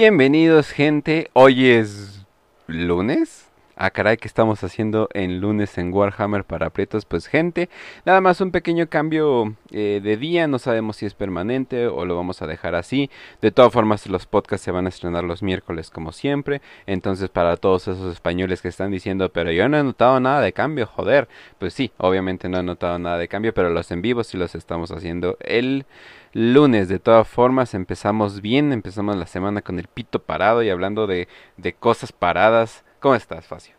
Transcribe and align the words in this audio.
Bienvenidos, 0.00 0.70
gente. 0.70 1.28
Hoy 1.32 1.70
es 1.70 2.24
lunes. 2.68 3.48
Ah, 3.74 3.90
caray, 3.90 4.16
¿qué 4.16 4.28
estamos 4.28 4.62
haciendo 4.62 5.08
en 5.12 5.40
lunes 5.40 5.76
en 5.76 5.92
Warhammer 5.92 6.44
para 6.44 6.66
aprietos? 6.66 7.04
Pues 7.04 7.26
gente, 7.26 7.68
nada 8.04 8.20
más 8.20 8.40
un 8.40 8.52
pequeño 8.52 8.88
cambio 8.88 9.56
eh, 9.72 10.00
de 10.00 10.16
día, 10.16 10.46
no 10.46 10.60
sabemos 10.60 10.98
si 10.98 11.06
es 11.06 11.14
permanente 11.14 11.88
o 11.88 12.04
lo 12.04 12.14
vamos 12.14 12.42
a 12.42 12.46
dejar 12.46 12.76
así. 12.76 13.10
De 13.42 13.50
todas 13.50 13.72
formas, 13.72 14.06
los 14.06 14.26
podcasts 14.26 14.64
se 14.64 14.70
van 14.70 14.86
a 14.86 14.90
estrenar 14.90 15.24
los 15.24 15.42
miércoles 15.42 15.90
como 15.90 16.12
siempre. 16.12 16.60
Entonces, 16.86 17.28
para 17.28 17.56
todos 17.56 17.88
esos 17.88 18.12
españoles 18.12 18.62
que 18.62 18.68
están 18.68 18.92
diciendo, 18.92 19.30
pero 19.30 19.50
yo 19.50 19.68
no 19.68 19.78
he 19.78 19.82
notado 19.82 20.20
nada 20.20 20.40
de 20.42 20.52
cambio, 20.52 20.86
joder. 20.86 21.26
Pues 21.58 21.74
sí, 21.74 21.90
obviamente 21.96 22.48
no 22.48 22.60
he 22.60 22.62
notado 22.62 23.00
nada 23.00 23.18
de 23.18 23.26
cambio, 23.26 23.52
pero 23.52 23.68
los 23.70 23.90
en 23.90 24.00
vivo 24.00 24.22
sí 24.22 24.36
los 24.36 24.54
estamos 24.54 24.92
haciendo 24.92 25.36
el 25.40 25.86
lunes. 26.32 26.88
De 26.88 26.98
todas 26.98 27.26
formas, 27.26 27.74
empezamos 27.74 28.40
bien, 28.40 28.72
empezamos 28.72 29.16
la 29.16 29.26
semana 29.26 29.62
con 29.62 29.78
el 29.78 29.88
pito 29.88 30.20
parado 30.20 30.62
y 30.62 30.70
hablando 30.70 31.06
de, 31.06 31.28
de 31.56 31.72
cosas 31.72 32.12
paradas. 32.12 32.84
¿Cómo 33.00 33.14
estás, 33.14 33.46
Facio? 33.46 33.74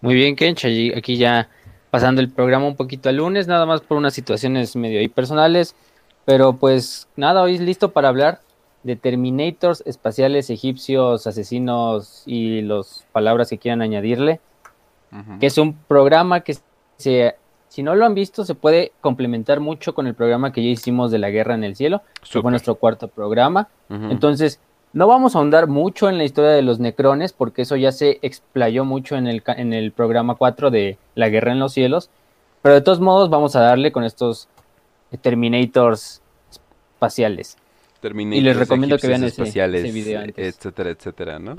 Muy 0.00 0.14
bien, 0.14 0.36
Kench, 0.36 0.64
aquí 0.96 1.16
ya 1.16 1.48
pasando 1.90 2.20
el 2.20 2.30
programa 2.30 2.66
un 2.66 2.76
poquito 2.76 3.08
al 3.08 3.16
lunes, 3.16 3.48
nada 3.48 3.66
más 3.66 3.80
por 3.80 3.96
unas 3.96 4.14
situaciones 4.14 4.76
medio 4.76 5.00
ahí 5.00 5.08
personales, 5.08 5.74
pero 6.24 6.54
pues 6.54 7.08
nada, 7.16 7.42
hoy 7.42 7.56
es 7.56 7.60
listo 7.60 7.92
para 7.92 8.08
hablar 8.08 8.40
de 8.82 8.96
Terminators 8.96 9.82
espaciales 9.86 10.50
egipcios, 10.50 11.26
asesinos 11.26 12.22
y 12.26 12.62
las 12.62 13.06
palabras 13.12 13.48
que 13.48 13.58
quieran 13.58 13.82
añadirle, 13.82 14.40
que 15.40 15.46
es 15.46 15.58
un 15.58 15.74
programa 15.74 16.40
que 16.40 16.56
se, 16.96 17.36
si 17.78 17.84
no 17.84 17.94
lo 17.94 18.04
han 18.04 18.14
visto, 18.14 18.44
se 18.44 18.56
puede 18.56 18.90
complementar 19.00 19.60
mucho 19.60 19.94
con 19.94 20.08
el 20.08 20.14
programa 20.14 20.52
que 20.52 20.64
ya 20.64 20.68
hicimos 20.68 21.12
de 21.12 21.18
la 21.18 21.30
guerra 21.30 21.54
en 21.54 21.62
el 21.62 21.76
cielo, 21.76 22.02
que 22.28 22.42
fue 22.42 22.50
nuestro 22.50 22.74
cuarto 22.74 23.06
programa. 23.06 23.68
Entonces, 23.88 24.58
no 24.92 25.06
vamos 25.06 25.36
a 25.36 25.38
ahondar 25.38 25.68
mucho 25.68 26.08
en 26.08 26.18
la 26.18 26.24
historia 26.24 26.50
de 26.50 26.62
los 26.62 26.80
necrones, 26.80 27.32
porque 27.32 27.62
eso 27.62 27.76
ya 27.76 27.92
se 27.92 28.18
explayó 28.22 28.84
mucho 28.84 29.14
en 29.14 29.28
el, 29.28 29.44
en 29.46 29.72
el 29.72 29.92
programa 29.92 30.34
4 30.34 30.72
de 30.72 30.98
La 31.14 31.28
Guerra 31.28 31.52
en 31.52 31.60
los 31.60 31.72
Cielos. 31.72 32.10
Pero 32.62 32.74
de 32.74 32.80
todos 32.80 32.98
modos, 32.98 33.30
vamos 33.30 33.54
a 33.54 33.60
darle 33.60 33.92
con 33.92 34.02
estos 34.02 34.48
Terminators 35.20 36.20
espaciales. 36.50 37.58
Terminators 38.00 38.40
y 38.40 38.44
les 38.44 38.56
recomiendo 38.56 38.98
que 38.98 39.06
vean 39.06 39.22
ese, 39.22 39.44
video 39.92 40.22
etcétera, 40.36 40.90
etcétera, 40.90 41.38
¿no? 41.38 41.54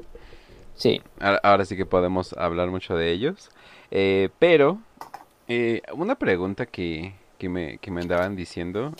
Sí. 0.75 1.01
Ahora, 1.21 1.63
sí 1.63 1.77
que 1.77 1.85
podemos 1.85 2.33
hablar 2.33 2.71
mucho 2.71 2.97
de 2.97 3.09
ellos. 3.09 3.49
Eh, 3.91 4.29
pero, 4.37 4.79
eh, 5.49 5.81
una 5.93 6.15
pregunta 6.15 6.65
que, 6.65 7.13
que 7.37 7.49
me, 7.49 7.77
que 7.79 7.91
me 7.91 8.01
andaban 8.01 8.35
diciendo. 8.35 8.93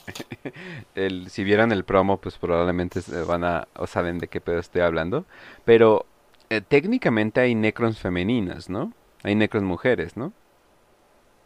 el, 0.96 1.30
si 1.30 1.44
vieran 1.44 1.72
el 1.72 1.86
promo, 1.86 2.18
pues 2.18 2.38
probablemente 2.38 3.00
van 3.28 3.44
a, 3.44 3.68
o 3.78 3.88
saben 3.88 4.20
de 4.20 4.28
qué 4.28 4.42
pedo 4.42 4.60
estoy 4.60 4.82
hablando. 4.82 5.26
Pero 5.64 6.06
eh, 6.50 6.62
técnicamente 6.62 7.40
hay 7.40 7.56
necrons 7.56 8.00
femeninas, 8.00 8.70
¿no? 8.70 8.92
Hay 9.24 9.36
necrons 9.36 9.66
mujeres, 9.66 10.18
¿no? 10.18 10.34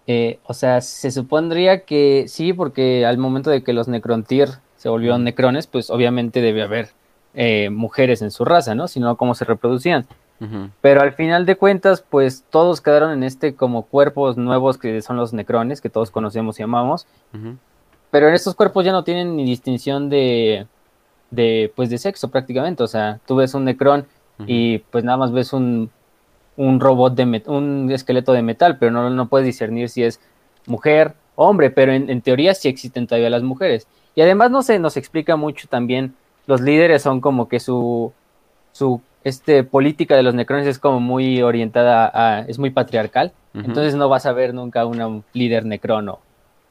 Eh, 0.07 0.39
o 0.43 0.53
sea, 0.53 0.81
se 0.81 1.11
supondría 1.11 1.85
que 1.85 2.25
sí, 2.27 2.53
porque 2.53 3.05
al 3.05 3.17
momento 3.17 3.49
de 3.49 3.63
que 3.63 3.73
los 3.73 3.87
Necrontyr 3.87 4.49
se 4.75 4.89
volvieron 4.89 5.23
necrones, 5.23 5.67
pues 5.67 5.89
obviamente 5.89 6.41
debe 6.41 6.61
haber 6.61 6.89
eh, 7.33 7.69
mujeres 7.69 8.21
en 8.21 8.31
su 8.31 8.43
raza, 8.43 8.75
¿no? 8.75 8.87
Si 8.87 8.99
no, 8.99 9.15
¿cómo 9.15 9.33
se 9.33 9.45
reproducían? 9.45 10.05
Pero 10.81 11.01
al 11.01 11.13
final 11.13 11.45
de 11.45 11.55
cuentas, 11.55 12.03
pues 12.09 12.43
todos 12.49 12.81
quedaron 12.81 13.11
en 13.11 13.23
este 13.23 13.55
como 13.55 13.83
cuerpos 13.83 14.35
nuevos 14.35 14.77
que 14.77 15.01
son 15.01 15.15
los 15.15 15.31
necrones, 15.31 15.79
que 15.79 15.89
todos 15.89 16.11
conocemos 16.11 16.59
y 16.59 16.63
amamos. 16.63 17.07
Pero 18.11 18.27
en 18.27 18.33
estos 18.33 18.53
cuerpos 18.53 18.83
ya 18.83 18.91
no 18.91 19.05
tienen 19.05 19.37
ni 19.37 19.45
distinción 19.45 20.09
de, 20.09 20.67
de, 21.31 21.71
pues 21.75 21.89
de 21.89 21.97
sexo 21.97 22.29
prácticamente. 22.29 22.83
O 22.83 22.87
sea, 22.87 23.19
tú 23.25 23.37
ves 23.37 23.53
un 23.53 23.63
necrón 23.63 24.05
y 24.45 24.79
pues 24.79 25.05
nada 25.05 25.17
más 25.17 25.31
ves 25.31 25.53
un, 25.53 25.89
un 26.57 26.79
robot 26.79 27.15
de 27.15 27.43
un 27.47 27.89
esqueleto 27.91 28.33
de 28.33 28.41
metal, 28.41 28.77
pero 28.77 28.91
no, 28.91 29.09
no 29.09 29.27
puedes 29.27 29.45
discernir 29.45 29.89
si 29.89 30.03
es 30.03 30.19
mujer, 30.67 31.13
hombre, 31.35 31.69
pero 31.69 31.93
en, 31.93 32.09
en, 32.09 32.21
teoría 32.21 32.53
sí 32.53 32.67
existen 32.67 33.07
todavía 33.07 33.29
las 33.29 33.43
mujeres. 33.43 33.87
Y 34.15 34.21
además 34.21 34.51
no 34.51 34.61
se 34.61 34.77
nos 34.79 34.97
explica 34.97 35.35
mucho 35.35 35.67
también, 35.67 36.15
los 36.45 36.61
líderes 36.61 37.01
son 37.01 37.21
como 37.21 37.47
que 37.47 37.59
su, 37.59 38.11
su 38.73 39.01
este, 39.23 39.63
política 39.63 40.15
de 40.15 40.23
los 40.23 40.33
necrones 40.33 40.67
es 40.67 40.79
como 40.79 40.99
muy 40.99 41.41
orientada 41.41 42.11
a, 42.13 42.39
es 42.41 42.59
muy 42.59 42.69
patriarcal, 42.69 43.33
entonces 43.53 43.95
no 43.95 44.09
vas 44.09 44.25
a 44.25 44.33
ver 44.33 44.53
nunca 44.53 44.85
una 44.85 45.21
líder 45.33 45.65
necrono 45.65 46.19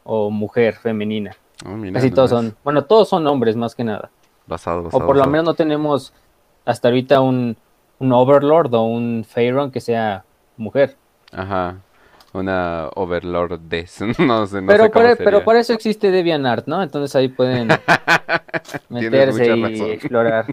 o 0.04 0.30
mujer 0.30 0.74
femenina. 0.74 1.36
Oh, 1.64 1.76
Casi 1.92 2.10
todos 2.10 2.30
son, 2.30 2.56
bueno, 2.64 2.84
todos 2.84 3.08
son 3.08 3.26
hombres 3.26 3.54
más 3.54 3.74
que 3.76 3.84
nada. 3.84 4.10
Basado, 4.46 4.88
o 4.90 5.06
por 5.06 5.16
lo 5.16 5.24
menos 5.26 5.44
no 5.44 5.54
tenemos 5.54 6.12
hasta 6.64 6.88
ahorita 6.88 7.20
un, 7.20 7.56
un 8.00 8.12
overlord 8.12 8.74
o 8.74 8.82
un 8.82 9.24
pharaoh 9.24 9.70
que 9.70 9.80
sea 9.80 10.24
mujer. 10.56 10.96
Ajá 11.30 11.76
una 12.32 12.88
Overlord 12.94 13.60
no 14.18 14.46
sé, 14.46 14.62
no 14.62 14.66
pero, 14.66 14.84
sé 14.84 14.90
cómo 14.90 14.90
por, 14.90 15.06
e, 15.06 15.16
pero 15.16 15.44
por 15.44 15.56
eso 15.56 15.72
existe 15.72 16.10
DeviantArt, 16.10 16.66
¿no? 16.66 16.82
Entonces 16.82 17.14
ahí 17.16 17.28
pueden 17.28 17.68
meterse 18.88 19.56
y 19.56 19.82
explorar. 19.90 20.46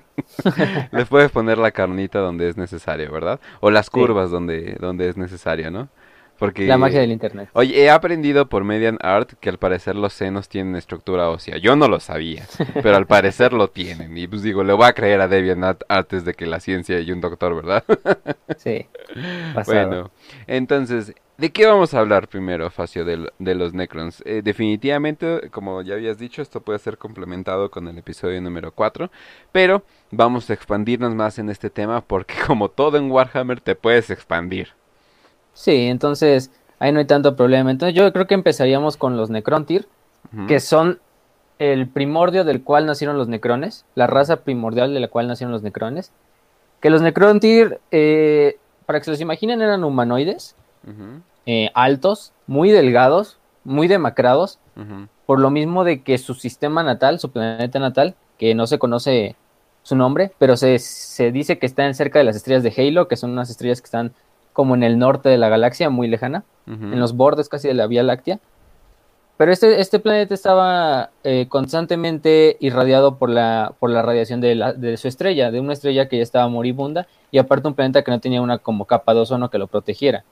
Les 0.91 1.07
puedes 1.07 1.31
poner 1.31 1.57
la 1.57 1.71
carnita 1.71 2.19
donde 2.19 2.49
es 2.49 2.57
necesario, 2.57 3.11
¿verdad? 3.11 3.39
O 3.61 3.71
las 3.71 3.89
curvas 3.89 4.29
donde, 4.31 4.77
donde 4.79 5.09
es 5.09 5.17
necesario, 5.17 5.71
¿no? 5.71 5.89
Porque, 6.39 6.65
la 6.65 6.77
magia 6.77 7.01
del 7.01 7.11
internet. 7.11 7.49
Oye, 7.51 7.83
he 7.83 7.89
aprendido 7.89 8.47
por 8.47 8.63
Art 9.01 9.33
que 9.41 9.49
al 9.49 9.57
parecer 9.57 9.97
los 9.97 10.13
senos 10.13 10.47
tienen 10.47 10.77
estructura 10.77 11.29
ósea. 11.29 11.57
Yo 11.57 11.75
no 11.75 11.89
lo 11.89 11.99
sabía, 11.99 12.45
pero 12.75 12.95
al 12.95 13.07
parecer 13.07 13.51
lo 13.51 13.67
tienen. 13.67 14.17
Y 14.17 14.25
pues 14.25 14.41
digo, 14.41 14.63
le 14.63 14.71
voy 14.71 14.85
a 14.85 14.93
creer 14.93 15.19
a 15.19 15.27
DeviantArt 15.27 15.83
antes 15.89 16.23
de 16.23 16.33
que 16.33 16.45
la 16.45 16.61
ciencia 16.61 16.97
y 17.01 17.11
un 17.11 17.19
doctor, 17.19 17.55
¿verdad? 17.55 17.83
sí. 18.57 18.87
Bueno, 19.65 20.11
entonces, 20.47 21.13
¿De 21.39 21.53
qué 21.53 21.65
vamos 21.65 21.93
a 21.93 21.99
hablar 22.01 22.27
primero, 22.27 22.69
Facio, 22.69 23.05
de, 23.05 23.31
de 23.39 23.55
los 23.55 23.73
Necrons? 23.73 24.21
Eh, 24.25 24.41
definitivamente, 24.43 25.49
como 25.51 25.81
ya 25.81 25.93
habías 25.93 26.17
dicho, 26.17 26.41
esto 26.41 26.59
puede 26.59 26.79
ser 26.79 26.97
complementado 26.97 27.71
con 27.71 27.87
el 27.87 27.97
episodio 27.97 28.41
número 28.41 28.73
4, 28.73 29.09
pero 29.53 29.83
vamos 30.11 30.49
a 30.49 30.53
expandirnos 30.53 31.15
más 31.15 31.39
en 31.39 31.49
este 31.49 31.69
tema 31.69 32.01
porque 32.01 32.33
como 32.45 32.67
todo 32.67 32.97
en 32.97 33.09
Warhammer 33.09 33.61
te 33.61 33.75
puedes 33.75 34.09
expandir. 34.09 34.73
Sí, 35.53 35.85
entonces 35.85 36.51
ahí 36.77 36.91
no 36.91 36.99
hay 36.99 37.05
tanto 37.05 37.37
problema. 37.37 37.71
Entonces 37.71 37.95
yo 37.95 38.11
creo 38.11 38.27
que 38.27 38.33
empezaríamos 38.33 38.97
con 38.97 39.15
los 39.15 39.29
Necrontyr, 39.29 39.87
que 40.49 40.59
son 40.59 40.99
el 41.57 41.87
primordio 41.87 42.43
del 42.43 42.63
cual 42.63 42.85
nacieron 42.85 43.17
los 43.17 43.29
Necrones, 43.29 43.85
la 43.95 44.07
raza 44.07 44.41
primordial 44.43 44.93
de 44.93 44.99
la 44.99 45.07
cual 45.07 45.29
nacieron 45.29 45.53
los 45.53 45.63
Necrones. 45.63 46.11
Que 46.81 46.89
los 46.89 47.01
Necrontyr, 47.01 47.79
eh, 47.91 48.57
para 48.85 48.99
que 48.99 49.05
se 49.05 49.11
los 49.11 49.21
imaginen, 49.21 49.61
eran 49.61 49.85
humanoides. 49.85 50.57
Eh, 51.51 51.71
altos, 51.73 52.31
muy 52.45 52.69
delgados, 52.69 53.39
muy 53.63 53.87
demacrados, 53.87 54.59
por 55.25 55.39
lo 55.39 55.49
mismo 55.49 55.83
de 55.83 56.03
que 56.03 56.19
su 56.19 56.35
sistema 56.35 56.83
natal, 56.83 57.19
su 57.19 57.31
planeta 57.31 57.79
natal, 57.79 58.13
que 58.37 58.53
no 58.53 58.67
se 58.67 58.77
conoce 58.77 59.35
su 59.81 59.95
nombre, 59.95 60.31
pero 60.37 60.57
se, 60.57 60.77
se 60.77 61.31
dice 61.31 61.57
que 61.57 61.65
están 61.65 61.95
cerca 61.95 62.19
de 62.19 62.25
las 62.25 62.35
estrellas 62.35 62.61
de 62.61 62.71
Halo, 62.77 63.07
que 63.07 63.15
son 63.15 63.31
unas 63.31 63.49
estrellas 63.49 63.81
que 63.81 63.85
están 63.85 64.13
como 64.53 64.75
en 64.75 64.83
el 64.83 64.99
norte 64.99 65.27
de 65.27 65.39
la 65.39 65.49
galaxia, 65.49 65.89
muy 65.89 66.07
lejana, 66.07 66.43
en 66.67 66.99
los 66.99 67.15
bordes 67.15 67.49
casi 67.49 67.67
de 67.67 67.73
la 67.73 67.87
Vía 67.87 68.03
Láctea. 68.03 68.39
Pero 69.39 69.53
este, 69.53 69.79
este 69.79 69.99
planeta 69.99 70.33
estaba 70.33 71.11
eh, 71.23 71.45
constantemente 71.47 72.57
irradiado 72.59 73.17
por 73.17 73.29
la, 73.29 73.73
por 73.79 73.89
la 73.89 74.01
radiación 74.01 74.41
de, 74.41 74.53
la, 74.53 74.73
de, 74.73 74.97
su 74.97 75.07
estrella, 75.07 75.49
de 75.49 75.61
una 75.61 75.71
estrella 75.71 76.09
que 76.09 76.17
ya 76.17 76.23
estaba 76.23 76.49
moribunda, 76.49 77.07
y 77.31 77.37
aparte 77.37 77.69
un 77.69 77.73
planeta 77.73 78.03
que 78.03 78.11
no 78.11 78.19
tenía 78.19 78.41
una 78.41 78.57
como 78.57 78.83
capa 78.83 79.13
de 79.13 79.21
ozono 79.21 79.49
que 79.49 79.57
lo 79.57 79.67
protegiera. 79.67 80.25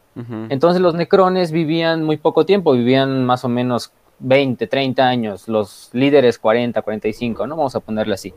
Entonces 0.50 0.81
los 0.81 0.94
necrones 0.94 1.54
vivían 1.54 2.04
muy 2.04 2.18
poco 2.18 2.45
tiempo, 2.45 2.74
vivían 2.74 3.25
más 3.25 3.45
o 3.45 3.48
menos 3.48 3.94
20, 4.19 4.68
30 4.68 5.07
años, 5.07 5.48
los 5.48 5.89
líderes 5.94 6.38
40, 6.38 6.81
45, 6.81 7.48
¿no? 7.48 7.56
Vamos 7.56 7.77
a 7.77 7.80
ponerle 7.80 8.13
así. 8.13 8.33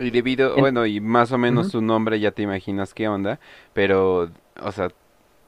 Y 0.00 0.10
debido, 0.10 0.54
bueno, 0.56 0.84
y 0.84 1.00
más 1.00 1.32
o 1.32 1.38
menos 1.38 1.68
su 1.68 1.80
nombre 1.80 2.20
ya 2.20 2.30
te 2.30 2.42
imaginas 2.42 2.92
qué 2.92 3.08
onda, 3.08 3.40
pero, 3.72 4.28
o 4.62 4.72
sea, 4.72 4.90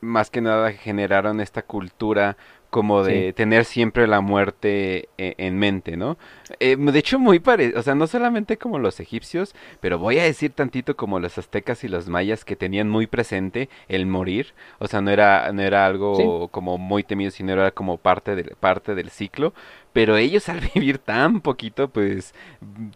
más 0.01 0.31
que 0.31 0.41
nada 0.41 0.73
generaron 0.73 1.41
esta 1.41 1.63
cultura 1.63 2.37
como 2.71 3.03
de 3.03 3.33
tener 3.33 3.65
siempre 3.65 4.07
la 4.07 4.21
muerte 4.21 5.09
eh, 5.19 5.35
en 5.39 5.59
mente, 5.59 5.97
¿no? 5.97 6.19
Eh, 6.61 6.77
de 6.77 6.99
hecho, 6.99 7.19
muy 7.19 7.39
parecido, 7.39 7.81
o 7.81 7.83
sea, 7.83 7.95
no 7.95 8.07
solamente 8.07 8.57
como 8.57 8.79
los 8.79 9.01
egipcios, 9.01 9.55
pero 9.81 9.99
voy 9.99 10.19
a 10.19 10.25
decir 10.25 10.53
tantito 10.53 10.97
como 10.97 11.21
los 11.21 11.39
aztecas 11.39 11.85
y 11.85 11.89
los 11.89 12.09
mayas 12.09 12.45
que 12.45 12.57
tenían 12.57 12.89
muy 12.89 13.07
presente 13.07 13.69
el 13.89 14.07
morir, 14.07 14.55
o 14.79 14.89
sea, 14.89 15.01
no 15.01 15.11
era, 15.11 15.51
no 15.53 15.63
era 15.63 15.87
algo 15.87 16.49
como 16.49 16.79
muy 16.79 17.03
temido, 17.03 17.31
sino 17.31 17.53
era 17.53 17.71
como 17.71 17.97
parte, 17.97 18.35
de, 18.35 18.45
parte 18.59 18.95
del 18.95 19.11
ciclo, 19.11 19.55
pero 19.93 20.17
ellos 20.17 20.49
al 20.51 20.61
vivir 20.75 20.99
tan 20.99 21.41
poquito, 21.41 21.89
pues 21.89 22.35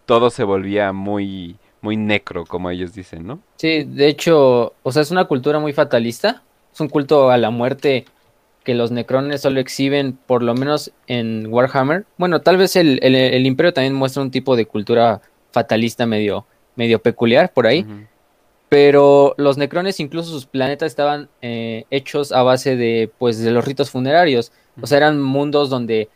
todo 0.05 0.31
se 0.31 0.45
volvía 0.45 0.93
muy, 0.93 1.57
muy 1.81 1.97
necro, 1.97 2.45
como 2.45 2.71
ellos 2.71 2.95
dicen, 2.95 3.27
¿no? 3.27 3.41
Sí, 3.57 3.85
de 3.85 4.09
hecho, 4.09 4.75
o 4.83 4.93
sea, 4.93 5.03
es 5.03 5.11
una 5.11 5.25
cultura 5.25 5.59
muy 5.59 5.73
fatalista, 5.73 6.43
es 6.73 6.81
un 6.81 6.89
culto 6.89 7.31
a 7.31 7.39
la 7.39 7.51
muerte 7.51 8.05
que 8.65 8.75
los 8.75 8.91
necrones 8.91 9.41
solo 9.41 9.61
exhiben, 9.61 10.19
por 10.27 10.43
lo 10.43 10.55
menos 10.55 10.93
en 11.07 11.47
Warhammer. 11.49 12.05
Bueno, 12.19 12.41
tal 12.41 12.57
vez 12.57 12.77
el, 12.77 12.99
el, 13.03 13.47
Imperio 13.47 13.73
también 13.73 13.95
muestra 13.95 14.23
un 14.23 14.31
tipo 14.31 14.55
de 14.57 14.67
cultura 14.67 15.23
fatalista 15.51 16.07
medio, 16.07 16.47
medio 16.77 17.01
peculiar 17.01 17.53
por 17.53 17.67
ahí. 17.67 17.87
Pero 18.69 19.35
los 19.37 19.59
necrones, 19.59 19.99
incluso 19.99 20.31
sus 20.31 20.47
planetas, 20.47 20.87
estaban 20.87 21.29
eh, 21.43 21.85
hechos 21.91 22.31
a 22.31 22.43
base 22.43 22.77
de, 22.77 23.11
pues, 23.19 23.41
de 23.41 23.51
los 23.51 23.65
ritos 23.65 23.91
funerarios. 23.91 24.53
O 24.81 24.87
sea, 24.87 24.99
eran 24.99 25.21
mundos 25.21 25.71
donde 25.71 26.09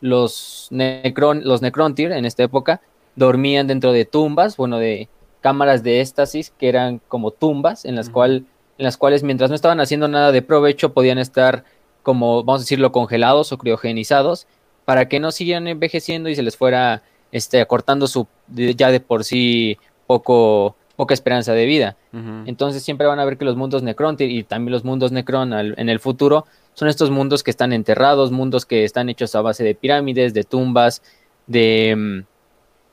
los, 0.00 0.68
necron, 0.70 1.42
los 1.44 1.62
necrontir 1.62 2.12
en 2.12 2.24
esta 2.24 2.42
época 2.42 2.80
dormían 3.14 3.66
dentro 3.66 3.92
de 3.92 4.04
tumbas, 4.06 4.56
bueno, 4.56 4.78
de 4.78 5.08
cámaras 5.40 5.82
de 5.82 6.00
éxtasis, 6.00 6.52
que 6.58 6.68
eran 6.68 7.00
como 7.08 7.30
tumbas, 7.30 7.84
en 7.84 7.94
las, 7.94 8.10
cual, 8.10 8.46
en 8.78 8.84
las 8.84 8.96
cuales 8.96 9.22
mientras 9.22 9.50
no 9.50 9.56
estaban 9.56 9.80
haciendo 9.80 10.08
nada 10.08 10.32
de 10.32 10.42
provecho, 10.42 10.92
podían 10.92 11.18
estar 11.18 11.64
como, 12.02 12.44
vamos 12.44 12.60
a 12.60 12.64
decirlo, 12.64 12.92
congelados 12.92 13.52
o 13.52 13.58
criogenizados, 13.58 14.46
para 14.84 15.08
que 15.08 15.20
no 15.20 15.30
siguieran 15.32 15.68
envejeciendo 15.68 16.28
y 16.28 16.34
se 16.34 16.42
les 16.42 16.56
fuera 16.56 17.02
este, 17.32 17.60
acortando 17.60 18.06
su 18.06 18.26
ya 18.48 18.90
de 18.90 19.00
por 19.00 19.24
sí 19.24 19.78
poco 20.06 20.76
poca 20.96 21.14
esperanza 21.14 21.54
de 21.54 21.64
vida. 21.64 21.96
Entonces 22.44 22.82
siempre 22.82 23.06
van 23.06 23.18
a 23.20 23.24
ver 23.24 23.38
que 23.38 23.46
los 23.46 23.56
mundos 23.56 23.82
Necron 23.82 24.16
y 24.18 24.42
también 24.42 24.72
los 24.72 24.84
mundos 24.84 25.12
Necron 25.12 25.54
en 25.54 25.88
el 25.88 25.98
futuro 25.98 26.44
son 26.74 26.88
estos 26.88 27.10
mundos 27.10 27.42
que 27.42 27.50
están 27.50 27.72
enterrados, 27.72 28.30
mundos 28.30 28.66
que 28.66 28.84
están 28.84 29.08
hechos 29.08 29.34
a 29.34 29.40
base 29.40 29.64
de 29.64 29.74
pirámides, 29.74 30.34
de 30.34 30.44
tumbas, 30.44 31.02
de... 31.46 31.94
Mm, 31.96 32.26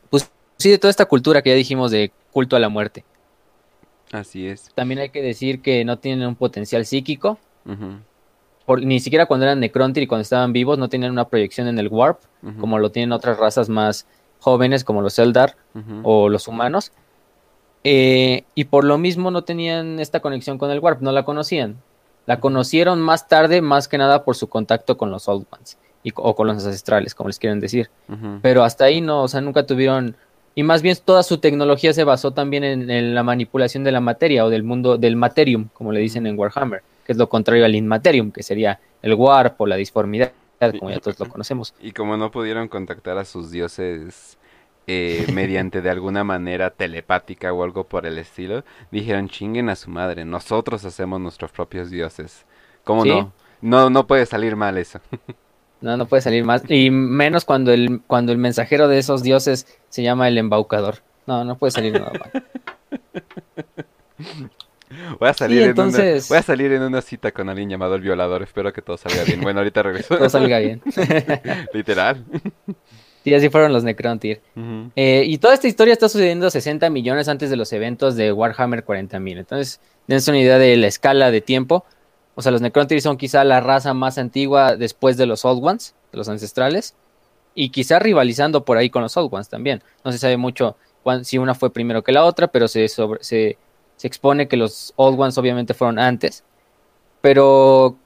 pues 0.09 0.31
sí, 0.57 0.69
de 0.69 0.77
toda 0.77 0.89
esta 0.91 1.05
cultura 1.05 1.41
que 1.41 1.49
ya 1.49 1.55
dijimos 1.55 1.91
de 1.91 2.11
culto 2.31 2.55
a 2.55 2.59
la 2.59 2.69
muerte. 2.69 3.03
Así 4.11 4.47
es. 4.47 4.71
También 4.73 4.99
hay 4.99 5.09
que 5.09 5.21
decir 5.21 5.61
que 5.61 5.83
no 5.83 5.99
tienen 5.99 6.27
un 6.27 6.35
potencial 6.35 6.85
psíquico. 6.85 7.37
Ni 8.81 8.99
siquiera 8.99 9.25
cuando 9.25 9.45
eran 9.45 9.59
Necrontyr 9.59 10.03
y 10.03 10.07
cuando 10.07 10.23
estaban 10.23 10.53
vivos 10.53 10.77
no 10.77 10.89
tenían 10.89 11.11
una 11.11 11.29
proyección 11.29 11.67
en 11.67 11.79
el 11.79 11.87
Warp, 11.87 12.19
como 12.59 12.79
lo 12.79 12.91
tienen 12.91 13.11
otras 13.11 13.37
razas 13.37 13.69
más 13.69 14.05
jóvenes 14.39 14.83
como 14.83 15.01
los 15.01 15.17
Eldar 15.19 15.55
o 16.03 16.29
los 16.29 16.47
humanos. 16.47 16.91
Eh, 17.83 18.43
y 18.53 18.65
por 18.65 18.83
lo 18.83 18.97
mismo 18.97 19.31
no 19.31 19.43
tenían 19.43 19.99
esta 19.99 20.19
conexión 20.19 20.57
con 20.57 20.71
el 20.71 20.79
Warp, 20.79 21.01
no 21.01 21.11
la 21.11 21.23
conocían. 21.23 21.77
La 22.25 22.41
conocieron 22.41 22.99
más 22.99 23.29
tarde, 23.29 23.61
más 23.61 23.87
que 23.87 23.97
nada 23.97 24.25
por 24.25 24.35
su 24.35 24.49
contacto 24.49 24.97
con 24.97 25.09
los 25.11 25.29
Old 25.29 25.45
Ones 25.49 25.77
y, 26.03 26.11
o 26.15 26.35
con 26.35 26.47
los 26.47 26.65
ancestrales, 26.65 27.15
como 27.15 27.29
les 27.29 27.39
quieren 27.39 27.61
decir. 27.61 27.89
Pero 28.41 28.63
hasta 28.63 28.83
ahí 28.85 28.99
no, 28.99 29.23
o 29.23 29.27
sea, 29.29 29.39
nunca 29.39 29.65
tuvieron. 29.65 30.17
Y 30.53 30.63
más 30.63 30.81
bien 30.81 30.97
toda 31.05 31.23
su 31.23 31.37
tecnología 31.37 31.93
se 31.93 32.03
basó 32.03 32.31
también 32.31 32.63
en, 32.63 33.15
la 33.15 33.23
manipulación 33.23 33.85
de 33.85 33.93
la 33.93 34.01
materia 34.01 34.43
o 34.43 34.49
del 34.49 34.63
mundo 34.63 34.97
del 34.97 35.15
materium, 35.15 35.69
como 35.73 35.93
le 35.93 36.01
dicen 36.01 36.27
en 36.27 36.37
Warhammer, 36.37 36.81
que 37.07 37.13
es 37.13 37.17
lo 37.17 37.29
contrario 37.29 37.63
al 37.63 37.73
inmaterium, 37.73 38.33
que 38.33 38.43
sería 38.43 38.81
el 39.01 39.13
warp 39.13 39.61
o 39.61 39.65
la 39.65 39.77
disformidad, 39.77 40.33
como 40.77 40.91
ya 40.91 40.99
todos 40.99 41.17
lo 41.21 41.29
conocemos. 41.29 41.73
Y 41.79 41.93
como 41.93 42.17
no 42.17 42.31
pudieron 42.31 42.67
contactar 42.67 43.17
a 43.17 43.23
sus 43.23 43.49
dioses 43.49 44.37
eh, 44.87 45.25
mediante 45.33 45.81
de 45.81 45.89
alguna 45.89 46.25
manera 46.25 46.69
telepática 46.69 47.53
o 47.53 47.63
algo 47.63 47.85
por 47.85 48.05
el 48.05 48.17
estilo, 48.17 48.65
dijeron 48.91 49.29
chinguen 49.29 49.69
a 49.69 49.77
su 49.77 49.89
madre, 49.89 50.25
nosotros 50.25 50.83
hacemos 50.83 51.21
nuestros 51.21 51.49
propios 51.51 51.89
dioses. 51.89 52.45
¿Cómo 52.83 53.05
no? 53.05 53.31
No, 53.61 53.89
no 53.89 54.05
puede 54.05 54.25
salir 54.25 54.55
mal 54.55 54.77
eso. 54.77 54.99
No, 55.79 55.95
no 55.95 56.07
puede 56.07 56.23
salir 56.23 56.43
mal. 56.43 56.63
Y 56.69 56.89
menos 56.89 57.45
cuando 57.45 57.71
el, 57.71 58.01
cuando 58.07 58.31
el 58.31 58.39
mensajero 58.39 58.87
de 58.87 58.97
esos 58.97 59.21
dioses 59.21 59.67
se 59.89 60.01
llama 60.01 60.27
el 60.27 60.39
embaucador. 60.39 61.03
No, 61.27 61.45
no 61.45 61.55
puede 61.55 61.69
salir 61.69 61.93
nada 61.93 62.13
mal. 62.17 62.43
Voy 65.19 65.29
a, 65.29 65.33
salir 65.33 65.61
en 65.63 65.79
una, 65.79 65.97
voy 66.29 66.37
a 66.37 66.41
salir 66.41 66.71
en 66.71 66.81
una 66.81 67.01
cita 67.01 67.31
con 67.31 67.49
alguien 67.49 67.69
llamado 67.69 67.95
el 67.95 68.01
violador. 68.01 68.43
Espero 68.43 68.71
que 68.71 68.81
todo 68.81 68.97
salga 68.97 69.23
bien. 69.23 69.41
Bueno, 69.41 69.59
ahorita 69.59 69.83
regreso. 69.83 70.15
todo 70.17 70.29
salga 70.29 70.59
bien. 70.59 70.81
Literal. 71.73 72.23
Sí, 73.23 73.33
así 73.33 73.49
fueron 73.49 73.73
los 73.73 73.83
Necrontyr. 73.83 74.41
Eh, 74.95 75.23
y 75.25 75.37
toda 75.39 75.53
esta 75.53 75.67
historia 75.67 75.91
está 75.91 76.07
sucediendo 76.07 76.49
60 76.49 76.89
millones 76.89 77.27
antes 77.27 77.49
de 77.49 77.57
los 77.57 77.73
eventos 77.73 78.15
de 78.15 78.31
Warhammer 78.31 78.85
40.000. 78.85 79.39
Entonces, 79.39 79.81
dense 80.07 80.31
una 80.31 80.39
idea 80.39 80.57
de 80.57 80.77
la 80.77 80.87
escala 80.87 81.31
de 81.31 81.41
tiempo. 81.41 81.83
O 82.35 82.41
sea, 82.41 82.53
los 82.53 82.61
Necrontyr 82.61 83.01
son 83.01 83.17
quizá 83.17 83.43
la 83.43 83.59
raza 83.59 83.93
más 83.93 84.17
antigua 84.17 84.77
después 84.77 85.17
de 85.17 85.25
los 85.25 85.43
Old 85.43 85.65
Ones, 85.65 85.95
de 86.13 86.17
los 86.17 86.29
ancestrales. 86.29 86.95
Y 87.53 87.69
quizá 87.69 87.99
rivalizando 87.99 88.63
por 88.63 88.77
ahí 88.77 88.89
con 88.89 89.01
los 89.01 89.17
Old 89.17 89.33
Ones 89.33 89.49
también. 89.49 89.83
No 90.05 90.13
se 90.13 90.19
sabe 90.19 90.37
mucho 90.37 90.77
si 91.23 91.37
una 91.37 91.55
fue 91.55 91.71
primero 91.71 92.03
que 92.03 92.11
la 92.11 92.23
otra, 92.23 92.47
pero 92.47 92.67
se, 92.67 92.87
se, 92.87 93.57
expone 94.05 94.47
que 94.47 94.57
los 94.57 94.93
Old 94.95 95.19
Ones 95.19 95.37
obviamente 95.39 95.73
fueron 95.73 95.97
antes. 95.97 96.43
Pero 97.21 97.97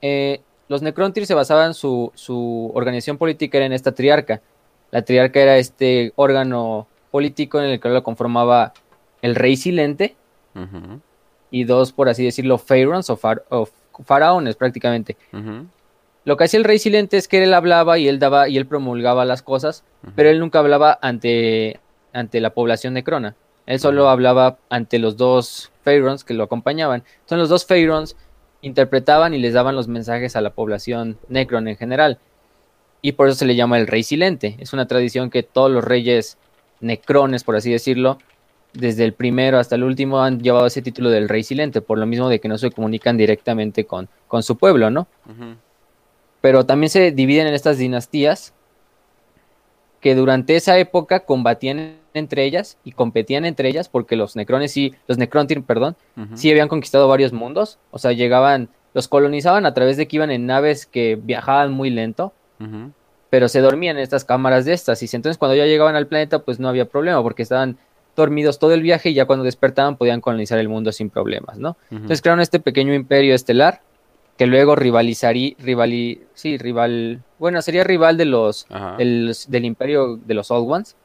eh, 0.00 0.40
los 0.68 0.82
Necrontyr 0.82 1.26
se 1.26 1.34
basaban 1.34 1.74
su, 1.74 2.12
su 2.14 2.70
organización 2.74 3.18
política 3.18 3.58
era 3.58 3.66
en 3.66 3.72
esta 3.72 3.92
triarca 3.92 4.40
la 4.92 5.02
triarca 5.02 5.40
era 5.40 5.56
este 5.56 6.12
órgano 6.14 6.86
político 7.10 7.58
en 7.58 7.70
el 7.70 7.80
que 7.80 7.88
lo 7.88 8.04
conformaba 8.04 8.74
el 9.22 9.34
rey 9.34 9.56
silente 9.56 10.14
y 11.50 11.64
dos, 11.64 11.92
por 11.92 12.10
así 12.10 12.24
decirlo, 12.24 12.58
pharaons 12.58 13.08
o, 13.10 13.18
faraones 14.04 14.54
prácticamente. 14.54 15.16
Lo 16.24 16.36
que 16.36 16.44
hacía 16.44 16.58
el 16.58 16.64
rey 16.64 16.78
silente 16.78 17.16
es 17.16 17.26
que 17.26 17.42
él 17.42 17.54
hablaba 17.54 17.98
y 17.98 18.06
él 18.06 18.18
daba 18.18 18.48
y 18.48 18.58
él 18.58 18.66
promulgaba 18.66 19.24
las 19.24 19.42
cosas, 19.42 19.82
pero 20.14 20.28
él 20.28 20.38
nunca 20.38 20.58
hablaba 20.58 20.98
ante, 21.00 21.80
ante 22.12 22.40
la 22.40 22.50
población 22.50 22.92
necrona. 22.92 23.34
Él 23.72 23.80
solo 23.80 24.10
hablaba 24.10 24.58
ante 24.68 24.98
los 24.98 25.16
dos 25.16 25.72
pharaons 25.82 26.24
que 26.24 26.34
lo 26.34 26.44
acompañaban. 26.44 27.04
Entonces 27.20 27.38
los 27.38 27.48
dos 27.48 27.64
pharaons 27.64 28.16
interpretaban 28.60 29.32
y 29.32 29.38
les 29.38 29.54
daban 29.54 29.74
los 29.74 29.88
mensajes 29.88 30.36
a 30.36 30.42
la 30.42 30.50
población 30.50 31.16
necron 31.28 31.66
en 31.68 31.78
general 31.78 32.18
y 33.00 33.12
por 33.12 33.28
eso 33.28 33.38
se 33.38 33.46
le 33.46 33.56
llama 33.56 33.78
el 33.78 33.86
rey 33.86 34.02
silente. 34.02 34.56
Es 34.58 34.74
una 34.74 34.86
tradición 34.86 35.30
que 35.30 35.42
todos 35.42 35.70
los 35.70 35.82
reyes 35.82 36.36
necrones, 36.80 37.44
por 37.44 37.56
así 37.56 37.72
decirlo, 37.72 38.18
desde 38.74 39.04
el 39.04 39.14
primero 39.14 39.58
hasta 39.58 39.76
el 39.76 39.84
último 39.84 40.22
han 40.22 40.42
llevado 40.42 40.66
ese 40.66 40.82
título 40.82 41.08
del 41.08 41.30
rey 41.30 41.42
silente, 41.42 41.80
por 41.80 41.96
lo 41.96 42.04
mismo 42.04 42.28
de 42.28 42.40
que 42.40 42.48
no 42.48 42.58
se 42.58 42.70
comunican 42.70 43.16
directamente 43.16 43.86
con, 43.86 44.10
con 44.28 44.42
su 44.42 44.58
pueblo, 44.58 44.90
¿no? 44.90 45.08
Pero 46.42 46.66
también 46.66 46.90
se 46.90 47.10
dividen 47.10 47.46
en 47.46 47.54
estas 47.54 47.78
dinastías 47.78 48.52
que 50.02 50.14
durante 50.14 50.56
esa 50.56 50.76
época 50.78 51.20
combatían 51.20 51.96
entre 52.12 52.44
ellas 52.44 52.76
y 52.84 52.92
competían 52.92 53.46
entre 53.46 53.70
ellas 53.70 53.88
porque 53.88 54.16
los 54.16 54.36
necrones 54.36 54.76
y 54.76 54.94
los 55.06 55.16
necrontir, 55.16 55.62
perdón, 55.62 55.96
sí 56.34 56.50
habían 56.50 56.68
conquistado 56.68 57.08
varios 57.08 57.32
mundos, 57.32 57.78
o 57.90 57.98
sea, 57.98 58.12
llegaban, 58.12 58.68
los 58.92 59.08
colonizaban 59.08 59.64
a 59.64 59.72
través 59.72 59.96
de 59.96 60.06
que 60.06 60.16
iban 60.16 60.30
en 60.30 60.44
naves 60.44 60.84
que 60.84 61.18
viajaban 61.22 61.72
muy 61.72 61.88
lento 61.88 62.34
pero 63.32 63.48
se 63.48 63.60
dormían 63.60 63.96
en 63.96 64.02
estas 64.02 64.26
cámaras 64.26 64.66
de 64.66 64.74
estas. 64.74 65.02
Y 65.02 65.16
entonces 65.16 65.38
cuando 65.38 65.56
ya 65.56 65.64
llegaban 65.64 65.96
al 65.96 66.06
planeta, 66.06 66.40
pues 66.40 66.60
no 66.60 66.68
había 66.68 66.84
problema, 66.84 67.22
porque 67.22 67.42
estaban 67.42 67.78
dormidos 68.14 68.58
todo 68.58 68.74
el 68.74 68.82
viaje 68.82 69.08
y 69.08 69.14
ya 69.14 69.24
cuando 69.24 69.42
despertaban 69.42 69.96
podían 69.96 70.20
colonizar 70.20 70.58
el 70.58 70.68
mundo 70.68 70.92
sin 70.92 71.08
problemas, 71.08 71.58
¿no? 71.58 71.78
Entonces 71.90 72.20
crearon 72.20 72.42
este 72.42 72.60
pequeño 72.60 72.92
imperio 72.92 73.34
estelar 73.34 73.80
que 74.36 74.46
luego 74.46 74.76
rivalizaría, 74.76 75.54
rival, 75.58 76.18
sí, 76.34 76.58
rival, 76.58 77.22
bueno, 77.38 77.62
sería 77.62 77.84
rival 77.84 78.16
de 78.16 78.24
los, 78.24 78.66
del, 78.98 79.64
imperio 79.64 80.16
de 80.16 80.34
los 80.34 80.50
Old 80.50 80.70
Ones. 80.70 80.96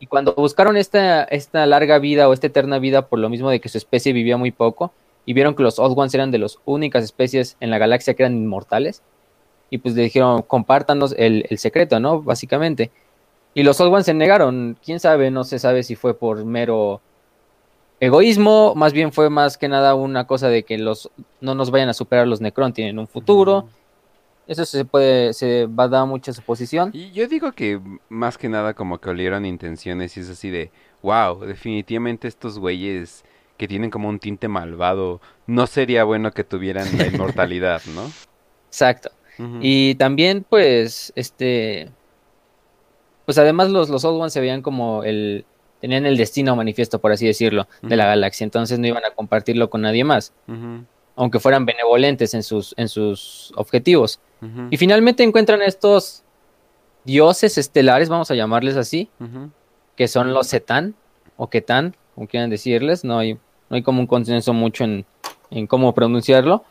Y 0.00 0.06
cuando 0.06 0.34
buscaron 0.34 0.76
esta, 0.76 1.24
esta 1.24 1.66
larga 1.66 1.98
vida 1.98 2.28
o 2.28 2.32
esta 2.32 2.46
eterna 2.46 2.78
vida 2.78 3.08
por 3.08 3.18
lo 3.18 3.28
mismo 3.28 3.50
de 3.50 3.60
que 3.60 3.68
su 3.68 3.78
especie 3.78 4.12
vivía 4.12 4.36
muy 4.36 4.52
poco 4.52 4.92
y 5.26 5.32
vieron 5.32 5.54
que 5.54 5.62
los 5.62 5.78
Old 5.78 5.98
Ones 5.98 6.14
eran 6.14 6.30
de 6.30 6.38
las 6.38 6.58
únicas 6.64 7.04
especies 7.04 7.56
en 7.60 7.70
la 7.70 7.78
galaxia 7.78 8.14
que 8.14 8.22
eran 8.22 8.36
inmortales, 8.36 9.02
y 9.70 9.78
pues 9.78 9.94
le 9.94 10.02
dijeron, 10.02 10.42
compártanos 10.42 11.14
el, 11.18 11.46
secreto, 11.58 12.00
¿no? 12.00 12.22
Básicamente. 12.22 12.90
Y 13.54 13.62
los 13.62 13.80
Old 13.80 13.92
Ones 13.92 14.06
se 14.06 14.14
negaron. 14.14 14.78
Quién 14.82 15.00
sabe, 15.00 15.30
no 15.30 15.44
se 15.44 15.58
sabe 15.58 15.82
si 15.82 15.96
fue 15.96 16.14
por 16.14 16.44
mero 16.44 17.00
egoísmo, 18.00 18.74
más 18.74 18.92
bien 18.92 19.12
fue 19.12 19.30
más 19.30 19.58
que 19.58 19.68
nada 19.68 19.94
una 19.94 20.26
cosa 20.26 20.48
de 20.48 20.62
que 20.62 20.78
los 20.78 21.10
no 21.40 21.54
nos 21.54 21.70
vayan 21.70 21.88
a 21.88 21.94
superar 21.94 22.26
los 22.26 22.40
Necron 22.40 22.72
tienen 22.72 22.98
un 22.98 23.08
futuro. 23.08 23.68
Eso 24.46 24.64
se 24.64 24.84
puede, 24.86 25.34
se 25.34 25.66
va 25.66 25.84
a 25.84 25.88
dar 25.88 26.06
mucha 26.06 26.32
suposición. 26.32 26.90
Y 26.94 27.10
yo 27.10 27.28
digo 27.28 27.52
que 27.52 27.80
más 28.08 28.38
que 28.38 28.48
nada 28.48 28.72
como 28.72 28.98
que 28.98 29.10
olieron 29.10 29.44
intenciones 29.44 30.16
y 30.16 30.20
es 30.20 30.30
así 30.30 30.48
de, 30.48 30.70
wow, 31.02 31.40
definitivamente 31.40 32.28
estos 32.28 32.58
güeyes 32.58 33.24
que 33.58 33.68
tienen 33.68 33.90
como 33.90 34.08
un 34.08 34.20
tinte 34.20 34.48
malvado, 34.48 35.20
no 35.46 35.66
sería 35.66 36.04
bueno 36.04 36.30
que 36.30 36.44
tuvieran 36.44 36.86
la 36.96 37.08
inmortalidad, 37.08 37.82
¿no? 37.94 38.10
Exacto. 38.68 39.10
Y 39.60 39.94
también, 39.96 40.44
pues, 40.48 41.12
este. 41.14 41.90
Pues 43.24 43.38
además 43.38 43.70
los, 43.70 43.88
los 43.88 44.04
Old 44.04 44.20
Ones 44.20 44.32
se 44.32 44.40
veían 44.40 44.62
como 44.62 45.04
el. 45.04 45.44
Tenían 45.80 46.06
el 46.06 46.16
destino 46.16 46.56
manifiesto, 46.56 46.98
por 46.98 47.12
así 47.12 47.26
decirlo, 47.26 47.68
de 47.82 47.96
la 47.96 48.06
galaxia. 48.06 48.44
Entonces 48.44 48.78
no 48.78 48.86
iban 48.86 49.04
a 49.04 49.10
compartirlo 49.14 49.70
con 49.70 49.82
nadie 49.82 50.04
más. 50.04 50.32
Aunque 51.16 51.40
fueran 51.40 51.66
benevolentes 51.66 52.34
en 52.34 52.42
sus, 52.42 52.74
en 52.76 52.88
sus 52.88 53.52
objetivos. 53.56 54.20
Y 54.70 54.76
finalmente 54.76 55.22
encuentran 55.22 55.62
estos 55.62 56.22
dioses 57.04 57.58
estelares, 57.58 58.08
vamos 58.08 58.30
a 58.30 58.34
llamarles 58.34 58.76
así, 58.76 59.08
que 59.96 60.08
son 60.08 60.32
los 60.32 60.48
Setán 60.48 60.94
o 61.36 61.48
Ketán, 61.48 61.96
como 62.14 62.26
quieran 62.26 62.50
decirles. 62.50 63.04
No 63.04 63.18
hay, 63.18 63.34
no 63.34 63.76
hay 63.76 63.82
como 63.82 64.00
un 64.00 64.06
consenso 64.06 64.52
mucho 64.52 64.84
en, 64.84 65.06
en 65.50 65.66
cómo 65.66 65.94
pronunciarlo. 65.94 66.64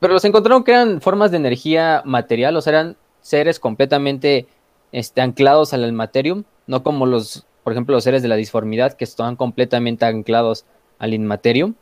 Pero 0.00 0.12
los 0.12 0.24
encontraron 0.24 0.62
que 0.62 0.72
eran 0.72 1.00
formas 1.00 1.30
de 1.30 1.38
energía 1.38 2.02
material, 2.04 2.56
o 2.56 2.60
sea, 2.60 2.72
eran 2.72 2.96
seres 3.20 3.58
completamente 3.58 4.46
este, 4.92 5.20
anclados 5.20 5.74
al 5.74 5.92
materium, 5.92 6.44
no 6.66 6.82
como 6.82 7.04
los 7.04 7.46
por 7.68 7.74
ejemplo, 7.74 7.94
los 7.94 8.04
seres 8.04 8.22
de 8.22 8.28
la 8.28 8.36
disformidad, 8.36 8.94
que 8.94 9.04
están 9.04 9.36
completamente 9.36 10.06
anclados 10.06 10.64
al 10.98 11.12
Inmaterium, 11.12 11.74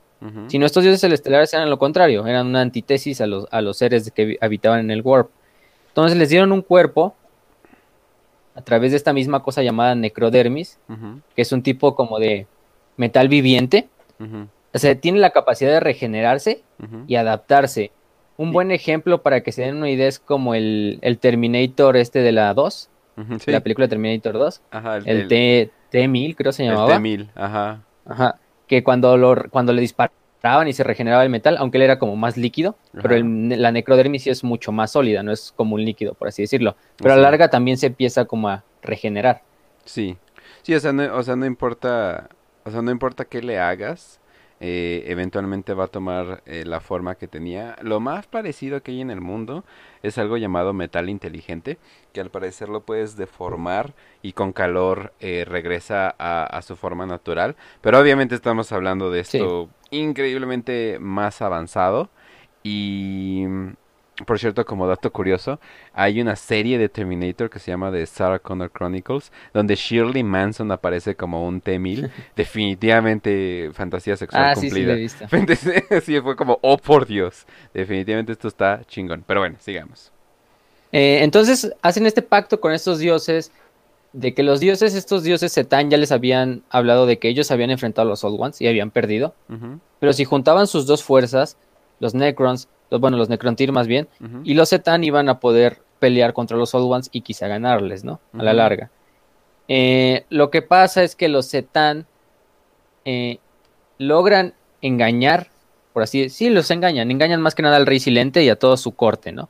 sino 0.48 0.66
estos 0.66 0.82
dioses 0.82 1.00
celestiales 1.00 1.54
eran 1.54 1.70
lo 1.70 1.78
contrario, 1.78 2.26
eran 2.26 2.48
una 2.48 2.60
antítesis 2.60 3.20
a 3.20 3.28
los, 3.28 3.46
a 3.52 3.60
los 3.60 3.76
seres 3.76 4.10
que 4.10 4.36
habitaban 4.40 4.80
en 4.80 4.90
el 4.90 5.02
Warp. 5.02 5.30
Entonces 5.88 6.18
les 6.18 6.28
dieron 6.28 6.50
un 6.50 6.62
cuerpo 6.62 7.14
a 8.56 8.62
través 8.62 8.90
de 8.90 8.96
esta 8.96 9.12
misma 9.12 9.44
cosa 9.44 9.62
llamada 9.62 9.94
necrodermis, 9.94 10.80
que 11.36 11.42
es 11.42 11.52
un 11.52 11.62
tipo 11.62 11.94
como 11.94 12.18
de 12.18 12.48
metal 12.96 13.28
viviente. 13.28 13.88
O 14.74 14.78
sea, 14.78 14.98
tiene 14.98 15.20
la 15.20 15.30
capacidad 15.30 15.70
de 15.70 15.78
regenerarse 15.78 16.64
y 17.06 17.14
adaptarse. 17.14 17.92
Un 18.36 18.50
buen 18.50 18.72
ejemplo 18.72 19.22
para 19.22 19.42
que 19.42 19.52
se 19.52 19.62
den 19.62 19.76
una 19.76 19.90
idea 19.90 20.08
es 20.08 20.18
como 20.18 20.56
el, 20.56 20.98
Terminator 21.20 21.96
este 21.96 22.18
de 22.18 22.32
la 22.32 22.52
2, 22.52 22.88
la 23.46 23.60
película 23.60 23.88
Terminator 23.88 24.34
2, 24.34 24.60
el, 25.06 25.28
T, 25.28 25.70
T1000 25.92 26.36
creo 26.36 26.52
se 26.52 26.64
llamaba. 26.64 26.94
El 26.94 27.02
T1000, 27.02 27.28
ajá. 27.34 27.82
Ajá, 28.06 28.38
que 28.66 28.84
cuando, 28.84 29.16
lo, 29.16 29.50
cuando 29.50 29.72
le 29.72 29.80
disparaban 29.80 30.68
y 30.68 30.72
se 30.72 30.84
regeneraba 30.84 31.24
el 31.24 31.30
metal, 31.30 31.56
aunque 31.58 31.78
él 31.78 31.82
era 31.82 31.98
como 31.98 32.16
más 32.16 32.36
líquido, 32.36 32.76
pero 32.92 33.16
la 33.18 33.72
necrodermis 33.72 34.22
sí 34.22 34.30
es 34.30 34.44
mucho 34.44 34.70
más 34.72 34.92
sólida, 34.92 35.22
no 35.22 35.32
es 35.32 35.52
como 35.56 35.74
un 35.74 35.84
líquido, 35.84 36.14
por 36.14 36.28
así 36.28 36.42
decirlo. 36.42 36.76
Pero 36.98 37.14
a 37.14 37.16
la 37.16 37.22
larga 37.22 37.48
también 37.48 37.78
se 37.78 37.86
empieza 37.86 38.26
como 38.26 38.48
a 38.48 38.62
regenerar. 38.82 39.42
Sí, 39.84 40.16
sí, 40.62 40.74
o 40.74 40.80
sea, 40.80 40.92
o 41.12 41.22
sea, 41.22 41.36
no 41.36 41.46
importa, 41.46 42.28
o 42.64 42.70
sea, 42.70 42.82
no 42.82 42.90
importa 42.90 43.24
qué 43.24 43.42
le 43.42 43.58
hagas, 43.58 44.20
eh, 44.58 45.04
eventualmente 45.08 45.74
va 45.74 45.84
a 45.84 45.88
tomar 45.88 46.42
eh, 46.46 46.64
la 46.64 46.80
forma 46.80 47.16
que 47.16 47.28
tenía. 47.28 47.76
Lo 47.82 48.00
más 48.00 48.26
parecido 48.26 48.82
que 48.82 48.92
hay 48.92 49.00
en 49.02 49.10
el 49.10 49.20
mundo 49.20 49.64
es 50.02 50.16
algo 50.16 50.38
llamado 50.38 50.72
metal 50.72 51.10
inteligente, 51.10 51.78
que 52.12 52.20
al 52.20 52.30
parecer 52.30 52.68
lo 52.68 52.80
puedes 52.80 53.16
deformar 53.16 53.94
y 54.22 54.32
con 54.32 54.52
calor 54.52 55.12
eh, 55.20 55.44
regresa 55.46 56.14
a, 56.18 56.62
su 56.62 56.76
forma 56.76 57.06
natural. 57.06 57.56
Pero 57.82 57.98
obviamente 57.98 58.34
estamos 58.34 58.72
hablando 58.72 59.10
de 59.10 59.20
esto 59.20 59.68
increíblemente 59.90 60.98
más 61.00 61.42
avanzado. 61.42 62.08
Y 62.62 63.44
por 64.24 64.38
cierto, 64.38 64.64
como 64.64 64.86
dato 64.86 65.12
curioso, 65.12 65.60
hay 65.92 66.20
una 66.20 66.36
serie 66.36 66.78
de 66.78 66.88
Terminator 66.88 67.50
que 67.50 67.58
se 67.58 67.70
llama 67.70 67.92
The 67.92 68.06
Sarah 68.06 68.38
Connor 68.38 68.70
Chronicles, 68.72 69.30
donde 69.52 69.74
Shirley 69.74 70.22
Manson 70.22 70.72
aparece 70.72 71.14
como 71.14 71.46
un 71.46 71.60
T-1000. 71.60 72.10
Definitivamente 72.36 73.70
fantasía 73.74 74.16
sexual 74.16 74.44
ah, 74.44 74.54
cumplida. 74.54 74.96
Sí, 74.96 75.08
sí, 75.08 75.70
sí, 76.02 76.20
fue 76.20 76.34
como, 76.34 76.58
oh 76.62 76.78
por 76.78 77.06
Dios. 77.06 77.46
Definitivamente 77.74 78.32
esto 78.32 78.48
está 78.48 78.82
chingón. 78.86 79.22
Pero 79.26 79.40
bueno, 79.40 79.56
sigamos. 79.60 80.12
Eh, 80.92 81.18
entonces 81.22 81.72
hacen 81.82 82.06
este 82.06 82.22
pacto 82.22 82.58
con 82.60 82.72
estos 82.72 82.98
dioses 82.98 83.52
de 84.14 84.32
que 84.32 84.42
los 84.42 84.60
dioses, 84.60 84.94
estos 84.94 85.24
dioses 85.24 85.52
Setán, 85.52 85.90
ya 85.90 85.98
les 85.98 86.10
habían 86.10 86.62
hablado 86.70 87.04
de 87.04 87.18
que 87.18 87.28
ellos 87.28 87.50
habían 87.50 87.70
enfrentado 87.70 88.08
a 88.08 88.10
los 88.10 88.24
Old 88.24 88.40
Ones 88.40 88.60
y 88.62 88.66
habían 88.66 88.90
perdido. 88.90 89.34
Pero 90.00 90.12
si 90.14 90.24
juntaban 90.24 90.66
sus 90.66 90.86
dos 90.86 91.04
fuerzas, 91.04 91.58
los 92.00 92.14
Necrons, 92.14 92.68
bueno, 92.90 93.16
los 93.16 93.28
Necrontyr 93.28 93.72
más 93.72 93.86
bien, 93.86 94.08
y 94.44 94.54
los 94.54 94.70
Zetan 94.70 95.04
iban 95.04 95.28
a 95.28 95.40
poder 95.40 95.78
pelear 95.98 96.32
contra 96.32 96.56
los 96.56 96.74
Old 96.74 96.90
Ones 96.90 97.08
y 97.12 97.22
quizá 97.22 97.48
ganarles, 97.48 98.04
¿no? 98.04 98.20
A 98.32 98.42
la 98.42 98.52
larga. 98.52 98.90
Eh, 99.68 100.24
lo 100.28 100.50
que 100.50 100.62
pasa 100.62 101.02
es 101.02 101.16
que 101.16 101.28
los 101.28 101.50
Zetan 101.50 102.06
eh, 103.04 103.38
logran 103.98 104.54
engañar, 104.82 105.48
por 105.92 106.02
así 106.02 106.22
decirlo, 106.22 106.36
sí, 106.36 106.54
los 106.54 106.70
engañan, 106.70 107.10
engañan 107.10 107.40
más 107.40 107.54
que 107.54 107.62
nada 107.62 107.76
al 107.76 107.86
Rey 107.86 107.98
Silente 107.98 108.44
y 108.44 108.48
a 108.48 108.56
todo 108.56 108.76
su 108.76 108.94
corte, 108.94 109.32
¿no? 109.32 109.48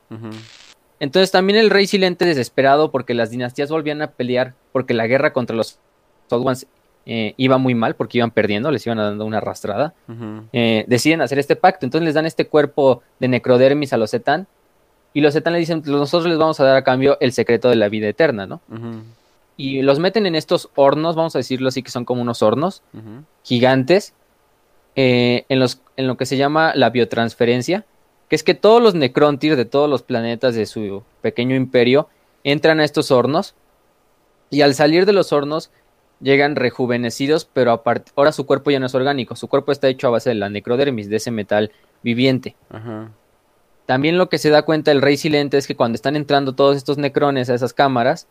Entonces 0.98 1.30
también 1.30 1.58
el 1.58 1.70
Rey 1.70 1.86
Silente 1.86 2.24
desesperado 2.24 2.90
porque 2.90 3.14
las 3.14 3.30
dinastías 3.30 3.70
volvían 3.70 4.00
a 4.00 4.12
pelear, 4.12 4.54
porque 4.72 4.94
la 4.94 5.06
guerra 5.06 5.32
contra 5.32 5.54
los 5.54 5.78
Old 6.30 6.46
Ones 6.46 6.66
eh, 7.06 7.34
iba 7.36 7.56
muy 7.56 7.74
mal 7.74 7.94
porque 7.94 8.18
iban 8.18 8.32
perdiendo, 8.32 8.70
les 8.70 8.84
iban 8.84 8.98
dando 8.98 9.24
una 9.24 9.38
arrastrada. 9.38 9.94
Eh, 10.52 10.84
deciden 10.88 11.22
hacer 11.22 11.38
este 11.38 11.56
pacto, 11.56 11.86
entonces 11.86 12.04
les 12.04 12.14
dan 12.14 12.26
este 12.26 12.46
cuerpo 12.46 13.02
de 13.20 13.28
necrodermis 13.28 13.92
a 13.92 13.96
los 13.96 14.10
Zetan 14.10 14.46
y 15.14 15.20
los 15.20 15.32
Zetan 15.32 15.52
le 15.52 15.60
dicen, 15.60 15.82
nosotros 15.86 16.28
les 16.28 16.38
vamos 16.38 16.58
a 16.60 16.64
dar 16.64 16.76
a 16.76 16.84
cambio 16.84 17.16
el 17.20 17.32
secreto 17.32 17.70
de 17.70 17.76
la 17.76 17.88
vida 17.88 18.08
eterna, 18.08 18.46
¿no? 18.46 18.60
Y 19.56 19.80
los 19.80 19.98
meten 19.98 20.26
en 20.26 20.34
estos 20.34 20.68
hornos, 20.74 21.16
vamos 21.16 21.34
a 21.34 21.38
decirlo 21.38 21.68
así, 21.68 21.82
que 21.82 21.90
son 21.90 22.04
como 22.04 22.20
unos 22.20 22.42
hornos 22.42 22.82
gigantes, 23.42 24.12
eh, 24.98 25.44
en, 25.50 25.58
los, 25.60 25.82
en 25.98 26.06
lo 26.06 26.16
que 26.16 26.24
se 26.24 26.38
llama 26.38 26.72
la 26.74 26.88
biotransferencia, 26.88 27.84
que 28.30 28.36
es 28.36 28.42
que 28.42 28.54
todos 28.54 28.82
los 28.82 28.94
Necrontyr 28.94 29.54
de 29.54 29.66
todos 29.66 29.90
los 29.90 30.02
planetas 30.02 30.54
de 30.54 30.64
su 30.64 31.02
pequeño 31.20 31.54
imperio 31.54 32.08
entran 32.44 32.80
a 32.80 32.84
estos 32.84 33.10
hornos 33.10 33.54
y 34.48 34.62
al 34.62 34.74
salir 34.74 35.04
de 35.04 35.12
los 35.12 35.34
hornos 35.34 35.70
llegan 36.20 36.56
rejuvenecidos, 36.56 37.44
pero 37.44 37.82
ahora 38.16 38.32
su 38.32 38.46
cuerpo 38.46 38.70
ya 38.70 38.80
no 38.80 38.86
es 38.86 38.94
orgánico, 38.94 39.36
su 39.36 39.48
cuerpo 39.48 39.72
está 39.72 39.88
hecho 39.88 40.06
a 40.06 40.10
base 40.10 40.30
de 40.30 40.36
la 40.36 40.48
necrodermis, 40.48 41.08
de 41.08 41.16
ese 41.16 41.30
metal 41.30 41.72
viviente. 42.02 42.56
También 43.86 44.18
lo 44.18 44.28
que 44.28 44.38
se 44.38 44.50
da 44.50 44.62
cuenta 44.62 44.90
el 44.90 45.02
rey 45.02 45.16
silente 45.16 45.58
es 45.58 45.66
que 45.66 45.76
cuando 45.76 45.96
están 45.96 46.16
entrando 46.16 46.54
todos 46.54 46.76
estos 46.76 46.98
necrones 46.98 47.50
a 47.50 47.54
esas 47.54 47.72
cámaras, 47.72 48.26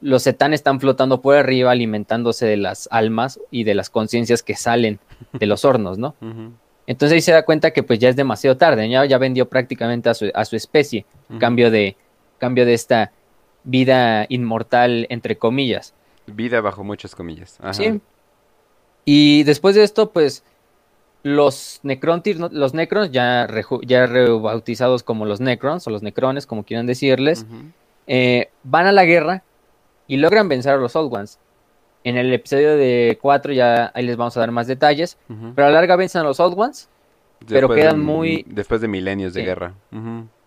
los 0.00 0.22
setán 0.22 0.54
están 0.54 0.80
flotando 0.80 1.20
por 1.20 1.36
arriba 1.36 1.70
alimentándose 1.70 2.46
de 2.46 2.56
las 2.56 2.88
almas 2.90 3.40
y 3.50 3.64
de 3.64 3.74
las 3.74 3.90
conciencias 3.90 4.42
que 4.42 4.54
salen 4.54 4.98
de 5.32 5.46
los 5.46 5.64
hornos, 5.64 5.98
¿no? 5.98 6.14
Entonces 6.86 7.14
ahí 7.14 7.20
se 7.20 7.32
da 7.32 7.44
cuenta 7.44 7.72
que 7.72 7.82
pues 7.82 7.98
ya 7.98 8.08
es 8.08 8.16
demasiado 8.16 8.56
tarde, 8.56 8.88
ya, 8.88 9.04
ya 9.04 9.18
vendió 9.18 9.48
prácticamente 9.48 10.08
a 10.08 10.14
su, 10.14 10.30
a 10.32 10.44
su 10.44 10.54
especie, 10.54 11.04
cambio, 11.40 11.70
de, 11.70 11.96
cambio 12.38 12.64
de 12.64 12.74
esta 12.74 13.12
vida 13.64 14.26
inmortal 14.28 15.06
entre 15.10 15.36
comillas. 15.36 15.94
Vida 16.26 16.60
bajo 16.60 16.84
muchas 16.84 17.14
comillas. 17.14 17.58
Sí. 17.72 18.00
Y 19.04 19.44
después 19.44 19.74
de 19.74 19.84
esto, 19.84 20.10
pues 20.10 20.42
los 21.22 21.80
Necrontyr, 21.82 22.38
los 22.38 22.74
Necrons, 22.74 23.10
ya, 23.10 23.48
ya 23.82 24.06
rebautizados 24.06 25.02
como 25.02 25.24
los 25.24 25.40
Necrons 25.40 25.86
o 25.86 25.90
los 25.90 26.02
Necrones, 26.02 26.46
como 26.46 26.64
quieran 26.64 26.86
decirles, 26.86 27.46
eh, 28.06 28.50
van 28.62 28.86
a 28.86 28.92
la 28.92 29.04
guerra 29.04 29.42
y 30.06 30.18
logran 30.18 30.48
vencer 30.48 30.74
a 30.74 30.76
los 30.76 30.94
Old 30.94 31.12
Ones. 31.12 31.38
En 32.04 32.16
el 32.16 32.32
episodio 32.32 32.76
de 32.76 33.18
4 33.20 33.52
ya 33.52 33.90
ahí 33.92 34.04
les 34.04 34.16
vamos 34.16 34.36
a 34.36 34.40
dar 34.40 34.52
más 34.52 34.68
detalles, 34.68 35.18
pero 35.56 35.66
a 35.66 35.70
la 35.70 35.74
larga 35.74 35.96
vencen 35.96 36.20
a 36.20 36.24
los 36.24 36.38
Old 36.38 36.56
Ones, 36.56 36.88
pero 37.48 37.68
quedan 37.68 38.00
muy... 38.00 38.44
Después 38.48 38.80
de 38.80 38.86
milenios 38.86 39.34
de 39.34 39.42
guerra. 39.42 39.74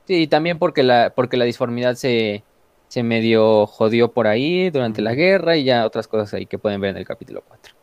Sí, 0.05 0.15
y 0.15 0.27
también 0.27 0.59
porque 0.59 0.83
la, 0.83 1.11
porque 1.13 1.35
la 1.35 1.43
disformidad 1.43 1.95
se, 1.95 2.43
se 2.89 3.03
medio 3.03 3.67
jodió 3.67 4.11
por 4.11 4.27
ahí 4.27 4.71
durante 4.71 5.01
la 5.01 5.13
guerra 5.13 5.55
y 5.55 5.63
ya 5.63 5.85
otras 5.85 6.07
cosas 6.07 6.33
ahí 6.33 6.45
que 6.47 6.57
pueden 6.57 6.81
ver 6.81 6.89
en 6.91 6.97
el 6.97 7.05
capítulo 7.05 7.43
4. 7.47 7.75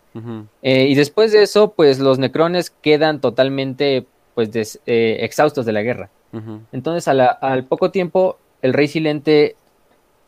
Eh, 0.62 0.86
y 0.88 0.94
después 0.94 1.30
de 1.30 1.42
eso, 1.42 1.72
pues 1.72 1.98
los 1.98 2.18
necrones 2.18 2.70
quedan 2.70 3.20
totalmente 3.20 4.06
pues 4.34 4.80
eh, 4.86 5.18
exhaustos 5.20 5.64
de 5.64 5.72
la 5.72 5.82
guerra. 5.82 6.10
Entonces 6.70 7.08
al 7.08 7.64
poco 7.64 7.90
tiempo 7.90 8.36
el 8.60 8.74
rey 8.74 8.88
silente 8.88 9.56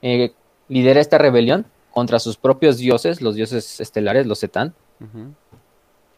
eh, 0.01 0.33
lidera 0.69 1.01
esta 1.01 1.19
rebelión 1.19 1.67
contra 1.91 2.19
sus 2.19 2.39
propios 2.39 2.79
dioses, 2.79 3.21
los 3.21 3.35
dioses 3.35 3.81
estelares, 3.81 4.27
los 4.27 4.39
Setán. 4.39 4.75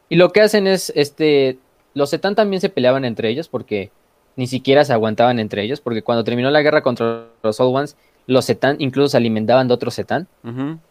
Y 0.09 0.17
lo 0.17 0.31
que 0.31 0.43
hacen 0.43 0.67
es, 0.67 0.93
este, 0.95 1.59
los 1.95 2.11
Setán 2.11 2.37
también 2.37 2.61
se 2.61 2.69
peleaban 2.69 3.05
entre 3.05 3.31
ellos 3.31 3.49
porque 3.49 3.91
ni 4.37 4.47
siquiera 4.47 4.85
se 4.85 4.93
aguantaban 4.93 5.39
entre 5.39 5.63
ellos, 5.63 5.81
porque 5.81 6.03
cuando 6.03 6.25
terminó 6.25 6.51
la 6.51 6.63
guerra 6.63 6.83
contra 6.83 7.27
los 7.43 7.59
Old 7.59 7.77
Ones, 7.77 7.97
los 8.31 8.47
Zetán 8.47 8.77
incluso 8.79 9.09
se 9.09 9.17
alimentaban 9.17 9.67
de 9.67 9.75
otros 9.75 9.97
Zetán. 9.97 10.29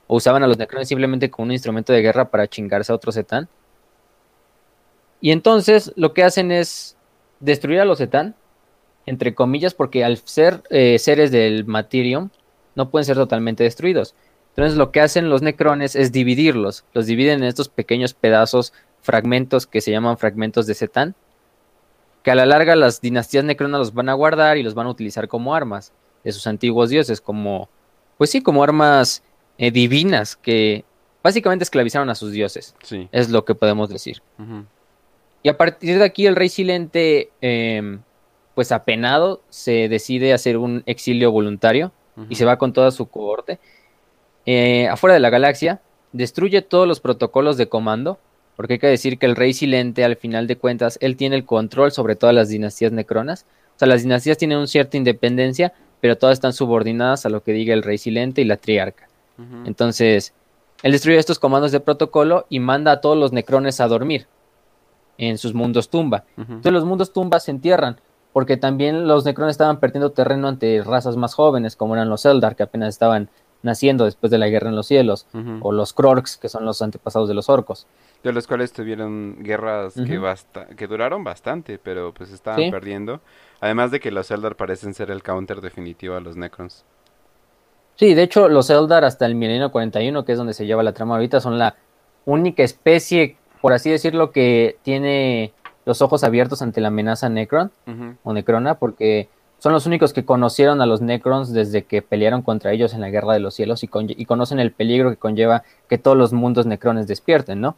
O 0.08 0.17
usaban 0.17 0.43
a 0.43 0.48
los 0.48 0.58
Necrones 0.58 0.89
simplemente 0.89 1.29
como 1.29 1.46
un 1.46 1.53
instrumento 1.53 1.93
de 1.93 2.01
guerra 2.01 2.29
para 2.29 2.48
chingarse 2.48 2.91
a 2.91 2.96
otros 2.96 3.15
Zetán. 3.15 3.48
Y 5.22 5.31
entonces 5.31 5.93
lo 5.96 6.13
que 6.13 6.24
hacen 6.24 6.51
es 6.51 6.98
destruir 7.39 7.79
a 7.79 7.86
los 7.86 8.00
Zetán, 8.00 8.36
entre 9.05 9.34
comillas, 9.36 9.74
porque 9.74 10.03
al 10.03 10.17
ser 10.17 10.63
eh, 10.69 11.00
seres 11.00 11.31
del 11.31 11.63
Materium, 11.63 12.29
no 12.75 12.89
pueden 12.89 13.05
ser 13.05 13.15
totalmente 13.15 13.63
destruidos. 13.63 14.15
Entonces 14.50 14.77
lo 14.77 14.91
que 14.91 15.00
hacen 15.00 15.29
los 15.29 15.41
Necrones 15.41 15.96
es 15.96 16.12
dividirlos. 16.12 16.84
Los 16.93 17.05
dividen 17.05 17.39
en 17.39 17.46
estos 17.46 17.69
pequeños 17.69 18.13
pedazos, 18.13 18.74
fragmentos 19.00 19.65
que 19.65 19.79
se 19.79 19.91
llaman 19.91 20.17
fragmentos 20.17 20.67
de 20.67 20.75
Zetán. 20.75 21.15
Que 22.22 22.31
a 22.31 22.36
la 22.36 22.46
larga 22.46 22.75
las 22.75 23.00
dinastías 23.00 23.46
necronas 23.46 23.79
los 23.79 23.93
van 23.93 24.10
a 24.10 24.13
guardar 24.13 24.58
y 24.58 24.63
los 24.63 24.74
van 24.74 24.88
a 24.88 24.89
utilizar 24.89 25.29
como 25.29 25.55
armas 25.55 25.93
de 26.23 26.31
sus 26.31 26.47
antiguos 26.47 26.89
dioses, 26.89 27.21
como, 27.21 27.69
pues 28.17 28.29
sí, 28.29 28.41
como 28.41 28.63
armas 28.63 29.23
eh, 29.57 29.71
divinas 29.71 30.35
que 30.35 30.83
básicamente 31.23 31.63
esclavizaron 31.63 32.09
a 32.09 32.15
sus 32.15 32.31
dioses. 32.31 32.75
Sí. 32.83 33.07
Es 33.11 33.29
lo 33.29 33.45
que 33.45 33.55
podemos 33.55 33.89
decir. 33.89 34.21
Y 35.43 35.49
a 35.49 35.57
partir 35.57 35.97
de 35.97 36.05
aquí 36.05 36.25
el 36.25 36.35
rey 36.35 36.49
silente, 36.49 37.29
em, 37.41 37.99
pues 38.55 38.71
apenado, 38.71 39.41
se 39.49 39.88
decide 39.88 40.33
hacer 40.33 40.57
un 40.57 40.83
exilio 40.85 41.31
voluntario 41.31 41.91
y 42.27 42.35
se 42.35 42.43
va 42.43 42.57
con 42.57 42.73
toda 42.73 42.91
su 42.91 43.07
cohorte. 43.07 43.59
Eh, 44.45 44.89
afuera 44.89 45.13
de 45.13 45.21
la 45.21 45.29
galaxia, 45.29 45.79
destruye 46.11 46.61
todos 46.61 46.88
los 46.88 46.99
protocolos 46.99 47.55
de 47.55 47.69
comando, 47.69 48.19
porque 48.57 48.73
hay 48.73 48.79
que 48.79 48.88
decir 48.88 49.17
que 49.17 49.25
el 49.25 49.38
rey 49.38 49.53
silente, 49.53 50.03
al 50.03 50.17
final 50.17 50.47
de 50.47 50.57
cuentas, 50.57 50.97
él 51.01 51.15
tiene 51.15 51.38
el 51.38 51.45
control 51.45 51.91
sobre 51.91 52.15
todas 52.17 52.35
las 52.35 52.49
dinastías 52.49 52.91
necronas. 52.91 53.45
O 53.75 53.79
sea, 53.79 53.88
las 53.88 54.03
dinastías 54.03 54.38
tienen 54.38 54.57
una 54.57 54.67
cierta 54.67 54.97
independencia, 54.97 55.71
pero 56.01 56.17
todas 56.17 56.33
están 56.33 56.53
subordinadas 56.53 57.25
a 57.25 57.29
lo 57.29 57.43
que 57.43 57.53
diga 57.53 57.73
el 57.73 57.83
rey 57.83 57.97
silente 57.97 58.41
y 58.41 58.45
la 58.45 58.57
triarca. 58.57 59.07
Entonces, 59.65 60.33
él 60.83 60.91
destruye 60.91 61.17
estos 61.17 61.39
comandos 61.39 61.71
de 61.71 61.79
protocolo 61.79 62.45
y 62.49 62.59
manda 62.59 62.91
a 62.91 63.01
todos 63.01 63.17
los 63.17 63.31
necrones 63.31 63.79
a 63.79 63.87
dormir 63.87 64.27
en 65.17 65.37
sus 65.37 65.53
mundos 65.53 65.89
tumba. 65.89 66.23
Entonces 66.37 66.71
los 66.71 66.85
mundos 66.85 67.13
tumba 67.13 67.39
se 67.39 67.51
entierran, 67.51 67.99
porque 68.33 68.57
también 68.57 69.07
los 69.07 69.25
necrones 69.25 69.53
estaban 69.53 69.79
perdiendo 69.79 70.11
terreno 70.11 70.47
ante 70.47 70.81
razas 70.83 71.17
más 71.17 71.33
jóvenes, 71.33 71.75
como 71.75 71.95
eran 71.95 72.09
los 72.09 72.25
Eldar, 72.25 72.55
que 72.55 72.63
apenas 72.63 72.89
estaban 72.89 73.29
naciendo 73.61 74.05
después 74.05 74.31
de 74.31 74.37
la 74.37 74.47
guerra 74.47 74.69
en 74.69 74.75
los 74.75 74.87
cielos, 74.87 75.27
o 75.61 75.71
los 75.71 75.93
Krorks, 75.93 76.37
que 76.37 76.49
son 76.49 76.65
los 76.65 76.81
antepasados 76.81 77.27
de 77.27 77.33
los 77.33 77.49
orcos. 77.49 77.87
De 78.23 78.33
los 78.33 78.47
cuales 78.47 78.73
tuvieron 78.73 79.37
guerras 79.41 79.93
que, 79.93 80.17
basta 80.17 80.67
que 80.67 80.87
duraron 80.87 81.23
bastante, 81.23 81.77
pero 81.77 82.13
pues 82.13 82.31
estaban 82.31 82.69
perdiendo. 82.71 83.21
Además 83.61 83.91
de 83.91 83.99
que 83.99 84.11
los 84.11 84.29
Eldar 84.31 84.55
parecen 84.55 84.93
ser 84.93 85.11
el 85.11 85.23
counter 85.23 85.61
definitivo 85.61 86.15
a 86.15 86.19
los 86.19 86.35
Necrons. 86.35 86.85
Sí, 87.95 88.13
de 88.13 88.23
hecho, 88.23 88.47
los 88.47 88.69
Eldar 88.69 89.03
hasta 89.03 89.25
el 89.25 89.35
milenio 89.35 89.71
41, 89.71 90.23
que 90.23 90.31
es 90.31 90.37
donde 90.37 90.53
se 90.53 90.65
lleva 90.65 90.83
la 90.83 90.93
trama 90.93 91.15
ahorita, 91.15 91.41
son 91.41 91.57
la 91.59 91.75
única 92.25 92.63
especie, 92.63 93.37
por 93.61 93.73
así 93.73 93.89
decirlo, 93.89 94.31
que 94.31 94.77
tiene 94.83 95.53
los 95.85 96.01
ojos 96.01 96.23
abiertos 96.23 96.61
ante 96.61 96.81
la 96.81 96.89
amenaza 96.89 97.29
Necron 97.29 97.71
o 98.23 98.33
Necrona, 98.33 98.75
porque 98.75 99.27
son 99.59 99.73
los 99.73 99.85
únicos 99.85 100.13
que 100.13 100.25
conocieron 100.25 100.81
a 100.81 100.85
los 100.85 101.01
Necrons 101.01 101.51
desde 101.51 101.83
que 101.83 102.01
pelearon 102.01 102.41
contra 102.41 102.71
ellos 102.71 102.93
en 102.93 103.01
la 103.01 103.09
Guerra 103.09 103.33
de 103.33 103.39
los 103.39 103.53
Cielos 103.53 103.83
y, 103.83 103.89
y 103.93 104.25
conocen 104.25 104.59
el 104.59 104.71
peligro 104.71 105.09
que 105.09 105.17
conlleva 105.17 105.63
que 105.89 105.97
todos 105.97 106.17
los 106.17 106.33
mundos 106.33 106.65
Necrones 106.65 107.07
despierten, 107.07 107.59
¿no? 107.59 107.75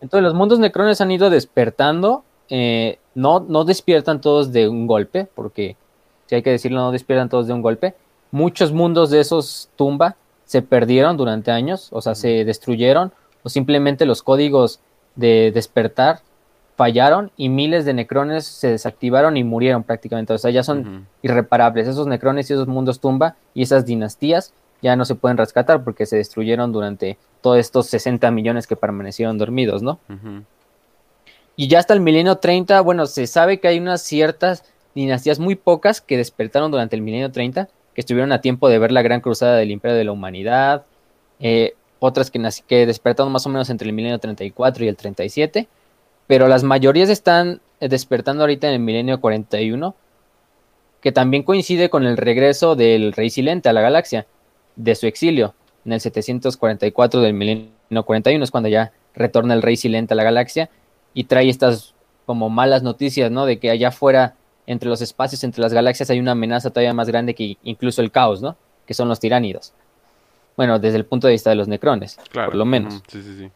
Entonces 0.00 0.22
los 0.22 0.34
mundos 0.34 0.58
Necrones 0.58 1.00
han 1.00 1.12
ido 1.12 1.30
despertando, 1.30 2.24
eh, 2.48 2.98
no, 3.14 3.40
no 3.40 3.64
despiertan 3.64 4.20
todos 4.20 4.52
de 4.52 4.68
un 4.68 4.88
golpe, 4.88 5.28
porque 5.32 5.76
si 6.26 6.34
hay 6.34 6.42
que 6.42 6.50
decirlo, 6.50 6.80
no 6.80 6.90
despiertan 6.90 7.28
todos 7.28 7.46
de 7.46 7.52
un 7.52 7.62
golpe, 7.62 7.94
muchos 8.32 8.72
mundos 8.72 9.10
de 9.10 9.20
esos 9.20 9.68
tumba 9.76 10.16
se 10.44 10.62
perdieron 10.62 11.16
durante 11.16 11.52
años, 11.52 11.88
o 11.92 12.02
sea, 12.02 12.16
se 12.16 12.44
destruyeron, 12.44 13.12
o 13.44 13.48
simplemente 13.48 14.04
los 14.04 14.22
códigos 14.22 14.80
de 15.14 15.52
despertar 15.54 16.20
fallaron 16.76 17.30
y 17.36 17.48
miles 17.48 17.84
de 17.84 17.94
necrones 17.94 18.44
se 18.44 18.68
desactivaron 18.68 19.36
y 19.36 19.44
murieron 19.44 19.82
prácticamente. 19.82 20.32
O 20.32 20.38
sea, 20.38 20.50
ya 20.50 20.62
son 20.62 21.06
irreparables. 21.22 21.88
Esos 21.88 22.06
necrones 22.06 22.50
y 22.50 22.54
esos 22.54 22.66
mundos 22.66 23.00
tumba 23.00 23.36
y 23.54 23.62
esas 23.62 23.84
dinastías 23.84 24.52
ya 24.82 24.96
no 24.96 25.04
se 25.04 25.14
pueden 25.14 25.38
rescatar 25.38 25.84
porque 25.84 26.06
se 26.06 26.16
destruyeron 26.16 26.72
durante 26.72 27.16
todos 27.40 27.58
estos 27.58 27.86
60 27.86 28.30
millones 28.30 28.66
que 28.66 28.76
permanecieron 28.76 29.38
dormidos, 29.38 29.82
¿no? 29.82 30.00
Y 31.54 31.68
ya 31.68 31.78
hasta 31.78 31.94
el 31.94 32.00
milenio 32.00 32.36
30, 32.36 32.80
bueno, 32.80 33.06
se 33.06 33.26
sabe 33.26 33.60
que 33.60 33.68
hay 33.68 33.78
unas 33.78 34.02
ciertas 34.02 34.64
dinastías 34.94 35.38
muy 35.38 35.54
pocas 35.54 36.00
que 36.00 36.16
despertaron 36.16 36.70
durante 36.70 36.96
el 36.96 37.02
milenio 37.02 37.30
30, 37.30 37.68
que 37.94 38.00
estuvieron 38.00 38.32
a 38.32 38.40
tiempo 38.40 38.68
de 38.68 38.78
ver 38.78 38.90
la 38.90 39.02
gran 39.02 39.20
cruzada 39.20 39.56
del 39.56 39.70
imperio 39.70 39.96
de 39.96 40.04
la 40.04 40.12
humanidad, 40.12 40.84
eh, 41.40 41.74
otras 41.98 42.30
que, 42.30 42.40
que 42.66 42.86
despertaron 42.86 43.32
más 43.32 43.46
o 43.46 43.48
menos 43.48 43.70
entre 43.70 43.88
el 43.88 43.94
milenio 43.94 44.18
34 44.18 44.84
y 44.84 44.88
el 44.88 44.96
37, 44.96 45.68
pero 46.26 46.48
las 46.48 46.62
mayorías 46.62 47.08
están 47.08 47.60
despertando 47.80 48.42
ahorita 48.42 48.68
en 48.68 48.74
el 48.74 48.80
milenio 48.80 49.20
41, 49.20 49.94
que 51.00 51.12
también 51.12 51.42
coincide 51.42 51.90
con 51.90 52.06
el 52.06 52.16
regreso 52.16 52.76
del 52.76 53.12
rey 53.12 53.30
Silente 53.30 53.68
a 53.68 53.72
la 53.72 53.80
galaxia, 53.80 54.26
de 54.76 54.94
su 54.94 55.06
exilio, 55.06 55.54
en 55.84 55.92
el 55.92 56.00
744 56.00 57.20
del 57.20 57.34
milenio 57.34 58.04
41, 58.04 58.42
es 58.42 58.50
cuando 58.50 58.68
ya 58.68 58.92
retorna 59.14 59.54
el 59.54 59.62
rey 59.62 59.76
Silente 59.76 60.14
a 60.14 60.16
la 60.16 60.24
galaxia 60.24 60.70
y 61.12 61.24
trae 61.24 61.48
estas 61.48 61.94
como 62.24 62.48
malas 62.50 62.82
noticias, 62.82 63.30
¿no? 63.30 63.46
De 63.46 63.58
que 63.58 63.70
allá 63.70 63.88
afuera 63.88 64.36
entre 64.66 64.88
los 64.88 65.02
espacios, 65.02 65.42
entre 65.44 65.60
las 65.60 65.72
galaxias, 65.72 66.08
hay 66.10 66.20
una 66.20 66.32
amenaza 66.32 66.70
todavía 66.70 66.94
más 66.94 67.08
grande 67.08 67.34
que 67.34 67.58
incluso 67.64 68.00
el 68.00 68.12
caos, 68.12 68.40
¿no? 68.40 68.56
Que 68.86 68.94
son 68.94 69.08
los 69.08 69.18
tiránidos. 69.20 69.72
Bueno, 70.56 70.78
desde 70.78 70.98
el 70.98 71.04
punto 71.04 71.26
de 71.26 71.32
vista 71.32 71.50
de 71.50 71.56
los 71.56 71.66
necrones, 71.68 72.18
por 72.32 72.54
lo 72.54 72.64
menos. 72.64 73.02
Sí, 73.08 73.22
sí, 73.22 73.36
sí. 73.38 73.50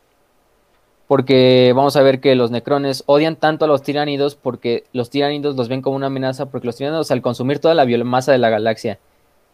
Porque 1.06 1.72
vamos 1.74 1.96
a 1.96 2.02
ver 2.02 2.20
que 2.20 2.34
los 2.34 2.50
necrones 2.50 3.04
odian 3.06 3.36
tanto 3.36 3.64
a 3.64 3.68
los 3.68 3.82
tiránidos 3.82 4.34
porque 4.34 4.84
los 4.92 5.08
tiránidos 5.08 5.54
los 5.54 5.68
ven 5.68 5.82
como 5.82 5.96
una 5.96 6.06
amenaza, 6.06 6.46
porque 6.46 6.66
los 6.66 6.76
tiránidos 6.76 7.10
al 7.10 7.22
consumir 7.22 7.60
toda 7.60 7.74
la 7.74 7.84
biomasa 7.84 8.32
de 8.32 8.38
la 8.38 8.50
galaxia, 8.50 8.98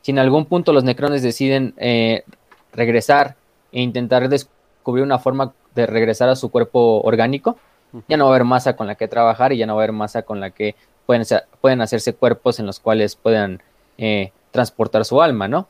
si 0.01 0.13
en 0.13 0.19
algún 0.19 0.47
punto 0.47 0.73
los 0.73 0.85
necrones 0.85 1.23
deciden 1.23 1.75
eh, 1.77 2.25
regresar 2.73 3.37
e 3.71 3.83
intentar 3.83 4.29
descubrir 4.29 5.05
una 5.05 5.19
forma 5.19 5.53
de 5.75 5.87
regresar 5.87 6.29
a 6.29 6.37
su 6.37 6.51
cuerpo 6.51 7.03
orgánico, 7.03 7.57
ya 8.09 8.17
no 8.17 8.25
va 8.25 8.31
a 8.31 8.35
haber 8.35 8.45
masa 8.45 8.75
con 8.75 8.87
la 8.87 8.95
que 8.95 9.07
trabajar 9.07 9.53
y 9.53 9.59
ya 9.59 9.67
no 9.67 9.75
va 9.75 9.83
a 9.83 9.85
haber 9.85 9.93
masa 9.93 10.23
con 10.23 10.41
la 10.41 10.51
que 10.51 10.75
pueden, 11.07 11.25
pueden 11.61 11.83
hacerse 11.83 12.15
cuerpos 12.15 12.59
en 12.59 12.67
los 12.67 12.81
cuales 12.81 13.17
puedan 13.17 13.61
eh, 13.99 14.33
transportar 14.51 15.05
su 15.05 15.21
alma, 15.21 15.49
¿no? 15.49 15.67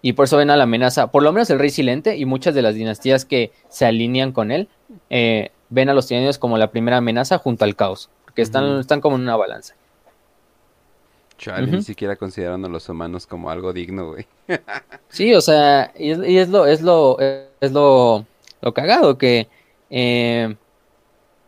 Y 0.00 0.12
por 0.12 0.26
eso 0.26 0.36
ven 0.36 0.50
a 0.50 0.56
la 0.56 0.64
amenaza, 0.64 1.10
por 1.10 1.22
lo 1.22 1.32
menos 1.32 1.50
el 1.50 1.58
rey 1.58 1.70
silente 1.70 2.16
y 2.16 2.24
muchas 2.24 2.54
de 2.54 2.62
las 2.62 2.74
dinastías 2.74 3.24
que 3.24 3.52
se 3.68 3.84
alinean 3.84 4.32
con 4.32 4.50
él, 4.50 4.68
eh, 5.10 5.50
ven 5.70 5.88
a 5.88 5.94
los 5.94 6.06
tiranidos 6.06 6.38
como 6.38 6.56
la 6.56 6.70
primera 6.70 6.98
amenaza 6.98 7.38
junto 7.38 7.64
al 7.64 7.74
caos, 7.74 8.08
porque 8.24 8.42
están, 8.42 8.78
están 8.78 9.00
como 9.00 9.16
en 9.16 9.22
una 9.22 9.36
balanza. 9.36 9.74
Chale, 11.36 11.70
ni 11.70 11.82
siquiera 11.82 12.16
consideran 12.16 12.64
a 12.64 12.68
los 12.68 12.88
humanos 12.88 13.26
como 13.26 13.50
algo 13.50 13.72
digno, 13.72 14.10
güey. 14.10 14.26
sí, 15.08 15.34
o 15.34 15.40
sea, 15.40 15.92
y 15.96 16.10
es, 16.36 16.48
lo, 16.48 16.66
es 16.66 16.82
lo, 16.82 17.16
es 17.18 17.72
lo, 17.72 18.26
lo 18.60 18.74
cagado 18.74 19.18
que 19.18 19.48
eh, 19.90 20.56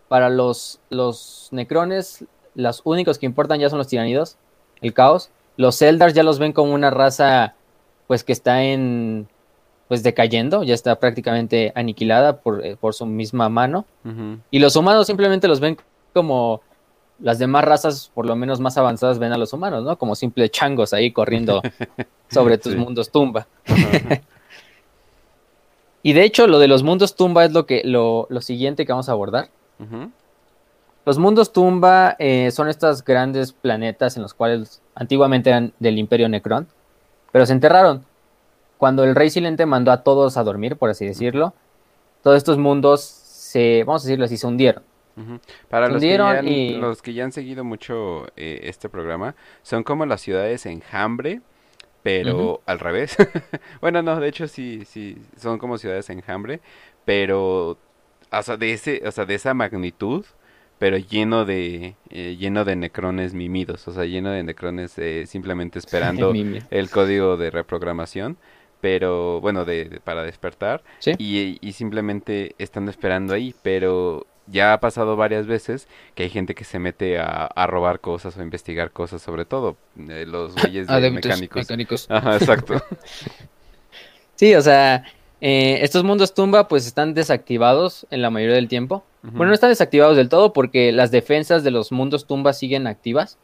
para 0.09 0.29
los, 0.29 0.81
los 0.91 1.49
necrones, 1.51 2.25
los 2.55 2.83
únicos 2.85 3.19
que 3.19 3.27
importan 3.27 3.61
ya 3.61 3.71
son 3.71 3.79
los 3.79 3.89
tiranidos, 3.89 4.37
el 4.81 4.93
caos. 4.93 5.31
Los 5.57 5.83
Eldars 5.83 6.15
ya 6.15 6.23
los 6.23 6.39
ven 6.39 6.53
como 6.53 6.73
una 6.73 6.91
raza, 6.91 7.55
pues 8.11 8.25
que 8.25 8.33
está 8.33 8.65
en, 8.65 9.29
pues 9.87 10.03
decayendo, 10.03 10.65
ya 10.65 10.75
está 10.75 10.99
prácticamente 10.99 11.71
aniquilada 11.77 12.39
por, 12.39 12.67
eh, 12.67 12.75
por 12.75 12.93
su 12.93 13.07
misma 13.07 13.49
mano. 13.49 13.87
Y 14.51 14.59
los 14.59 14.75
humanos 14.75 15.07
simplemente 15.07 15.47
los 15.47 15.61
ven 15.61 15.77
como 16.13 16.61
las 17.21 17.39
demás 17.39 17.65
razas, 17.65 18.11
por 18.13 18.27
lo 18.27 18.35
menos 18.35 18.59
más 18.59 18.77
avanzadas, 18.77 19.21
ven 19.21 19.33
a 19.33 19.39
los 19.39 19.53
humanos, 19.53 19.85
¿no? 19.85 19.97
Como 19.97 20.17
simples 20.17 20.51
changos 20.51 20.93
ahí 20.93 21.13
corriendo 21.13 21.63
sobre 22.29 22.59
tus 22.59 22.75
mundos 22.75 23.13
tumba. 23.13 23.47
y 26.03 26.13
de 26.13 26.25
hecho, 26.25 26.49
lo 26.49 26.59
de 26.59 26.67
los 26.67 26.83
mundos 26.83 27.15
tumba 27.15 27.45
es 27.45 27.53
lo 27.53 27.65
que 27.65 27.83
lo, 27.85 28.27
lo 28.29 28.41
siguiente 28.41 28.85
que 28.85 28.93
vamos 28.93 29.09
a 29.09 29.13
abordar. 29.13 29.51
Los 31.07 31.19
mundos 31.21 31.53
tumba 31.53 32.17
eh, 32.19 32.51
son 32.51 32.69
estos 32.69 33.05
grandes 33.05 33.53
planetas 33.53 34.17
en 34.17 34.25
los 34.25 34.35
cuales 34.35 34.83
antiguamente 34.97 35.51
eran 35.51 35.73
del 35.79 35.97
Imperio 35.97 36.29
Necron, 36.29 36.67
pero 37.33 37.47
se 37.47 37.53
enterraron. 37.53 38.05
Cuando 38.79 39.05
el 39.05 39.15
Rey 39.15 39.31
Silente 39.31 39.67
mandó 39.67 39.93
a 39.93 40.03
todos 40.03 40.37
a 40.37 40.43
dormir, 40.43 40.77
por 40.77 40.91
así 40.91 41.07
decirlo, 41.07 41.55
todos 42.23 42.37
estos 42.37 42.59
mundos 42.59 43.03
se, 43.03 43.85
vamos 43.85 44.05
a 44.05 44.07
decirlo 44.07 44.25
así, 44.25 44.37
se 44.37 44.47
hundieron. 44.47 44.83
Para 45.69 45.89
los 45.89 46.01
que, 46.01 46.17
ya, 46.17 46.43
los 46.79 47.03
que, 47.03 47.13
ya, 47.13 47.25
han 47.25 47.33
seguido 47.33 47.63
mucho 47.63 48.27
eh, 48.37 48.61
este 48.63 48.89
programa, 48.89 49.35
son 49.63 49.83
como 49.85 50.07
las 50.07 50.23
ciudades 50.23 50.65
enjambre, 50.65 51.43
pero 52.03 52.63
al 52.65 52.79
revés. 52.79 53.17
bueno, 53.83 54.01
no, 54.01 54.19
de 54.19 54.29
hecho 54.29 54.49
sí, 54.49 54.85
sí, 54.87 55.19
son 55.37 55.59
como 55.59 55.77
ciudades 55.77 56.09
enjambre, 56.09 56.61
pero 57.05 57.77
o 58.33 58.43
sea, 58.43 58.57
de 58.57 58.73
ese, 58.73 59.03
o 59.07 59.11
sea, 59.11 59.27
de 59.27 59.35
esa 59.35 59.53
magnitud, 59.53 60.25
pero 60.81 60.97
lleno 60.97 61.45
de 61.45 61.95
eh, 62.09 62.37
lleno 62.41 62.65
de 62.65 62.75
necrones 62.75 63.35
mimidos, 63.35 63.87
o 63.87 63.93
sea, 63.93 64.07
lleno 64.07 64.31
de 64.31 64.43
necrones 64.43 64.99
eh, 64.99 65.27
simplemente 65.27 65.79
esperando 65.79 66.33
el 66.71 66.91
código 66.91 67.37
de 67.37 67.51
reprogramación, 67.51 68.39
pero 68.81 69.43
bueno, 69.43 69.67
de, 69.67 70.01
para 70.03 70.25
despertar 70.25 70.83
y, 71.19 71.59
y, 71.61 71.73
simplemente 71.73 72.55
están 72.59 72.89
esperando 72.89 73.35
ahí, 73.35 73.55
pero 73.63 74.27
ya 74.47 74.73
ha 74.73 74.81
pasado 74.81 75.17
varias 75.17 75.47
veces 75.47 75.87
que 76.15 76.23
hay 76.23 76.31
gente 76.31 76.55
que 76.55 76.65
se 76.65 76.79
mete 76.79 77.19
a, 77.19 77.45
a 77.45 77.67
robar 77.67 78.01
cosas 78.01 78.39
o 78.39 78.41
a 78.41 78.43
investigar 78.43 78.91
cosas, 78.91 79.21
sobre 79.21 79.45
todo 79.45 79.77
eh, 80.09 80.25
los 80.27 80.55
güeyes 80.63 80.87
de 80.87 81.11
mecánicos. 81.11 81.57
mecánicos. 81.57 82.07
Ajá, 82.11 82.37
exacto. 82.37 82.83
sí, 84.35 84.55
o 84.55 84.63
sea, 84.63 85.05
eh, 85.43 85.81
estos 85.83 86.05
mundos 86.05 86.33
tumba 86.33 86.69
pues 86.69 86.87
están 86.87 87.13
desactivados 87.13 88.07
en 88.11 88.23
la 88.23 88.31
mayoría 88.31 88.57
del 88.57 88.69
tiempo. 88.69 89.05
Bueno, 89.23 89.47
no 89.47 89.55
están 89.55 89.71
desactivados 89.71 90.17
del 90.17 90.29
todo 90.29 90.53
porque 90.53 90.93
las 90.93 91.11
defensas 91.11 91.63
de 91.63 91.71
los 91.71 91.93
mundos 91.93 92.27
tumba 92.27 92.53
siguen 92.53 92.87
activas. 92.87 93.39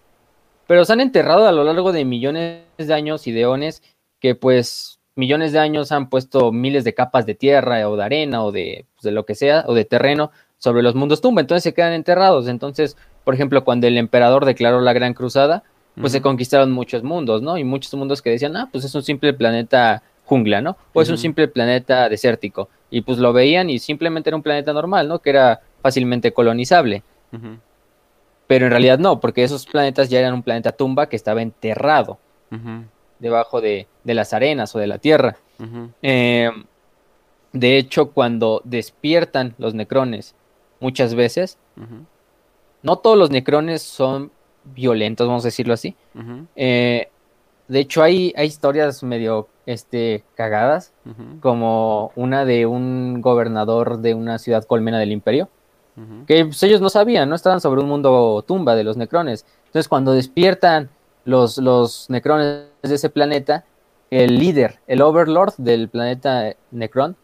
Pero 0.66 0.84
se 0.84 0.92
han 0.92 1.00
enterrado 1.00 1.46
a 1.46 1.52
lo 1.52 1.64
largo 1.64 1.92
de 1.92 2.04
millones 2.04 2.62
de 2.76 2.94
años 2.94 3.26
y 3.26 3.32
de 3.32 3.42
eones 3.42 3.82
que 4.20 4.34
pues 4.34 4.98
millones 5.14 5.52
de 5.52 5.58
años 5.58 5.92
han 5.92 6.08
puesto 6.08 6.52
miles 6.52 6.84
de 6.84 6.94
capas 6.94 7.26
de 7.26 7.34
tierra 7.34 7.88
o 7.88 7.96
de 7.96 8.04
arena 8.04 8.42
o 8.42 8.52
de, 8.52 8.86
pues, 8.94 9.02
de 9.02 9.12
lo 9.12 9.24
que 9.24 9.34
sea 9.34 9.64
o 9.66 9.74
de 9.74 9.84
terreno 9.84 10.30
sobre 10.58 10.82
los 10.82 10.94
mundos 10.94 11.20
tumba. 11.20 11.40
Entonces 11.40 11.62
se 11.62 11.74
quedan 11.74 11.92
enterrados. 11.92 12.48
Entonces, 12.48 12.96
por 13.24 13.34
ejemplo, 13.34 13.64
cuando 13.64 13.86
el 13.86 13.98
emperador 13.98 14.44
declaró 14.44 14.80
la 14.80 14.92
Gran 14.92 15.14
Cruzada, 15.14 15.62
pues 15.98 16.12
se 16.12 16.20
conquistaron 16.20 16.72
muchos 16.72 17.02
mundos, 17.02 17.40
¿no? 17.40 17.56
Y 17.56 17.64
muchos 17.64 17.94
mundos 17.94 18.20
que 18.20 18.28
decían, 18.28 18.54
ah, 18.56 18.68
pues 18.70 18.84
es 18.84 18.94
un 18.94 19.02
simple 19.02 19.32
planeta 19.32 20.02
jungla, 20.26 20.60
¿no? 20.60 20.76
O 20.92 21.00
es 21.00 21.08
un 21.08 21.16
simple 21.18 21.48
planeta 21.48 22.08
desértico. 22.10 22.68
Y 22.90 23.00
pues 23.00 23.18
lo 23.18 23.32
veían 23.32 23.70
y 23.70 23.78
simplemente 23.78 24.28
era 24.30 24.36
un 24.36 24.42
planeta 24.42 24.72
normal, 24.72 25.08
¿no? 25.08 25.20
Que 25.20 25.30
era 25.30 25.60
fácilmente 25.82 26.32
colonizable. 26.32 27.02
Pero 28.46 28.66
en 28.66 28.70
realidad 28.70 28.98
no, 28.98 29.18
porque 29.20 29.42
esos 29.42 29.66
planetas 29.66 30.08
ya 30.08 30.20
eran 30.20 30.34
un 30.34 30.42
planeta 30.42 30.72
tumba 30.72 31.08
que 31.08 31.16
estaba 31.16 31.42
enterrado 31.42 32.18
debajo 33.18 33.60
de, 33.60 33.86
las 34.04 34.32
arenas 34.34 34.74
o 34.76 34.78
de 34.78 34.86
la 34.86 34.98
tierra. 34.98 35.36
Eh, 36.02 36.50
De 37.52 37.78
hecho, 37.78 38.10
cuando 38.10 38.60
despiertan 38.64 39.54
los 39.58 39.72
necrones, 39.74 40.34
muchas 40.80 41.14
veces, 41.14 41.58
no 42.82 42.96
todos 42.98 43.16
los 43.16 43.30
necrones 43.30 43.82
son 43.82 44.30
violentos, 44.64 45.26
vamos 45.26 45.44
a 45.44 45.48
decirlo 45.48 45.74
así. 45.74 45.94
eh, 46.56 47.08
de 47.68 47.80
hecho, 47.80 48.02
hay, 48.02 48.32
hay 48.36 48.46
historias 48.46 49.02
medio 49.02 49.48
este, 49.66 50.24
cagadas, 50.34 50.92
como 51.40 52.12
una 52.14 52.44
de 52.44 52.66
un 52.66 53.20
gobernador 53.20 53.98
de 53.98 54.14
una 54.14 54.38
ciudad 54.38 54.64
colmena 54.64 54.98
del 54.98 55.12
imperio, 55.12 55.48
que 56.26 56.44
pues, 56.44 56.62
ellos 56.62 56.80
no 56.80 56.90
sabían, 56.90 57.28
no 57.28 57.34
estaban 57.34 57.60
sobre 57.60 57.80
un 57.80 57.88
mundo 57.88 58.44
tumba 58.46 58.76
de 58.76 58.84
los 58.84 58.96
necrones. 58.96 59.46
Entonces, 59.66 59.88
cuando 59.88 60.12
despiertan 60.12 60.90
los, 61.24 61.58
los 61.58 62.10
necrones 62.10 62.66
de 62.82 62.94
ese 62.94 63.08
planeta, 63.08 63.64
el 64.10 64.38
líder, 64.38 64.78
el 64.86 65.02
overlord 65.02 65.54
del 65.56 65.88
planeta 65.88 66.54
Necron, 66.70 67.16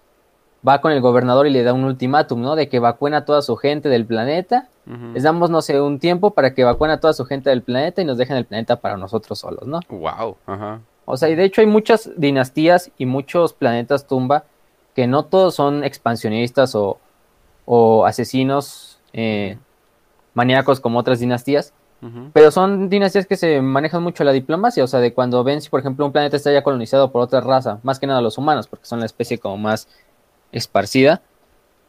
va 0.66 0.80
con 0.80 0.92
el 0.92 1.00
gobernador 1.00 1.46
y 1.46 1.50
le 1.50 1.62
da 1.62 1.72
un 1.72 1.84
ultimátum, 1.84 2.40
¿no? 2.40 2.56
De 2.56 2.68
que 2.68 2.78
evacúen 2.78 3.14
a 3.14 3.24
toda 3.24 3.42
su 3.42 3.56
gente 3.56 3.88
del 3.88 4.06
planeta. 4.06 4.68
Les 4.84 5.22
damos, 5.22 5.48
no 5.48 5.62
sé, 5.62 5.80
un 5.80 6.00
tiempo 6.00 6.32
para 6.32 6.54
que 6.54 6.62
evacúen 6.62 6.90
a 6.90 6.98
toda 6.98 7.12
su 7.12 7.24
gente 7.24 7.50
del 7.50 7.62
planeta 7.62 8.02
y 8.02 8.04
nos 8.04 8.18
dejen 8.18 8.36
el 8.36 8.44
planeta 8.44 8.80
para 8.80 8.96
nosotros 8.96 9.38
solos, 9.38 9.66
¿no? 9.66 9.80
Wow, 9.88 10.36
ajá. 10.46 10.80
O 11.04 11.16
sea, 11.16 11.28
y 11.28 11.34
de 11.34 11.44
hecho 11.44 11.60
hay 11.60 11.66
muchas 11.66 12.10
dinastías 12.16 12.90
y 12.98 13.06
muchos 13.06 13.52
planetas 13.52 14.06
tumba 14.06 14.44
que 14.94 15.06
no 15.06 15.24
todos 15.24 15.54
son 15.54 15.84
expansionistas 15.84 16.74
o, 16.74 16.98
o 17.64 18.06
asesinos 18.06 18.98
eh, 19.12 19.58
maníacos 20.34 20.80
como 20.80 20.98
otras 20.98 21.20
dinastías, 21.20 21.72
pero 22.32 22.50
son 22.50 22.88
dinastías 22.88 23.26
que 23.26 23.36
se 23.36 23.62
manejan 23.62 24.02
mucho 24.02 24.24
la 24.24 24.32
diplomacia, 24.32 24.82
o 24.82 24.88
sea, 24.88 24.98
de 24.98 25.14
cuando 25.14 25.44
ven 25.44 25.60
si 25.60 25.70
por 25.70 25.78
ejemplo 25.78 26.04
un 26.04 26.10
planeta 26.10 26.36
está 26.36 26.50
ya 26.50 26.64
colonizado 26.64 27.12
por 27.12 27.22
otra 27.22 27.40
raza, 27.40 27.78
más 27.84 28.00
que 28.00 28.08
nada 28.08 28.20
los 28.20 28.38
humanos, 28.38 28.66
porque 28.66 28.86
son 28.86 28.98
la 28.98 29.06
especie 29.06 29.38
como 29.38 29.56
más 29.56 29.86
esparcida, 30.50 31.22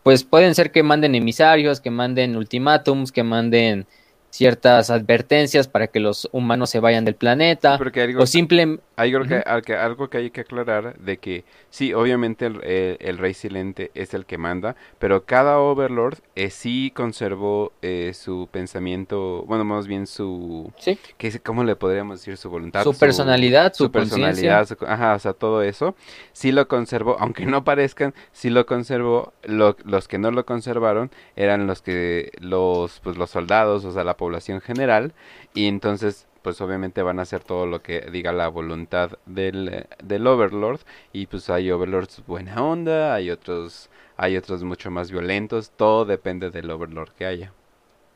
pues 0.04 0.24
pueden 0.24 0.54
ser 0.54 0.72
que 0.72 0.84
manden 0.84 1.16
emisarios, 1.16 1.82
que 1.82 1.90
manden 1.90 2.36
ultimátums, 2.36 3.12
que 3.12 3.24
manden 3.24 3.88
ciertas 4.30 4.90
advertencias 4.90 5.68
para 5.68 5.88
que 5.88 6.00
los 6.00 6.28
humanos 6.32 6.72
se 6.72 6.80
vayan 6.80 7.06
del 7.06 7.14
planeta 7.14 7.80
o 8.18 8.26
simplemente 8.26 8.84
hay 8.96 9.14
algo, 9.14 9.28
que, 9.64 9.76
algo 9.76 10.10
que 10.10 10.18
hay 10.18 10.32
que 10.32 10.42
aclarar 10.42 10.98
de 10.98 11.18
que 11.18 11.46
sí, 11.74 11.92
obviamente 11.92 12.46
el, 12.46 13.18
rey 13.18 13.34
silente 13.34 13.90
es 13.96 14.14
el 14.14 14.28
que 14.28 14.38
manda, 14.38 14.76
pero 15.00 15.26
cada 15.26 15.58
overlord 15.58 16.20
eh, 16.36 16.52
sí 16.52 16.92
conservó 16.96 17.74
eh, 17.82 18.12
su 18.14 18.48
pensamiento, 18.52 19.44
bueno, 19.48 19.66
más 19.66 19.88
bien 19.88 20.06
su... 20.06 20.72
¿Sí? 20.78 21.00
Que, 21.18 21.40
¿Cómo 21.40 21.64
le 21.64 21.76
podríamos 21.76 22.20
decir? 22.20 22.38
Su 22.38 22.52
voluntad. 22.52 22.84
Su, 22.84 22.94
personalidad, 22.94 23.74
su, 23.74 23.92
personalidad. 23.92 24.68
ajá, 24.88 25.16
o 25.16 25.20
sea, 25.20 25.34
todo 25.34 25.64
eso. 25.64 25.96
Sí 26.32 26.52
lo 26.52 26.68
conservó, 26.68 27.18
aunque 27.20 27.48
no 27.48 27.64
parezcan, 27.64 28.14
sí 28.34 28.52
lo 28.52 28.68
conservó. 28.68 29.34
los 29.44 30.08
que 30.08 30.20
no 30.20 30.30
lo 30.30 30.46
conservaron 30.46 31.10
eran 31.36 31.66
los 31.66 31.82
que, 31.82 32.32
los, 32.40 33.00
pues 33.00 33.18
los 33.18 33.32
soldados, 33.32 33.84
o 33.84 33.92
sea, 33.92 34.04
la 34.04 34.16
población 34.16 34.62
general. 34.62 35.14
Y 35.56 35.68
entonces 35.68 36.28
pues 36.44 36.62
obviamente 36.62 37.02
van 37.02 37.20
a 37.20 37.24
hacer 37.24 37.44
todo 37.44 37.66
lo 37.66 37.82
que 37.82 38.02
diga 38.12 38.32
la 38.34 38.50
voluntad 38.50 39.12
del, 39.26 39.88
del 40.04 40.28
Overlord 40.28 40.82
y 41.12 41.26
pues 41.26 41.50
hay 41.50 41.72
Overlords 41.72 42.22
buena 42.28 42.62
onda, 42.64 43.16
hay 43.16 43.32
otros 43.32 43.90
hay 44.16 44.38
otros 44.38 44.64
mucho 44.64 44.92
más 44.92 45.10
violentos, 45.10 45.72
todo 45.72 46.06
depende 46.06 46.52
del 46.52 46.70
Overlord 46.70 47.14
que 47.14 47.26
haya. 47.26 47.54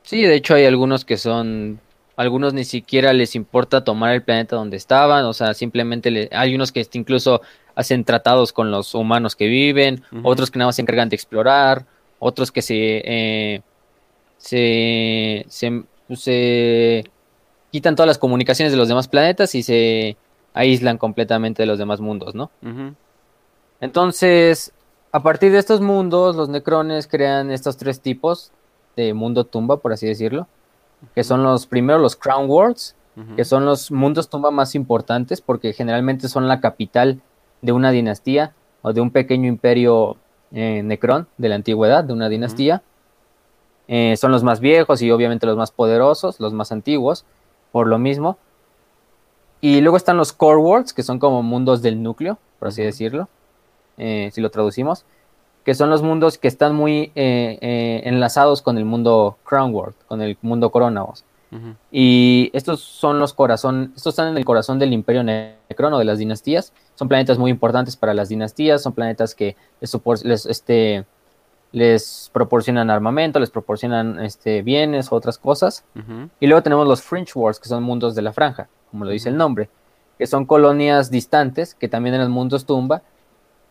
Sí, 0.02 0.22
de 0.22 0.36
hecho 0.36 0.54
hay 0.54 0.66
algunos 0.66 1.04
que 1.04 1.16
son 1.16 1.80
algunos 2.16 2.52
ni 2.52 2.64
siquiera 2.64 3.12
les 3.12 3.34
importa 3.34 3.84
tomar 3.84 4.12
el 4.12 4.22
planeta 4.22 4.56
donde 4.56 4.76
estaban, 4.76 5.24
o 5.24 5.32
sea, 5.32 5.54
simplemente 5.54 6.10
le, 6.10 6.28
hay 6.32 6.54
unos 6.54 6.70
que 6.72 6.86
incluso 6.92 7.40
hacen 7.74 8.04
tratados 8.04 8.52
con 8.52 8.70
los 8.70 8.94
humanos 8.94 9.36
que 9.36 9.46
viven, 9.46 10.02
otros 10.22 10.50
que 10.50 10.58
nada 10.58 10.68
más 10.68 10.76
se 10.76 10.82
encargan 10.82 11.08
de 11.08 11.16
explorar, 11.16 11.86
otros 12.18 12.50
que 12.50 12.60
se 12.60 13.02
eh, 13.04 13.62
se, 14.38 15.44
se, 15.48 15.84
se 16.14 17.04
quitan 17.70 17.96
todas 17.96 18.06
las 18.06 18.18
comunicaciones 18.18 18.72
de 18.72 18.78
los 18.78 18.88
demás 18.88 19.08
planetas 19.08 19.54
y 19.54 19.62
se 19.62 20.16
aíslan 20.54 20.98
completamente 20.98 21.62
de 21.62 21.66
los 21.66 21.78
demás 21.78 22.00
mundos, 22.00 22.34
¿no? 22.34 22.50
Entonces, 23.80 24.72
a 25.12 25.22
partir 25.22 25.52
de 25.52 25.58
estos 25.58 25.80
mundos, 25.80 26.36
los 26.36 26.48
necrones 26.48 27.06
crean 27.06 27.50
estos 27.50 27.76
tres 27.76 28.00
tipos 28.00 28.52
de 28.96 29.14
mundo 29.14 29.44
tumba, 29.44 29.78
por 29.78 29.92
así 29.92 30.06
decirlo, 30.06 30.48
que 31.14 31.22
son 31.22 31.42
los 31.42 31.66
primero 31.66 31.98
los 31.98 32.16
Crown 32.16 32.48
Worlds, 32.48 32.96
que 33.34 33.44
son 33.44 33.64
los 33.66 33.90
mundos 33.90 34.28
tumba 34.28 34.52
más 34.52 34.76
importantes 34.76 35.40
porque 35.40 35.72
generalmente 35.72 36.28
son 36.28 36.46
la 36.46 36.60
capital 36.60 37.20
de 37.62 37.72
una 37.72 37.90
dinastía 37.90 38.54
o 38.82 38.92
de 38.92 39.00
un 39.00 39.10
pequeño 39.10 39.48
imperio 39.48 40.16
eh, 40.52 40.82
necrón 40.84 41.26
de 41.36 41.48
la 41.48 41.56
antigüedad, 41.56 42.04
de 42.04 42.12
una 42.12 42.28
dinastía. 42.28 42.80
Eh, 43.88 44.16
son 44.16 44.30
los 44.30 44.44
más 44.44 44.60
viejos 44.60 45.02
y 45.02 45.10
obviamente 45.10 45.46
los 45.46 45.56
más 45.56 45.72
poderosos, 45.72 46.38
los 46.38 46.52
más 46.52 46.70
antiguos 46.70 47.24
por 47.72 47.86
lo 47.86 47.98
mismo. 47.98 48.38
Y 49.60 49.80
luego 49.80 49.96
están 49.96 50.16
los 50.16 50.32
core 50.32 50.58
worlds, 50.58 50.92
que 50.92 51.02
son 51.02 51.18
como 51.18 51.42
mundos 51.42 51.82
del 51.82 52.02
núcleo, 52.02 52.38
por 52.58 52.68
así 52.68 52.82
decirlo, 52.82 53.28
eh, 53.96 54.30
si 54.32 54.40
lo 54.40 54.50
traducimos, 54.50 55.04
que 55.64 55.74
son 55.74 55.90
los 55.90 56.02
mundos 56.02 56.38
que 56.38 56.48
están 56.48 56.74
muy 56.74 57.12
eh, 57.14 57.58
eh, 57.60 58.02
enlazados 58.04 58.62
con 58.62 58.78
el 58.78 58.84
mundo 58.84 59.36
crown 59.44 59.74
world, 59.74 59.96
con 60.06 60.22
el 60.22 60.38
mundo 60.42 60.70
corona. 60.70 61.04
Y 61.90 62.50
estos 62.52 62.80
son 62.80 63.18
los 63.18 63.32
corazón, 63.32 63.92
estos 63.96 64.12
están 64.12 64.28
en 64.28 64.36
el 64.36 64.44
corazón 64.44 64.78
del 64.78 64.92
imperio 64.92 65.22
necrono 65.24 65.98
de 65.98 66.04
las 66.04 66.18
dinastías. 66.18 66.72
Son 66.94 67.08
planetas 67.08 67.38
muy 67.38 67.50
importantes 67.50 67.96
para 67.96 68.14
las 68.14 68.28
dinastías, 68.28 68.82
son 68.82 68.92
planetas 68.92 69.34
que 69.34 69.56
les, 70.24 70.46
este, 70.46 71.04
les 71.72 72.30
proporcionan 72.32 72.90
armamento, 72.90 73.38
les 73.40 73.50
proporcionan 73.50 74.20
este, 74.20 74.62
bienes 74.62 75.12
otras 75.12 75.38
cosas. 75.38 75.84
Y 76.40 76.46
luego 76.46 76.62
tenemos 76.62 76.86
los 76.86 77.02
Fringe 77.02 77.32
Wars, 77.34 77.60
que 77.60 77.68
son 77.68 77.82
mundos 77.82 78.14
de 78.14 78.22
la 78.22 78.32
franja, 78.32 78.68
como 78.90 79.04
lo 79.04 79.10
dice 79.10 79.28
el 79.28 79.36
nombre, 79.36 79.68
que 80.16 80.26
son 80.26 80.46
colonias 80.46 81.10
distantes, 81.10 81.74
que 81.74 81.88
también 81.88 82.14
en 82.14 82.22
los 82.22 82.30
mundos 82.30 82.64
tumba, 82.64 83.02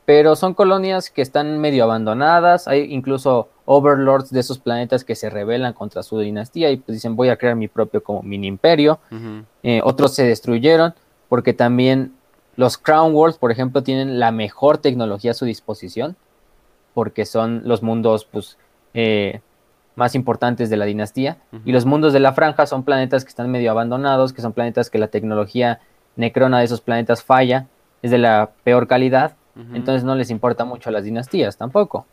pero 0.05 0.35
son 0.35 0.53
colonias 0.53 1.09
que 1.09 1.21
están 1.21 1.57
medio 1.57 1.83
abandonadas, 1.83 2.67
hay 2.67 2.93
incluso 2.93 3.49
overlords 3.65 4.29
de 4.29 4.39
esos 4.39 4.57
planetas 4.57 5.03
que 5.03 5.15
se 5.15 5.29
rebelan 5.29 5.73
contra 5.73 6.01
su 6.01 6.19
dinastía 6.19 6.71
y 6.71 6.77
pues 6.77 6.95
dicen 6.95 7.17
voy 7.17 7.27
a 7.27 7.35
crear 7.35 7.57
mi 7.57 7.67
propio 7.67 8.01
como 8.01 8.23
mini 8.23 8.47
imperio. 8.47 8.99
Eh, 9.63 9.81
otros 9.83 10.13
se 10.15 10.23
destruyeron 10.23 10.93
porque 11.27 11.53
también 11.53 12.13
los 12.55 12.77
Crown 12.77 13.13
Worlds, 13.13 13.37
por 13.37 13.51
ejemplo, 13.51 13.83
tienen 13.83 14.17
la 14.19 14.31
mejor 14.31 14.77
tecnología 14.77 15.31
a 15.31 15.33
su 15.33 15.43
disposición 15.43 16.15
porque 16.97 17.25
son 17.25 17.61
los 17.63 17.83
mundos 17.83 18.25
pues, 18.25 18.57
eh, 18.95 19.41
más 19.95 20.15
importantes 20.15 20.71
de 20.71 20.77
la 20.77 20.85
dinastía. 20.85 21.37
Y 21.63 21.71
los 21.71 21.85
mundos 21.85 22.11
de 22.11 22.19
la 22.19 22.33
franja 22.33 22.65
son 22.65 22.81
planetas 22.81 23.23
que 23.23 23.29
están 23.29 23.51
medio 23.51 23.69
abandonados, 23.69 24.33
que 24.33 24.41
son 24.41 24.51
planetas 24.51 24.89
que 24.89 24.97
la 24.97 25.09
tecnología 25.09 25.79
necrona 26.15 26.57
de 26.57 26.65
esos 26.65 26.81
planetas 26.81 27.23
falla, 27.23 27.67
es 28.01 28.09
de 28.09 28.17
la 28.17 28.49
peor 28.63 28.87
calidad, 28.87 29.35
entonces 29.75 30.03
no 30.03 30.15
les 30.15 30.31
importa 30.31 30.65
mucho 30.65 30.89
a 30.89 30.91
las 30.91 31.03
dinastías 31.03 31.55
tampoco. 31.55 32.07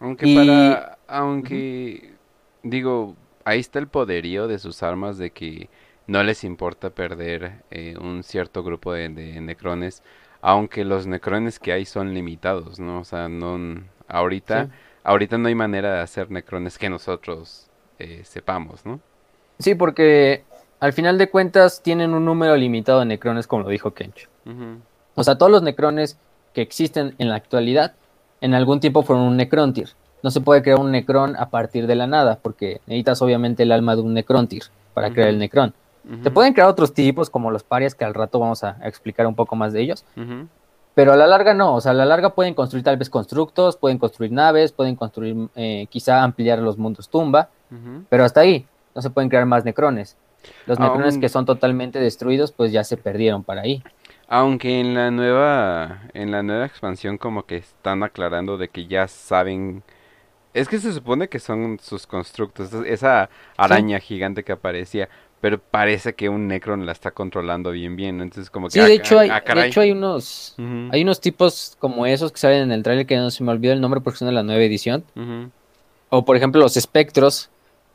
Aunque 0.00 0.34
para, 0.34 0.96
aunque 1.06 2.14
digo, 2.62 3.16
ahí 3.44 3.60
está 3.60 3.80
el 3.80 3.88
poderío 3.88 4.48
de 4.48 4.58
sus 4.58 4.82
armas 4.82 5.18
de 5.18 5.28
que 5.28 5.68
no 6.06 6.22
les 6.22 6.42
importa 6.42 6.88
perder 6.88 7.64
eh, 7.70 7.98
un 8.00 8.22
cierto 8.22 8.62
grupo 8.62 8.94
de 8.94 9.10
necrones 9.42 10.02
aunque 10.46 10.84
los 10.84 11.06
necrones 11.06 11.58
que 11.58 11.72
hay 11.72 11.86
son 11.86 12.12
limitados, 12.12 12.78
¿no? 12.78 13.00
O 13.00 13.04
sea, 13.04 13.30
no 13.30 13.80
ahorita 14.06 14.68
ahorita 15.02 15.38
no 15.38 15.48
hay 15.48 15.54
manera 15.54 15.94
de 15.94 16.00
hacer 16.00 16.30
necrones 16.30 16.76
que 16.76 16.90
nosotros 16.90 17.70
eh, 17.98 18.20
sepamos, 18.24 18.84
¿no? 18.84 19.00
Sí, 19.58 19.74
porque 19.74 20.44
al 20.80 20.92
final 20.92 21.16
de 21.16 21.30
cuentas 21.30 21.82
tienen 21.82 22.12
un 22.12 22.26
número 22.26 22.56
limitado 22.56 23.00
de 23.00 23.06
necrones, 23.06 23.46
como 23.46 23.62
lo 23.62 23.70
dijo 23.70 23.94
Kench. 23.94 24.28
O 25.14 25.24
sea, 25.24 25.38
todos 25.38 25.50
los 25.50 25.62
necrones 25.62 26.18
que 26.52 26.60
existen 26.60 27.14
en 27.16 27.30
la 27.30 27.36
actualidad, 27.36 27.94
en 28.42 28.52
algún 28.52 28.80
tiempo 28.80 29.02
fueron 29.02 29.24
un 29.24 29.38
necrontir. 29.38 29.90
No 30.22 30.30
se 30.30 30.42
puede 30.42 30.62
crear 30.62 30.78
un 30.78 30.90
necron 30.92 31.36
a 31.36 31.48
partir 31.48 31.86
de 31.86 31.94
la 31.94 32.06
nada, 32.06 32.38
porque 32.42 32.82
necesitas 32.86 33.22
obviamente 33.22 33.62
el 33.62 33.72
alma 33.72 33.96
de 33.96 34.02
un 34.02 34.12
necrontir 34.12 34.64
para 34.92 35.10
crear 35.10 35.30
el 35.30 35.38
necron. 35.38 35.72
Se 36.22 36.30
pueden 36.30 36.52
crear 36.52 36.68
otros 36.68 36.92
tipos 36.92 37.30
como 37.30 37.50
los 37.50 37.62
parias 37.62 37.94
que 37.94 38.04
al 38.04 38.14
rato 38.14 38.38
vamos 38.38 38.62
a 38.62 38.76
explicar 38.82 39.26
un 39.26 39.34
poco 39.34 39.56
más 39.56 39.72
de 39.72 39.80
ellos. 39.80 40.04
Pero 40.94 41.12
a 41.12 41.16
la 41.16 41.26
larga 41.26 41.54
no, 41.54 41.74
o 41.74 41.80
sea, 41.80 41.90
a 41.90 41.94
la 41.94 42.04
larga 42.04 42.34
pueden 42.34 42.54
construir 42.54 42.84
tal 42.84 42.96
vez 42.96 43.10
constructos, 43.10 43.76
pueden 43.76 43.98
construir 43.98 44.30
naves, 44.30 44.70
pueden 44.70 44.94
construir, 44.94 45.48
eh, 45.56 45.86
quizá 45.90 46.22
ampliar 46.22 46.60
los 46.60 46.78
mundos 46.78 47.08
tumba, 47.08 47.48
pero 48.08 48.24
hasta 48.24 48.40
ahí, 48.40 48.66
no 48.94 49.02
se 49.02 49.10
pueden 49.10 49.28
crear 49.28 49.46
más 49.46 49.64
necrones. 49.64 50.16
Los 50.66 50.78
necrones 50.78 51.18
que 51.18 51.28
son 51.28 51.46
totalmente 51.46 51.98
destruidos, 51.98 52.52
pues 52.52 52.70
ya 52.70 52.84
se 52.84 52.96
perdieron 52.96 53.42
para 53.42 53.62
ahí. 53.62 53.82
Aunque 54.28 54.80
en 54.80 54.94
la 54.94 55.10
nueva, 55.10 56.02
en 56.14 56.30
la 56.30 56.42
nueva 56.42 56.66
expansión 56.66 57.18
como 57.18 57.44
que 57.44 57.56
están 57.56 58.02
aclarando 58.02 58.56
de 58.56 58.68
que 58.68 58.86
ya 58.86 59.08
saben, 59.08 59.82
es 60.54 60.68
que 60.68 60.78
se 60.78 60.92
supone 60.92 61.28
que 61.28 61.38
son 61.38 61.78
sus 61.82 62.06
constructos, 62.06 62.72
esa 62.86 63.28
araña 63.56 63.98
gigante 63.98 64.44
que 64.44 64.52
aparecía, 64.52 65.08
pero 65.44 65.58
parece 65.58 66.14
que 66.14 66.30
un 66.30 66.48
Necron 66.48 66.86
la 66.86 66.92
está 66.92 67.10
controlando 67.10 67.70
bien 67.70 67.96
bien, 67.96 68.22
Entonces 68.22 68.48
como 68.48 68.68
que... 68.68 68.72
Sí, 68.72 68.78
de, 68.78 68.86
ah, 68.86 68.88
hecho, 68.88 69.18
hay, 69.18 69.28
ah, 69.28 69.42
de 69.54 69.66
hecho 69.66 69.82
hay 69.82 69.92
unos 69.92 70.54
hay 70.90 71.02
unos 71.02 71.20
tipos 71.20 71.76
como 71.78 72.06
esos 72.06 72.32
que 72.32 72.38
salen 72.38 72.62
en 72.62 72.72
el 72.72 72.82
trailer 72.82 73.04
que 73.04 73.18
no 73.18 73.30
se 73.30 73.44
me 73.44 73.52
olvidó 73.52 73.74
el 73.74 73.80
nombre 73.82 74.00
porque 74.00 74.20
son 74.20 74.28
de 74.28 74.32
la 74.32 74.42
nueva 74.42 74.62
edición. 74.62 75.04
O 76.08 76.24
por 76.24 76.38
ejemplo 76.38 76.62
los 76.62 76.78
espectros, 76.78 77.50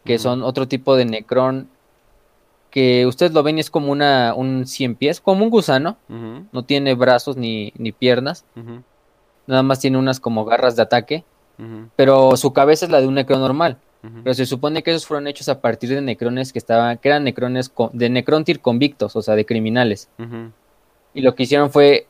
que 0.05 0.19
son 0.19 0.43
otro 0.43 0.67
tipo 0.67 0.95
de 0.95 1.05
Necron 1.05 1.69
que 2.69 3.07
ustedes 3.07 3.33
lo 3.33 3.41
ven 3.41 3.57
y 3.57 3.61
es 3.61 3.71
como 3.71 3.91
una, 3.91 4.35
un 4.35 4.67
cien 4.67 4.93
pies, 4.93 5.19
como 5.19 5.43
un 5.43 5.49
gusano, 5.49 5.97
no 6.07 6.65
tiene 6.65 6.93
brazos 6.93 7.35
ni, 7.35 7.73
ni 7.79 7.91
piernas, 7.91 8.45
nada 9.47 9.63
más 9.63 9.79
tiene 9.79 9.97
unas 9.97 10.19
como 10.19 10.45
garras 10.45 10.75
de 10.75 10.83
ataque, 10.83 11.23
pero 11.95 12.37
su 12.37 12.53
cabeza 12.53 12.85
es 12.85 12.91
la 12.91 13.01
de 13.01 13.07
un 13.07 13.15
necron 13.15 13.39
normal. 13.39 13.79
Pero 14.01 14.33
se 14.33 14.45
supone 14.45 14.81
que 14.81 14.91
esos 14.91 15.05
fueron 15.05 15.27
hechos 15.27 15.49
a 15.49 15.59
partir 15.59 15.89
de 15.89 16.01
necrones 16.01 16.53
que 16.53 16.59
estaban, 16.59 16.97
que 16.97 17.09
eran 17.09 17.23
necrones 17.25 17.71
de 17.91 18.09
necrontir 18.09 18.61
convictos, 18.61 19.15
o 19.15 19.21
sea, 19.21 19.35
de 19.35 19.45
criminales. 19.45 20.09
Y 21.13 21.21
lo 21.21 21.35
que 21.35 21.43
hicieron 21.43 21.69
fue 21.69 22.07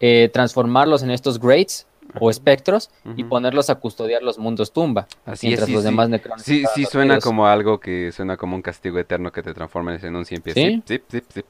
eh, 0.00 0.28
transformarlos 0.32 1.02
en 1.02 1.10
estos 1.10 1.38
greats 1.38 1.86
o 2.18 2.30
espectros 2.30 2.90
y 3.16 3.24
ponerlos 3.24 3.70
a 3.70 3.76
custodiar 3.76 4.22
los 4.22 4.38
mundos 4.38 4.72
tumba. 4.72 5.06
Así 5.24 5.46
mientras 5.46 5.68
los 5.68 5.84
demás 5.84 6.08
necrones. 6.08 6.44
Sí, 6.44 6.64
sí 6.74 6.84
suena 6.84 7.20
como 7.20 7.46
algo 7.46 7.78
que 7.78 8.10
suena 8.12 8.36
como 8.36 8.56
un 8.56 8.62
castigo 8.62 8.98
eterno 8.98 9.30
que 9.30 9.42
te 9.42 9.54
transformes 9.54 10.02
en 10.04 10.16
un 10.16 10.24
cien 10.24 10.42
pies. 10.42 10.54
¿Sí? 10.54 10.82
Sí, 10.86 11.00
sí, 11.08 11.22
sí. 11.28 11.44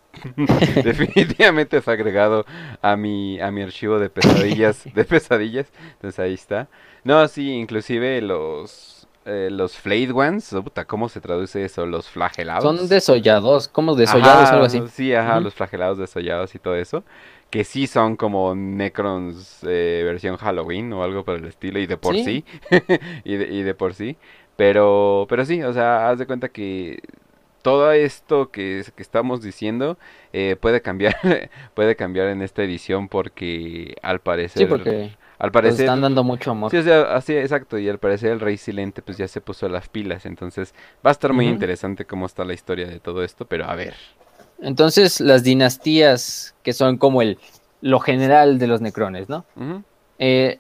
Definitivamente 0.85 1.79
es 1.79 1.89
agregado 1.89 2.45
a 2.83 2.97
mi 2.97 3.41
a 3.41 3.51
mi 3.51 3.63
archivo 3.63 3.99
de 3.99 4.11
pesadillas, 4.11 4.85
de 4.95 5.05
pesadillas. 5.05 5.73
Entonces 5.93 6.19
ahí 6.19 6.35
está. 6.35 6.69
No, 7.05 7.27
sí, 7.29 7.51
inclusive 7.51 8.21
los 8.21 9.00
eh, 9.25 9.49
los 9.51 9.77
flayed 9.77 10.13
ones, 10.13 10.55
¿cómo 10.87 11.09
se 11.09 11.21
traduce 11.21 11.65
eso? 11.65 11.87
Los 11.87 12.09
flagelados. 12.09 12.65
Son 12.65 12.89
desollados, 12.89 13.69
como 13.69 13.95
desollados 13.95 14.51
o 14.51 14.53
algo 14.53 14.65
así. 14.67 14.83
Sí, 14.93 15.15
ajá, 15.15 15.41
los 15.41 15.55
flagelados 15.55 15.99
desollados 15.99 16.55
y 16.55 16.59
todo 16.59 16.77
eso 16.77 17.05
que 17.51 17.65
sí 17.65 17.87
son 17.87 18.17
como 18.17 18.55
Necrons 18.55 19.59
eh, 19.65 20.03
versión 20.05 20.37
Halloween 20.37 20.93
o 20.93 21.03
algo 21.03 21.25
por 21.25 21.37
el 21.37 21.45
estilo 21.47 21.81
y 21.81 21.87
de 21.87 21.97
por 21.97 22.15
sí, 22.15 22.45
y, 23.25 23.37
de, 23.37 23.49
y, 23.53 23.63
de, 23.63 23.75
por 23.75 23.95
sí 23.95 24.17
pero 24.57 25.27
pero 25.29 25.45
sí 25.45 25.63
o 25.63 25.73
sea 25.73 26.09
haz 26.09 26.19
de 26.19 26.27
cuenta 26.27 26.49
que 26.49 27.01
todo 27.63 27.93
esto 27.93 28.51
que, 28.51 28.85
que 28.95 29.03
estamos 29.03 29.43
diciendo 29.43 29.99
eh, 30.33 30.57
puede 30.61 30.81
cambiar 30.81 31.17
puede 31.75 31.97
cambiar 31.97 32.29
en 32.29 32.41
esta 32.41 32.63
edición 32.63 33.09
porque 33.09 33.97
al 34.03 34.21
parecer 34.21 34.63
sí, 34.63 34.67
porque 34.67 35.17
al 35.41 35.51
parecer 35.51 35.81
están 35.81 36.01
dando 36.01 36.23
mucho 36.23 36.53
amor. 36.53 36.71
sí 36.71 36.77
o 36.77 36.83
sea 36.83 37.15
así 37.15 37.35
exacto 37.35 37.79
y 37.79 37.89
al 37.89 37.99
parecer 37.99 38.31
el 38.31 38.41
rey 38.41 38.57
silente 38.57 39.03
pues 39.03 39.19
ya 39.19 39.27
se 39.27 39.41
puso 39.41 39.69
las 39.69 39.89
pilas 39.89 40.25
entonces 40.27 40.75
va 41.05 41.11
a 41.11 41.13
estar 41.13 41.33
muy 41.33 41.49
interesante 41.49 42.05
cómo 42.05 42.27
está 42.27 42.45
la 42.45 42.55
historia 42.55 42.87
de 42.87 43.01
todo 43.01 43.25
esto 43.25 43.45
pero 43.47 43.65
a 43.65 43.75
ver. 43.75 43.95
Entonces, 44.63 45.21
las 45.21 45.43
dinastías, 45.43 46.55
que 46.63 46.73
son 46.73 46.99
como 46.99 47.23
el 47.23 47.39
lo 47.81 47.99
general 47.99 48.59
de 48.59 48.67
los 48.67 48.81
necrones, 48.81 49.29
¿no? 49.29 49.45
Eh, 50.19 50.59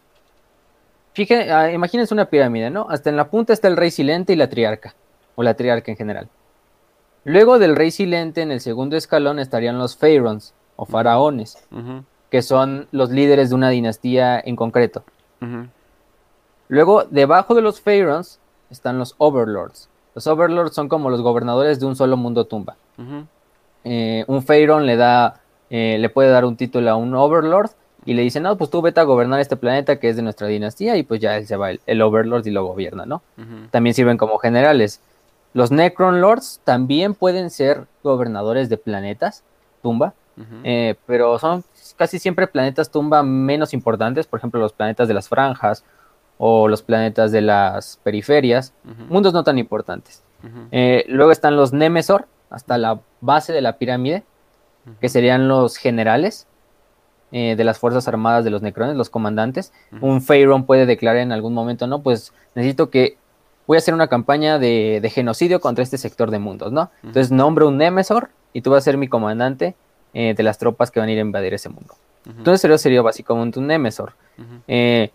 ah, 1.51 1.71
imagínense 1.71 2.15
una 2.15 2.31
pirámide, 2.31 2.71
¿no? 2.71 2.87
Hasta 2.89 3.11
en 3.11 3.17
la 3.17 3.29
punta 3.29 3.53
está 3.53 3.69
el 3.69 3.77
rey 3.77 3.91
silente 3.91 4.33
y 4.33 4.37
la 4.37 4.49
triarca, 4.49 4.95
o 5.35 5.43
la 5.43 5.55
triarca 5.55 5.91
en 5.91 5.99
general. 5.99 6.29
Luego 7.25 7.59
del 7.59 7.77
rey 7.77 7.91
silente, 7.91 8.41
en 8.41 8.53
el 8.53 8.61
segundo 8.61 8.97
escalón 8.97 9.39
estarían 9.39 9.79
los 9.79 9.97
pharaons, 9.97 10.55
o 10.77 10.87
faraones, 10.87 11.63
que 12.31 12.43
son 12.43 12.87
los 12.93 13.11
líderes 13.11 13.51
de 13.51 13.55
una 13.55 13.71
dinastía 13.71 14.41
en 14.41 14.57
concreto. 14.57 15.03
Luego, 16.69 17.05
debajo 17.05 17.55
de 17.55 17.63
los 17.63 17.81
pharaons, 17.81 18.39
están 18.71 18.99
los 18.99 19.15
overlords. 19.19 19.89
Los 20.15 20.27
overlords 20.27 20.75
son 20.75 20.89
como 20.89 21.11
los 21.11 21.23
gobernadores 21.23 21.81
de 21.81 21.87
un 21.87 21.97
solo 21.97 22.17
mundo 22.17 22.45
tumba. 22.45 22.77
Eh, 23.85 24.25
un 24.27 24.43
Pharaon 24.43 24.87
le 24.87 24.97
da, 24.97 25.41
eh, 25.71 25.97
le 25.99 26.09
puede 26.11 26.31
dar 26.31 26.45
un 26.45 26.57
título 26.57 26.91
a 26.91 26.97
un 26.97 27.15
Overlord 27.15 27.71
y 28.05 28.15
le 28.15 28.23
dice, 28.23 28.41
no, 28.41 28.57
pues 28.57 28.71
tú 28.71 28.83
vete 28.83 29.01
a 29.01 29.05
gobernar 29.05 29.41
este 29.41 29.57
planeta 29.57 29.99
que 29.99 30.09
es 30.09 30.17
de 30.17 30.23
nuestra 30.23 30.47
dinastía 30.47 30.97
y 30.97 31.03
pues 31.03 31.21
ya 31.21 31.37
él 31.37 31.47
se 31.47 31.57
va 31.57 31.71
el, 31.71 32.03
Overlord 32.03 32.47
y 32.47 32.51
lo 32.51 32.65
gobierna, 32.65 33.07
¿no? 33.07 33.23
También 33.71 33.95
sirven 33.95 34.17
como 34.17 34.39
generales. 34.39 35.01
Los 35.53 35.71
Necron 35.71 36.21
Lords 36.21 36.61
también 36.65 37.15
pueden 37.15 37.51
ser 37.51 37.87
gobernadores 38.03 38.69
de 38.69 38.77
planetas, 38.77 39.43
tumba, 39.83 40.15
eh, 40.65 40.95
pero 41.07 41.39
son 41.39 41.65
casi 41.97 42.19
siempre 42.19 42.47
planetas 42.47 42.91
tumba 42.91 43.23
menos 43.23 43.75
importantes, 43.75 44.27
por 44.27 44.39
ejemplo 44.39 44.61
los 44.61 44.73
planetas 44.73 45.09
de 45.09 45.15
las 45.15 45.29
franjas 45.29 45.85
o 46.39 46.69
los 46.69 46.83
planetas 46.83 47.33
de 47.33 47.43
las 47.43 47.99
periferias, 48.03 48.73
mundos 49.09 49.33
no 49.33 49.45
tan 49.45 49.59
importantes. 49.59 50.23
luego 51.09 51.33
están 51.33 51.57
los 51.57 51.73
Nemesor, 51.73 52.27
hasta 52.49 52.79
la 52.79 53.01
base 53.21 53.53
de 53.53 53.61
la 53.61 53.79
pirámide, 53.79 54.25
que 55.01 55.09
serían 55.09 55.49
los 55.49 55.77
generales 55.77 56.47
eh, 57.33 57.55
de 57.57 57.63
las 57.63 57.79
Fuerzas 57.79 58.09
Armadas 58.09 58.45
de 58.45 58.51
los 58.51 58.61
Necrones, 58.61 58.97
los 58.97 59.09
comandantes. 59.09 59.73
Un 60.01 60.21
Pharaoh 60.21 60.65
puede 60.67 60.85
declarar 60.87 61.19
en 61.19 61.31
algún 61.31 61.55
momento, 61.55 61.87
¿no? 61.87 62.03
Pues 62.03 62.33
necesito 62.57 62.91
que 62.91 63.19
voy 63.69 63.77
a 63.77 63.79
hacer 63.79 63.95
una 63.95 64.09
campaña 64.09 64.59
de, 64.59 65.09
genocidio 65.15 65.61
contra 65.61 65.85
este 65.85 65.97
sector 65.97 66.33
de 66.33 66.41
mundos, 66.41 66.73
¿no? 66.73 66.91
Entonces 67.05 67.31
nombro 67.31 67.69
un 67.69 67.77
Nemesor 67.79 68.31
y 68.53 68.63
tú 68.63 68.71
vas 68.71 68.79
a 68.79 68.85
ser 68.85 68.97
mi 68.97 69.07
comandante 69.07 69.77
eh, 70.15 70.35
de 70.35 70.43
las 70.43 70.59
tropas 70.59 70.91
que 70.91 71.01
van 71.01 71.09
a 71.09 71.13
ir 71.13 71.19
a 71.19 71.23
invadir 71.23 71.55
ese 71.55 71.69
mundo. 71.69 71.95
Entonces 72.27 72.61
sería, 72.61 72.79
sería 72.79 73.03
básicamente 73.03 73.59
un 73.59 73.67
Nemesor. 73.67 74.15
Eh, 74.69 75.11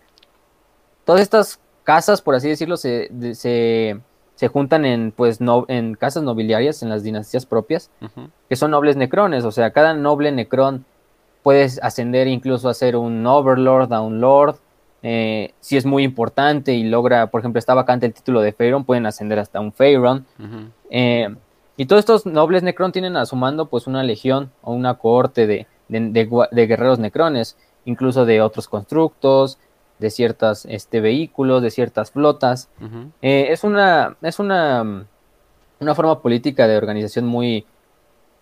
todas 1.04 1.22
estas 1.22 1.60
casas, 1.84 2.20
por 2.20 2.34
así 2.34 2.48
decirlo, 2.48 2.76
se, 2.76 3.10
se 3.34 4.00
se 4.36 4.48
juntan 4.48 4.84
en 4.84 5.12
pues 5.12 5.40
no, 5.40 5.64
en 5.68 5.94
casas 5.94 6.22
nobiliarias, 6.22 6.82
en 6.82 6.90
las 6.90 7.02
dinastías 7.02 7.46
propias, 7.46 7.90
que 8.48 8.56
son 8.56 8.70
nobles 8.70 8.96
necrones, 8.96 9.44
o 9.44 9.50
sea, 9.50 9.70
cada 9.70 9.94
noble 9.94 10.30
necrón 10.30 10.84
puede 11.42 11.68
ascender 11.82 12.28
incluso 12.28 12.68
a 12.68 12.74
ser 12.74 12.96
un 12.96 13.26
overlord, 13.26 13.92
a 13.92 14.02
un 14.02 14.20
lord, 14.20 14.56
eh, 15.02 15.54
si 15.60 15.76
es 15.76 15.86
muy 15.86 16.04
importante 16.04 16.74
y 16.74 16.84
logra, 16.84 17.28
por 17.28 17.40
ejemplo, 17.40 17.58
está 17.58 17.72
vacante 17.72 18.06
el 18.06 18.12
título 18.12 18.42
de 18.42 18.52
Pharaon, 18.52 18.84
pueden 18.84 19.06
ascender 19.06 19.38
hasta 19.38 19.58
un. 19.60 19.72
Eh, 20.90 21.34
y 21.76 21.86
todos 21.86 22.00
estos 22.00 22.26
nobles 22.26 22.62
necrón 22.62 22.92
tienen 22.92 23.16
a 23.16 23.26
su 23.26 23.36
mando 23.36 23.66
pues 23.66 23.86
una 23.86 24.02
legión 24.02 24.50
o 24.62 24.72
una 24.72 24.94
cohorte 24.94 25.46
de, 25.46 25.66
de 25.88 26.66
guerreros 26.66 26.98
necrones, 26.98 27.56
incluso 27.84 28.24
de 28.24 28.40
otros 28.40 28.68
constructos, 28.68 29.58
de 29.98 30.10
ciertos 30.10 30.66
este, 30.66 31.00
vehículos, 31.00 31.62
de 31.62 31.70
ciertas 31.70 32.10
flotas. 32.10 32.68
Eh, 33.22 33.48
es 33.50 33.64
una, 33.64 34.16
es 34.22 34.38
una, 34.38 35.06
una 35.80 35.94
forma 35.94 36.20
política 36.20 36.66
de 36.66 36.76
organización 36.76 37.26
muy, 37.26 37.64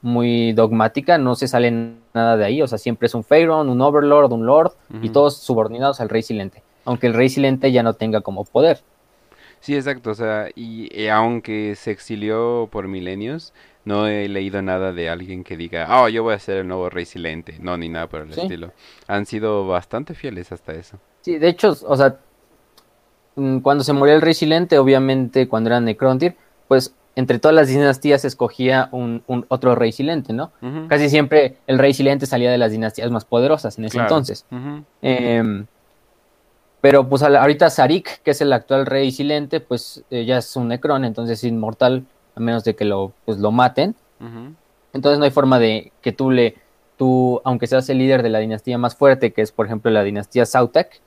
muy 0.03 0.53
dogmática, 0.53 1.19
no 1.19 1.35
se 1.35 1.49
sale 1.49 1.97
nada 2.13 2.37
de 2.37 2.45
ahí, 2.45 2.63
o 2.63 2.67
sea, 2.67 2.79
siempre 2.79 3.07
es 3.07 3.15
un 3.15 3.25
Pharaoh, 3.25 3.63
un 3.63 3.81
Overlord, 3.81 4.33
un 4.33 4.47
Lord, 4.47 4.73
y 5.03 5.11
todos 5.11 5.37
subordinados 5.39 6.01
al 6.01 6.09
Rey 6.09 6.23
Silente, 6.23 6.63
aunque 6.85 7.07
el 7.07 7.15
Rey 7.15 7.29
Silente 7.29 7.71
ya 7.73 7.83
no 7.83 7.95
tenga 7.95 8.21
como 8.21 8.45
poder. 8.45 8.83
Sí, 9.65 9.75
exacto, 9.75 10.11
o 10.11 10.15
sea, 10.15 10.51
y 10.55 11.09
aunque 11.09 11.75
se 11.75 11.91
exilió 11.91 12.69
por 12.71 12.87
milenios, 12.87 13.55
no 13.87 14.07
he 14.07 14.29
leído 14.29 14.61
nada 14.61 14.93
de 14.93 15.09
alguien 15.09 15.43
que 15.43 15.57
diga, 15.57 15.87
oh, 15.91 16.09
yo 16.11 16.23
voy 16.23 16.35
a 16.35 16.39
ser 16.39 16.59
el 16.59 16.69
nuevo 16.69 16.91
rey 16.91 17.07
silente. 17.07 17.57
No, 17.61 17.79
ni 17.79 17.89
nada 17.89 18.07
por 18.07 18.21
el 18.21 18.31
estilo. 18.31 18.73
Han 19.07 19.25
sido 19.27 19.67
bastante 19.67 20.13
fieles 20.13 20.53
hasta 20.53 20.73
eso. 20.73 20.99
Sí, 21.23 21.39
de 21.39 21.49
hecho, 21.49 21.75
o 21.87 21.97
sea, 21.97 22.19
mm, 23.37 23.61
cuando 23.61 23.85
se 23.85 23.95
murió 23.95 24.15
el 24.15 24.21
rey 24.21 24.35
silente, 24.35 24.79
obviamente 24.79 25.49
cuando 25.49 25.71
era 25.71 25.81
Necrontyr, 25.81 26.37
pues 26.69 26.95
entre 27.17 27.39
todas 27.39 27.55
las 27.55 27.69
dinastías 27.69 28.23
se 28.23 28.29
escogía 28.29 28.89
un, 28.93 29.23
otro 29.49 29.75
rey 29.75 29.93
silente, 29.93 30.33
¿no? 30.35 30.53
Casi 30.89 31.09
siempre 31.09 31.57
el 31.67 31.79
rey 31.79 31.95
silente 31.95 32.27
salía 32.27 32.51
de 32.51 32.59
las 32.59 32.71
dinastías 32.71 33.11
más 33.11 33.25
poderosas 33.25 33.79
en 33.79 33.87
ese 33.87 33.99
entonces. 33.99 34.45
Pero 36.85 37.09
pues 37.09 37.23
ahorita 37.23 37.71
Sarik, 37.71 38.21
que 38.23 38.33
es 38.33 38.43
el 38.43 38.53
actual 38.53 38.85
rey 38.85 39.11
silente, 39.11 39.59
pues 39.59 40.05
eh, 40.11 40.27
ya 40.27 40.37
es 40.37 40.55
un 40.55 40.69
Necron, 40.69 41.07
entonces 41.07 41.39
es 41.39 41.45
inmortal 41.45 42.05
a 42.35 42.41
menos 42.41 42.63
de 42.63 42.77
que 42.77 42.85
lo, 42.85 43.15
pues, 43.25 43.39
lo 43.39 43.53
maten. 43.53 43.95
Entonces 44.93 45.19
no 45.19 45.25
hay 45.25 45.31
forma 45.31 45.59
de 45.59 45.93
que 46.03 46.13
tú 46.13 46.31
le, 46.31 46.57
tú, 46.99 47.41
aunque 47.43 47.69
seas 47.69 47.89
el 47.89 47.97
líder 47.97 48.23
de 48.23 48.29
la 48.29 48.39
dinastía 48.39 48.77
más 48.77 48.97
fuerte, 48.97 49.33
que 49.33 49.41
es 49.41 49.51
por 49.51 49.65
ejemplo 49.65 49.91
la 49.91 50.03
dinastía 50.03 50.45
Sautek, 50.45 51.01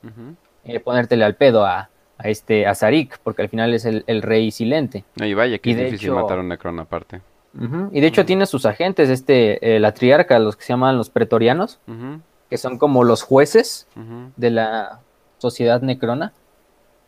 eh, 0.64 0.80
ponértele 0.80 1.24
al 1.24 1.36
pedo 1.36 1.64
a, 1.64 1.90
a 2.18 2.28
este 2.28 2.66
a 2.66 2.74
Sarik, 2.74 3.20
porque 3.22 3.42
al 3.42 3.48
final 3.48 3.72
es 3.72 3.84
el, 3.84 4.22
rey 4.22 4.50
silente. 4.50 5.04
y 5.14 5.32
vaya 5.32 5.58
que 5.58 5.70
es 5.70 5.76
difícil 5.76 6.10
matar 6.10 6.38
a 6.38 6.40
un 6.40 6.48
Necron 6.48 6.80
aparte. 6.80 7.20
Y 7.92 8.00
de 8.00 8.06
hecho 8.08 8.26
tiene 8.26 8.46
sus 8.46 8.66
agentes, 8.66 9.10
este, 9.10 9.76
eh, 9.76 9.78
la 9.78 9.94
triarca, 9.94 10.40
los 10.40 10.56
que 10.56 10.64
se 10.64 10.72
llaman 10.72 10.96
los 10.96 11.08
pretorianos, 11.08 11.78
que 12.50 12.58
son 12.58 12.78
como 12.78 13.04
los 13.04 13.22
jueces 13.22 13.86
de 14.36 14.50
la 14.50 15.02
sociedad 15.38 15.80
necrona. 15.82 16.32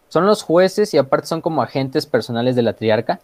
Son 0.08 0.26
los 0.26 0.42
jueces 0.42 0.92
y 0.94 0.98
aparte 0.98 1.26
son 1.26 1.40
como 1.40 1.62
agentes 1.62 2.06
personales 2.06 2.56
de 2.56 2.62
la 2.62 2.72
triarca. 2.72 3.20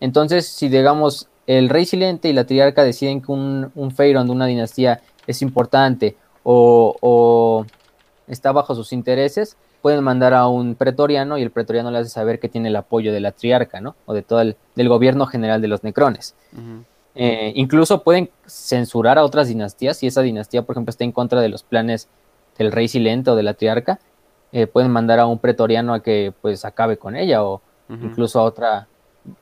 Entonces, 0.00 0.48
si 0.48 0.68
digamos 0.68 1.28
el 1.46 1.68
rey 1.68 1.84
silente 1.84 2.28
y 2.28 2.32
la 2.32 2.44
triarca 2.44 2.84
deciden 2.84 3.20
que 3.20 3.32
un, 3.32 3.72
un 3.74 3.94
de 3.96 4.30
una 4.30 4.46
dinastía 4.46 5.00
es 5.26 5.42
importante 5.42 6.16
o, 6.42 7.66
está 8.26 8.52
bajo 8.52 8.74
sus 8.74 8.92
intereses, 8.92 9.56
pueden 9.82 10.04
mandar 10.04 10.34
a 10.34 10.46
un 10.46 10.74
pretoriano 10.74 11.38
y 11.38 11.42
el 11.42 11.50
pretoriano 11.50 11.90
le 11.90 11.98
hace 11.98 12.10
saber 12.10 12.38
que 12.38 12.48
tiene 12.48 12.68
el 12.68 12.76
apoyo 12.76 13.12
de 13.12 13.20
la 13.20 13.32
triarca, 13.32 13.80
¿no? 13.80 13.96
O 14.06 14.14
de 14.14 14.22
todo 14.22 14.40
el 14.40 14.56
del 14.76 14.88
gobierno 14.88 15.26
general 15.26 15.60
de 15.60 15.68
los 15.68 15.82
necrones. 15.82 16.34
Eh, 17.14 17.52
incluso 17.56 18.02
pueden 18.02 18.30
censurar 18.46 19.18
a 19.18 19.24
otras 19.24 19.48
dinastías. 19.48 19.96
Si 19.96 20.06
esa 20.06 20.22
dinastía, 20.22 20.62
por 20.62 20.74
ejemplo, 20.74 20.90
está 20.90 21.04
en 21.04 21.12
contra 21.12 21.40
de 21.40 21.48
los 21.48 21.62
planes 21.62 22.08
del 22.56 22.70
rey 22.70 22.88
silente 22.88 23.30
o 23.30 23.36
de 23.36 23.42
la 23.42 23.54
triarca, 23.54 23.98
eh, 24.52 24.66
pueden 24.66 24.90
mandar 24.90 25.20
a 25.20 25.26
un 25.26 25.38
pretoriano 25.38 25.94
a 25.94 26.02
que 26.02 26.32
pues 26.40 26.64
acabe 26.64 26.96
con 26.96 27.16
ella 27.16 27.44
o 27.44 27.60
incluso 27.88 28.38
a 28.38 28.44
otra, 28.44 28.86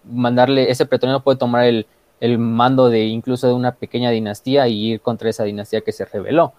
mandarle, 0.05 0.71
ese 0.71 0.87
pretoriano 0.87 1.23
puede 1.23 1.37
tomar 1.37 1.65
el, 1.65 1.87
el, 2.21 2.39
mando 2.39 2.89
de 2.89 3.05
incluso 3.05 3.47
de 3.47 3.53
una 3.53 3.73
pequeña 3.73 4.11
dinastía 4.11 4.69
y 4.69 4.93
ir 4.93 5.01
contra 5.03 5.29
esa 5.29 5.45
dinastía 5.45 5.83
que 5.83 5.93
se 5.93 6.07
rebeló. 6.07 6.55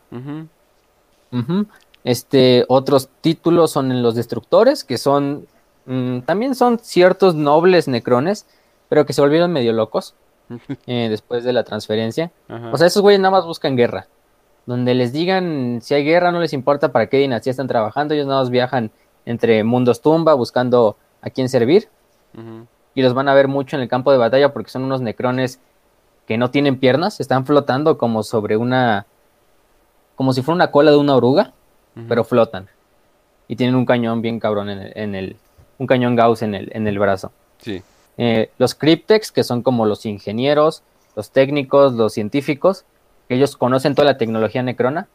Este, 2.04 2.66
otros 2.68 3.10
títulos 3.22 3.72
son 3.72 3.92
en 3.92 4.04
los 4.04 4.16
destructores, 4.16 4.84
que 4.84 4.98
son, 4.98 5.48
mm, 5.86 6.20
también 6.22 6.56
son 6.56 6.80
ciertos 6.80 7.36
nobles 7.36 7.88
necrones, 7.88 8.46
pero 8.88 9.06
que 9.06 9.14
se 9.14 9.22
volvieron 9.22 9.52
medio 9.52 9.74
locos. 9.74 10.16
Eh, 10.88 11.08
después 11.10 11.44
de 11.44 11.54
la 11.54 11.64
transferencia. 11.64 12.32
O 12.72 12.78
sea, 12.78 12.88
esos 12.88 13.04
güeyes 13.04 13.22
nada 13.22 13.32
más 13.32 13.46
buscan 13.46 13.76
guerra. 13.76 14.08
Donde 14.70 14.94
les 14.94 15.12
digan 15.12 15.80
si 15.82 15.96
hay 15.96 16.04
guerra, 16.04 16.32
no 16.32 16.40
les 16.40 16.54
importa 16.54 16.92
para 16.92 17.08
qué 17.08 17.18
dinastía 17.18 17.50
están 17.50 17.66
trabajando. 17.68 18.14
Ellos 18.14 18.28
nada 18.28 18.42
más 18.42 18.52
viajan 18.52 18.92
entre 19.26 19.64
mundos 19.64 20.00
tumba 20.00 20.36
buscando 20.36 20.96
a 21.24 21.32
quién 21.32 21.50
servir. 21.50 21.90
Y 22.94 23.02
los 23.02 23.16
van 23.16 23.30
a 23.30 23.34
ver 23.34 23.48
mucho 23.48 23.78
en 23.78 23.82
el 23.82 23.90
campo 23.90 24.12
de 24.12 24.20
batalla 24.20 24.54
porque 24.54 24.70
son 24.70 24.84
unos 24.84 25.02
necrones 25.02 25.60
que 26.28 26.38
no 26.38 26.52
tienen 26.52 26.80
piernas, 26.80 27.20
están 27.20 27.48
flotando 27.48 27.98
como 27.98 28.22
sobre 28.22 28.58
una. 28.58 29.08
como 30.14 30.34
si 30.34 30.44
fuera 30.44 30.58
una 30.58 30.70
cola 30.70 30.92
de 30.92 30.98
una 30.98 31.16
oruga, 31.16 31.52
pero 32.08 32.24
flotan. 32.24 32.68
Y 33.48 33.56
tienen 33.56 33.74
un 33.74 33.88
cañón 33.88 34.22
bien 34.22 34.40
cabrón 34.40 34.70
en 34.70 34.82
el. 34.82 34.94
En 34.96 35.16
el 35.16 35.36
un 35.80 35.88
cañón 35.88 36.16
Gauss 36.16 36.44
en 36.44 36.54
el, 36.54 36.70
en 36.76 36.86
el 36.86 37.00
brazo. 37.00 37.32
Sí. 37.58 37.82
Eh, 38.20 38.52
los 38.60 38.76
cryptex, 38.76 39.32
que 39.32 39.44
son 39.44 39.64
como 39.64 39.88
los 39.88 40.06
ingenieros, 40.06 40.84
los 41.16 41.32
técnicos, 41.32 41.94
los 41.94 42.14
científicos, 42.14 42.86
ellos 43.30 43.56
conocen 43.56 43.96
toda 43.96 44.06
la 44.06 44.18
tecnología 44.18 44.64
necrona. 44.64 45.08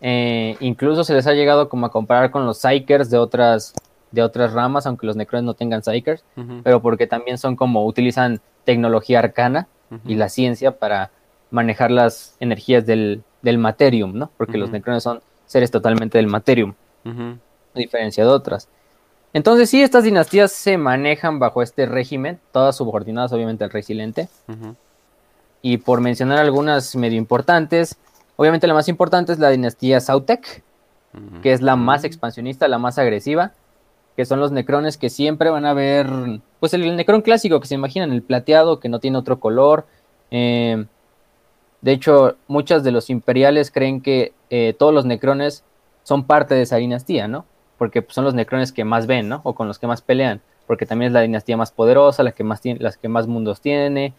Eh, 0.00 0.56
incluso 0.60 1.04
se 1.04 1.12
les 1.12 1.26
ha 1.26 1.34
llegado 1.34 1.68
como 1.68 1.86
a 1.86 1.90
comparar 1.90 2.30
con 2.30 2.46
los 2.46 2.58
psychers 2.58 3.10
de 3.10 3.18
otras, 3.18 3.74
de 4.12 4.22
otras 4.22 4.52
ramas, 4.52 4.86
aunque 4.86 5.06
los 5.06 5.16
necrones 5.16 5.44
no 5.44 5.54
tengan 5.54 5.82
psychers, 5.82 6.24
pero 6.64 6.80
porque 6.80 7.06
también 7.06 7.36
son 7.36 7.56
como 7.56 7.84
utilizan 7.84 8.40
tecnología 8.64 9.18
arcana 9.18 9.66
y 10.06 10.14
la 10.14 10.28
ciencia 10.28 10.78
para 10.78 11.10
manejar 11.50 11.90
las 11.90 12.36
energías 12.40 12.86
del, 12.86 13.22
del 13.42 13.58
materium, 13.58 14.16
¿no? 14.16 14.30
Porque 14.36 14.56
los 14.56 14.70
necrones 14.70 15.02
son 15.02 15.20
seres 15.46 15.70
totalmente 15.70 16.16
del 16.16 16.28
materium, 16.28 16.74
a 17.04 17.78
diferencia 17.78 18.24
de 18.24 18.30
otras. 18.30 18.68
Entonces 19.32 19.70
sí, 19.70 19.82
estas 19.82 20.04
dinastías 20.04 20.50
se 20.52 20.78
manejan 20.78 21.38
bajo 21.38 21.62
este 21.62 21.86
régimen, 21.86 22.40
todas 22.52 22.76
subordinadas 22.76 23.32
obviamente 23.32 23.64
al 23.64 23.70
rey 23.70 23.82
silente. 23.82 24.28
Y 25.62 25.78
por 25.78 26.00
mencionar 26.00 26.38
algunas 26.38 26.96
medio 26.96 27.18
importantes, 27.18 27.96
obviamente 28.36 28.66
la 28.66 28.74
más 28.74 28.88
importante 28.88 29.32
es 29.32 29.38
la 29.38 29.50
dinastía 29.50 30.00
Sautek, 30.00 30.62
que 31.42 31.52
es 31.52 31.60
la 31.60 31.76
más 31.76 32.04
expansionista, 32.04 32.68
la 32.68 32.78
más 32.78 32.98
agresiva, 32.98 33.52
que 34.16 34.24
son 34.24 34.38
los 34.40 34.52
necrones 34.52 34.96
que 34.96 35.10
siempre 35.10 35.50
van 35.50 35.66
a 35.66 35.74
ver, 35.74 36.08
pues 36.60 36.72
el, 36.72 36.96
necrón 36.96 37.22
clásico 37.22 37.60
que 37.60 37.66
se 37.66 37.74
imaginan, 37.74 38.12
el 38.12 38.22
plateado 38.22 38.80
que 38.80 38.88
no 38.88 39.00
tiene 39.00 39.18
otro 39.18 39.40
color. 39.40 39.86
Eh, 40.30 40.84
de 41.80 41.92
hecho, 41.92 42.36
muchos 42.46 42.84
de 42.84 42.92
los 42.92 43.10
imperiales 43.10 43.70
creen 43.70 44.00
que 44.00 44.32
eh, 44.50 44.74
todos 44.78 44.94
los 44.94 45.04
necrones 45.04 45.64
son 46.04 46.24
parte 46.24 46.54
de 46.54 46.62
esa 46.62 46.76
dinastía, 46.76 47.28
¿no? 47.28 47.44
porque 47.80 48.04
son 48.10 48.26
los 48.26 48.34
necrones 48.34 48.72
que 48.72 48.84
más 48.84 49.06
ven, 49.06 49.30
¿no? 49.30 49.40
O 49.42 49.54
con 49.54 49.66
los 49.66 49.78
que 49.78 49.86
más 49.86 50.02
pelean, 50.02 50.42
porque 50.66 50.84
también 50.84 51.06
es 51.06 51.12
la 51.14 51.22
dinastía 51.22 51.56
más 51.56 51.72
poderosa, 51.72 52.22
la 52.22 52.32
que 52.32 52.44
más 52.44 52.60
tiene, 52.60 52.78
las 52.78 52.98
que 52.98 53.08
más 53.08 53.26
mundos 53.26 53.62
tiene, 53.62 54.12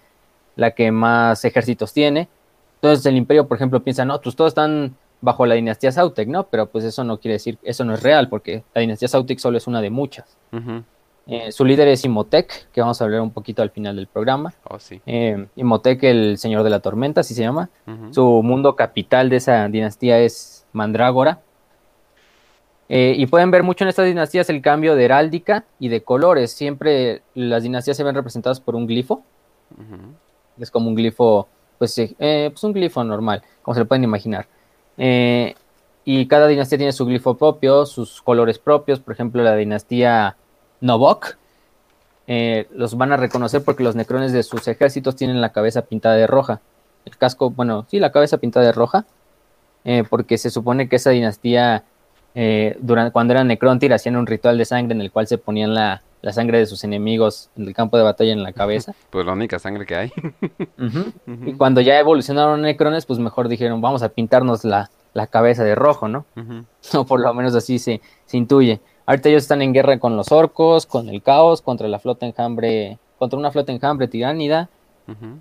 la 0.55 0.71
que 0.71 0.91
más 0.91 1.43
ejércitos 1.45 1.93
tiene. 1.93 2.29
Entonces 2.75 3.05
el 3.05 3.15
imperio, 3.15 3.47
por 3.47 3.57
ejemplo, 3.57 3.83
piensa, 3.83 4.05
no, 4.05 4.19
pues 4.21 4.35
todos 4.35 4.49
están 4.49 4.95
bajo 5.21 5.45
la 5.45 5.55
dinastía 5.55 5.91
Sautek, 5.91 6.27
¿no? 6.27 6.47
Pero 6.47 6.67
pues 6.67 6.83
eso 6.83 7.03
no 7.03 7.19
quiere 7.19 7.33
decir, 7.33 7.57
eso 7.63 7.85
no 7.85 7.93
es 7.93 8.01
real, 8.03 8.27
porque 8.27 8.63
la 8.73 8.81
dinastía 8.81 9.07
Sautek 9.07 9.39
solo 9.39 9.57
es 9.57 9.67
una 9.67 9.81
de 9.81 9.89
muchas. 9.89 10.37
Eh, 11.27 11.51
su 11.51 11.63
líder 11.63 11.87
es 11.87 12.03
Imhotep, 12.03 12.49
que 12.73 12.81
vamos 12.81 12.99
a 12.99 13.05
hablar 13.05 13.21
un 13.21 13.31
poquito 13.31 13.61
al 13.61 13.69
final 13.69 13.95
del 13.95 14.07
programa. 14.07 14.53
Oh, 14.67 14.79
sí. 14.79 15.01
Eh, 15.05 15.47
Imhotep, 15.55 16.03
el 16.03 16.37
señor 16.37 16.63
de 16.63 16.71
la 16.71 16.79
tormenta, 16.79 17.21
así 17.21 17.33
se 17.33 17.43
llama. 17.43 17.69
Su 18.11 18.41
mundo 18.43 18.75
capital 18.75 19.29
de 19.29 19.37
esa 19.37 19.67
dinastía 19.67 20.19
es 20.19 20.65
Mandrágora. 20.73 21.39
Eh, 22.89 23.13
y 23.15 23.25
pueden 23.27 23.51
ver 23.51 23.63
mucho 23.63 23.85
en 23.85 23.89
estas 23.89 24.05
dinastías 24.05 24.49
el 24.49 24.61
cambio 24.61 24.95
de 24.95 25.05
heráldica 25.05 25.63
y 25.79 25.87
de 25.87 26.03
colores. 26.03 26.51
Siempre 26.51 27.21
las 27.35 27.63
dinastías 27.63 27.95
se 27.95 28.03
ven 28.03 28.15
representadas 28.15 28.59
por 28.59 28.75
un 28.75 28.85
glifo. 28.85 29.23
Es 30.61 30.71
como 30.71 30.89
un 30.89 30.95
glifo, 30.95 31.47
pues, 31.77 31.97
eh, 31.97 32.49
pues, 32.51 32.63
un 32.63 32.73
glifo 32.73 33.03
normal, 33.03 33.41
como 33.61 33.75
se 33.75 33.81
lo 33.81 33.87
pueden 33.87 34.03
imaginar. 34.03 34.47
Eh, 34.97 35.55
y 36.05 36.27
cada 36.27 36.47
dinastía 36.47 36.77
tiene 36.77 36.93
su 36.93 37.05
glifo 37.05 37.35
propio, 37.35 37.85
sus 37.85 38.21
colores 38.21 38.59
propios. 38.59 38.99
Por 38.99 39.13
ejemplo, 39.13 39.43
la 39.43 39.55
dinastía 39.55 40.35
Novok. 40.79 41.37
los 42.71 42.95
van 42.95 43.11
a 43.11 43.17
reconocer 43.17 43.63
porque 43.63 43.83
los 43.83 43.95
necrones 43.95 44.31
de 44.31 44.43
sus 44.43 44.67
ejércitos 44.67 45.15
tienen 45.15 45.41
la 45.41 45.51
cabeza 45.51 45.83
pintada 45.83 46.15
de 46.15 46.27
roja. 46.27 46.61
El 47.05 47.17
casco, 47.17 47.49
bueno, 47.49 47.85
sí, 47.89 47.99
la 47.99 48.11
cabeza 48.11 48.37
pintada 48.37 48.65
de 48.65 48.71
roja. 48.71 49.05
porque 50.09 50.37
se 50.37 50.49
supone 50.49 50.87
que 50.89 50.95
esa 50.97 51.09
dinastía 51.11 51.83
eh, 52.33 52.77
durante, 52.79 53.11
cuando 53.11 53.33
eran 53.33 53.47
Necrontyr 53.47 53.93
hacían 53.93 54.15
un 54.15 54.25
ritual 54.25 54.57
de 54.57 54.65
sangre 54.65 54.93
en 54.95 55.01
el 55.01 55.11
cual 55.11 55.27
se 55.27 55.37
ponían 55.37 55.73
la, 55.73 56.01
sangre 56.31 56.59
de 56.59 56.65
sus 56.67 56.83
enemigos 56.83 57.49
en 57.57 57.67
el 57.67 57.73
campo 57.73 57.97
de 57.97 58.03
batalla 58.03 58.31
en 58.31 58.43
la 58.43 58.53
cabeza. 58.53 58.93
Pues 59.09 59.25
la 59.25 59.33
única 59.33 59.59
sangre 59.59 59.85
que 59.85 59.95
hay. 59.95 60.11
Y 61.45 61.53
cuando 61.53 61.81
ya 61.81 61.99
evolucionaron 61.99 62.61
Necrones, 62.61 63.05
pues 63.05 63.19
mejor 63.19 63.47
dijeron, 63.47 63.81
vamos 63.81 64.03
a 64.03 64.09
pintarnos 64.09 64.63
la, 64.63 64.89
cabeza 65.29 65.63
de 65.63 65.75
rojo, 65.75 66.07
¿no? 66.07 66.25
O 66.93 67.05
por 67.05 67.19
lo 67.19 67.33
menos 67.33 67.55
así 67.55 67.79
se, 67.79 68.01
se, 68.25 68.37
intuye. 68.37 68.79
Ahorita 69.05 69.29
ellos 69.29 69.43
están 69.43 69.61
en 69.61 69.73
guerra 69.73 69.99
con 69.99 70.15
los 70.15 70.31
orcos, 70.31 70.85
con 70.85 71.09
el 71.09 71.21
caos, 71.21 71.61
contra 71.61 71.87
la 71.87 71.99
flota 71.99 72.25
enjambre, 72.25 72.99
contra 73.17 73.37
una 73.39 73.51
flota 73.51 73.71
enjambre 73.71 74.07
tiránida. 74.07 74.69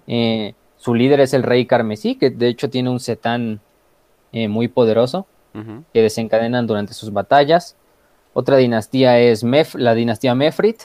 Eh, 0.06 0.54
su 0.76 0.94
líder 0.94 1.20
es 1.20 1.34
el 1.34 1.42
rey 1.42 1.66
Carmesí, 1.66 2.16
que 2.16 2.30
de 2.30 2.48
hecho 2.48 2.70
tiene 2.70 2.90
un 2.90 3.00
setán 3.00 3.60
eh, 4.32 4.48
muy 4.48 4.68
poderoso 4.68 5.26
que 5.92 6.02
desencadenan 6.02 6.66
durante 6.66 6.94
sus 6.94 7.12
batallas. 7.12 7.76
Otra 8.32 8.56
dinastía 8.56 9.18
es 9.18 9.42
Mef, 9.42 9.74
la 9.74 9.94
dinastía 9.94 10.34
Mefrit, 10.34 10.82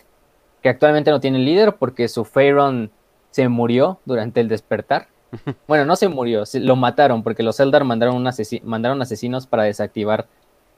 que 0.62 0.70
actualmente 0.70 1.12
no 1.12 1.20
tiene 1.20 1.40
líder 1.40 1.76
porque 1.76 2.08
su 2.08 2.26
Pharaoh 2.26 2.90
se 3.32 3.48
murió 3.50 4.00
durante 4.06 4.42
el 4.42 4.48
despertar. 4.48 5.08
Bueno, 5.68 5.86
no 5.86 5.96
se 5.96 6.08
murió, 6.08 6.44
lo 6.54 6.76
mataron 6.76 7.22
porque 7.22 7.44
los 7.44 7.60
Eldar 7.60 7.84
mandaron, 7.84 8.24
mandaron 8.64 9.02
asesinos 9.02 9.48
para 9.48 9.64
desactivar 9.64 10.28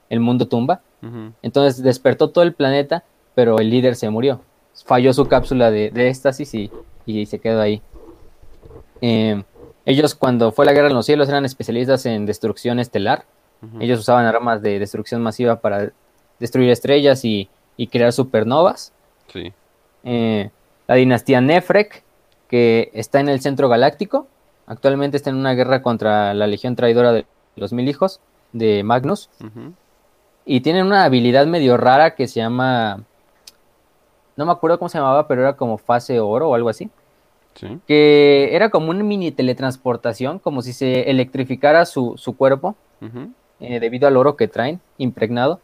el 0.10 0.20
mundo 0.20 0.48
tumba. 0.48 0.82
Entonces 1.44 1.84
despertó 1.84 2.32
todo 2.32 2.44
el 2.44 2.54
planeta, 2.54 3.04
pero 3.36 3.60
el 3.60 3.70
líder 3.70 3.96
se 3.96 4.10
murió. 4.10 4.42
Falló 4.86 5.14
su 5.14 5.28
cápsula 5.28 5.70
de, 5.70 5.92
éxtasis 5.96 6.54
y, 7.06 7.26
se 7.26 7.40
quedó 7.40 7.62
ahí. 7.62 7.82
Eh, 9.02 9.44
ellos 9.86 10.16
cuando 10.16 10.52
fue 10.52 10.66
la 10.66 10.74
guerra 10.74 10.88
en 10.88 10.96
los 10.96 11.06
cielos 11.06 11.30
eran 11.30 11.46
especialistas 11.46 12.06
en 12.06 12.26
destrucción 12.26 12.80
estelar. 12.80 13.26
Ellos 13.80 14.00
usaban 14.00 14.26
armas 14.26 14.62
de 14.62 14.80
destrucción 14.80 15.22
masiva 15.22 15.62
para 15.62 15.92
destruir 16.40 16.70
estrellas 16.70 17.24
y, 17.26 17.50
crear 17.92 18.12
supernovas. 18.12 18.92
Sí. 19.32 19.54
Eh, 20.04 20.50
la 20.88 20.96
dinastía 20.96 21.42
Nefrek, 21.42 22.04
que 22.48 22.90
está 22.94 23.20
en 23.20 23.30
el 23.30 23.42
centro 23.42 23.70
galáctico. 23.70 24.28
Actualmente 24.66 25.18
está 25.18 25.30
en 25.30 25.38
una 25.38 25.54
guerra 25.54 25.82
contra 25.82 26.34
la 26.34 26.48
legión 26.48 26.76
traidora 26.76 27.12
de 27.12 27.26
los 27.56 27.74
mil 27.74 27.88
hijos 27.88 28.20
de 28.54 28.84
Magnus. 28.84 29.30
Y 30.46 30.62
tienen 30.62 30.86
una 30.86 31.04
habilidad 31.04 31.46
medio 31.46 31.78
rara 31.78 32.16
que 32.16 32.28
se 32.28 32.40
llama. 32.40 33.04
No 34.36 34.46
me 34.46 34.52
acuerdo 34.52 34.80
cómo 34.80 34.90
se 34.90 34.98
llamaba, 34.98 35.28
pero 35.28 35.42
era 35.42 35.58
como 35.58 35.78
fase 35.78 36.20
oro 36.20 36.50
o 36.50 36.56
algo 36.56 36.70
así. 36.70 36.90
Sí. 37.56 37.80
Que 37.88 38.56
era 38.56 38.70
como 38.70 38.92
una 38.92 39.04
mini 39.04 39.32
teletransportación, 39.32 40.40
como 40.40 40.62
si 40.62 40.74
se 40.74 41.10
electrificara 41.10 41.86
su, 41.86 42.16
cuerpo. 42.38 42.76
Eh, 43.60 43.80
debido 43.80 44.08
al 44.08 44.18
oro 44.18 44.36
que 44.36 44.48
traen 44.48 44.80
impregnado. 44.98 45.60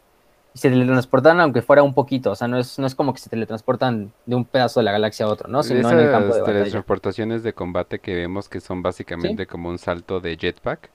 Y 0.54 0.60
se 0.60 0.70
teletransportan 0.70 1.40
aunque 1.40 1.62
fuera 1.62 1.82
un 1.84 1.94
poquito, 1.94 2.32
o 2.32 2.36
sea, 2.36 2.48
no 2.48 2.58
es, 2.58 2.78
no 2.78 2.86
es 2.86 2.94
como 2.94 3.14
que 3.14 3.20
se 3.20 3.30
teletransportan 3.30 4.14
de 4.26 4.36
un 4.36 4.46
pedazo 4.46 4.80
de 4.80 4.84
la 4.86 4.92
galaxia 4.92 5.26
a 5.26 5.30
otro, 5.30 5.50
¿no? 5.50 5.64
Sino 5.64 5.90
en 5.90 6.00
el 6.00 6.12
campo 6.12 6.36
de 6.36 6.44
teletransportaciones 6.44 7.44
de 7.44 7.54
combate 7.54 8.00
que 8.00 8.14
vemos 8.14 8.50
que 8.50 8.60
son 8.60 8.84
básicamente 8.84 9.48
como 9.48 9.70
un 9.70 9.80
salto 9.80 10.20
de 10.20 10.38
jetpack, 10.38 10.92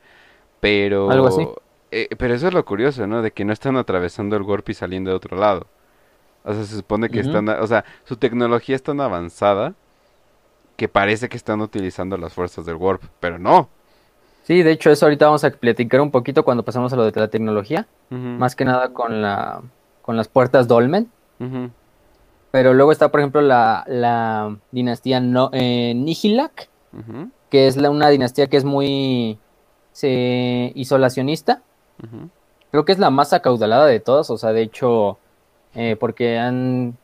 pero... 0.60 1.10
Algo 1.10 1.26
así. 1.26 1.48
Eh, 1.90 2.08
pero 2.18 2.34
eso 2.34 2.48
es 2.48 2.54
lo 2.54 2.64
curioso, 2.64 3.06
¿no? 3.06 3.22
De 3.22 3.32
que 3.32 3.44
no 3.44 3.52
están 3.52 3.76
atravesando 3.76 4.36
el 4.36 4.42
warp 4.42 4.68
y 4.68 4.74
saliendo 4.74 5.10
de 5.10 5.16
otro 5.16 5.36
lado. 5.36 5.66
O 6.44 6.52
sea, 6.52 6.64
se 6.64 6.76
supone 6.76 7.08
que 7.08 7.20
están, 7.20 7.48
o 7.48 7.66
sea, 7.66 7.84
su 8.04 8.16
tecnología 8.16 8.76
es 8.76 8.82
tan 8.82 9.00
avanzada 9.00 9.74
que 10.76 10.88
parece 10.88 11.28
que 11.28 11.36
están 11.36 11.60
utilizando 11.60 12.16
las 12.16 12.32
fuerzas 12.32 12.64
del 12.64 12.76
warp, 12.76 13.02
pero 13.20 13.38
no. 13.38 13.68
Sí, 14.48 14.62
de 14.62 14.70
hecho 14.72 14.90
eso 14.90 15.04
ahorita 15.04 15.26
vamos 15.26 15.44
a 15.44 15.50
platicar 15.50 16.00
un 16.00 16.10
poquito 16.10 16.42
cuando 16.42 16.62
pasamos 16.62 16.90
a 16.94 16.96
lo 16.96 17.04
de 17.04 17.20
la 17.20 17.28
tecnología, 17.28 17.86
más 18.08 18.56
que 18.56 18.64
nada 18.64 18.94
con 18.94 19.20
la 19.20 19.60
con 20.00 20.16
las 20.16 20.28
puertas 20.28 20.66
Dolmen. 20.66 21.10
Pero 22.50 22.72
luego 22.72 22.90
está, 22.90 23.10
por 23.10 23.20
ejemplo, 23.20 23.42
la, 23.42 24.56
dinastía 24.70 25.20
no, 25.20 25.50
eh, 25.52 25.92
Nihilak, 25.94 26.70
que 27.50 27.66
es 27.66 27.76
la, 27.76 27.90
una 27.90 28.08
dinastía 28.08 28.46
que 28.46 28.56
es 28.56 28.64
muy 28.64 29.38
isolacionista. 30.02 31.60
Creo 32.70 32.86
que 32.86 32.92
es 32.92 32.98
la 32.98 33.10
más 33.10 33.34
acaudalada 33.34 33.84
de 33.84 34.00
todas, 34.00 34.30
o 34.30 34.38
sea, 34.38 34.54
de 34.54 34.62
hecho, 34.62 35.18
eh, 35.74 35.94
porque 36.00 36.38
han 36.38 36.96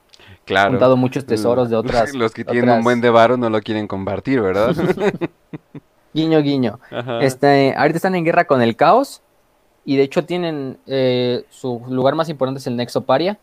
claro. 0.46 0.70
juntado 0.70 0.96
muchos 0.96 1.26
tesoros 1.26 1.68
de 1.68 1.76
otras. 1.76 2.14
Los 2.14 2.32
que 2.32 2.46
tienen 2.46 2.70
un 2.70 2.84
buen 2.84 3.02
de 3.02 3.10
varo 3.10 3.36
no 3.36 3.50
lo 3.50 3.60
quieren 3.60 3.86
compartir, 3.86 4.40
¿verdad? 4.40 4.74
guiño, 6.14 6.40
guiño. 6.40 6.78
Este, 7.20 7.74
ahorita 7.76 7.96
están 7.96 8.14
en 8.14 8.24
guerra 8.24 8.46
con 8.46 8.62
el 8.62 8.76
caos 8.76 9.20
y 9.84 9.96
de 9.96 10.04
hecho 10.04 10.24
tienen 10.24 10.78
eh, 10.86 11.44
su 11.50 11.82
lugar 11.88 12.14
más 12.14 12.28
importante 12.28 12.60
es 12.60 12.66
el 12.66 12.76
Nexo 12.76 13.02
Paria, 13.02 13.38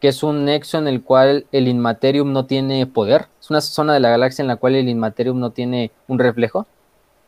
que 0.00 0.08
es 0.08 0.22
un 0.22 0.44
nexo 0.44 0.78
en 0.78 0.88
el 0.88 1.02
cual 1.02 1.46
el 1.52 1.68
Inmaterium 1.68 2.32
no 2.32 2.44
tiene 2.44 2.86
poder. 2.86 3.26
Es 3.40 3.50
una 3.50 3.60
zona 3.60 3.94
de 3.94 4.00
la 4.00 4.10
galaxia 4.10 4.42
en 4.42 4.48
la 4.48 4.56
cual 4.56 4.74
el 4.74 4.88
Inmaterium 4.88 5.40
no 5.40 5.50
tiene 5.50 5.90
un 6.06 6.18
reflejo, 6.18 6.66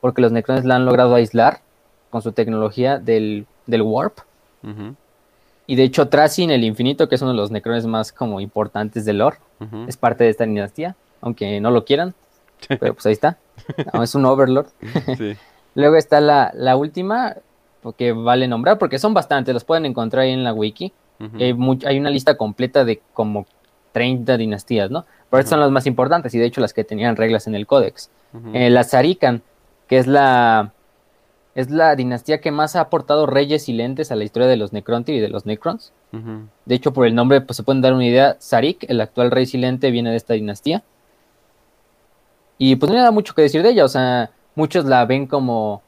porque 0.00 0.22
los 0.22 0.32
Necrones 0.32 0.64
la 0.64 0.76
han 0.76 0.84
logrado 0.84 1.14
aislar 1.14 1.60
con 2.10 2.22
su 2.22 2.32
tecnología 2.32 2.98
del, 2.98 3.46
Warp. 3.66 4.18
Y 5.66 5.76
de 5.76 5.82
hecho, 5.82 6.08
Tracing 6.08 6.50
el 6.50 6.64
Infinito, 6.64 7.08
que 7.08 7.14
es 7.14 7.22
uno 7.22 7.32
de 7.32 7.36
los 7.36 7.50
Necrones 7.50 7.86
más 7.86 8.12
como 8.12 8.40
importantes 8.40 9.04
del 9.04 9.18
lore, 9.18 9.38
es 9.86 9.96
parte 9.96 10.24
de 10.24 10.30
esta 10.30 10.44
dinastía, 10.44 10.94
aunque 11.20 11.60
no 11.60 11.70
lo 11.70 11.84
quieran. 11.84 12.14
Pero 12.66 12.94
pues 12.94 13.06
ahí 13.06 13.12
está. 13.12 13.38
es 14.02 14.14
un 14.14 14.24
Overlord. 14.24 14.68
Luego 15.74 15.96
está 15.96 16.20
la, 16.20 16.50
la 16.54 16.76
última, 16.76 17.36
que 17.96 18.12
vale 18.12 18.48
nombrar, 18.48 18.78
porque 18.78 18.98
son 18.98 19.14
bastantes, 19.14 19.54
los 19.54 19.64
pueden 19.64 19.86
encontrar 19.86 20.24
ahí 20.24 20.32
en 20.32 20.44
la 20.44 20.52
wiki 20.52 20.92
hay, 21.38 21.98
una 21.98 22.10
lista 22.10 22.36
completa 22.36 22.84
de 22.84 23.00
como 23.12 23.46
30 23.92 24.36
dinastías, 24.36 24.90
¿no? 24.90 25.04
Pero 25.30 25.40
estas 25.40 25.50
son 25.50 25.60
las 25.60 25.70
más 25.70 25.86
importantes 25.86 26.34
y 26.34 26.38
de 26.38 26.46
hecho 26.46 26.60
las 26.60 26.72
que 26.72 26.84
tenían 26.84 27.16
reglas 27.16 27.46
en 27.46 27.54
el 27.54 27.66
códex. 27.66 28.10
Eh, 28.52 28.70
la 28.70 28.84
Zarican, 28.84 29.42
que 29.88 29.98
es 29.98 30.06
la, 30.06 30.72
es 31.54 31.70
la 31.70 31.96
dinastía 31.96 32.40
que 32.40 32.50
más 32.50 32.76
ha 32.76 32.80
aportado 32.80 33.26
reyes 33.26 33.64
silentes 33.64 34.12
a 34.12 34.16
la 34.16 34.24
historia 34.24 34.48
de 34.48 34.56
los 34.56 34.72
Necrontyr 34.72 35.16
y 35.16 35.20
de 35.20 35.28
los 35.28 35.44
Necrons. 35.46 35.92
De 36.64 36.74
hecho, 36.74 36.92
por 36.92 37.06
el 37.06 37.14
nombre 37.14 37.40
pues, 37.40 37.56
se 37.56 37.62
pueden 37.62 37.82
dar 37.82 37.92
una 37.94 38.06
idea. 38.06 38.36
Zarik, 38.40 38.84
el 38.88 39.00
actual 39.00 39.30
rey 39.30 39.46
silente, 39.46 39.90
viene 39.90 40.10
de 40.10 40.16
esta 40.16 40.34
dinastía. 40.34 40.82
Y 42.58 42.76
pues 42.76 42.90
no 42.90 42.96
hay 42.96 43.00
nada 43.00 43.12
mucho 43.12 43.34
que 43.34 43.42
decir 43.42 43.62
de 43.62 43.70
ella. 43.70 43.84
O 43.84 43.88
sea, 43.88 44.30
muchos 44.54 44.84
la 44.84 45.06
ven 45.06 45.26
como 45.26 45.82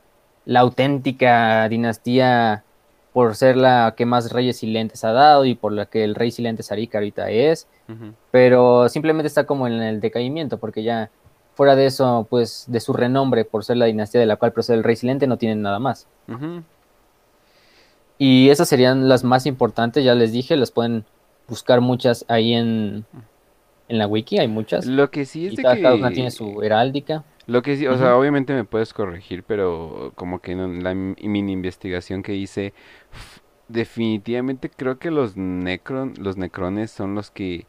la 0.44 0.60
auténtica 0.60 1.68
dinastía 1.68 2.64
por 3.12 3.34
ser 3.34 3.56
la 3.56 3.94
que 3.96 4.06
más 4.06 4.32
reyes 4.32 4.58
silentes 4.58 5.04
ha 5.04 5.12
dado 5.12 5.44
y 5.44 5.54
por 5.54 5.72
la 5.72 5.86
que 5.86 6.04
el 6.04 6.14
rey 6.14 6.30
silente 6.30 6.62
Sarika 6.62 6.98
ahorita 6.98 7.30
es, 7.30 7.66
pero 8.30 8.88
simplemente 8.88 9.26
está 9.26 9.44
como 9.44 9.66
en 9.66 9.74
el 9.82 10.00
decaimiento, 10.00 10.58
porque 10.58 10.84
ya 10.84 11.10
fuera 11.54 11.74
de 11.74 11.86
eso, 11.86 12.26
pues 12.30 12.66
de 12.68 12.78
su 12.78 12.92
renombre 12.92 13.44
por 13.44 13.64
ser 13.64 13.78
la 13.78 13.86
dinastía 13.86 14.20
de 14.20 14.26
la 14.26 14.36
cual 14.36 14.52
procede 14.52 14.76
el 14.76 14.84
rey 14.84 14.94
silente, 14.94 15.26
no 15.26 15.38
tienen 15.38 15.60
nada 15.60 15.80
más. 15.80 16.06
Y 18.16 18.50
esas 18.50 18.68
serían 18.68 19.08
las 19.08 19.24
más 19.24 19.46
importantes, 19.46 20.04
ya 20.04 20.14
les 20.14 20.30
dije, 20.30 20.56
las 20.56 20.70
pueden 20.70 21.04
buscar 21.48 21.80
muchas 21.80 22.24
ahí 22.28 22.54
en, 22.54 23.04
en 23.90 23.98
la 23.98 24.06
wiki, 24.06 24.38
hay 24.38 24.46
muchas. 24.46 24.86
Lo 24.86 25.10
que 25.10 25.24
sí 25.24 25.48
es 25.48 25.54
y 25.54 25.56
cada, 25.56 25.94
una 25.94 26.12
tiene 26.12 26.30
su 26.30 26.62
heráldica. 26.62 27.24
Lo 27.46 27.60
que 27.62 27.76
sí, 27.76 27.88
o 27.88 27.98
sea, 27.98 28.16
obviamente 28.16 28.54
me 28.54 28.64
puedes 28.64 28.94
corregir, 28.94 29.42
pero 29.42 30.12
como 30.14 30.38
que 30.38 30.52
en 30.52 30.84
la 30.84 30.94
mini 30.94 31.52
investigación 31.52 32.22
que 32.22 32.36
hice, 32.36 32.72
definitivamente 33.66 34.70
creo 34.70 35.00
que 35.00 35.10
los 35.10 35.36
necron, 35.36 36.14
los 36.18 36.36
necrones 36.36 36.92
son 36.92 37.16
los 37.16 37.32
que 37.32 37.66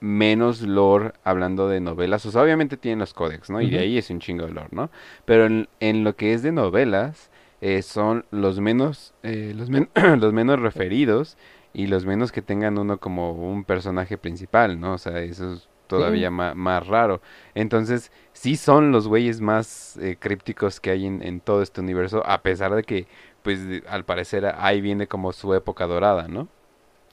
menos 0.00 0.62
lore 0.62 1.12
hablando 1.22 1.68
de 1.68 1.80
novelas. 1.80 2.24
O 2.24 2.30
sea, 2.30 2.42
obviamente 2.42 2.78
tienen 2.78 3.00
los 3.00 3.12
códex, 3.12 3.50
¿no? 3.50 3.60
Y 3.60 3.68
de 3.68 3.80
ahí 3.80 3.98
es 3.98 4.08
un 4.08 4.20
chingo 4.20 4.46
de 4.46 4.52
lore, 4.52 4.70
¿no? 4.70 4.90
Pero 5.26 5.66
en, 5.80 6.04
lo 6.04 6.16
que 6.16 6.32
es 6.32 6.42
de 6.42 6.50
novelas, 6.50 7.30
eh, 7.60 7.82
son 7.82 8.24
los 8.30 8.58
menos, 8.60 9.12
eh, 9.22 9.52
los, 9.54 9.68
los 10.18 10.32
menos 10.32 10.58
referidos 10.58 11.36
y 11.72 11.86
los 11.86 12.04
menos 12.04 12.32
que 12.32 12.42
tengan 12.42 12.78
uno 12.78 12.98
como 12.98 13.32
un 13.32 13.64
personaje 13.64 14.18
principal, 14.18 14.78
¿no? 14.78 14.94
O 14.94 14.98
sea, 14.98 15.20
eso 15.20 15.54
es 15.54 15.68
todavía 15.86 16.30
más, 16.30 16.86
raro. 16.86 17.20
Entonces, 17.54 18.10
sí 18.32 18.56
son 18.56 18.92
los 18.92 19.08
güeyes 19.08 19.40
más 19.40 19.96
eh, 19.98 20.16
crípticos 20.18 20.80
que 20.80 20.90
hay 20.90 21.06
en, 21.06 21.40
todo 21.40 21.62
este 21.62 21.80
universo, 21.80 22.22
a 22.26 22.42
pesar 22.42 22.74
de 22.74 22.82
que, 22.82 23.06
pues, 23.42 23.60
al 23.88 24.04
parecer 24.04 24.46
ahí 24.58 24.80
viene 24.80 25.06
como 25.06 25.32
su 25.32 25.52
época 25.54 25.86
dorada, 25.86 26.28
¿no? 26.28 26.48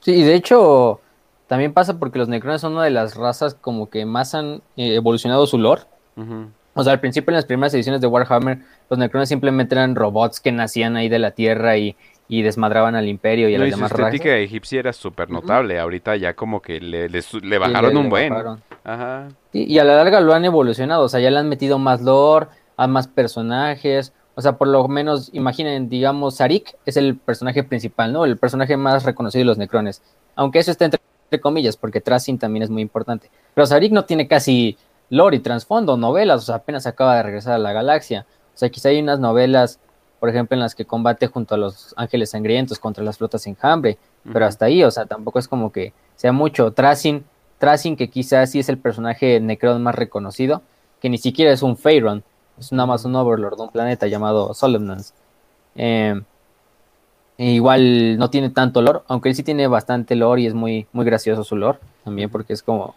Sí, 0.00 0.12
y 0.12 0.22
de 0.22 0.34
hecho, 0.34 1.00
también 1.46 1.74
pasa 1.74 1.98
porque 1.98 2.18
los 2.18 2.28
Necrones 2.28 2.62
son 2.62 2.72
una 2.72 2.84
de 2.84 2.90
las 2.90 3.16
razas 3.16 3.54
como 3.54 3.90
que 3.90 4.06
más 4.06 4.34
han 4.34 4.62
eh, 4.76 4.94
evolucionado 4.94 5.46
su 5.46 5.58
lore. 5.58 5.82
O 6.74 6.84
sea, 6.84 6.92
al 6.92 7.00
principio 7.00 7.30
en 7.32 7.36
las 7.36 7.46
primeras 7.46 7.74
ediciones 7.74 8.00
de 8.00 8.06
Warhammer, 8.06 8.60
los 8.88 8.98
Necrones 8.98 9.28
simplemente 9.28 9.74
eran 9.74 9.96
robots 9.96 10.38
que 10.40 10.52
nacían 10.52 10.96
ahí 10.96 11.08
de 11.08 11.18
la 11.18 11.32
Tierra 11.32 11.76
y 11.76 11.96
y 12.32 12.42
desmadraban 12.42 12.94
al 12.94 13.08
imperio 13.08 13.48
y 13.48 13.56
a 13.56 13.58
las 13.58 13.66
y 13.66 13.70
demás 13.72 13.90
su 13.90 13.96
estética 13.96 14.36
egipcia 14.36 14.78
era 14.78 14.92
súper 14.92 15.30
notable. 15.30 15.80
Ahorita 15.80 16.14
ya 16.14 16.34
como 16.34 16.62
que 16.62 16.80
le, 16.80 17.08
le, 17.08 17.58
bajaron 17.58 17.96
un 17.96 18.08
buen. 18.08 18.32
Ajá. 18.84 19.28
y 19.52 19.76
a 19.78 19.84
la 19.84 19.96
larga 19.96 20.20
lo 20.20 20.32
han 20.32 20.44
evolucionado. 20.44 21.02
O 21.02 21.08
sea, 21.08 21.18
ya 21.18 21.28
le 21.32 21.40
han 21.40 21.48
metido 21.48 21.80
más 21.80 22.00
lore, 22.02 22.46
a 22.76 22.86
más 22.86 23.08
personajes. 23.08 24.12
O 24.36 24.42
sea, 24.42 24.52
por 24.52 24.68
lo 24.68 24.86
menos, 24.86 25.30
imaginen, 25.32 25.88
digamos, 25.88 26.36
Sarik 26.36 26.76
es 26.86 26.96
el 26.96 27.16
personaje 27.16 27.64
principal, 27.64 28.12
¿no? 28.12 28.24
El 28.24 28.36
personaje 28.36 28.76
más 28.76 29.02
reconocido 29.02 29.40
de 29.40 29.46
los 29.46 29.58
Necrones. 29.58 30.00
Aunque 30.36 30.60
eso 30.60 30.70
está 30.70 30.84
entre, 30.84 31.00
comillas, 31.40 31.76
porque 31.76 32.00
Tracing 32.00 32.38
también 32.38 32.62
es 32.62 32.70
muy 32.70 32.80
importante. 32.80 33.28
Pero 33.54 33.66
Sarik 33.66 33.90
no 33.90 34.04
tiene 34.04 34.28
casi 34.28 34.78
lore 35.08 35.38
y 35.38 35.40
trasfondo, 35.40 35.96
novelas. 35.96 36.44
O 36.44 36.46
sea, 36.46 36.54
apenas 36.54 36.86
acaba 36.86 37.16
de 37.16 37.24
regresar 37.24 37.54
a 37.54 37.58
la 37.58 37.72
galaxia. 37.72 38.24
O 38.54 38.56
sea, 38.56 38.68
quizá 38.68 38.90
hay 38.90 39.00
unas 39.00 39.18
novelas 39.18 39.80
por 40.20 40.28
ejemplo, 40.28 40.54
en 40.54 40.60
las 40.60 40.74
que 40.74 40.84
combate 40.84 41.26
junto 41.26 41.54
a 41.54 41.58
los 41.58 41.94
ángeles 41.96 42.30
sangrientos 42.30 42.78
contra 42.78 43.02
las 43.02 43.16
flotas 43.18 43.46
enjambre, 43.46 43.98
pero 44.30 44.44
hasta 44.44 44.66
ahí, 44.66 44.84
o 44.84 44.90
sea, 44.90 45.06
tampoco 45.06 45.38
es 45.38 45.48
como 45.48 45.72
que 45.72 45.94
sea 46.14 46.30
mucho. 46.30 46.72
Tracing, 46.72 47.24
Tracing 47.58 47.96
que 47.96 48.10
quizás 48.10 48.50
sí 48.50 48.58
es 48.58 48.68
el 48.68 48.76
personaje 48.76 49.40
Necron 49.40 49.82
más 49.82 49.94
reconocido, 49.94 50.62
que 51.00 51.08
ni 51.08 51.16
siquiera 51.16 51.50
es 51.52 51.62
un 51.62 51.78
Pharaon, 51.78 52.22
es 52.58 52.70
nada 52.70 52.86
más 52.86 53.06
un 53.06 53.16
Overlord 53.16 53.56
de 53.56 53.62
un 53.62 53.70
planeta 53.70 54.06
llamado 54.06 54.52
Solemnance. 54.52 55.14
Em, 55.74 56.22
e 57.38 57.52
igual 57.52 58.18
no 58.18 58.28
tiene 58.28 58.50
tanto 58.50 58.82
lore, 58.82 59.00
aunque 59.08 59.30
él 59.30 59.34
sí 59.34 59.42
tiene 59.42 59.66
bastante 59.66 60.14
lore 60.14 60.42
y 60.42 60.46
es 60.46 60.52
muy, 60.52 60.86
muy 60.92 61.06
gracioso 61.06 61.42
su 61.42 61.56
lore, 61.56 61.78
también 62.04 62.28
porque 62.28 62.52
es 62.52 62.62
como 62.62 62.94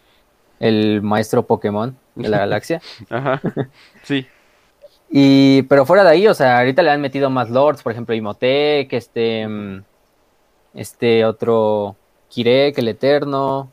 el 0.60 1.02
maestro 1.02 1.46
Pokémon 1.46 1.96
de 2.16 2.28
la 2.28 2.40
galaxia. 2.46 2.82
Ajá, 3.10 3.40
sí. 4.04 4.28
Y, 5.16 5.62
pero 5.64 5.86
fuera 5.86 6.04
de 6.04 6.10
ahí, 6.10 6.28
o 6.28 6.34
sea, 6.34 6.58
ahorita 6.58 6.82
le 6.82 6.90
han 6.90 7.00
metido 7.00 7.30
más 7.30 7.52
lords, 7.52 7.84
por 7.84 7.92
ejemplo, 7.92 8.16
Imhotep, 8.16 8.92
este, 8.94 9.48
mm, 9.48 9.84
este 10.74 11.24
otro 11.24 11.96
Kirek, 12.30 12.80
el 12.80 12.88
Eterno, 12.88 13.72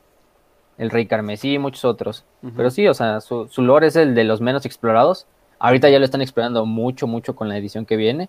el 0.77 0.91
Rey 0.91 1.07
Carmesí, 1.07 1.59
muchos 1.59 1.87
otros. 1.87 2.27
Pero 2.55 2.71
sí, 2.71 2.87
o 2.89 2.93
sea, 2.93 3.23
su, 3.23 3.49
su 3.49 3.63
lore 3.63 3.87
es 3.87 3.97
el 3.97 4.15
de 4.15 4.25
los 4.25 4.43
menos 4.43 4.67
explorados. 4.67 5.27
Ahorita 5.59 5.89
ya 5.89 5.99
lo 5.99 6.05
están 6.05 6.21
explorando 6.21 6.67
mucho, 6.67 7.07
mucho 7.07 7.35
con 7.35 7.49
la 7.49 7.57
edición 7.57 7.87
que 7.87 7.97
viene 7.97 8.29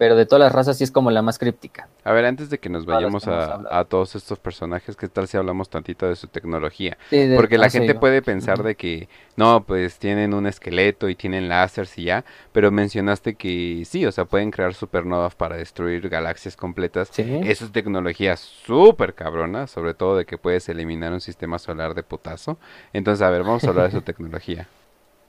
pero 0.00 0.16
de 0.16 0.24
todas 0.24 0.40
las 0.40 0.52
razas 0.52 0.78
sí 0.78 0.84
es 0.84 0.90
como 0.90 1.10
la 1.10 1.20
más 1.20 1.38
críptica. 1.38 1.86
A 2.04 2.12
ver, 2.12 2.24
antes 2.24 2.48
de 2.48 2.56
que 2.56 2.70
nos 2.70 2.86
vayamos 2.86 3.28
a, 3.28 3.84
todos 3.84 4.16
estos 4.16 4.38
personajes, 4.38 4.96
¿qué 4.96 5.08
tal 5.08 5.28
si 5.28 5.36
hablamos 5.36 5.68
tantito 5.68 6.08
de 6.08 6.16
su 6.16 6.26
tecnología? 6.26 6.96
Porque 7.36 7.58
la 7.58 7.68
gente 7.68 7.94
puede 7.94 8.22
pensar 8.22 8.62
de 8.62 8.76
que, 8.76 9.10
no, 9.36 9.62
pues 9.62 9.98
tienen 9.98 10.32
un 10.32 10.46
esqueleto 10.46 11.10
y 11.10 11.14
tienen 11.16 11.50
láseres 11.50 11.98
y 11.98 12.04
ya, 12.04 12.24
pero 12.50 12.70
mencionaste 12.70 13.34
que 13.34 13.82
sí, 13.84 14.06
o 14.06 14.10
sea, 14.10 14.24
pueden 14.24 14.50
crear 14.50 14.72
supernovas 14.72 15.34
para 15.34 15.58
destruir 15.58 16.08
galaxias 16.08 16.56
completas. 16.56 17.10
Eso 17.18 17.66
es 17.66 17.70
tecnología 17.70 18.38
súper 18.38 19.12
cabrona, 19.12 19.66
sobre 19.66 19.92
todo 19.92 20.16
de 20.16 20.24
que 20.24 20.38
puedes 20.38 20.66
eliminar 20.70 21.12
un 21.12 21.20
sistema 21.20 21.58
solar 21.58 21.92
de 21.92 22.02
putazo. 22.02 22.56
Entonces, 22.94 23.20
a 23.20 23.28
ver, 23.28 23.42
vamos 23.42 23.64
a 23.64 23.68
hablar 23.68 23.90
de 23.92 23.98
su 23.98 24.00
tecnología. 24.10 24.66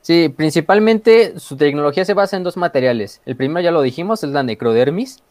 Sí, 0.02 0.30
principalmente 0.30 1.39
su 1.39 1.58
tecnología 1.58 2.06
se 2.06 2.14
basa 2.14 2.36
en 2.36 2.43
dos 2.43 2.58
materiales. 2.58 3.22
El 3.26 3.36
primero 3.36 3.62
ya 3.62 3.72
lo 3.72 3.82
dijimos, 3.82 4.24
es 4.24 4.32
la 4.32 4.41
necrodermis, 4.43 5.22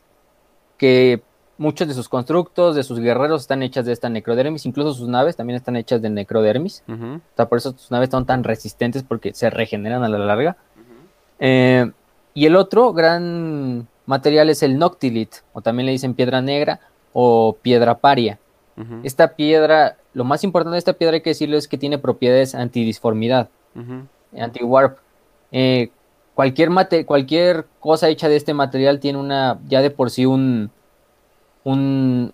que 0.79 1.23
muchos 1.59 1.89
de 1.89 1.95
sus 1.95 2.09
constructos, 2.09 2.77
de 2.77 2.85
sus 2.85 3.01
guerreros 3.01 3.43
están 3.43 3.63
hechas 3.63 3.85
de 3.85 3.93
esta 3.93 4.09
necrodermis, 4.09 4.65
incluso 4.65 4.95
sus 4.95 5.09
naves 5.09 5.37
también 5.37 5.57
están 5.57 5.77
hechas 5.77 6.01
de 6.01 6.09
necrodermis. 6.09 6.85
O 6.89 7.21
sea, 7.37 7.49
por 7.49 7.59
eso 7.59 7.75
sus 7.77 7.91
naves 7.91 8.11
son 8.11 8.25
tan 8.27 8.45
resistentes 8.45 9.03
porque 9.03 9.35
se 9.35 9.51
regeneran 9.51 10.05
a 10.05 10.09
la 10.09 10.19
larga. 10.19 10.57
Eh, 11.41 11.91
y 12.33 12.47
el 12.47 12.55
otro 12.55 12.93
gran 12.93 13.89
material 14.07 14.51
es 14.51 14.63
el 14.63 14.79
noctilit, 14.79 15.35
o 15.53 15.63
también 15.63 15.87
le 15.87 15.93
dicen 15.93 16.15
piedra 16.15 16.41
negra 16.41 16.81
o 17.13 17.57
piedra 17.61 17.99
paria. 17.99 18.39
Esta 19.03 19.35
piedra, 19.35 19.99
lo 20.15 20.25
más 20.25 20.43
importante 20.43 20.77
de 20.77 20.79
esta 20.79 20.95
piedra 20.95 21.17
hay 21.17 21.21
que 21.21 21.31
decirlo 21.31 21.59
es 21.59 21.69
que 21.69 21.77
tiene 21.77 21.99
propiedades 21.99 22.55
antidisformidad 22.55 23.51
anti-warp. 24.39 24.99
Eh, 25.53 25.91
cualquier, 26.35 26.71
cualquier 27.07 27.67
cosa 27.81 28.09
hecha 28.09 28.29
de 28.29 28.37
este 28.37 28.55
material 28.55 29.01
tiene 29.01 29.19
una, 29.19 29.59
ya 29.67 29.83
de 29.83 29.91
por 29.91 30.11
sí 30.11 30.27
un, 30.27 30.71
un, 31.65 32.33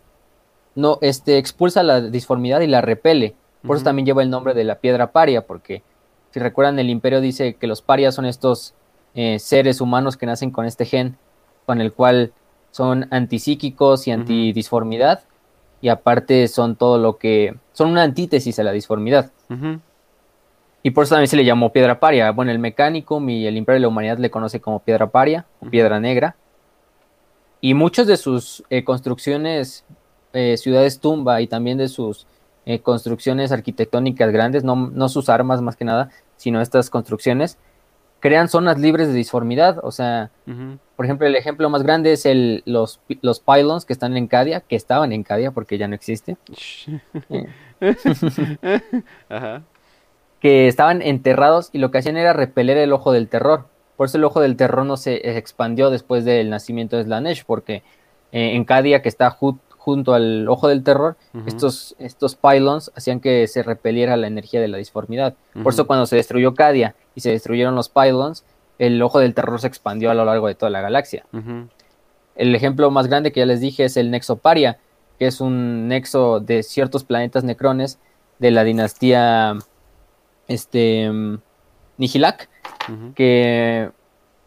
no, 0.75 0.99
este, 1.01 1.39
expulsa 1.39 1.83
la 1.83 2.01
disformidad 2.01 2.61
y 2.61 2.67
la 2.67 2.81
repele. 2.81 3.35
Por 3.67 3.77
eso 3.77 3.85
también 3.85 4.07
lleva 4.07 4.23
el 4.23 4.31
nombre 4.31 4.55
de 4.55 4.63
la 4.63 4.77
piedra 4.77 5.11
paria, 5.11 5.45
porque 5.45 5.83
Si 6.37 6.41
recuerdan, 6.41 6.79
el 6.79 6.91
imperio 6.91 7.23
dice 7.23 7.55
que 7.55 7.67
los 7.67 7.81
parias 7.81 8.15
son 8.15 8.27
estos 8.27 8.75
eh, 9.15 9.39
seres 9.39 9.81
humanos 9.81 10.19
que 10.19 10.27
nacen 10.27 10.51
con 10.51 10.67
este 10.67 10.85
gen, 10.85 11.17
con 11.65 11.81
el 11.81 11.95
cual 11.95 12.35
son 12.73 13.09
antipsíquicos 13.11 14.07
y 14.07 14.11
antidisformidad, 14.11 15.23
y 15.81 15.89
aparte 15.89 16.47
son 16.49 16.77
todo 16.77 16.99
lo 16.99 17.17
que... 17.17 17.57
son 17.73 17.91
una 17.91 18.03
antítesis 18.03 18.59
a 18.59 18.65
la 18.65 18.73
disformidad. 18.73 19.31
Y 20.87 20.93
por 20.93 21.03
eso 21.03 21.17
también 21.17 21.27
se 21.27 21.37
le 21.37 21.45
llamó 21.45 21.73
piedra 21.73 21.99
paria. 21.99 22.31
Bueno, 22.31 22.53
el 22.53 22.61
mecánico 22.61 23.21
y 23.29 23.45
el 23.45 23.57
imperio 23.57 23.75
de 23.75 23.81
la 23.81 23.89
humanidad 23.89 24.19
le 24.19 24.31
conoce 24.31 24.61
como 24.61 24.79
piedra 24.79 25.11
paria, 25.11 25.45
o 25.59 25.69
piedra 25.69 25.99
negra. 25.99 26.37
Y 27.61 27.75
muchas 27.75 28.07
de 28.07 28.17
sus 28.17 28.63
eh, 28.71 28.85
construcciones, 28.85 29.85
eh, 30.33 30.57
ciudades 30.57 31.01
tumba 31.01 31.41
y 31.41 31.49
también 31.49 31.77
de 31.77 31.89
sus 31.89 32.29
eh, 32.67 32.79
construcciones 32.79 33.51
arquitectónicas 33.51 34.31
grandes, 34.31 34.63
no, 34.63 34.77
no, 34.77 35.09
sus 35.09 35.29
armas 35.29 35.61
más 35.61 35.75
que 35.75 35.85
nada, 35.85 36.11
sino 36.37 36.61
estas 36.61 36.89
construcciones, 36.89 37.59
crean 38.21 38.49
zonas 38.49 38.79
libres 38.79 39.09
de 39.09 39.15
disformidad. 39.15 39.81
O 39.83 39.91
sea, 39.91 40.31
por 40.95 41.05
ejemplo, 41.05 41.27
el 41.27 41.35
ejemplo 41.35 41.69
más 41.69 41.83
grande 41.83 42.13
es 42.13 42.27
el, 42.27 42.63
los, 42.65 43.01
los 43.23 43.41
pylons 43.41 43.87
que 43.87 43.93
están 43.93 44.17
en 44.17 44.29
Cadia, 44.29 44.61
que 44.61 44.77
estaban 44.77 45.11
en 45.11 45.25
Cadia 45.25 45.51
porque 45.51 45.79
ya 45.79 45.89
no 45.89 45.97
existe. 45.97 46.37
Que 50.47 50.69
estaban 50.69 51.03
enterrados 51.03 51.71
y 51.73 51.79
lo 51.79 51.91
que 51.91 51.99
hacían 51.99 52.17
era 52.17 52.33
repeler 52.33 52.77
el 52.77 52.93
ojo 52.93 53.11
del 53.11 53.27
terror. 53.27 53.67
Por 53.97 54.07
eso 54.07 54.17
el 54.17 54.23
ojo 54.23 54.41
del 54.41 54.55
terror 54.55 54.87
no 54.87 54.97
se 54.97 55.37
expandió 55.37 55.91
después 55.91 56.25
del 56.25 56.51
nacimiento 56.51 56.97
de 56.97 57.03
Slanesh, 57.03 57.45
porque 57.45 57.83
eh, 58.31 58.55
en 58.55 58.65
Cadia, 58.65 59.03
que 59.03 59.09
está 59.09 59.31
junto 59.31 60.15
al 60.15 60.49
ojo 60.49 60.69
del 60.69 60.85
terror, 60.85 61.17
estos, 61.47 61.97
estos 61.99 62.37
pylons 62.37 62.93
hacían 62.95 63.19
que 63.19 63.49
se 63.49 63.65
repeliera 63.65 64.17
la 64.17 64.29
energía 64.29 64.61
de 64.61 64.69
la 64.69 64.79
disformidad. 64.79 65.35
Por 65.65 65.73
eso 65.73 65.89
cuando 65.89 66.07
se 66.07 66.15
destruyó 66.15 66.55
Cadia 66.55 66.95
y 67.17 67.23
se 67.23 67.31
destruyeron 67.31 67.75
los 67.75 67.89
pylons, 67.89 68.45
el 68.79 69.03
ojo 69.03 69.19
del 69.19 69.35
terror 69.35 69.61
se 69.61 69.67
expandió 69.67 70.13
a 70.13 70.15
lo 70.15 70.25
largo 70.25 70.47
de 70.47 70.55
toda 70.55 70.71
la 70.71 70.81
galaxia. 70.81 71.27
El 72.37 72.55
ejemplo 72.55 72.89
más 72.93 73.09
grande 73.09 73.33
que 73.33 73.41
ya 73.41 73.47
les 73.47 73.61
dije 73.61 73.83
es 73.83 73.97
el 73.97 74.13
Nexo 74.13 74.37
Paria, 74.37 74.79
que 75.19 75.27
es 75.27 75.41
un 75.41 75.89
nexo 75.89 76.39
de 76.39 76.63
ciertos 76.63 77.03
planetas 77.03 77.43
necrones 77.43 77.99
de 78.39 78.53
la 78.53 78.63
dinastía 78.63 79.59
este, 80.49 81.11
Nihilak, 81.99 82.49
que 83.15 83.91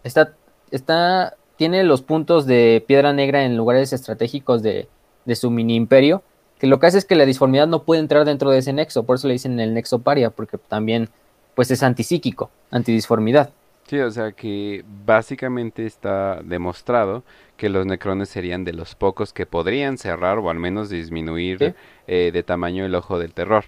está, 0.04 0.34
está, 0.72 1.36
tiene 1.58 1.84
los 1.84 2.02
puntos 2.02 2.46
de 2.46 2.84
piedra 2.88 3.14
negra 3.14 3.44
en 3.44 3.58
lugares 3.58 3.94
estratégicos 3.94 4.64
de, 4.64 4.88
su 5.36 5.52
mini 5.52 5.76
imperio, 5.76 6.24
que 6.58 6.68
lo 6.68 6.80
que 6.80 6.88
hace 6.88 6.98
es 6.98 7.06
que 7.06 7.16
la 7.16 7.26
disformidad 7.26 7.68
no 7.68 7.84
puede 7.84 8.02
entrar 8.02 8.26
dentro 8.26 8.50
de 8.50 8.60
ese 8.60 8.74
nexo, 8.74 9.04
por 9.04 9.18
eso 9.18 9.28
le 9.28 9.34
dicen 9.34 9.60
el 9.60 9.74
nexo 9.74 10.00
paria, 10.00 10.32
porque 10.32 10.58
también 10.58 11.10
pues 11.54 11.70
es 11.72 11.84
antipsíquico, 11.84 12.50
antidisformidad. 12.72 13.52
Sí, 13.90 14.00
o 14.00 14.12
sea 14.12 14.32
que 14.34 14.86
básicamente 15.04 15.86
está 15.86 16.42
demostrado 16.44 17.24
que 17.58 17.70
los 17.70 17.88
necrones 17.88 18.30
serían 18.30 18.64
de 18.64 18.74
los 18.74 18.94
pocos 18.94 19.34
que 19.34 19.48
podrían 19.48 19.98
cerrar 19.98 20.38
o 20.38 20.52
al 20.52 20.60
menos 20.60 20.90
disminuir 20.90 21.74
eh, 22.06 22.30
de 22.32 22.44
tamaño 22.44 22.86
el 22.86 22.94
ojo 22.94 23.18
del 23.18 23.34
terror. 23.34 23.66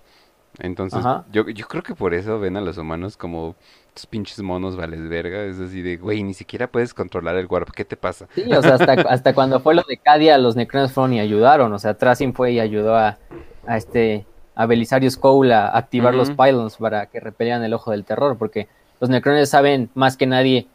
Entonces, 0.61 1.03
yo, 1.31 1.49
yo 1.49 1.67
creo 1.67 1.81
que 1.81 1.95
por 1.95 2.13
eso 2.13 2.39
ven 2.39 2.55
a 2.55 2.61
los 2.61 2.77
humanos 2.77 3.17
como 3.17 3.55
estos 3.87 4.05
pinches 4.05 4.39
monos 4.39 4.75
vales 4.75 5.09
verga. 5.09 5.43
Es 5.43 5.59
así 5.59 5.81
de, 5.81 5.97
güey, 5.97 6.23
ni 6.23 6.33
siquiera 6.33 6.67
puedes 6.67 6.93
controlar 6.93 7.35
el 7.35 7.47
warp. 7.47 7.71
¿Qué 7.71 7.83
te 7.83 7.97
pasa? 7.97 8.27
Sí, 8.35 8.43
o 8.53 8.61
sea, 8.61 8.75
hasta, 8.75 8.93
hasta 9.09 9.33
cuando 9.33 9.59
fue 9.59 9.73
lo 9.75 9.83
de 9.87 9.97
Cadia, 9.97 10.37
los 10.37 10.55
Necrones 10.55 10.91
fueron 10.91 11.13
y 11.13 11.19
ayudaron. 11.19 11.73
O 11.73 11.79
sea, 11.79 11.95
Tracing 11.95 12.33
fue 12.33 12.53
y 12.53 12.59
ayudó 12.59 12.95
a, 12.95 13.17
a 13.65 13.77
este 13.77 14.25
a 14.53 14.65
Belisarius 14.65 15.17
Cole 15.17 15.53
a 15.53 15.75
activar 15.75 16.13
los 16.13 16.29
pylons 16.31 16.77
para 16.77 17.07
que 17.07 17.19
repelieran 17.19 17.63
el 17.63 17.73
ojo 17.73 17.91
del 17.91 18.05
terror. 18.05 18.37
Porque 18.37 18.67
los 18.99 19.09
Necrones 19.09 19.49
saben 19.49 19.89
más 19.95 20.15
que 20.15 20.27
nadie 20.27 20.67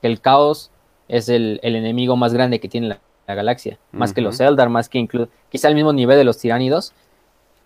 que 0.00 0.06
el 0.06 0.20
caos 0.20 0.70
es 1.08 1.28
el, 1.28 1.60
el 1.62 1.76
enemigo 1.76 2.16
más 2.16 2.32
grande 2.32 2.60
que 2.60 2.68
tiene 2.68 2.88
la, 2.88 3.00
galaxia. 3.26 3.78
Más 3.92 4.12
que 4.12 4.20
los 4.20 4.38
Eldar, 4.40 4.68
más 4.68 4.88
que 4.88 4.98
incluso, 4.98 5.30
quizá 5.48 5.68
al 5.68 5.74
mismo 5.74 5.92
nivel 5.92 6.18
de 6.18 6.24
los 6.24 6.38
tiránidos 6.38 6.92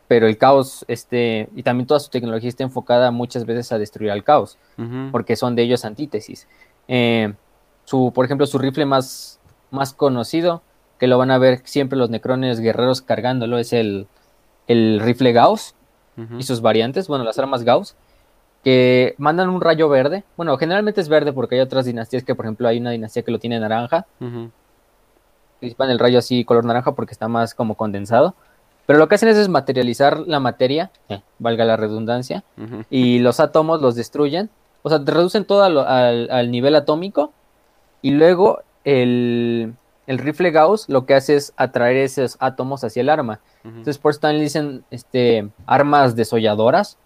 pero 0.08 0.26
el 0.26 0.38
caos, 0.38 0.84
este, 0.88 1.48
y 1.54 1.62
también 1.62 1.86
toda 1.86 2.00
su 2.00 2.08
tecnología 2.10 2.48
está 2.48 2.64
enfocada 2.64 3.10
muchas 3.10 3.44
veces 3.44 3.70
a 3.72 3.78
destruir 3.78 4.10
al 4.10 4.24
caos, 4.24 4.58
porque 5.12 5.36
son 5.36 5.54
de 5.54 5.62
ellos 5.62 5.84
antítesis. 5.84 6.48
Eh, 6.88 7.34
su, 7.84 8.12
por 8.14 8.24
ejemplo, 8.24 8.46
su 8.46 8.58
rifle 8.58 8.86
más, 8.86 9.38
más 9.70 9.92
conocido, 9.92 10.62
que 10.98 11.06
lo 11.06 11.18
van 11.18 11.30
a 11.30 11.38
ver 11.38 11.60
siempre 11.64 11.98
los 11.98 12.10
necrones 12.10 12.58
guerreros 12.58 13.02
cargándolo, 13.02 13.58
es 13.58 13.72
el, 13.72 14.08
el 14.66 14.98
rifle 15.00 15.32
Gauss 15.32 15.74
y 16.36 16.42
sus 16.42 16.60
variantes, 16.62 17.06
bueno, 17.06 17.22
las 17.22 17.38
armas 17.38 17.62
Gauss, 17.62 17.94
que 18.64 19.14
mandan 19.18 19.50
un 19.50 19.60
rayo 19.60 19.88
verde. 19.88 20.24
Bueno, 20.36 20.56
generalmente 20.56 21.00
es 21.00 21.08
verde 21.08 21.32
porque 21.32 21.54
hay 21.54 21.60
otras 21.60 21.84
dinastías 21.84 22.24
que, 22.24 22.34
por 22.34 22.44
ejemplo, 22.44 22.66
hay 22.66 22.78
una 22.78 22.90
dinastía 22.90 23.22
que 23.22 23.30
lo 23.30 23.38
tiene 23.38 23.60
naranja. 23.60 24.06
Uh 24.20 24.48
el 25.60 25.98
rayo 25.98 26.18
así 26.18 26.44
color 26.44 26.64
naranja 26.64 26.92
porque 26.92 27.12
está 27.12 27.28
más 27.28 27.54
como 27.54 27.74
condensado. 27.74 28.34
Pero 28.88 28.98
lo 28.98 29.06
que 29.06 29.16
hacen 29.16 29.28
es, 29.28 29.48
materializar 29.50 30.20
la 30.20 30.40
materia, 30.40 30.90
eh, 31.10 31.20
valga 31.38 31.66
la 31.66 31.76
redundancia, 31.76 32.42
y 32.88 33.18
los 33.18 33.38
átomos 33.38 33.82
los 33.82 33.94
destruyen. 33.94 34.48
O 34.80 34.88
sea, 34.88 34.98
reducen 35.04 35.44
todo 35.44 35.62
al, 35.62 36.50
nivel 36.50 36.74
atómico 36.74 37.30
y 38.00 38.12
luego 38.12 38.62
el, 38.84 39.74
rifle 40.06 40.52
Gauss 40.52 40.88
lo 40.88 41.04
que 41.04 41.12
hace 41.12 41.36
es 41.36 41.52
atraer 41.58 41.98
esos 41.98 42.38
átomos 42.40 42.82
hacia 42.82 43.02
el 43.02 43.10
arma. 43.10 43.40
Entonces 43.62 43.98
por 43.98 44.12
eso 44.12 44.20
también 44.20 44.44
dicen 44.44 44.84
este, 44.90 45.50
armas 45.66 46.16
desolladoras 46.16 46.96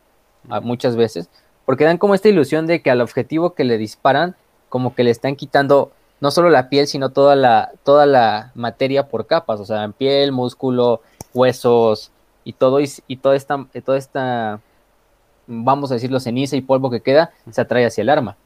muchas 0.62 0.94
veces, 0.94 1.30
porque 1.64 1.82
dan 1.82 1.98
como 1.98 2.14
esta 2.14 2.28
ilusión 2.28 2.68
de 2.68 2.80
que 2.80 2.92
al 2.92 3.00
objetivo 3.00 3.54
que 3.54 3.64
le 3.64 3.76
disparan, 3.76 4.36
como 4.68 4.94
que 4.94 5.02
le 5.02 5.10
están 5.10 5.34
quitando 5.34 5.90
no 6.22 6.30
solo 6.30 6.50
la 6.50 6.68
piel, 6.68 6.86
sino 6.86 7.10
toda 7.10 7.34
la, 7.34 7.72
toda 7.82 8.06
la 8.06 8.52
materia 8.54 9.08
por 9.08 9.26
capas, 9.26 9.58
o 9.58 9.64
sea, 9.64 9.88
piel, 9.88 10.30
músculo, 10.30 11.00
huesos 11.34 12.10
y 12.44 12.52
todo, 12.52 12.80
y, 12.80 13.16
toda, 13.16 13.36
esta, 13.36 13.66
toda 13.84 13.98
esta, 13.98 14.60
vamos 15.46 15.90
a 15.90 15.94
decirlo, 15.94 16.20
ceniza 16.20 16.56
y 16.56 16.60
polvo 16.60 16.90
que 16.90 17.00
queda, 17.00 17.32
se 17.50 17.60
atrae 17.60 17.86
hacia 17.86 18.02
el 18.02 18.10
arma. 18.10 18.36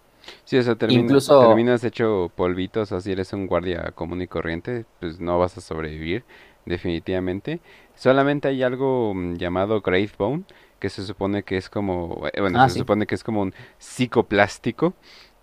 Sí, 0.44 0.58
o 0.58 0.62
sea, 0.62 0.74
terminas 0.74 1.84
hecho 1.84 2.30
polvitos, 2.34 2.92
así 2.92 3.12
eres 3.12 3.32
un 3.32 3.46
guardia 3.46 3.92
común 3.94 4.22
y 4.22 4.26
corriente, 4.26 4.84
pues 5.00 5.20
no 5.20 5.38
vas 5.38 5.56
a 5.56 5.60
sobrevivir, 5.60 6.24
definitivamente. 6.64 7.60
Solamente 7.94 8.48
hay 8.48 8.62
algo 8.62 9.14
mm, 9.14 9.36
llamado 9.36 9.80
Grave 9.80 10.10
Bone, 10.18 10.44
que 10.78 10.90
se 10.90 11.04
supone 11.04 11.42
que 11.42 11.56
es 11.56 11.70
como, 11.70 12.26
eh, 12.32 12.40
bueno, 12.40 12.60
ah, 12.60 12.68
se 12.68 12.80
supone 12.80 13.06
que 13.06 13.14
es 13.14 13.24
como 13.24 13.42
un 13.42 13.54
psicoplástico, 13.78 14.94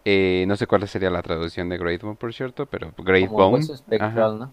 eh, 0.06 0.44
no 0.48 0.58
sé 0.58 0.68
cuál 0.68 0.86
sería 0.88 1.10
la 1.10 1.22
traducción 1.22 1.70
de 1.70 1.78
Great 1.78 2.02
Bone, 2.02 2.16
por 2.16 2.34
cierto, 2.34 2.66
pero 2.66 2.92
Great 2.98 3.30
Bone. 3.30 3.66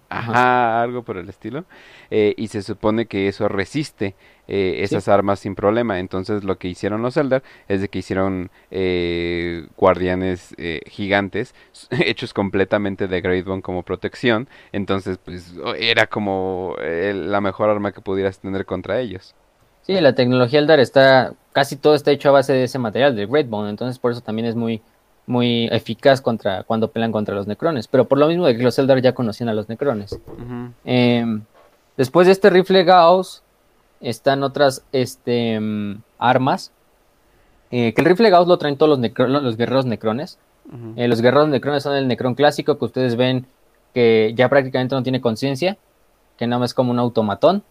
ajá, 0.09 0.82
algo 0.82 1.03
por 1.03 1.16
el 1.16 1.28
estilo. 1.28 1.64
Eh, 2.11 2.34
y 2.36 2.46
se 2.48 2.62
supone 2.62 3.07
que 3.07 3.26
eso 3.26 3.48
resiste 3.48 4.14
eh, 4.46 4.80
esas 4.82 5.09
armas 5.09 5.40
sin 5.40 5.57
problema. 5.57 5.98
Entonces 5.98 6.44
lo 6.44 6.57
que 6.57 6.68
hicieron 6.68 7.03
los 7.03 7.16
Eldar 7.16 7.42
es 7.66 7.80
de 7.80 7.88
que 7.88 7.98
hicieron 7.98 8.51
guardianes 9.76 10.55
gigantes 10.86 11.55
hechos 11.90 12.32
completamente 12.32 13.09
de 13.09 13.20
Great 13.20 13.44
Bone 13.44 13.62
como 13.62 13.82
protección. 13.82 14.48
Entonces 14.70 15.18
pues 15.18 15.55
era 15.78 16.07
como 16.07 16.76
la 16.78 17.40
mejor 17.40 17.70
arma 17.70 17.90
que 17.90 18.01
pudieras 18.01 18.38
tener 18.38 18.64
contra 18.66 19.01
ellos. 19.01 19.34
Sí, 19.82 20.01
la 20.01 20.14
tecnología 20.14 20.61
Eldar 20.61 20.78
está, 20.78 21.32
casi 21.53 21.74
todo 21.74 21.94
está 21.94 22.12
hecho 22.12 22.28
a 22.28 22.32
base 22.32 22.53
de 22.53 22.64
ese 22.64 22.78
material, 22.78 23.16
de 23.16 23.26
Great 23.26 23.48
Bone. 23.48 23.70
Entonces 23.70 23.98
por 23.98 24.12
eso 24.12 24.20
también 24.20 24.46
es 24.46 24.55
muy 24.55 24.80
muy 25.31 25.68
eficaz 25.70 26.20
contra 26.20 26.64
cuando 26.64 26.91
pelean 26.91 27.12
contra 27.12 27.35
los 27.35 27.47
necrones, 27.47 27.87
pero 27.89 28.07
por 28.07 28.18
lo 28.18 28.26
mismo 28.26 28.47
de 28.47 28.57
que 28.57 28.62
los 28.62 28.78
Eldar 28.78 29.01
ya 29.01 29.14
conocían 29.14 29.49
a 29.49 29.55
los 29.55 29.68
necrones. 29.68 30.18
Em, 30.85 31.43
después 31.97 32.26
de 32.26 32.33
este 32.33 32.51
rifle 32.51 32.83
Gauss 32.85 33.43
están 34.01 34.43
otras 34.43 34.85
este, 34.93 35.55
em, 35.55 36.01
armas, 36.18 36.72
eh, 37.70 37.95
que 37.95 38.01
el 38.03 38.07
rifle 38.09 38.28
Gauss 38.28 38.49
lo 38.49 38.59
traen 38.59 38.76
todos 38.76 38.99
los, 38.99 39.43
los 39.43 39.57
guerreros 39.57 39.87
necrones. 39.87 40.39
Eh, 40.97 41.09
los 41.09 41.20
guerreros 41.20 41.49
necrones 41.49 41.83
son 41.83 41.97
el 41.97 42.07
necrón 42.07 42.35
clásico 42.35 42.78
que 42.78 42.85
ustedes 42.85 43.16
ven 43.16 43.47
que 43.95 44.33
ya 44.37 44.49
prácticamente 44.49 44.95
no 44.95 45.03
tiene 45.03 45.20
conciencia, 45.20 45.76
que 46.37 46.47
nada 46.47 46.61
más 46.61 46.70
es 46.70 46.74
como 46.74 46.91
un 46.91 46.99
automatón. 46.99 47.62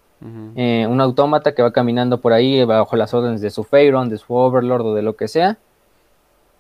Eh, 0.55 0.86
un 0.89 0.99
autómata 0.99 1.53
que 1.53 1.62
va 1.62 1.72
caminando 1.72 2.20
por 2.20 2.34
ahí 2.34 2.66
bajo 2.66 2.97
las 2.97 3.14
órdenes 3.14 3.39
de 3.39 3.49
su 3.49 3.64
Pharaon, 3.64 4.10
de 4.10 4.18
su 4.18 4.34
Overlord 4.34 4.88
o 4.88 4.93
de 4.93 5.01
lo 5.01 5.16
que 5.16 5.30
sea. 5.30 5.57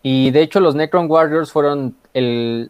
Y 0.01 0.31
de 0.31 0.41
hecho 0.41 0.59
los 0.59 0.75
Necron 0.75 1.09
Warriors 1.09 1.51
fueron 1.51 1.95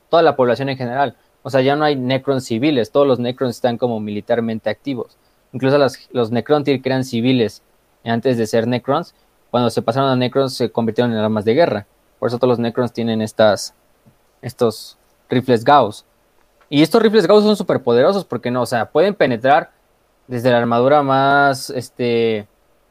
toda 0.09 0.23
la 0.23 0.35
población 0.35 0.69
en 0.69 0.77
general. 0.77 1.15
O 1.43 1.49
sea, 1.49 1.61
ya 1.61 1.75
no 1.75 1.85
hay 1.85 1.95
Necrons 1.95 2.45
civiles, 2.45 2.91
todos 2.91 3.07
los 3.07 3.19
Necrons 3.19 3.55
están 3.55 3.77
como 3.77 3.99
militarmente 3.99 4.69
activos. 4.69 5.17
Incluso 5.53 5.77
los 6.11 6.31
Necrontyr 6.31 6.81
que 6.81 6.89
eran 6.89 7.03
civiles 7.03 7.63
antes 8.03 8.37
de 8.37 8.45
ser 8.45 8.67
Necrons, 8.67 9.15
cuando 9.51 9.69
se 9.69 9.81
pasaron 9.81 10.09
a 10.09 10.15
Necrons 10.15 10.53
se 10.53 10.71
convirtieron 10.71 11.11
en 11.11 11.19
armas 11.19 11.45
de 11.45 11.53
guerra. 11.53 11.87
Por 12.19 12.27
eso 12.27 12.37
todos 12.37 12.49
los 12.49 12.59
Necrons 12.59 12.93
tienen 12.93 13.21
estas, 13.21 13.73
estos 14.41 14.97
rifles 15.29 15.63
Gauss. 15.63 16.05
Y 16.69 16.81
estos 16.83 17.01
rifles 17.01 17.27
Gauss 17.27 17.43
son 17.43 17.55
súper 17.55 17.81
poderosos 17.81 18.25
porque 18.25 18.51
no, 18.51 18.61
o 18.61 18.65
sea, 18.65 18.91
pueden 18.91 19.15
penetrar 19.15 19.71
desde 20.27 20.51
la 20.51 20.59
armadura 20.59 21.01
más 21.01 21.71
este, 21.71 22.47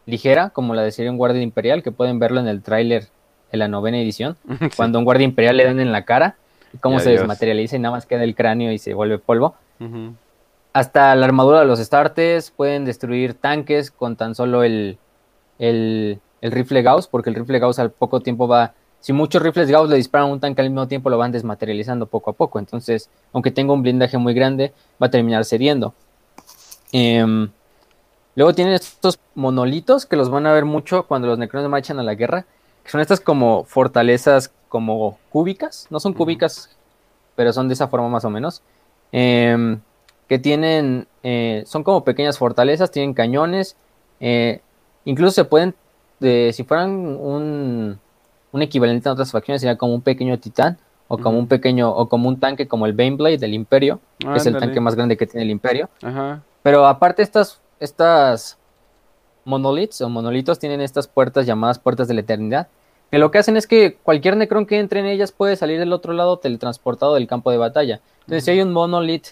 ligera, 0.07 0.51
como 0.51 0.74
la 0.74 0.82
de 0.82 0.91
Sirion 0.91 1.16
Guardia 1.16 1.43
Imperial, 1.43 1.82
que 1.82 1.93
pueden 1.93 2.18
verlo 2.18 2.41
en 2.41 2.49
el 2.49 2.62
tráiler 2.62 3.09
en 3.53 3.59
la 3.59 3.68
novena 3.68 3.99
edición, 4.01 4.36
cuando 4.76 4.99
un 4.99 5.05
guardia 5.05 5.24
imperial 5.24 5.57
le 5.57 5.64
dan 5.64 5.80
en 5.80 5.92
la 5.92 6.05
cara, 6.05 6.36
y 6.72 6.78
cómo 6.78 7.01
se 7.01 7.11
desmaterializa 7.11 7.76
y 7.76 7.78
nada 7.78 7.94
más 7.94 8.07
queda 8.07 8.24
el 8.24 8.34
cráneo 8.34 8.72
y 8.72 8.78
se 8.78 8.94
vuelve 8.94 9.18
polvo. 9.18 9.55
Hasta 10.72 11.14
la 11.14 11.26
armadura 11.26 11.61
de 11.61 11.66
los 11.66 11.78
starters 11.78 12.51
pueden 12.51 12.84
destruir 12.84 13.34
tanques 13.34 13.90
con 13.90 14.16
tan 14.16 14.34
solo 14.34 14.62
el, 14.64 14.99
el, 15.59 16.20
el 16.40 16.53
rifle 16.53 16.82
Gauss, 16.82 17.09
porque 17.09 17.30
el 17.30 17.36
rifle 17.36 17.59
Gauss 17.59 17.78
al 17.78 17.90
poco 17.90 18.20
tiempo 18.20 18.46
va 18.46 18.74
si 19.01 19.12
muchos 19.12 19.42
rifles 19.42 19.70
Gauss 19.70 19.88
le 19.88 19.96
disparan 19.96 20.28
a 20.28 20.32
un 20.32 20.40
tanque 20.40 20.61
al 20.61 20.70
mismo 20.70 20.88
tiempo, 20.88 21.11
lo 21.11 21.18
van 21.18 21.32
desmaterializando 21.32 22.07
poco 22.07 22.30
a 22.30 22.32
poco. 22.32 22.59
Entonces, 22.59 23.09
aunque 23.32 23.51
tenga 23.51 23.72
un 23.72 23.82
blindaje 23.82 24.18
muy 24.18 24.34
grande, 24.34 24.72
va 25.01 25.07
a 25.07 25.11
terminar 25.11 25.44
cediendo. 25.44 25.94
Em, 26.92 27.49
luego 28.34 28.55
tienen 28.55 28.74
estos 28.74 29.20
monolitos 29.34 30.07
que 30.07 30.16
los 30.16 30.30
van 30.30 30.46
a 30.46 30.53
ver 30.53 30.64
mucho 30.64 31.07
cuando 31.07 31.28
los 31.28 31.38
necrones 31.38 31.70
marchan 31.70 31.99
a 32.01 32.03
la 32.03 32.14
guerra. 32.14 32.46
Son 32.89 33.01
estas 33.01 33.20
como 33.20 33.64
fortalezas 33.64 34.53
como 34.68 35.18
cúbicas. 35.30 35.86
No 35.91 36.01
son 36.01 36.12
cúbicas, 36.12 36.76
pero 37.36 37.53
son 37.53 37.68
de 37.68 37.74
esa 37.74 37.89
forma 37.89 38.09
más 38.09 38.24
o 38.24 38.30
menos. 38.30 38.62
Em, 39.12 39.80
que 40.28 40.39
tienen, 40.39 41.07
eh, 41.22 41.62
son 41.66 41.84
como 41.84 42.05
pequeñas 42.05 42.39
fortalezas, 42.39 42.91
tienen 42.91 43.14
cañones. 43.14 43.76
Eh, 44.20 44.61
incluso 45.05 45.32
se 45.32 45.45
pueden, 45.45 45.74
si 46.20 46.64
fueran 46.64 46.91
un 46.91 47.99
un 48.53 48.62
equivalente 48.62 49.09
a 49.09 49.12
otras 49.12 49.30
facciones 49.30 49.61
sería 49.61 49.76
como 49.76 49.95
un 49.95 50.03
pequeño 50.03 50.39
titán 50.39 50.78
o 51.09 51.18
como 51.18 51.39
un 51.39 51.49
pequeño 51.49 51.91
o 51.91 52.09
como 52.09 52.28
un 52.28 52.39
tanque 52.39 52.68
como 52.68 52.86
el 52.86 52.93
Baneblade 52.93 53.39
del 53.39 53.55
Imperio, 53.55 54.01
que 54.18 54.36
es 54.36 54.47
el 54.47 54.59
tanque 54.59 54.80
más 54.80 54.95
grande 54.95 55.16
que 55.16 55.26
tiene 55.26 55.45
el 55.45 55.51
Imperio. 55.51 55.89
Pero 56.62 56.86
aparte 56.86 57.22
estas 57.22 57.61
estas 57.80 58.59
monoliths 59.45 60.01
o 60.03 60.09
monolitos 60.09 60.59
tienen 60.59 60.80
estas 60.80 61.09
puertas 61.09 61.47
llamadas 61.47 61.78
puertas 61.78 62.09
de 62.09 62.14
la 62.14 62.20
eternidad, 62.20 62.68
que 63.11 63.18
lo 63.18 63.30
que 63.30 63.38
hacen 63.38 63.56
es 63.56 63.66
que 63.66 63.96
cualquier 64.02 64.36
necrón 64.36 64.66
que 64.66 64.78
entre 64.78 65.00
en 65.00 65.06
ellas 65.06 65.32
puede 65.32 65.56
salir 65.56 65.78
del 65.78 65.92
otro 65.92 66.12
lado 66.12 66.38
teletransportado 66.38 67.14
del 67.14 67.26
campo 67.26 67.50
de 67.50 67.56
batalla. 67.56 68.00
Entonces, 68.20 68.44
si 68.44 68.50
hay 68.50 68.61
un 68.61 68.72
monolith 68.72 69.28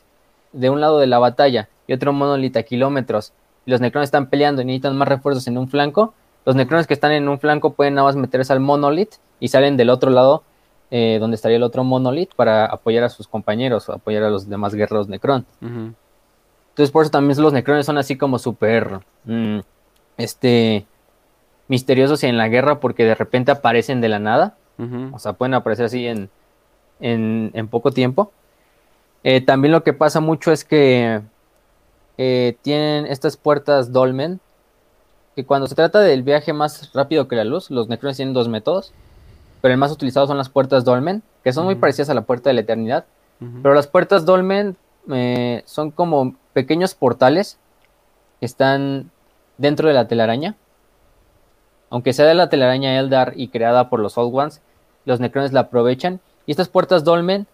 de 0.52 0.70
un 0.70 0.80
lado 0.80 0.98
de 0.98 1.06
la 1.06 1.18
batalla 1.18 1.68
y 1.86 1.92
otro 1.92 2.12
monolith 2.12 2.56
a 2.56 2.62
kilómetros, 2.62 3.32
y 3.66 3.70
los 3.70 3.80
necrones 3.80 4.08
están 4.08 4.28
peleando 4.28 4.62
y 4.62 4.64
necesitan 4.64 4.96
más 4.96 5.08
refuerzos 5.08 5.46
en 5.48 5.58
un 5.58 5.68
flanco, 5.68 6.14
los 6.44 6.54
necrones 6.54 6.86
que 6.86 6.94
están 6.94 7.12
en 7.12 7.28
un 7.28 7.38
flanco 7.38 7.74
pueden 7.74 7.94
nada 7.94 8.06
más 8.06 8.16
meterse 8.16 8.52
al 8.52 8.60
monolith 8.60 9.14
y 9.40 9.48
salen 9.48 9.76
del 9.76 9.90
otro 9.90 10.10
lado 10.10 10.44
eh, 10.92 11.18
donde 11.20 11.34
estaría 11.34 11.56
el 11.56 11.64
otro 11.64 11.82
monolith 11.82 12.32
para 12.36 12.66
apoyar 12.66 13.02
a 13.02 13.08
sus 13.08 13.26
compañeros 13.26 13.88
o 13.88 13.92
apoyar 13.92 14.22
a 14.22 14.30
los 14.30 14.48
demás 14.48 14.72
guerreros 14.72 15.08
necron. 15.08 15.44
Entonces 15.60 16.92
por 16.92 17.02
eso 17.02 17.10
también 17.10 17.40
los 17.42 17.52
necrones 17.52 17.84
son 17.84 17.98
así 17.98 18.16
como 18.16 18.38
súper 18.38 19.00
mm, 19.24 19.58
este 20.16 20.86
misteriosos 21.68 22.22
en 22.24 22.36
la 22.36 22.48
guerra 22.48 22.80
porque 22.80 23.04
de 23.04 23.14
repente 23.14 23.50
aparecen 23.50 24.00
de 24.00 24.08
la 24.08 24.18
nada. 24.18 24.56
O 25.12 25.18
sea, 25.18 25.32
pueden 25.32 25.54
aparecer 25.54 25.86
así 25.86 26.06
en, 26.06 26.28
en, 27.00 27.68
poco 27.68 27.92
tiempo. 27.92 28.30
Eh, 29.24 29.40
también 29.40 29.72
lo 29.72 29.82
que 29.82 29.94
pasa 29.94 30.20
mucho 30.20 30.52
es 30.52 30.64
que 30.64 31.22
eh, 32.18 32.56
tienen 32.62 33.06
estas 33.06 33.36
puertas 33.36 33.92
dolmen 33.92 34.38
que 35.34 35.44
cuando 35.44 35.66
se 35.66 35.74
trata 35.74 36.00
del 36.00 36.22
viaje 36.22 36.52
más 36.52 36.92
rápido 36.94 37.28
que 37.28 37.36
la 37.36 37.44
luz, 37.44 37.70
los 37.70 37.88
necrones 37.88 38.16
tienen 38.16 38.34
dos 38.34 38.48
métodos, 38.48 38.92
pero 39.60 39.72
el 39.72 39.78
más 39.78 39.92
utilizado 39.92 40.26
son 40.26 40.38
las 40.38 40.48
puertas 40.48 40.84
dolmen, 40.84 41.22
que 41.44 41.52
son 41.52 41.66
muy 41.66 41.74
parecidas 41.74 42.08
a 42.08 42.14
la 42.14 42.22
puerta 42.22 42.48
de 42.48 42.54
la 42.54 42.62
eternidad, 42.62 43.04
pero 43.62 43.74
las 43.74 43.86
puertas 43.86 44.24
dolmen 44.24 44.76
eh, 45.10 45.62
son 45.66 45.90
como 45.90 46.34
pequeños 46.54 46.94
portales 46.94 47.58
que 48.40 48.46
están 48.46 49.10
dentro 49.58 49.88
de 49.88 49.94
la 49.94 50.08
telaraña. 50.08 50.56
Aunque 51.90 52.12
sea 52.12 52.26
de 52.26 52.34
la 52.34 52.48
telaraña 52.48 52.98
Eldar 52.98 53.32
y 53.36 53.48
creada 53.48 53.88
por 53.88 54.00
los 54.00 54.18
Old 54.18 54.34
Ones, 54.34 54.62
los 55.04 55.20
necrones 55.20 55.52
la 55.52 55.60
aprovechan. 55.60 56.20
Y 56.46 56.50
estas 56.50 56.68
puertas 56.68 57.04
dolmen, 57.04 57.46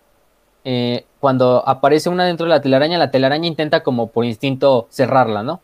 eh, 0.65 1.05
cuando 1.21 1.67
aparece 1.67 2.09
una 2.09 2.25
dentro 2.25 2.45
de 2.45 2.51
la 2.51 2.61
telaraña, 2.61 2.99
la 2.99 3.11
telaraña 3.11 3.47
intenta 3.47 3.83
como 3.83 4.09
por 4.09 4.25
instinto 4.25 4.87
cerrarla, 4.91 5.43
¿no? 5.43 5.61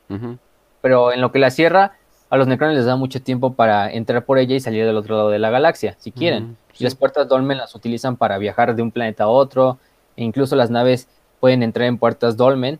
Pero 0.80 1.12
en 1.12 1.20
lo 1.20 1.32
que 1.32 1.38
la 1.38 1.50
cierra, 1.50 1.92
a 2.30 2.36
los 2.36 2.46
necrones 2.46 2.76
les 2.76 2.86
da 2.86 2.96
mucho 2.96 3.22
tiempo 3.22 3.54
para 3.54 3.90
entrar 3.90 4.24
por 4.24 4.38
ella 4.38 4.54
y 4.54 4.60
salir 4.60 4.84
del 4.84 4.96
otro 4.96 5.16
lado 5.16 5.30
de 5.30 5.38
la 5.38 5.50
galaxia, 5.50 5.96
si 5.98 6.12
quieren. 6.12 6.56
Y 6.78 6.84
las 6.84 6.94
puertas 6.94 7.26
Dolmen 7.26 7.58
las 7.58 7.74
utilizan 7.74 8.16
para 8.16 8.38
viajar 8.38 8.76
de 8.76 8.82
un 8.82 8.90
planeta 8.90 9.24
a 9.24 9.28
otro, 9.28 9.78
e 10.16 10.24
incluso 10.24 10.54
las 10.56 10.70
naves 10.70 11.08
pueden 11.40 11.62
entrar 11.62 11.86
en 11.86 11.98
puertas 11.98 12.36
Dolmen 12.36 12.78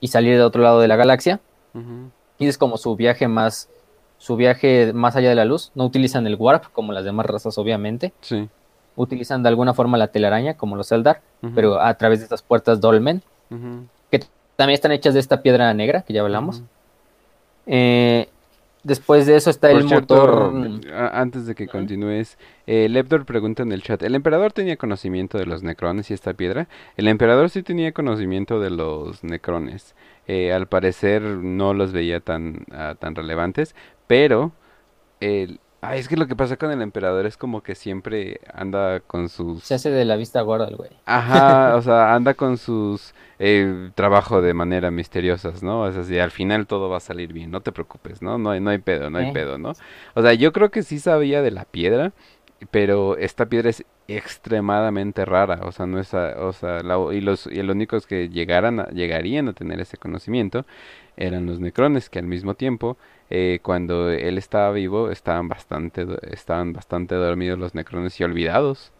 y 0.00 0.08
salir 0.08 0.34
del 0.34 0.42
otro 0.42 0.62
lado 0.62 0.80
de 0.80 0.88
la 0.88 0.96
galaxia. 0.96 1.40
Y 2.38 2.46
es 2.46 2.58
como 2.58 2.76
su 2.78 2.96
viaje 2.96 3.28
más 3.28 3.68
su 4.18 4.36
viaje 4.36 4.92
más 4.92 5.16
allá 5.16 5.30
de 5.30 5.34
la 5.34 5.44
luz. 5.44 5.72
No 5.74 5.84
utilizan 5.84 6.26
el 6.26 6.36
warp 6.36 6.64
como 6.72 6.92
las 6.92 7.04
demás 7.04 7.26
razas, 7.26 7.56
obviamente. 7.56 8.12
Sí. 8.20 8.48
Utilizan 8.96 9.42
de 9.42 9.48
alguna 9.48 9.74
forma 9.74 9.96
la 9.96 10.08
telaraña 10.08 10.54
como 10.54 10.76
los 10.76 10.92
Eldar, 10.92 11.22
pero 11.54 11.80
a 11.80 11.94
través 11.94 12.18
de 12.18 12.24
estas 12.24 12.42
puertas 12.42 12.80
Dolmen, 12.80 13.22
que 14.10 14.20
también 14.56 14.74
están 14.74 14.92
hechas 14.92 15.14
de 15.14 15.20
esta 15.20 15.40
piedra 15.40 15.72
negra 15.72 16.02
que 16.02 16.12
ya 16.12 16.20
hablamos. 16.22 16.62
Eh, 17.66 18.28
Después 18.84 19.26
de 19.26 19.36
eso 19.36 19.50
está 19.50 19.70
el 19.70 19.84
motor. 19.84 20.52
Antes 21.12 21.46
de 21.46 21.54
que 21.54 21.66
continúes, 21.66 22.38
eh, 22.66 22.88
Leptor 22.88 23.26
pregunta 23.26 23.62
en 23.62 23.72
el 23.72 23.82
chat: 23.82 24.02
¿El 24.02 24.14
emperador 24.14 24.52
tenía 24.52 24.76
conocimiento 24.76 25.36
de 25.36 25.46
los 25.46 25.62
necrones 25.62 26.10
y 26.10 26.14
esta 26.14 26.32
piedra? 26.32 26.68
El 26.96 27.08
emperador 27.08 27.50
sí 27.50 27.62
tenía 27.62 27.92
conocimiento 27.92 28.60
de 28.60 28.70
los 28.70 29.24
necrones. 29.24 29.94
Eh, 30.26 30.52
al 30.52 30.68
parecer 30.68 31.22
no 31.22 31.74
los 31.74 31.92
veía 31.92 32.20
tan, 32.20 32.64
ah, 32.70 32.94
tan 32.98 33.14
relevantes, 33.14 33.74
pero 34.08 34.50
el, 35.20 35.60
Ay, 35.80 36.00
es 36.00 36.08
que 36.08 36.16
lo 36.16 36.26
que 36.26 36.34
pasa 36.34 36.56
con 36.56 36.72
el 36.72 36.82
emperador 36.82 37.24
es 37.24 37.36
como 37.36 37.62
que 37.62 37.76
siempre 37.76 38.40
anda 38.52 38.98
con 38.98 39.28
sus... 39.28 39.62
Se 39.62 39.74
hace 39.74 39.90
de 39.90 40.04
la 40.04 40.16
vista 40.16 40.40
gorda 40.40 40.66
el 40.66 40.74
güey. 40.74 40.90
Ajá, 41.06 41.76
o 41.76 41.82
sea, 41.82 42.14
anda 42.14 42.34
con 42.34 42.58
sus 42.58 43.14
eh, 43.38 43.90
trabajo 43.94 44.42
de 44.42 44.54
manera 44.54 44.90
misteriosas, 44.90 45.62
¿no? 45.62 45.86
Es 45.86 45.96
así, 45.96 46.18
al 46.18 46.32
final 46.32 46.66
todo 46.66 46.88
va 46.88 46.96
a 46.96 47.00
salir 47.00 47.32
bien, 47.32 47.52
no 47.52 47.60
te 47.60 47.70
preocupes, 47.70 48.22
¿no? 48.22 48.38
No 48.38 48.50
hay, 48.50 48.60
no 48.60 48.70
hay 48.70 48.78
pedo, 48.78 49.08
no 49.08 49.18
hay 49.18 49.30
pedo, 49.32 49.56
¿no? 49.56 49.72
O 50.14 50.22
sea, 50.22 50.34
yo 50.34 50.52
creo 50.52 50.72
que 50.72 50.82
sí 50.82 50.98
sabía 50.98 51.42
de 51.42 51.52
la 51.52 51.64
piedra, 51.64 52.12
pero 52.72 53.16
esta 53.16 53.46
piedra 53.46 53.70
es 53.70 53.84
extremadamente 54.08 55.24
rara, 55.24 55.60
o 55.62 55.70
sea, 55.70 55.86
no 55.86 56.00
es, 56.00 56.12
o 56.12 56.52
sea, 56.54 56.80
y 57.12 57.20
los 57.20 57.46
y 57.46 57.62
los 57.62 57.74
únicos 57.74 58.06
que 58.06 58.30
llegaran 58.30 58.86
llegarían 58.92 59.48
a 59.48 59.52
tener 59.52 59.80
ese 59.80 59.96
conocimiento 59.96 60.64
eran 61.16 61.46
los 61.46 61.60
necrones 61.60 62.08
que 62.10 62.18
al 62.18 62.26
mismo 62.26 62.54
tiempo 62.54 62.96
eh, 63.30 63.60
cuando 63.62 64.10
él 64.10 64.38
estaba 64.38 64.70
vivo 64.72 65.10
estaban 65.10 65.48
bastante, 65.48 66.06
estaban 66.30 66.72
bastante 66.72 67.14
dormidos 67.14 67.58
los 67.58 67.74
necrones 67.74 68.18
y 68.20 68.24
olvidados. 68.24 68.92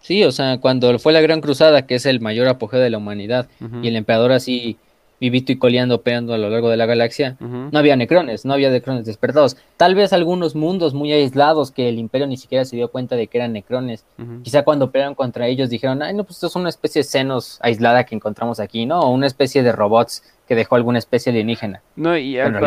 Sí, 0.00 0.22
o 0.24 0.32
sea, 0.32 0.58
cuando 0.58 0.98
fue 0.98 1.12
la 1.12 1.22
Gran 1.22 1.40
Cruzada, 1.40 1.86
que 1.86 1.94
es 1.94 2.04
el 2.04 2.20
mayor 2.20 2.46
apogeo 2.46 2.78
de 2.78 2.90
la 2.90 2.98
humanidad, 2.98 3.48
y 3.82 3.88
el 3.88 3.96
emperador 3.96 4.32
así 4.32 4.76
vivito 5.24 5.52
y 5.52 5.56
coleando, 5.56 6.02
pegando 6.02 6.34
a 6.34 6.38
lo 6.38 6.50
largo 6.50 6.68
de 6.68 6.76
la 6.76 6.86
galaxia, 6.86 7.36
no 7.40 7.78
había 7.78 7.96
necrones, 7.96 8.44
no 8.44 8.52
había 8.52 8.70
necrones 8.70 9.06
despertados. 9.06 9.56
Tal 9.76 9.94
vez 9.94 10.12
algunos 10.12 10.54
mundos 10.54 10.92
muy 10.92 11.12
aislados 11.12 11.70
que 11.70 11.88
el 11.88 11.98
imperio 11.98 12.26
ni 12.26 12.36
siquiera 12.36 12.64
se 12.64 12.76
dio 12.76 12.88
cuenta 12.88 13.16
de 13.16 13.26
que 13.26 13.38
eran 13.38 13.52
necrones. 13.52 14.04
Quizá 14.42 14.62
cuando 14.62 14.90
pelearon 14.90 15.14
contra 15.14 15.46
ellos 15.46 15.70
dijeron, 15.70 16.02
ay, 16.02 16.14
no, 16.14 16.24
pues 16.24 16.36
esto 16.36 16.48
es 16.48 16.56
una 16.56 16.68
especie 16.68 17.00
de 17.00 17.04
senos 17.04 17.58
aislada 17.62 18.04
que 18.04 18.14
encontramos 18.14 18.60
aquí, 18.60 18.86
¿no? 18.86 19.00
O 19.00 19.10
una 19.10 19.26
especie 19.26 19.62
de 19.62 19.72
robots 19.72 20.22
que 20.46 20.54
dejó 20.54 20.76
alguna 20.76 20.98
especie 20.98 21.30
alienígena. 21.30 21.80
No, 21.96 22.16
y 22.16 22.38
al, 22.38 22.60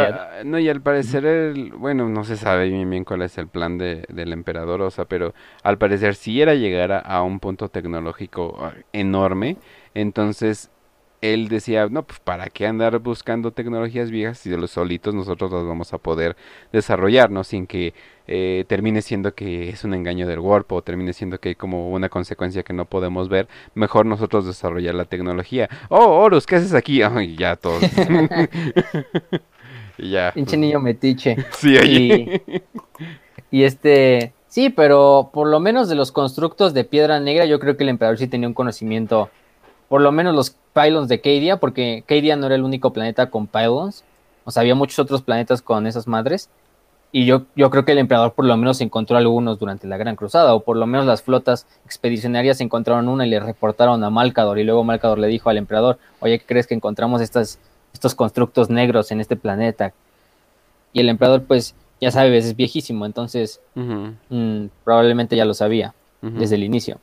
no, 0.45 0.57
y 0.57 0.67
al 0.67 0.81
parecer, 0.81 1.25
el, 1.25 1.71
bueno, 1.73 2.09
no 2.09 2.23
se 2.23 2.35
sabe 2.35 2.69
bien, 2.69 2.89
bien 2.89 3.03
cuál 3.03 3.21
es 3.21 3.37
el 3.37 3.47
plan 3.47 3.77
de, 3.77 4.03
del 4.09 4.33
emperador, 4.33 4.81
o 4.81 4.89
sea, 4.89 5.05
pero 5.05 5.33
al 5.63 5.77
parecer 5.77 6.15
si 6.15 6.41
era 6.41 6.55
llegar 6.55 7.03
a, 7.05 7.21
un 7.21 7.39
punto 7.39 7.69
tecnológico 7.69 8.57
ah, 8.59 8.73
enorme, 8.93 9.57
entonces 9.93 10.71
él 11.21 11.47
decía, 11.47 11.87
no, 11.89 12.03
pues 12.03 12.19
para 12.19 12.49
qué 12.49 12.67
andar 12.67 12.99
buscando 12.99 13.51
tecnologías 13.51 14.11
viejas 14.11 14.37
si 14.37 14.49
de 14.49 14.57
los 14.57 14.71
solitos 14.71 15.13
nosotros 15.13 15.51
las 15.51 15.65
vamos 15.65 15.93
a 15.93 15.97
poder 15.97 16.35
desarrollar, 16.71 17.31
¿no? 17.31 17.43
Sin 17.43 17.65
que 17.65 17.93
eh, 18.27 18.65
termine 18.67 19.01
siendo 19.01 19.33
que 19.33 19.69
es 19.69 19.83
un 19.83 19.93
engaño 19.93 20.27
del 20.27 20.39
Warp 20.39 20.71
o 20.71 20.81
termine 20.81 21.13
siendo 21.13 21.39
que 21.39 21.49
hay 21.49 21.55
como 21.55 21.91
una 21.91 22.09
consecuencia 22.09 22.63
que 22.63 22.73
no 22.73 22.85
podemos 22.85 23.29
ver, 23.29 23.47
mejor 23.73 24.05
nosotros 24.05 24.45
desarrollar 24.45 24.95
la 24.95 25.05
tecnología. 25.05 25.69
Oh, 25.89 26.23
Horus, 26.23 26.45
¿qué 26.45 26.57
haces 26.57 26.73
aquí? 26.73 27.01
Ay, 27.01 27.35
ya 27.35 27.55
todos. 27.55 27.81
ya. 29.97 30.31
Pinche 30.33 30.57
niño 30.57 30.79
metiche. 30.79 31.35
Sí, 31.51 31.77
oye. 31.77 32.43
Y, 33.49 33.59
y 33.59 33.63
este, 33.63 34.33
sí, 34.47 34.69
pero 34.69 35.31
por 35.33 35.47
lo 35.47 35.59
menos 35.59 35.89
de 35.89 35.95
los 35.95 36.11
constructos 36.11 36.75
de 36.75 36.83
piedra 36.83 37.19
negra, 37.19 37.45
yo 37.45 37.59
creo 37.59 37.75
que 37.75 37.83
el 37.83 37.89
emperador 37.89 38.19
sí 38.19 38.27
tenía 38.27 38.47
un 38.47 38.53
conocimiento 38.53 39.31
por 39.89 40.01
lo 40.01 40.11
menos 40.11 40.35
los 40.35 40.55
pylons 40.73 41.07
de 41.07 41.21
Cadia, 41.21 41.57
porque 41.57 42.03
Cadia 42.07 42.35
no 42.35 42.45
era 42.45 42.55
el 42.55 42.63
único 42.63 42.93
planeta 42.93 43.29
con 43.29 43.47
pylons, 43.47 44.03
o 44.45 44.51
sea, 44.51 44.61
había 44.61 44.75
muchos 44.75 44.99
otros 44.99 45.21
planetas 45.21 45.61
con 45.61 45.87
esas 45.87 46.07
madres, 46.07 46.49
y 47.11 47.25
yo, 47.25 47.43
yo 47.55 47.69
creo 47.69 47.85
que 47.85 47.93
el 47.93 47.99
emperador 47.99 48.33
por 48.33 48.45
lo 48.45 48.55
menos 48.57 48.81
encontró 48.81 49.17
algunos 49.17 49.59
durante 49.59 49.87
la 49.87 49.97
Gran 49.97 50.15
Cruzada, 50.15 50.53
o 50.53 50.59
por 50.59 50.77
lo 50.77 50.85
menos 50.85 51.05
las 51.05 51.21
flotas 51.21 51.65
expedicionarias 51.85 52.59
encontraron 52.59 53.07
una 53.07 53.25
y 53.25 53.29
le 53.29 53.39
reportaron 53.39 54.03
a 54.03 54.09
Malcador, 54.09 54.59
y 54.59 54.63
luego 54.63 54.83
Malcador 54.83 55.19
le 55.19 55.27
dijo 55.27 55.49
al 55.49 55.57
emperador, 55.57 55.97
oye, 56.19 56.39
¿qué 56.39 56.45
crees 56.45 56.67
que 56.67 56.75
encontramos 56.75 57.21
estas, 57.21 57.59
estos 57.93 58.13
constructos 58.13 58.69
negros 58.69 59.11
en 59.11 59.21
este 59.21 59.35
planeta? 59.35 59.93
Y 60.93 60.99
el 60.99 61.09
emperador 61.09 61.43
pues 61.43 61.75
ya 61.99 62.11
sabes, 62.11 62.45
es 62.45 62.55
viejísimo, 62.55 63.05
entonces 63.05 63.59
mm, 63.75 64.65
probablemente 64.83 65.35
ya 65.35 65.45
lo 65.45 65.53
sabía 65.53 65.93
desde 66.21 66.55
el 66.55 66.63
inicio. 66.63 66.99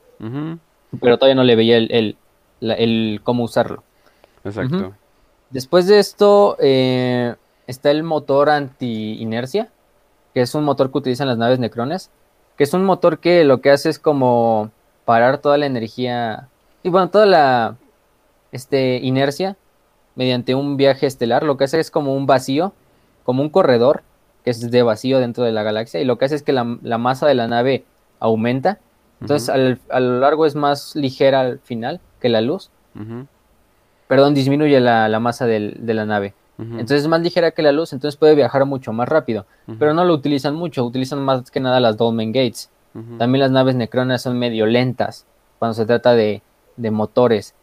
Pero 1.01 1.19
todavía 1.19 1.35
no 1.35 1.45
le 1.45 1.57
veía 1.57 1.77
el, 1.77 1.91
el, 1.91 2.17
cómo 3.23 3.45
usarlo. 3.45 3.83
Exacto. 4.45 4.95
Después 5.51 5.87
de 5.87 5.99
esto 5.99 6.57
eh, 6.59 7.35
está 7.67 7.91
el 7.91 8.03
motor 8.03 8.51
anti-inercia, 8.51 9.69
que 10.35 10.41
es 10.41 10.55
un 10.55 10.65
motor 10.65 10.91
que 10.91 10.99
utilizan 10.99 11.29
las 11.29 11.39
naves 11.39 11.59
Necrones, 11.59 12.11
que 12.57 12.65
es 12.65 12.75
un 12.75 12.85
motor 12.85 13.19
que 13.19 13.45
lo 13.45 13.61
que 13.61 13.71
hace 13.71 13.89
es 13.89 13.99
como 13.99 14.71
parar 15.05 15.39
toda 15.39 15.59
la 15.59 15.67
energía 15.67 16.49
y 16.83 16.91
bueno, 16.91 17.09
toda 17.11 17.27
la 17.27 17.77
este, 18.53 18.99
inercia 18.99 19.57
mediante 20.15 20.55
un 20.55 20.77
viaje 20.77 21.07
estelar. 21.07 21.43
Lo 21.43 21.57
que 21.57 21.65
hace 21.65 21.81
es 21.81 21.91
como 21.91 22.15
un 22.15 22.27
vacío, 22.27 22.73
como 23.25 23.43
un 23.43 23.49
corredor 23.49 24.03
que 24.45 24.51
es 24.51 24.71
de 24.71 24.83
vacío 24.83 25.19
dentro 25.19 25.45
de 25.45 25.53
la 25.53 25.63
galaxia 25.63 26.01
y 26.01 26.05
lo 26.05 26.19
que 26.19 26.27
hace 26.27 26.35
es 26.35 26.43
que 26.43 26.53
la, 26.53 26.65
masa 26.65 27.27
de 27.27 27.35
la 27.35 27.49
nave 27.49 27.85
aumenta. 28.21 28.79
Entonces 29.25 29.49
a 29.49 30.01
lo 30.01 30.21
largo 30.21 30.45
es 30.45 30.55
más 30.55 30.95
ligera 30.95 31.41
al 31.41 31.59
final 31.61 32.01
que 32.21 32.29
la 32.29 32.41
luz. 32.41 32.71
Perdón, 34.07 34.35
disminuye 34.35 34.79
la, 34.81 35.19
masa 35.19 35.47
de 35.47 35.95
la 35.95 36.05
nave. 36.05 36.35
Entonces 36.59 37.03
es 37.03 37.09
más 37.09 37.21
ligera 37.21 37.51
que 37.51 37.63
la 37.63 37.73
luz, 37.73 37.93
entonces 37.93 38.17
puede 38.17 38.35
viajar 38.35 38.65
mucho 38.65 38.93
más 38.93 39.09
rápido. 39.09 39.47
Pero 39.79 39.95
no 39.95 40.05
lo 40.05 40.15
utilizan 40.15 40.55
mucho, 40.55 40.85
utilizan 40.85 41.21
más 41.23 41.51
que 41.51 41.61
nada 41.61 41.81
las 41.81 41.97
Dolmen 41.97 42.33
Gates. 42.33 42.71
También 43.19 43.41
las 43.41 43.51
naves 43.51 43.75
Necronas 43.75 44.23
son 44.23 44.39
medio 44.39 44.67
lentas 44.67 45.27
cuando 45.59 45.75
se 45.75 45.85
trata 45.85 46.15
de, 46.15 46.43
de 46.77 46.91
motores, 46.91 47.55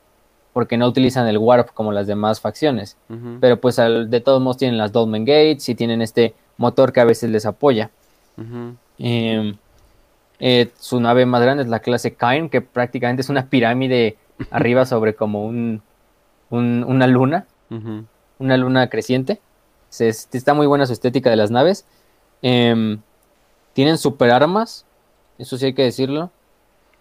porque 0.51 0.78
no 0.78 0.88
utilizan 0.88 1.28
el 1.28 1.38
Warp 1.38 1.70
como 1.74 1.91
las 1.91 2.07
demás 2.07 2.41
facciones. 2.41 2.97
Pero 3.39 3.62
pues 3.62 3.78
de 3.78 4.22
todos 4.22 4.41
modos 4.41 4.57
tienen 4.57 4.78
las 4.78 4.91
Dolmen 4.91 5.24
Gates 5.24 5.70
y 5.70 5.76
tienen 5.76 6.01
este 6.01 6.34
motor 6.57 6.91
que 6.91 6.99
a 6.99 7.05
veces 7.05 7.30
les 7.30 7.45
apoya. 7.45 7.91
Em, 8.97 9.55
eh, 10.44 10.72
su 10.80 11.00
nave 11.00 11.28
más 11.28 11.39
grande 11.44 11.62
es 11.62 11.70
la 11.70 11.82
clase 11.82 12.16
Kain, 12.16 12.50
que 12.50 12.62
prácticamente 12.62 13.22
es 13.22 13.30
una 13.30 13.46
pirámide 13.46 14.18
arriba 14.52 14.88
sobre 14.88 15.14
como 15.14 15.46
un, 15.46 15.84
una 16.50 17.08
luna, 17.08 17.46
una 18.39 18.58
luna 18.58 18.89
creciente. 18.89 19.39
Se, 19.89 20.10
está 20.10 20.56
muy 20.56 20.66
buena 20.66 20.88
su 20.88 20.94
estética 20.94 21.30
de 21.30 21.36
las 21.36 21.52
naves. 21.52 21.86
Em, 22.42 23.00
tienen 23.74 24.00
super 24.00 24.32
armas, 24.32 24.86
eso 25.38 25.58
sí 25.58 25.68
hay 25.68 25.74
que 25.74 25.84
decirlo. 25.84 26.32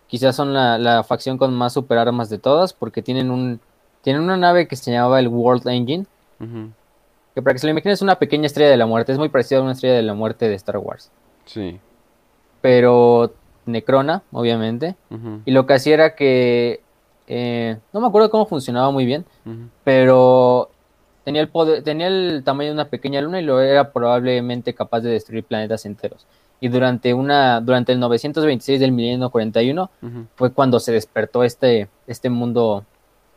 Quizás 0.06 0.36
son 0.36 0.52
la, 0.52 1.02
facción 1.08 1.38
con 1.38 1.54
más 1.54 1.72
super 1.72 1.96
armas 1.96 2.28
de 2.28 2.38
todas, 2.38 2.74
porque 2.74 3.00
tienen 3.00 3.30
un 3.30 3.58
tienen 4.02 4.22
una 4.22 4.36
nave 4.36 4.66
que 4.66 4.76
se 4.76 4.92
llamaba 4.92 5.18
el 5.18 5.28
World 5.28 5.66
Engine, 5.66 6.06
que 7.34 7.42
para 7.42 7.54
que 7.54 7.58
se 7.58 7.66
lo 7.66 7.70
imaginen 7.70 7.92
es 7.92 8.02
una 8.02 8.18
pequeña 8.18 8.46
estrella 8.46 8.70
de 8.70 8.76
la 8.76 8.86
muerte, 8.86 9.12
es 9.12 9.18
muy 9.18 9.28
parecida 9.30 9.60
a 9.60 9.62
una 9.62 9.72
estrella 9.72 9.96
de 9.96 10.02
la 10.02 10.14
muerte 10.14 10.48
de 10.48 10.54
Star 10.54 10.78
Wars. 10.78 11.10
Sí. 11.44 11.80
Pero 12.60 13.32
Necrona, 13.66 14.22
obviamente, 14.32 14.96
y 15.44 15.50
lo 15.52 15.66
que 15.66 15.74
hacía 15.74 15.94
era 15.94 16.14
que 16.14 16.80
eh, 17.26 17.78
no 17.92 18.00
me 18.00 18.08
acuerdo 18.08 18.30
cómo 18.30 18.46
funcionaba 18.46 18.90
muy 18.90 19.04
bien, 19.06 19.24
pero 19.84 20.70
tenía 21.24 21.42
el 21.42 21.48
poder, 21.48 21.82
tenía 21.82 22.08
el 22.08 22.42
tamaño 22.44 22.68
de 22.68 22.74
una 22.74 22.88
pequeña 22.88 23.20
luna 23.20 23.40
y 23.40 23.44
lo 23.44 23.60
era 23.60 23.92
probablemente 23.92 24.74
capaz 24.74 25.00
de 25.00 25.10
destruir 25.10 25.44
planetas 25.44 25.86
enteros. 25.86 26.26
Y 26.60 26.68
durante 26.68 27.14
una 27.14 27.60
durante 27.60 27.92
el 27.92 28.00
926 28.00 28.80
del 28.80 28.92
milenio 28.92 29.30
41 29.30 29.90
fue 30.34 30.52
cuando 30.52 30.78
se 30.80 30.92
despertó 30.92 31.44
este 31.44 31.88
este 32.06 32.28
mundo 32.28 32.84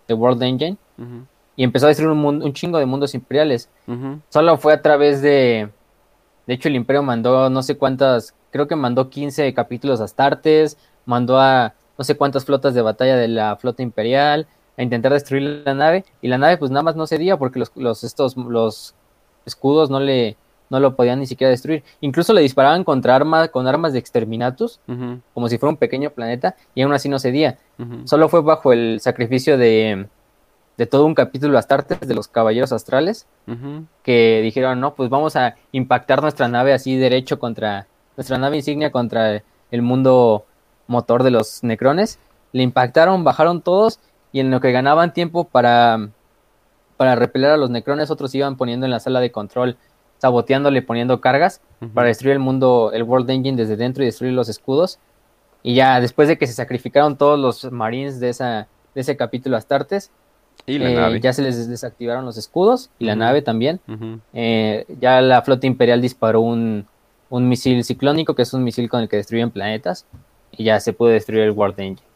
de 0.08 0.14
World 0.14 0.44
Engine 0.44 0.78
y 1.56 1.64
empezó 1.64 1.86
a 1.86 1.90
destruir 1.90 2.12
un, 2.12 2.26
un 2.26 2.54
chingo 2.54 2.80
de 2.80 2.86
mundos 2.86 3.14
imperiales. 3.14 3.70
Solo 4.30 4.58
fue 4.58 4.74
a 4.74 4.82
través 4.82 5.22
de 5.22 5.70
de 6.48 6.54
hecho 6.54 6.68
el 6.68 6.76
imperio 6.76 7.04
mandó 7.04 7.50
no 7.50 7.62
sé 7.64 7.78
cuántas, 7.78 8.34
creo 8.54 8.68
que 8.68 8.78
mandó 8.78 9.10
15 9.10 9.54
capítulos 9.54 10.00
a 10.00 10.06
Astartes, 10.06 10.78
mandó 11.06 11.40
a 11.40 11.74
no 11.98 12.04
sé 12.06 12.16
cuántas 12.16 12.46
flotas 12.46 12.74
de 12.74 12.82
batalla 12.82 13.18
de 13.18 13.28
la 13.28 13.58
flota 13.58 13.84
imperial 13.84 14.48
a 14.78 14.84
intentar 14.84 15.12
destruir 15.12 15.64
la 15.66 15.74
nave 15.74 16.06
y 16.22 16.28
la 16.30 16.38
nave 16.38 16.58
pues 16.58 16.72
nada 16.72 16.84
más 16.84 16.96
no 16.96 17.06
cedía 17.06 17.36
porque 17.38 17.60
los, 17.60 17.72
los 17.76 18.04
estos 18.04 18.38
los 18.38 18.96
escudos 19.46 19.90
no 19.90 20.00
le 20.00 20.38
no 20.70 20.80
lo 20.80 20.96
podían 20.96 21.20
ni 21.20 21.28
siquiera 21.28 21.52
destruir. 21.52 21.84
Incluso 22.02 22.34
le 22.34 22.42
disparaban 22.42 22.84
contra 22.84 23.16
armas, 23.16 23.50
con 23.50 23.68
armas 23.68 23.94
de 23.94 24.00
exterminatus, 24.00 24.80
como 25.34 25.48
si 25.48 25.60
fuera 25.60 25.70
un 25.70 25.78
pequeño 25.78 26.10
planeta, 26.10 26.56
y 26.74 26.82
aún 26.82 26.94
así 26.94 27.10
no 27.10 27.20
cedía. 27.20 27.60
Solo 28.06 28.28
fue 28.28 28.42
bajo 28.42 28.74
el 28.74 29.00
sacrificio 29.00 29.60
de, 29.60 30.08
de 30.78 30.86
todo 30.88 31.06
un 31.06 31.14
capítulo 31.14 31.60
Astartes 31.60 32.00
de 32.00 32.16
los 32.16 32.28
Caballeros 32.28 32.72
Astrales, 32.72 33.28
que 34.02 34.42
dijeron, 34.42 34.80
no, 34.80 34.96
pues 34.96 35.12
vamos 35.12 35.36
a 35.36 35.56
impactar 35.72 36.24
nuestra 36.24 36.48
nave 36.48 36.74
así 36.74 36.96
derecho 36.96 37.38
contra, 37.38 37.86
nuestra 38.18 38.38
nave 38.38 38.58
insignia 38.58 38.92
contra 38.92 39.44
el 39.72 39.82
mundo 39.82 40.46
motor 40.88 41.24
de 41.24 41.32
los 41.32 41.64
Necrones. 41.64 42.20
Le 42.52 42.64
impactaron, 42.64 43.24
bajaron 43.24 43.62
todos, 43.62 44.00
y 44.32 44.40
en 44.40 44.52
lo 44.52 44.60
que 44.60 44.72
ganaban 44.72 45.14
tiempo 45.14 45.46
para, 45.46 46.10
para 46.98 47.16
repeler 47.16 47.52
a 47.52 47.58
los 47.58 47.70
Necrones, 47.70 48.12
otros 48.12 48.34
iban 48.36 48.58
poniendo 48.58 48.86
en 48.86 48.92
la 48.92 49.00
sala 49.00 49.20
de 49.20 49.32
control 49.32 49.78
saboteándole, 50.18 50.82
poniendo 50.82 51.20
cargas 51.20 51.60
para 51.94 52.08
destruir 52.08 52.32
el 52.34 52.40
mundo, 52.40 52.92
el 52.94 53.04
World 53.04 53.30
Engine 53.30 53.58
desde 53.58 53.76
dentro 53.76 54.04
y 54.04 54.06
destruir 54.06 54.32
los 54.32 54.48
escudos. 54.48 54.98
Y 55.64 55.76
ya 55.76 56.00
después 56.00 56.30
de 56.30 56.38
que 56.38 56.48
se 56.48 56.54
sacrificaron 56.54 57.18
todos 57.18 57.38
los 57.38 57.70
Marines 57.74 58.22
de, 58.22 58.30
esa, 58.30 58.68
de 58.96 59.02
ese 59.02 59.18
capítulo 59.18 59.58
Astartes, 59.58 60.12
¿Y 60.66 60.82
eh, 60.82 61.20
ya 61.22 61.34
se 61.34 61.42
les 61.42 61.68
desactivaron 61.68 62.24
los 62.24 62.38
escudos 62.38 62.90
y 63.00 63.06
la 63.06 63.18
nave 63.18 63.42
también. 63.42 63.82
Eh, 64.34 64.86
ya 65.02 65.20
la 65.20 65.42
flota 65.42 65.68
imperial 65.68 66.02
disparó 66.02 66.40
un, 66.40 66.86
un, 67.34 67.50
misil 67.50 67.84
ciclónico, 67.84 68.36
que 68.36 68.44
es 68.44 68.54
un 68.54 68.64
misil 68.64 68.90
con 68.90 69.02
el 69.02 69.10
que 69.10 69.18
destruyen 69.18 69.52
planetas, 69.52 70.06
y 70.52 70.66
ya 70.66 70.80
se 70.80 70.94
pudo 70.94 71.10
destruir 71.10 71.44
el 71.44 71.52
World 71.52 71.80
Engine. 71.80 72.08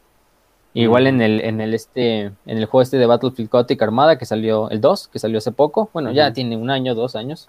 Igual 0.74 1.06
en 1.06 1.20
el, 1.20 1.40
en 1.40 1.60
el 1.60 1.74
este, 1.74 2.20
en 2.20 2.34
el 2.46 2.66
juego 2.66 2.82
este 2.82 2.98
de 2.98 3.06
Battlefield 3.06 3.50
Chaotic 3.50 3.82
Armada 3.82 4.16
que 4.16 4.26
salió, 4.26 4.70
el 4.70 4.80
2, 4.80 5.08
que 5.08 5.18
salió 5.18 5.38
hace 5.38 5.50
poco, 5.50 5.90
bueno, 5.92 6.12
ya 6.12 6.32
tiene 6.32 6.56
un 6.56 6.70
año, 6.70 6.94
dos 6.94 7.16
años, 7.16 7.48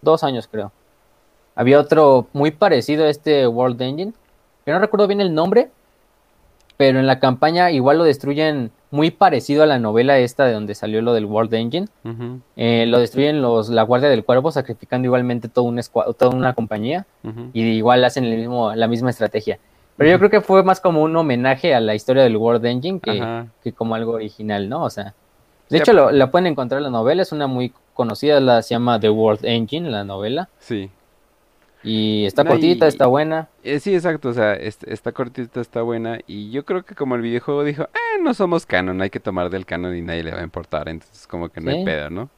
dos 0.00 0.24
años 0.24 0.48
creo. 0.50 0.72
Había 1.54 1.78
otro 1.78 2.26
muy 2.32 2.52
parecido 2.52 3.04
a 3.04 3.10
este 3.10 3.46
World 3.46 3.80
Engine, 3.82 4.12
que 4.64 4.72
no 4.72 4.78
recuerdo 4.78 5.06
bien 5.06 5.20
el 5.20 5.34
nombre, 5.34 5.70
pero 6.76 6.98
en 6.98 7.06
la 7.06 7.20
campaña 7.20 7.70
igual 7.70 7.98
lo 7.98 8.04
destruyen 8.04 8.70
muy 8.90 9.10
parecido 9.10 9.62
a 9.62 9.66
la 9.66 9.78
novela 9.78 10.18
esta 10.18 10.44
de 10.44 10.52
donde 10.52 10.74
salió 10.74 11.02
lo 11.02 11.14
del 11.14 11.26
World 11.26 11.52
Engine. 11.54 11.88
Eh, 12.56 12.86
lo 12.86 13.00
destruyen 13.00 13.42
los, 13.42 13.68
la 13.68 13.82
Guardia 13.82 14.08
del 14.08 14.24
Cuervo, 14.24 14.52
sacrificando 14.52 15.06
igualmente 15.06 15.48
todo 15.48 15.64
un 15.64 15.80
toda 16.16 16.30
una 16.30 16.54
compañía, 16.54 17.06
y 17.52 17.62
igual 17.62 18.04
hacen 18.04 18.24
el 18.24 18.36
mismo, 18.36 18.74
la 18.74 18.86
misma 18.86 19.10
estrategia. 19.10 19.58
Pero 19.96 20.10
yo 20.10 20.18
creo 20.18 20.30
que 20.30 20.40
fue 20.40 20.62
más 20.62 20.80
como 20.80 21.02
un 21.02 21.14
homenaje 21.16 21.74
a 21.74 21.80
la 21.80 21.94
historia 21.94 22.22
del 22.22 22.36
World 22.36 22.64
Engine 22.66 23.00
que, 23.00 23.72
como 23.72 23.94
algo 23.94 24.12
original, 24.12 24.68
¿no? 24.68 24.82
O 24.82 24.90
sea, 24.90 25.14
de 25.70 25.78
hecho 25.78 25.92
lo, 25.92 26.10
la 26.10 26.30
pueden 26.30 26.46
encontrar 26.46 26.78
en 26.78 26.84
la 26.84 26.90
novela, 26.90 27.22
es 27.22 27.32
una 27.32 27.46
muy 27.46 27.72
conocida, 27.94 28.40
la 28.40 28.62
se 28.62 28.74
llama 28.74 28.98
The 28.98 29.10
World 29.10 29.44
Engine, 29.44 29.90
la 29.90 30.04
novela. 30.04 30.48
Sí. 30.58 30.90
Y 31.84 32.24
está 32.24 32.44
cortita, 32.44 32.86
está 32.86 33.06
buena. 33.06 33.48
Eh, 33.62 33.78
sí, 33.78 33.94
exacto, 33.94 34.30
o 34.30 34.32
sea, 34.32 34.54
está 34.54 35.12
cortita, 35.12 35.60
está 35.60 35.82
buena. 35.82 36.18
Y 36.26 36.50
yo 36.50 36.64
creo 36.64 36.82
que 36.82 36.94
como 36.94 37.14
el 37.14 37.20
videojuego 37.20 37.62
dijo, 37.62 37.82
eh, 37.82 38.22
no 38.22 38.32
somos 38.32 38.64
canon, 38.64 39.02
hay 39.02 39.10
que 39.10 39.20
tomar 39.20 39.50
del 39.50 39.66
canon 39.66 39.94
y 39.94 40.00
nadie 40.00 40.24
le 40.24 40.32
va 40.32 40.40
a 40.40 40.44
importar. 40.44 40.88
Entonces, 40.88 41.26
como 41.26 41.50
que 41.50 41.60
no 41.60 41.70
hay 41.70 41.84
pedo, 41.84 42.08
¿no? 42.08 42.30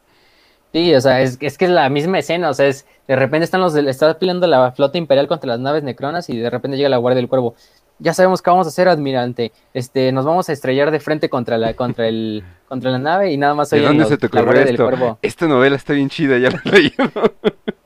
Sí, 0.73 0.95
o 0.95 1.01
sea, 1.01 1.23
es, 1.23 1.39
es, 1.41 1.57
que 1.57 1.67
es 1.67 1.71
la 1.71 1.89
misma 1.89 2.19
escena, 2.19 2.51
o 2.51 2.55
sea, 2.55 2.67
es 2.67 2.87
de 3.07 3.17
repente 3.17 3.45
están 3.45 3.61
los 3.61 3.75
está 3.77 4.19
peleando 4.19 4.47
la 4.47 4.73
flota 4.73 4.99
imperial 4.99 5.29
contra 5.29 5.49
las 5.49 5.61
naves 5.61 5.83
necronas 5.83 6.29
y 6.29 6.37
de 6.37 6.51
repente 6.51 6.77
llega 6.77 6.89
la 6.89 6.97
guardia 6.97 7.17
del 7.17 7.29
cuervo. 7.29 7.55
Ya 7.99 8.13
sabemos 8.13 8.43
qué 8.43 8.51
vamos 8.51 8.67
a 8.67 8.69
hacer, 8.69 8.89
admirante. 8.89 9.53
Este, 9.73 10.13
nos 10.13 10.27
vamos 10.27 10.51
a 10.51 10.53
estrellar 10.53 10.91
de 10.91 11.01
frente 11.01 11.31
contra 11.31 11.57
la 11.57 11.73
contra 11.75 12.09
el 12.09 12.45
contra 12.69 12.91
la 12.91 12.99
nave 12.99 13.33
y 13.33 13.39
nada 13.39 13.55
más 13.55 13.71
¿De 13.71 13.81
dónde 13.81 14.05
se 14.05 14.19
te 14.19 14.27
ocurrió 14.27 14.61
esto? 14.61 15.19
Esta 15.23 15.47
novela 15.47 15.77
está 15.77 15.95
bien 15.95 16.11
chida, 16.11 16.37
ya 16.37 16.51
la 16.51 16.61
leí. 16.65 16.93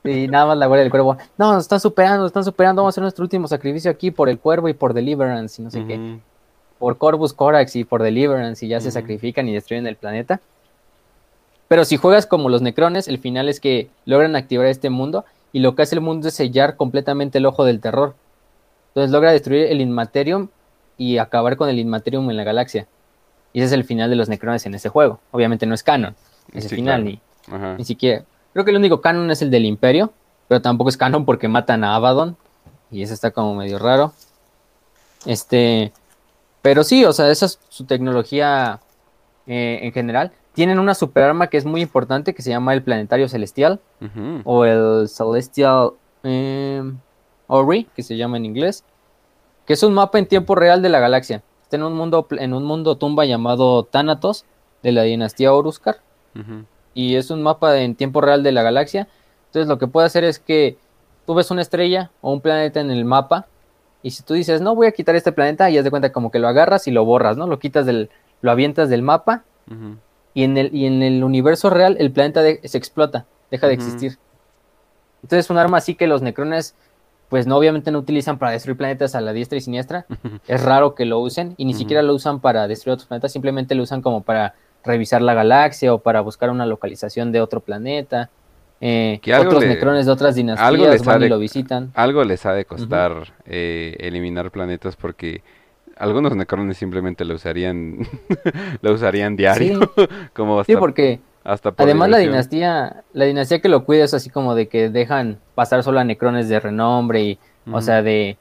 Y 0.03 0.27
nada 0.27 0.47
más 0.47 0.57
la 0.57 0.65
guardia 0.65 0.83
del 0.83 0.91
cuervo. 0.91 1.17
No, 1.37 1.53
nos 1.53 1.63
están 1.63 1.79
superando, 1.79 2.19
nos 2.19 2.27
están 2.27 2.43
superando, 2.43 2.81
vamos 2.81 2.93
a 2.93 2.93
hacer 2.93 3.01
nuestro 3.03 3.23
último 3.23 3.47
sacrificio 3.47 3.91
aquí 3.91 4.11
por 4.11 4.29
el 4.29 4.39
cuervo 4.39 4.69
y 4.69 4.73
por 4.73 4.93
Deliverance 4.93 5.61
y 5.61 5.65
no 5.65 5.71
sé 5.71 5.85
qué. 5.85 6.19
Por 6.79 6.97
Corvus 6.97 7.33
Corax 7.33 7.75
y 7.75 7.83
por 7.83 8.01
Deliverance 8.01 8.65
y 8.65 8.69
ya 8.69 8.79
se 8.79 8.91
sacrifican 8.91 9.47
y 9.47 9.53
destruyen 9.53 9.85
el 9.85 9.95
planeta. 9.95 10.41
Pero 11.67 11.85
si 11.85 11.97
juegas 11.97 12.25
como 12.25 12.49
los 12.49 12.61
Necrones, 12.61 13.07
el 13.07 13.19
final 13.19 13.47
es 13.47 13.59
que 13.59 13.89
logran 14.05 14.35
activar 14.35 14.65
este 14.65 14.89
mundo 14.89 15.23
y 15.53 15.59
lo 15.59 15.75
que 15.75 15.83
hace 15.83 15.95
el 15.95 16.01
mundo 16.01 16.27
es 16.27 16.33
sellar 16.33 16.75
completamente 16.75 17.37
el 17.37 17.45
ojo 17.45 17.63
del 17.63 17.79
terror. 17.79 18.15
Entonces 18.89 19.11
logra 19.11 19.31
destruir 19.31 19.67
el 19.67 19.79
Inmaterium 19.79 20.49
y 20.97 21.17
acabar 21.17 21.55
con 21.55 21.69
el 21.69 21.79
Inmaterium 21.79 22.29
en 22.29 22.37
la 22.37 22.43
galaxia. 22.43 22.87
Y 23.53 23.59
ese 23.59 23.67
es 23.67 23.71
el 23.73 23.83
final 23.83 24.09
de 24.09 24.15
los 24.15 24.27
Necrones 24.29 24.65
en 24.65 24.73
ese 24.73 24.89
juego. 24.89 25.19
Obviamente 25.31 25.65
no 25.65 25.75
es 25.75 25.83
canon. 25.83 26.15
Ese 26.53 26.69
final 26.69 27.05
ni, 27.05 27.21
ni 27.77 27.85
siquiera. 27.85 28.23
Creo 28.53 28.65
que 28.65 28.71
el 28.71 28.77
único 28.77 29.01
canon 29.01 29.31
es 29.31 29.41
el 29.41 29.49
del 29.49 29.65
Imperio, 29.65 30.11
pero 30.47 30.61
tampoco 30.61 30.89
es 30.89 30.97
canon 30.97 31.25
porque 31.25 31.47
matan 31.47 31.83
a 31.83 31.95
Abaddon. 31.95 32.37
Y 32.89 33.03
eso 33.03 33.13
está 33.13 33.31
como 33.31 33.55
medio 33.55 33.79
raro. 33.79 34.13
Este. 35.25 35.93
Pero 36.61 36.83
sí, 36.83 37.05
o 37.05 37.13
sea, 37.13 37.29
esa 37.29 37.45
es 37.47 37.59
su 37.69 37.85
tecnología 37.85 38.79
eh, 39.47 39.79
en 39.81 39.91
general 39.93 40.31
tienen 40.53 40.79
una 40.79 40.93
superarma 40.93 41.47
que 41.47 41.57
es 41.57 41.65
muy 41.65 41.81
importante 41.81 42.33
que 42.33 42.41
se 42.41 42.49
llama 42.49 42.73
el 42.73 42.83
Planetario 42.83 43.29
Celestial 43.29 43.79
o 44.43 44.65
el 44.65 45.07
Celestial 45.07 45.91
eh, 46.23 46.83
Ori, 47.47 47.87
que 47.95 48.03
se 48.03 48.17
llama 48.17 48.37
en 48.37 48.45
inglés, 48.45 48.83
que 49.65 49.73
es 49.73 49.83
un 49.83 49.93
mapa 49.93 50.19
en 50.19 50.25
tiempo 50.25 50.55
real 50.55 50.81
de 50.81 50.89
la 50.89 50.99
galaxia. 50.99 51.41
Está 51.63 51.77
en 51.77 51.83
un 51.83 51.93
mundo, 51.93 52.27
en 52.31 52.53
un 52.53 52.65
mundo 52.65 52.97
tumba 52.97 53.25
llamado 53.25 53.83
Thanatos, 53.83 54.45
de 54.83 54.91
la 54.91 55.03
dinastía 55.03 55.53
Oruskar. 55.53 55.97
Y 56.93 57.15
es 57.15 57.31
un 57.31 57.41
mapa 57.41 57.79
en 57.79 57.95
tiempo 57.95 58.21
real 58.21 58.43
de 58.43 58.51
la 58.51 58.63
galaxia. 58.63 59.07
Entonces 59.47 59.67
lo 59.67 59.77
que 59.77 59.87
puede 59.87 60.07
hacer 60.07 60.23
es 60.23 60.39
que 60.39 60.77
tú 61.25 61.33
ves 61.33 61.51
una 61.51 61.61
estrella 61.61 62.11
o 62.21 62.31
un 62.33 62.41
planeta 62.41 62.79
en 62.79 62.91
el 62.91 63.05
mapa. 63.05 63.47
Y 64.03 64.11
si 64.11 64.23
tú 64.23 64.33
dices, 64.33 64.61
no 64.61 64.75
voy 64.75 64.87
a 64.87 64.91
quitar 64.91 65.15
este 65.15 65.31
planeta, 65.31 65.69
y 65.69 65.77
haz 65.77 65.83
de 65.83 65.91
cuenta 65.91 66.11
como 66.11 66.31
que 66.31 66.39
lo 66.39 66.47
agarras 66.47 66.87
y 66.87 66.91
lo 66.91 67.05
borras, 67.05 67.37
¿no? 67.37 67.45
Lo 67.47 67.59
quitas 67.59 67.85
del, 67.85 68.09
lo 68.41 68.51
avientas 68.51 68.89
del 68.89 69.01
mapa. 69.03 69.43
y, 70.33 70.43
en 70.43 70.57
el, 70.57 70.73
y 70.75 70.85
en 70.85 71.03
el 71.03 71.23
universo 71.23 71.69
real 71.69 71.97
el 71.99 72.11
planeta 72.11 72.41
se 72.41 72.77
explota, 72.77 73.25
deja 73.49 73.67
de 73.67 73.73
existir. 73.73 74.17
Entonces 75.23 75.49
un 75.49 75.57
arma 75.57 75.77
así 75.77 75.95
que 75.95 76.07
los 76.07 76.21
necrones 76.21 76.75
pues 77.31 77.47
no 77.47 77.55
obviamente 77.55 77.91
no 77.91 77.99
utilizan 77.99 78.37
para 78.37 78.51
destruir 78.51 78.75
planetas 78.75 79.15
a 79.15 79.21
la 79.21 79.31
diestra 79.31 79.57
y 79.57 79.61
siniestra. 79.61 80.05
es 80.49 80.61
raro 80.61 80.95
que 80.95 81.05
lo 81.05 81.19
usen 81.19 81.53
y 81.55 81.63
ni 81.63 81.73
siquiera 81.73 82.01
lo 82.01 82.13
usan 82.13 82.41
para 82.41 82.67
destruir 82.67 82.95
otros 82.95 83.07
planetas, 83.07 83.31
simplemente 83.31 83.73
lo 83.73 83.83
usan 83.83 84.01
como 84.01 84.21
para 84.21 84.55
revisar 84.83 85.21
la 85.21 85.33
galaxia 85.33 85.93
o 85.93 85.99
para 85.99 86.21
buscar 86.21 86.49
una 86.49 86.65
localización 86.65 87.31
de 87.31 87.41
otro 87.41 87.59
planeta. 87.59 88.29
Eh, 88.83 89.21
otros 89.39 89.63
necrones 89.63 90.07
de 90.07 90.11
otras 90.11 90.33
dinastías 90.35 91.03
van 91.05 91.23
y 91.23 91.29
lo 91.29 91.37
visitan. 91.37 91.91
Algo 91.93 92.23
les 92.23 92.45
ha 92.45 92.53
de 92.53 92.65
costar 92.65 93.33
eh, 93.45 93.95
eliminar 93.99 94.49
planetas 94.49 94.95
porque 94.95 95.43
algunos 95.97 96.35
necrones 96.35 96.77
simplemente 96.77 97.23
lo 97.25 97.35
usarían 97.35 97.99
lo 98.81 98.93
usarían 98.93 99.35
diario 99.35 99.91
como 100.33 100.63
sí 100.63 100.75
porque 100.75 101.19
Además 101.43 102.09
la 102.09 102.19
dinastía, 102.19 103.03
la 103.13 103.25
dinastía 103.25 103.59
que 103.61 103.69
lo 103.69 103.83
cuida 103.83 104.03
es 104.03 104.13
así 104.13 104.29
como 104.29 104.53
de 104.53 104.67
que 104.67 104.89
dejan 104.89 105.39
pasar 105.55 105.81
solo 105.81 105.99
a 105.99 106.03
necrones 106.03 106.47
de 106.49 106.59
renombre 106.59 107.23
y, 107.23 107.39
o 107.71 107.81
sea, 107.81 108.03
de, 108.03 108.37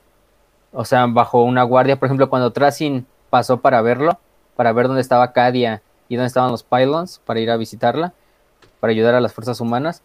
o 0.73 0.85
sea, 0.85 1.07
bajo 1.07 1.43
una 1.43 1.63
guardia, 1.63 1.99
por 1.99 2.07
ejemplo, 2.07 2.29
cuando 2.29 2.53
Tracin 2.53 3.07
pasó 3.31 3.61
para 3.61 3.81
verlo, 3.81 4.19
para 4.55 4.73
ver 4.73 4.87
dónde 4.87 5.01
estaba 5.01 5.33
Cadia 5.33 5.83
y 6.11 6.17
dónde 6.17 6.27
estaban 6.27 6.51
los 6.51 6.65
pylons, 6.65 7.23
para 7.25 7.41
ir 7.41 7.51
a 7.51 7.57
visitarla, 7.57 8.13
para 8.81 8.91
ayudar 8.91 9.15
a 9.15 9.21
las 9.21 9.33
fuerzas 9.33 9.61
humanas, 9.61 10.03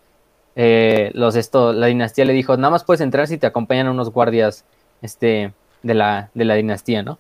eh, 0.56 1.12
los 1.16 1.36
esto, 1.36 1.74
la 1.74 1.88
dinastía 1.88 2.24
le 2.24 2.34
dijo, 2.34 2.56
nada 2.56 2.70
más 2.70 2.84
puedes 2.84 3.02
entrar 3.02 3.28
si 3.28 3.38
te 3.38 3.48
acompañan 3.48 3.90
unos 3.90 4.12
guardias, 4.12 4.64
este, 5.02 5.52
de 5.82 5.94
la, 5.96 6.30
de 6.36 6.46
la 6.46 6.54
dinastía, 6.54 7.02
¿no? 7.02 7.18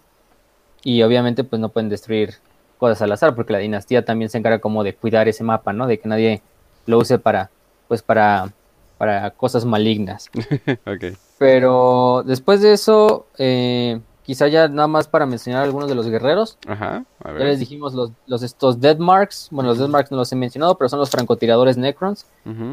Y 0.84 1.02
obviamente 1.02 1.44
pues 1.44 1.60
no 1.60 1.70
pueden 1.70 1.90
destruir 1.90 2.36
cosas 2.78 3.02
al 3.02 3.12
azar, 3.12 3.36
porque 3.36 3.54
la 3.54 3.60
dinastía 3.60 4.06
también 4.06 4.30
se 4.30 4.38
encarga 4.38 4.60
como 4.60 4.84
de 4.84 4.94
cuidar 4.94 5.28
ese 5.28 5.44
mapa, 5.44 5.74
¿no? 5.74 5.88
De 5.88 6.00
que 6.00 6.08
nadie 6.08 6.44
lo 6.86 7.00
use 7.00 7.18
para, 7.18 7.50
pues 7.88 8.04
para, 8.04 8.54
para 9.00 9.32
cosas 9.32 9.66
malignas. 9.66 10.30
Pero 11.40 12.22
después 12.24 12.62
de 12.62 12.74
eso, 12.74 13.26
eh, 13.40 14.00
quizá 14.26 14.48
ya 14.48 14.68
nada 14.68 14.88
más 14.88 15.08
para 15.08 15.26
mencionar 15.26 15.64
algunos 15.64 15.88
de 15.88 15.96
los 15.96 16.08
guerreros. 16.08 16.58
Ajá, 16.68 17.06
Ya 17.24 17.46
les 17.46 17.60
dijimos 17.60 17.94
los, 17.94 18.12
los 18.26 18.42
estos 18.42 18.80
Dead 18.82 18.98
Marks, 18.98 19.50
bueno, 19.52 19.70
los 19.70 19.78
Dead 19.78 19.88
Marks 19.88 20.12
no 20.12 20.18
los 20.18 20.32
he 20.32 20.36
mencionado, 20.36 20.76
pero 20.78 20.90
son 20.90 21.00
los 21.00 21.10
francotiradores 21.10 21.78
Necrons. 21.78 22.26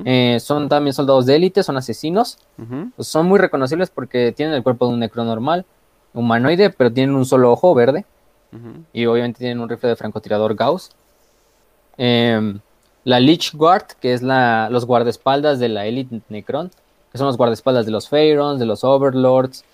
Eh, 0.04 0.38
son 0.40 0.68
también 0.68 0.94
soldados 0.94 1.26
de 1.26 1.36
élite, 1.36 1.62
son 1.62 1.76
asesinos. 1.76 2.38
Pues 2.96 3.08
son 3.08 3.26
muy 3.26 3.38
reconocibles 3.38 3.90
porque 3.90 4.32
tienen 4.32 4.54
el 4.54 4.62
cuerpo 4.62 4.86
de 4.86 4.94
un 4.94 5.00
Necron 5.00 5.26
normal, 5.26 5.66
humanoide, 6.14 6.70
pero 6.70 6.92
tienen 6.92 7.14
un 7.14 7.26
solo 7.26 7.52
ojo 7.52 7.74
verde. 7.74 8.06
Y 8.92 9.06
obviamente 9.06 9.38
tienen 9.38 9.60
un 9.60 9.68
rifle 9.68 9.88
de 9.90 9.96
francotirador 9.96 10.54
Gauss. 10.54 10.90
Em, 11.96 12.60
la 13.04 13.20
Lich 13.20 13.52
Guard, 13.54 13.86
que 14.00 14.12
es 14.14 14.22
la, 14.22 14.68
los 14.70 14.86
guardaespaldas 14.86 15.58
de 15.58 15.68
la 15.68 15.86
Elite 15.86 16.20
Necron, 16.28 16.70
que 17.10 17.18
son 17.18 17.26
los 17.26 17.36
guardaespaldas 17.36 17.84
de 17.86 17.92
los 17.92 18.08
Pharaons, 18.08 18.58
de 18.58 18.66
los 18.66 18.84
Overlords, 18.84 19.64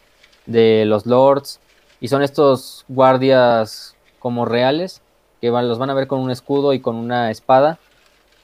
de 0.46 0.84
los 0.86 1.06
Lords, 1.06 1.60
y 2.00 2.08
son 2.08 2.22
estos 2.22 2.84
guardias 2.88 3.96
como 4.18 4.44
reales, 4.44 5.02
que 5.40 5.50
los 5.50 5.78
van 5.78 5.90
a 5.90 5.94
ver 5.94 6.06
con 6.06 6.20
un 6.20 6.30
escudo 6.30 6.72
y 6.72 6.80
con 6.80 6.96
una 6.96 7.30
espada. 7.30 7.78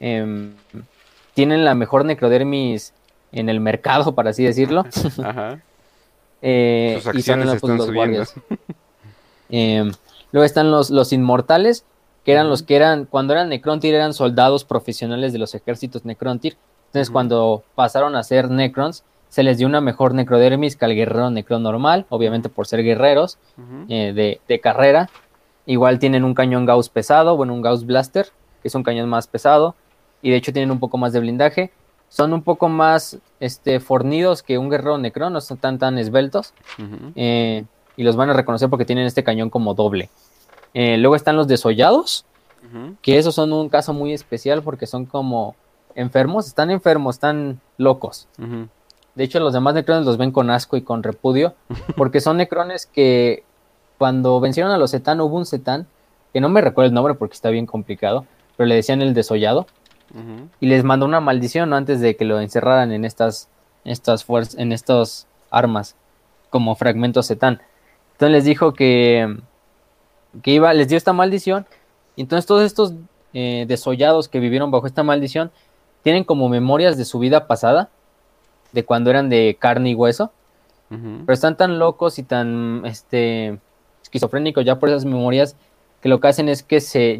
Em, 0.00 0.54
tienen 1.34 1.64
la 1.64 1.74
mejor 1.74 2.04
necrodermis 2.04 2.92
en 3.32 3.48
el 3.48 3.60
mercado, 3.60 4.14
para 4.14 4.30
así 4.30 4.44
decirlo. 4.44 4.84
Eh, 6.46 7.00
y 7.14 7.22
son 7.22 7.40
pues, 7.58 7.62
los 7.62 7.90
guardias. 7.90 8.34
Em, 9.48 9.90
Luego 10.34 10.46
están 10.46 10.72
los, 10.72 10.90
los 10.90 11.12
inmortales, 11.12 11.84
que 12.24 12.32
eran 12.32 12.48
los 12.48 12.64
que 12.64 12.74
eran, 12.74 13.04
cuando 13.04 13.34
eran 13.34 13.50
Necrontyr, 13.50 13.94
eran 13.94 14.12
soldados 14.12 14.64
profesionales 14.64 15.32
de 15.32 15.38
los 15.38 15.54
ejércitos 15.54 16.04
Necrontyr. 16.04 16.56
Entonces, 16.86 17.08
cuando 17.08 17.62
pasaron 17.76 18.16
a 18.16 18.24
ser 18.24 18.50
Necrons, 18.50 19.04
se 19.34 19.42
les 19.42 19.58
dio 19.58 19.66
una 19.66 19.80
mejor 19.80 20.14
necrodermis 20.14 20.76
que 20.76 20.84
al 20.84 20.94
guerrero 20.94 21.28
necron 21.28 21.64
normal, 21.64 22.06
obviamente 22.08 22.48
por 22.48 22.68
ser 22.68 22.84
guerreros 22.84 23.36
eh, 23.88 24.38
de, 24.46 24.60
carrera. 24.60 25.10
Igual 25.66 25.98
tienen 25.98 26.22
un 26.22 26.34
cañón 26.34 26.66
Gauss 26.66 26.88
pesado, 26.88 27.36
bueno, 27.36 27.52
un 27.52 27.60
Gauss 27.60 27.84
Blaster, 27.84 28.28
que 28.62 28.68
es 28.68 28.74
un 28.76 28.84
cañón 28.84 29.08
más 29.08 29.26
pesado, 29.26 29.74
y 30.22 30.30
de 30.30 30.36
hecho 30.36 30.52
tienen 30.52 30.70
un 30.70 30.78
poco 30.78 30.98
más 30.98 31.12
de 31.12 31.18
blindaje. 31.18 31.72
Son 32.08 32.32
un 32.32 32.42
poco 32.42 32.68
más 32.68 33.18
este, 33.40 33.80
fornidos 33.80 34.44
que 34.44 34.56
un 34.56 34.70
guerrero 34.70 34.98
necron, 34.98 35.32
no 35.32 35.40
son 35.40 35.58
tan 35.58 35.80
tan 35.80 35.98
esbeltos 35.98 36.54
y 37.96 38.02
los 38.04 38.14
van 38.14 38.30
a 38.30 38.34
reconocer 38.34 38.70
porque 38.70 38.84
tienen 38.84 39.04
este 39.04 39.24
cañón 39.24 39.50
como 39.50 39.74
doble. 39.74 40.10
Eh, 40.74 40.96
luego 40.96 41.16
están 41.16 41.34
los 41.34 41.48
desollados, 41.48 42.24
que 43.02 43.18
esos 43.18 43.34
son 43.34 43.52
un 43.52 43.68
caso 43.68 43.92
muy 43.92 44.12
especial 44.12 44.62
porque 44.62 44.86
son 44.86 45.06
como 45.06 45.56
enfermos, 45.96 46.46
están 46.46 46.70
enfermos, 46.70 47.16
están 47.16 47.60
locos. 47.78 48.28
De 49.14 49.24
hecho, 49.24 49.40
los 49.40 49.52
demás 49.52 49.74
necrones 49.74 50.04
los 50.04 50.16
ven 50.16 50.32
con 50.32 50.50
asco 50.50 50.76
y 50.76 50.82
con 50.82 51.02
repudio, 51.02 51.54
porque 51.96 52.20
son 52.20 52.36
necrones 52.36 52.86
que 52.86 53.44
cuando 53.98 54.40
vencieron 54.40 54.72
a 54.72 54.78
los 54.78 54.90
Zetán, 54.90 55.20
hubo 55.20 55.36
un 55.36 55.46
Zetán, 55.46 55.86
que 56.32 56.40
no 56.40 56.48
me 56.48 56.60
recuerdo 56.60 56.88
el 56.88 56.94
nombre 56.94 57.14
porque 57.14 57.34
está 57.34 57.50
bien 57.50 57.66
complicado, 57.66 58.26
pero 58.56 58.66
le 58.66 58.74
decían 58.74 59.02
el 59.02 59.14
desollado, 59.14 59.66
y 60.60 60.66
les 60.66 60.84
mandó 60.84 61.06
una 61.06 61.18
maldición 61.20 61.72
antes 61.72 62.00
de 62.00 62.14
que 62.14 62.24
lo 62.24 62.40
encerraran 62.40 62.92
en 62.92 63.04
estas, 63.04 63.48
estas 63.84 64.24
fuerzas, 64.24 64.56
en 64.58 64.70
estas 64.70 65.26
armas, 65.50 65.96
como 66.50 66.76
fragmentos 66.76 67.26
Zetán. 67.26 67.60
Entonces 68.12 68.32
les 68.32 68.44
dijo 68.44 68.74
que, 68.74 69.36
que 70.42 70.52
iba, 70.52 70.72
les 70.72 70.88
dio 70.88 70.96
esta 70.96 71.12
maldición. 71.12 71.66
Y 72.14 72.22
entonces 72.22 72.46
todos 72.46 72.62
estos 72.62 72.94
eh, 73.32 73.64
desollados 73.66 74.28
que 74.28 74.38
vivieron 74.38 74.70
bajo 74.70 74.86
esta 74.86 75.02
maldición 75.02 75.50
tienen 76.04 76.22
como 76.22 76.48
memorias 76.48 76.96
de 76.96 77.04
su 77.04 77.18
vida 77.18 77.48
pasada, 77.48 77.90
de 78.74 78.84
cuando 78.84 79.10
eran 79.10 79.28
de 79.28 79.56
carne 79.58 79.90
y 79.90 79.94
hueso. 79.94 80.32
Pero 80.90 81.32
están 81.32 81.56
tan 81.56 81.80
locos 81.80 82.20
y 82.20 82.22
tan 82.22 82.82
este, 82.84 83.58
esquizofrénicos 84.02 84.64
ya 84.64 84.78
por 84.78 84.90
esas 84.90 85.04
memorias 85.04 85.56
que 86.00 86.08
lo 86.08 86.20
que 86.20 86.28
hacen 86.28 86.48
es 86.48 86.62
que 86.62 86.80
se 86.80 87.14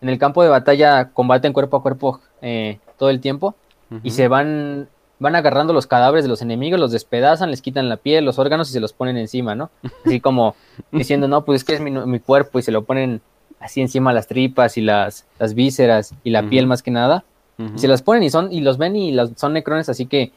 en 0.00 0.08
el 0.08 0.18
campo 0.18 0.42
de 0.42 0.48
batalla 0.48 1.10
combaten 1.10 1.52
cuerpo 1.52 1.76
a 1.76 1.82
cuerpo 1.82 2.20
eh, 2.40 2.78
todo 2.96 3.10
el 3.10 3.20
tiempo 3.20 3.54
y 4.02 4.12
se 4.12 4.28
van 4.28 4.88
van 5.18 5.34
agarrando 5.34 5.72
los 5.72 5.86
cadáveres 5.86 6.24
de 6.24 6.28
los 6.28 6.42
enemigos, 6.42 6.78
los 6.78 6.92
despedazan, 6.92 7.50
les 7.50 7.60
quitan 7.60 7.88
la 7.88 7.96
piel, 7.96 8.24
los 8.24 8.38
órganos 8.38 8.70
y 8.70 8.72
se 8.72 8.80
los 8.80 8.92
ponen 8.92 9.16
encima, 9.16 9.54
¿no? 9.54 9.70
Así 10.06 10.20
como 10.20 10.54
diciendo, 10.92 11.26
no, 11.28 11.44
pues 11.44 11.62
es 11.62 11.64
que 11.64 11.74
es 11.74 11.80
mi, 11.80 12.20
cuerpo 12.20 12.58
y 12.58 12.62
se 12.62 12.72
lo 12.72 12.84
ponen 12.84 13.20
así 13.60 13.80
encima 13.80 14.12
las 14.12 14.28
tripas 14.28 14.78
y 14.78 14.82
las, 14.82 15.26
las 15.40 15.54
vísceras 15.54 16.14
y 16.22 16.30
la 16.30 16.48
piel 16.48 16.68
más 16.68 16.82
que 16.82 16.92
nada. 16.92 17.24
y 17.58 17.78
se 17.78 17.88
las 17.88 18.02
ponen 18.02 18.22
y 18.22 18.30
son 18.30 18.52
y 18.52 18.60
los 18.60 18.78
ven 18.78 18.94
y 18.94 19.16
son 19.34 19.52
necrones, 19.52 19.88
así 19.88 20.06
que 20.06 20.32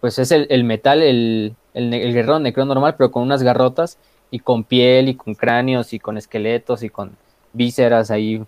pues 0.00 0.18
es 0.18 0.30
el, 0.30 0.64
metal, 0.64 1.02
el, 1.02 1.54
el, 1.74 1.92
el, 1.92 2.12
guerrero 2.12 2.38
necrón 2.38 2.68
normal, 2.68 2.94
pero 2.96 3.10
con 3.10 3.22
unas 3.22 3.42
garrotas 3.42 3.98
y 4.30 4.40
con 4.40 4.64
piel 4.64 5.08
y 5.08 5.14
con 5.14 5.34
cráneos 5.34 5.92
y 5.92 5.98
con 5.98 6.16
esqueletos 6.16 6.82
y 6.82 6.90
con 6.90 7.16
vísceras 7.52 8.10
ahí 8.10 8.42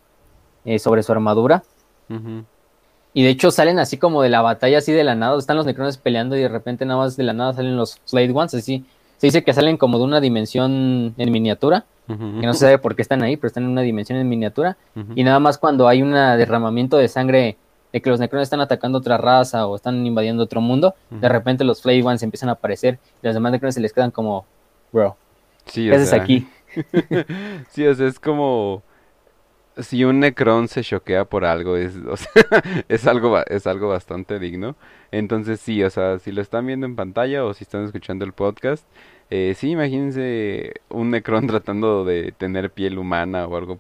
eh, 0.64 0.78
sobre 0.78 1.02
su 1.02 1.12
armadura. 1.12 1.62
Y 3.12 3.22
de 3.22 3.30
hecho 3.30 3.50
salen 3.50 3.78
así 3.78 3.96
como 3.98 4.22
de 4.22 4.28
la 4.28 4.42
batalla, 4.42 4.78
así 4.78 4.92
de 4.92 5.04
la 5.04 5.14
nada. 5.14 5.38
Están 5.38 5.56
los 5.56 5.66
necrones 5.66 5.96
peleando 5.96 6.36
y 6.36 6.40
de 6.40 6.48
repente 6.48 6.84
nada 6.84 7.00
más 7.00 7.16
de 7.16 7.22
la 7.22 7.32
nada 7.32 7.52
salen 7.52 7.76
los 7.76 8.00
Slade 8.04 8.32
Ones. 8.32 8.54
Así 8.54 8.84
se 9.16 9.26
dice 9.26 9.44
que 9.44 9.52
salen 9.52 9.76
como 9.76 9.98
de 9.98 10.04
una 10.04 10.20
dimensión 10.20 11.14
en 11.16 11.32
miniatura. 11.32 11.84
Que 12.08 12.16
no 12.16 12.54
se 12.54 12.60
sabe 12.60 12.78
por 12.78 12.96
qué 12.96 13.02
están 13.02 13.22
ahí, 13.22 13.36
pero 13.36 13.46
están 13.46 13.62
en 13.62 13.70
una 13.70 13.82
dimensión 13.82 14.18
en 14.18 14.28
miniatura. 14.28 14.76
Y 15.14 15.22
nada 15.22 15.38
más 15.38 15.58
cuando 15.58 15.86
hay 15.86 16.02
un 16.02 16.12
derramamiento 16.12 16.96
de 16.96 17.06
sangre 17.06 17.56
de 17.92 18.00
que 18.00 18.10
los 18.10 18.20
necrones 18.20 18.46
están 18.46 18.60
atacando 18.60 18.98
otra 18.98 19.16
raza 19.16 19.66
o 19.66 19.76
están 19.76 20.06
invadiendo 20.06 20.42
otro 20.42 20.60
mundo, 20.60 20.94
de 21.10 21.28
repente 21.28 21.64
los 21.64 21.78
Slade 21.78 22.02
Ones 22.02 22.22
empiezan 22.22 22.48
a 22.48 22.52
aparecer 22.52 22.98
y 23.22 23.26
los 23.26 23.34
demás 23.34 23.52
necrones 23.52 23.74
se 23.74 23.80
les 23.80 23.92
quedan 23.92 24.10
como, 24.10 24.46
bro, 24.92 25.16
sí, 25.66 25.88
¿qué 25.88 25.94
haces 25.94 26.12
aquí? 26.12 26.48
sí, 27.70 27.86
o 27.86 27.94
sea, 27.94 28.06
es 28.06 28.20
como 28.20 28.82
si 29.82 30.04
un 30.04 30.20
Necron 30.20 30.68
se 30.68 30.82
choquea 30.82 31.24
por 31.24 31.44
algo, 31.44 31.76
es, 31.76 31.94
es, 32.88 33.06
algo, 33.06 33.38
es 33.46 33.66
algo 33.66 33.88
bastante 33.88 34.38
digno. 34.38 34.76
Entonces 35.10 35.60
sí, 35.60 35.82
o 35.82 35.90
sea, 35.90 36.18
si 36.18 36.32
lo 36.32 36.42
están 36.42 36.66
viendo 36.66 36.86
en 36.86 36.96
pantalla 36.96 37.44
o 37.44 37.54
si 37.54 37.64
están 37.64 37.84
escuchando 37.84 38.24
el 38.24 38.32
podcast, 38.32 38.86
eh, 39.30 39.54
sí, 39.56 39.70
imagínense 39.70 40.74
un 40.88 41.10
Necron 41.10 41.46
tratando 41.46 42.04
de 42.04 42.32
tener 42.32 42.70
piel 42.70 42.98
humana 42.98 43.46
o 43.46 43.56
algo 43.56 43.78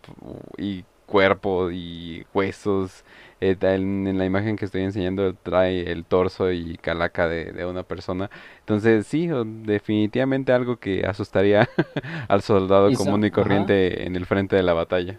y 0.56 0.84
cuerpo 1.10 1.70
y 1.70 2.24
huesos. 2.32 3.04
Eh, 3.42 3.56
en, 3.62 4.18
la 4.18 4.26
imagen 4.26 4.56
que 4.56 4.66
estoy 4.66 4.82
enseñando 4.82 5.34
trae 5.34 5.90
el 5.90 6.04
torso 6.04 6.52
y 6.52 6.76
calaca 6.76 7.26
de, 7.26 7.64
una 7.64 7.82
persona. 7.82 8.30
Entonces 8.60 9.06
sí, 9.06 9.28
definitivamente 9.64 10.52
algo 10.52 10.76
que 10.76 11.06
asustaría 11.06 11.68
al 12.28 12.42
soldado 12.42 12.92
común 12.92 13.24
y 13.24 13.30
corriente 13.30 14.06
en 14.06 14.14
el 14.16 14.26
frente 14.26 14.56
de 14.56 14.62
la 14.62 14.74
batalla. 14.74 15.18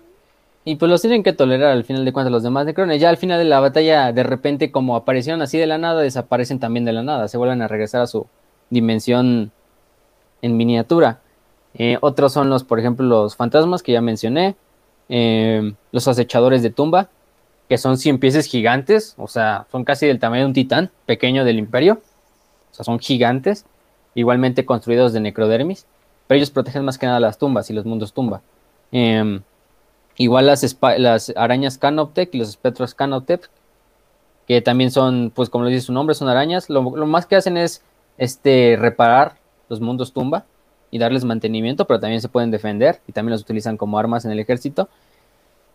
Y 0.63 0.75
pues 0.75 0.91
los 0.91 1.01
tienen 1.01 1.23
que 1.23 1.33
tolerar 1.33 1.71
al 1.71 1.83
final 1.83 2.05
de 2.05 2.13
cuentas 2.13 2.31
los 2.31 2.43
demás 2.43 2.65
necrones. 2.65 3.01
Ya 3.01 3.09
al 3.09 3.17
final 3.17 3.39
de 3.39 3.45
la 3.45 3.59
batalla, 3.59 4.13
de 4.13 4.23
repente, 4.23 4.71
como 4.71 4.95
aparecieron 4.95 5.41
así 5.41 5.57
de 5.57 5.65
la 5.65 5.79
nada, 5.79 6.01
desaparecen 6.01 6.59
también 6.59 6.85
de 6.85 6.93
la 6.93 7.01
nada. 7.01 7.27
Se 7.27 7.37
vuelven 7.37 7.63
a 7.63 7.67
regresar 7.67 8.01
a 8.01 8.07
su 8.07 8.27
dimensión 8.69 9.51
en 10.43 10.57
miniatura. 10.57 11.21
Eh, 11.73 11.97
otros 12.01 12.33
son 12.33 12.49
los, 12.49 12.63
por 12.63 12.79
ejemplo, 12.79 13.07
los 13.07 13.35
fantasmas 13.35 13.81
que 13.81 13.93
ya 13.93 14.01
mencioné. 14.01 14.55
Eh, 15.09 15.73
los 15.91 16.07
acechadores 16.07 16.63
de 16.63 16.69
tumba, 16.69 17.09
que 17.69 17.77
son 17.77 17.97
cien 17.97 18.19
piezas 18.19 18.45
gigantes. 18.45 19.15
O 19.17 19.27
sea, 19.27 19.65
son 19.71 19.83
casi 19.83 20.07
del 20.07 20.19
tamaño 20.19 20.41
de 20.41 20.47
un 20.47 20.53
titán 20.53 20.91
pequeño 21.05 21.45
del 21.45 21.59
imperio. 21.59 22.01
O 22.71 22.73
sea, 22.73 22.85
son 22.85 22.99
gigantes. 22.99 23.65
Igualmente 24.15 24.65
construidos 24.65 25.13
de 25.13 25.21
necrodermis. 25.21 25.85
Pero 26.27 26.37
ellos 26.37 26.51
protegen 26.51 26.85
más 26.85 26.97
que 26.97 27.05
nada 27.05 27.19
las 27.19 27.37
tumbas 27.37 27.69
y 27.69 27.73
los 27.73 27.85
mundos 27.85 28.13
tumba. 28.13 28.41
Eh, 28.91 29.41
Igual 30.17 30.45
las, 30.45 31.33
arañas 31.35 31.77
Canoptec 31.77 32.35
y 32.35 32.37
los 32.37 32.49
espectros 32.49 32.93
Canoptec, 32.93 33.49
que 34.47 34.61
también 34.61 34.91
son, 34.91 35.31
pues 35.33 35.49
como 35.49 35.63
lo 35.63 35.69
dice 35.69 35.87
su 35.87 35.93
nombre, 35.93 36.15
son 36.15 36.27
arañas. 36.27 36.69
Lo, 36.69 36.83
más 36.83 37.25
que 37.25 37.35
hacen 37.35 37.57
es 37.57 37.81
este, 38.17 38.77
reparar 38.79 39.37
los 39.69 39.79
mundos 39.79 40.13
tumba 40.13 40.45
y 40.91 40.99
darles 40.99 41.23
mantenimiento, 41.23 41.87
pero 41.87 41.99
también 41.99 42.21
se 42.21 42.29
pueden 42.29 42.51
defender 42.51 43.01
y 43.07 43.13
también 43.13 43.31
los 43.31 43.41
utilizan 43.41 43.77
como 43.77 43.97
armas 43.97 44.25
en 44.25 44.31
el 44.31 44.39
ejército. 44.39 44.89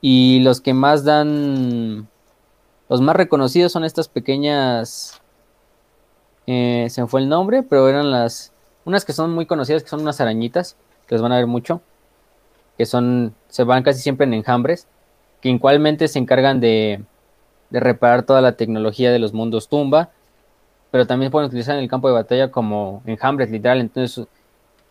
Y 0.00 0.40
los 0.40 0.60
que 0.60 0.74
más 0.74 1.04
dan, 1.04 2.06
los 2.88 3.00
más 3.00 3.16
reconocidos 3.16 3.72
son 3.72 3.84
estas 3.84 4.08
pequeñas, 4.08 5.20
eh, 6.46 6.86
se 6.90 7.02
me 7.02 7.08
fue 7.08 7.20
el 7.20 7.28
nombre, 7.28 7.62
pero 7.62 7.88
eran 7.88 8.10
las, 8.10 8.52
unas 8.84 9.04
que 9.04 9.12
son 9.12 9.34
muy 9.34 9.46
conocidas, 9.46 9.82
que 9.82 9.88
son 9.88 10.02
unas 10.02 10.20
arañitas, 10.20 10.76
que 11.08 11.14
les 11.14 11.22
van 11.22 11.32
a 11.32 11.36
ver 11.36 11.46
mucho 11.46 11.80
que 12.76 12.86
son, 12.86 13.34
se 13.48 13.64
van 13.64 13.82
casi 13.82 14.00
siempre 14.00 14.26
en 14.26 14.34
enjambres, 14.34 14.86
que 15.40 15.48
igualmente 15.48 16.08
se 16.08 16.18
encargan 16.18 16.60
de, 16.60 17.02
de 17.70 17.80
reparar 17.80 18.24
toda 18.24 18.40
la 18.40 18.52
tecnología 18.52 19.10
de 19.10 19.18
los 19.18 19.32
mundos 19.32 19.68
tumba, 19.68 20.10
pero 20.90 21.06
también 21.06 21.30
pueden 21.30 21.48
utilizar 21.48 21.76
en 21.76 21.82
el 21.82 21.90
campo 21.90 22.08
de 22.08 22.14
batalla 22.14 22.50
como 22.50 23.02
enjambres, 23.06 23.50
literal. 23.50 23.80
Entonces, 23.80 24.26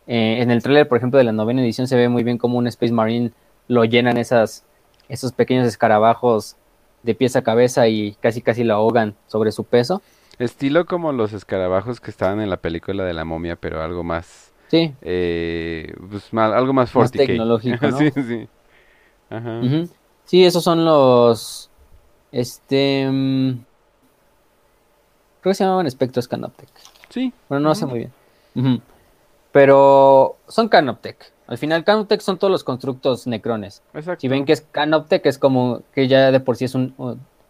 eh, 0.08 0.42
en 0.42 0.52
el 0.52 0.62
trailer, 0.62 0.88
por 0.88 0.98
ejemplo, 0.98 1.18
de 1.18 1.24
la 1.24 1.32
novena 1.32 1.62
edición 1.62 1.88
se 1.88 1.96
ve 1.96 2.10
muy 2.10 2.24
bien 2.24 2.38
como 2.38 2.58
un 2.58 2.68
Space 2.68 2.94
Marine 2.94 3.32
lo 3.68 3.84
llenan 3.84 4.18
esas, 4.18 4.64
esos 5.10 5.32
pequeños 5.32 5.68
escarabajos 5.68 6.56
de 7.04 7.16
pies 7.16 7.36
a 7.36 7.44
cabeza 7.44 7.88
y 7.88 8.14
casi 8.20 8.42
casi 8.42 8.64
lo 8.64 8.76
ahogan 8.76 9.16
sobre 9.28 9.52
su 9.52 9.64
peso. 9.64 10.02
Estilo 10.38 10.86
como 10.86 11.12
los 11.12 11.34
escarabajos 11.34 12.00
que 12.00 12.12
estaban 12.12 12.42
en 12.42 12.50
la 12.50 12.58
película 12.58 13.04
de 13.04 13.14
la 13.14 13.26
momia, 13.26 13.56
pero 13.56 13.82
algo 13.82 14.04
más 14.04 14.54
Sí. 14.68 14.94
Eh, 15.02 15.94
pues 16.10 16.30
algo 16.34 16.74
más 16.74 16.92
fuerte. 16.92 17.20
Más 17.20 17.28
tecnológico, 17.28 17.88
¿no? 17.90 17.98
sí, 17.98 18.12
sí. 18.12 18.48
Ajá. 19.30 19.62
Sí, 20.26 20.44
esos 20.44 20.64
son 20.64 20.86
los. 20.86 21.70
Este. 22.32 23.08
Mm, 23.10 23.52
creo 25.42 25.52
que 25.52 25.54
se 25.54 25.64
llamaban 25.64 25.90
Spectros 25.90 26.28
Canoptec. 26.28 26.70
Sí. 27.10 27.32
Bueno, 27.48 27.70
no 27.70 27.76
sé 27.76 27.86
muy 27.86 28.10
bien. 28.56 28.82
Pero 29.56 30.36
son 30.50 30.68
Canoptec. 30.68 31.32
Al 31.48 31.58
final, 31.58 31.86
Canoptec 31.86 32.20
son 32.20 32.38
todos 32.38 32.52
los 32.52 32.66
constructos 32.66 33.26
necrones. 33.26 33.84
Exacto. 33.94 34.20
Si 34.20 34.28
ven 34.28 34.44
que 34.44 34.52
es 34.52 34.60
Canoptec, 34.60 35.26
es 35.28 35.40
como 35.40 35.82
que 35.94 36.10
ya 36.10 36.30
de 36.30 36.42
por 36.42 36.58
sí 36.58 36.66
es 36.66 36.76
un. 36.76 36.94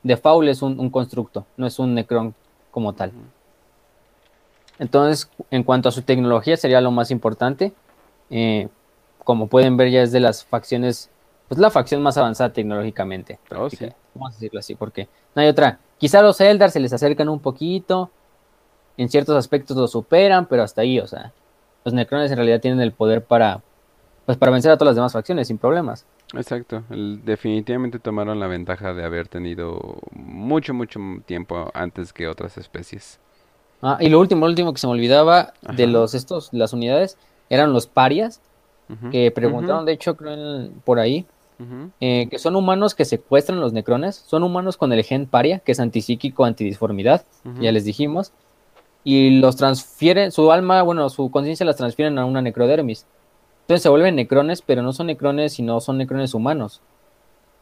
De 0.03 0.15
faul 0.15 0.47
es 0.47 0.61
un, 0.61 0.91
constructo, 0.91 1.47
no 1.57 1.65
es 1.65 1.79
un 1.79 1.95
necron 1.95 2.35
como 2.69 2.93
tal. 2.93 3.11
Entonces, 4.77 5.31
en 5.49 5.63
cuanto 5.63 5.89
a 5.89 5.91
su 5.91 6.03
tecnología, 6.03 6.57
sería 6.57 6.79
lo 6.79 6.91
más 6.91 7.09
importante. 7.09 7.73
Eh, 8.29 8.67
como 9.23 9.47
pueden 9.47 9.75
ver, 9.75 9.89
ya 9.89 10.03
es 10.03 10.11
de 10.11 10.19
las 10.19 10.45
facciones, 10.45 11.09
pues 11.47 11.59
la 11.59 11.71
facción 11.71 12.03
más 12.03 12.19
avanzada 12.19 12.53
tecnológicamente. 12.53 13.39
Oh, 13.49 13.67
sí. 13.67 13.89
Vamos 14.13 14.29
a 14.29 14.35
decirlo 14.35 14.59
así, 14.59 14.75
porque 14.75 15.07
no 15.33 15.41
hay 15.41 15.47
otra. 15.47 15.79
Quizá 15.97 16.21
los 16.21 16.39
Eldar 16.39 16.69
se 16.69 16.79
les 16.79 16.93
acercan 16.93 17.29
un 17.29 17.39
poquito, 17.39 18.11
en 18.95 19.09
ciertos 19.09 19.35
aspectos 19.35 19.75
lo 19.75 19.87
superan, 19.87 20.45
pero 20.45 20.61
hasta 20.61 20.81
ahí, 20.81 20.99
o 20.99 21.07
sea, 21.07 21.33
los 21.85 21.93
Necrones 21.93 22.31
en 22.31 22.37
realidad 22.37 22.59
tienen 22.59 22.81
el 22.81 22.91
poder 22.91 23.23
para, 23.23 23.61
pues 24.25 24.37
para 24.37 24.51
vencer 24.51 24.71
a 24.71 24.77
todas 24.77 24.89
las 24.89 24.95
demás 24.95 25.13
facciones 25.13 25.47
sin 25.47 25.57
problemas. 25.57 26.05
Exacto, 26.33 26.83
definitivamente 26.89 27.99
tomaron 27.99 28.39
la 28.39 28.47
ventaja 28.47 28.93
de 28.93 29.05
haber 29.05 29.27
tenido 29.27 29.99
mucho, 30.11 30.73
mucho 30.73 30.99
tiempo 31.25 31.69
antes 31.73 32.11
que 32.11 32.27
otras 32.27 32.57
especies. 32.57 33.19
Ah, 33.81 33.97
y 34.01 34.09
lo 34.09 34.19
último, 34.19 34.41
lo 34.41 34.49
último 34.49 34.73
que 34.73 34.79
se 34.79 34.87
me 34.87 34.93
olvidaba 34.93 35.53
de 35.61 35.85
los 35.85 36.15
estos, 36.15 36.49
las 36.51 36.73
unidades, 36.73 37.17
eran 37.49 37.71
los 37.71 37.85
parias, 37.85 38.41
que 39.11 39.31
preguntaron, 39.31 39.85
de 39.85 39.93
hecho, 39.93 40.15
creo 40.15 40.69
por 40.83 40.99
ahí, 40.99 41.27
eh, 42.01 42.27
que 42.29 42.39
son 42.39 42.55
humanos 42.55 42.95
que 42.95 43.05
secuestran 43.05 43.59
los 43.59 43.73
necrones, 43.73 44.15
son 44.15 44.41
humanos 44.41 44.77
con 44.77 44.91
el 44.91 45.03
gen 45.03 45.27
paria, 45.27 45.59
que 45.59 45.71
es 45.71 45.79
antipsíquico, 45.79 46.45
antidisformidad, 46.45 47.25
ya 47.59 47.71
les 47.71 47.85
dijimos, 47.85 48.33
y 49.05 49.39
los 49.39 49.55
transfieren, 49.55 50.33
su 50.33 50.51
alma, 50.51 50.81
bueno, 50.81 51.09
su 51.09 51.31
conciencia 51.31 51.65
las 51.65 51.77
transfieren 51.77 52.19
a 52.19 52.25
una 52.25 52.41
necrodermis. 52.41 53.05
Entonces 53.61 53.83
se 53.83 53.89
vuelven 53.89 54.15
necrones, 54.15 54.61
pero 54.61 54.81
no 54.81 54.91
son 54.91 55.07
necrones, 55.07 55.53
sino 55.53 55.79
son 55.79 55.97
necrones 55.97 56.33
humanos. 56.33 56.81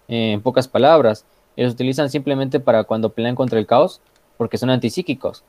En 0.07 0.41
pocas 0.41 0.67
palabras, 0.67 1.25
ellos 1.55 1.73
utilizan 1.73 2.09
simplemente 2.09 2.59
para 2.59 2.85
cuando 2.85 3.09
pelean 3.09 3.35
contra 3.35 3.59
el 3.59 3.67
caos, 3.67 4.01
porque 4.37 4.57
son 4.57 4.69
antipsíquicos 4.71 5.43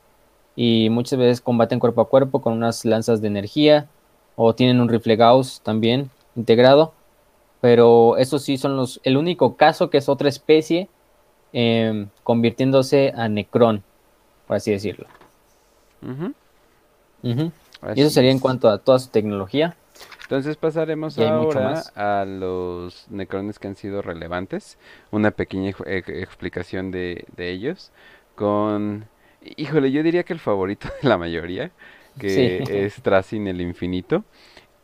y 0.57 0.89
muchas 0.91 1.19
veces 1.19 1.41
combaten 1.41 1.81
cuerpo 1.81 2.01
a 2.01 2.09
cuerpo 2.09 2.41
con 2.41 2.53
unas 2.53 2.85
lanzas 2.85 3.21
de 3.21 3.29
energía 3.29 3.89
o 4.37 4.55
tienen 4.55 4.81
un 4.81 4.89
rifle 4.89 5.17
Gauss 5.17 5.61
también 5.63 6.11
integrado. 6.37 6.93
Pero 7.61 8.19
esos 8.19 8.43
sí 8.43 8.59
son 8.59 8.77
los 8.77 9.01
el 9.05 9.17
único 9.17 9.57
caso 9.57 9.91
que 9.91 9.99
es 9.99 10.09
otra 10.09 10.29
especie 10.29 10.89
em, 11.53 12.09
convirtiéndose 12.23 13.13
a 13.17 13.29
Necron, 13.29 13.83
por 14.47 14.57
así 14.57 14.71
decirlo. 14.71 15.07
Y 17.23 18.01
eso 18.01 18.11
sería 18.11 18.31
en 18.31 18.39
cuanto 18.39 18.69
a 18.69 18.79
toda 18.79 18.99
su 18.99 19.11
tecnología. 19.11 19.77
Entonces 20.23 20.57
pasaremos 20.57 21.19
ahora 21.19 21.83
a 21.95 22.25
los 22.25 23.07
necrones 23.11 23.59
que 23.59 23.69
han 23.69 23.77
sido 23.77 24.01
relevantes, 24.03 24.79
una 25.11 25.31
pequeña 25.31 25.71
explicación 25.71 26.91
de, 26.91 27.27
de 27.37 27.51
ellos, 27.51 27.93
con 28.35 29.07
Híjole, 29.57 29.93
yo 29.93 30.03
diría 30.03 30.23
que 30.23 30.33
el 30.33 30.39
favorito 30.39 30.89
de 31.03 31.09
la 31.09 31.19
mayoría, 31.19 31.71
que 32.19 32.63
es 32.87 32.95
Tracing 33.03 33.47
el 33.47 33.61
Infinito. 33.61 34.25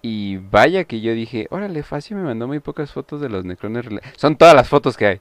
Y 0.02 0.38
vaya 0.38 0.84
que 0.84 1.00
yo 1.00 1.12
dije, 1.12 1.46
órale, 1.50 1.82
Facio 1.82 2.16
me 2.16 2.22
mandó 2.22 2.46
muy 2.46 2.60
pocas 2.60 2.90
fotos 2.90 3.20
de 3.20 3.28
los 3.28 3.44
necrones. 3.44 3.86
Son 4.16 4.36
todas 4.36 4.54
las 4.54 4.68
fotos 4.68 4.96
que 4.96 5.06
hay. 5.06 5.20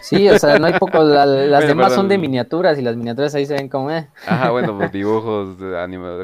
Sí, 0.00 0.28
o 0.28 0.38
sea, 0.38 0.58
no 0.58 0.66
hay 0.66 0.74
pocos. 0.78 1.06
las 1.06 1.66
demás 1.66 1.94
son 1.94 2.08
de 2.08 2.18
miniaturas 2.18 2.78
y 2.78 2.82
las 2.82 2.96
miniaturas 2.96 3.34
ahí 3.34 3.46
se 3.46 3.54
ven 3.54 3.68
como. 3.68 3.90
Eh. 3.90 4.08
Ajá, 4.26 4.50
bueno, 4.50 4.76
pues, 4.76 4.92
dibujos 4.92 5.56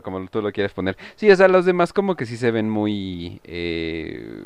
como 0.03 0.27
tú 0.29 0.41
lo 0.41 0.53
quieres 0.53 0.73
poner. 0.73 0.97
Sí, 1.17 1.31
o 1.31 1.37
sea, 1.37 1.49
los 1.49 1.65
demás 1.65 1.93
como 1.93 2.17
que 2.17 2.27
sí 2.27 2.37
se 2.37 2.51
ven 2.51 2.71
muy. 2.71 3.41
Eh, 3.45 4.45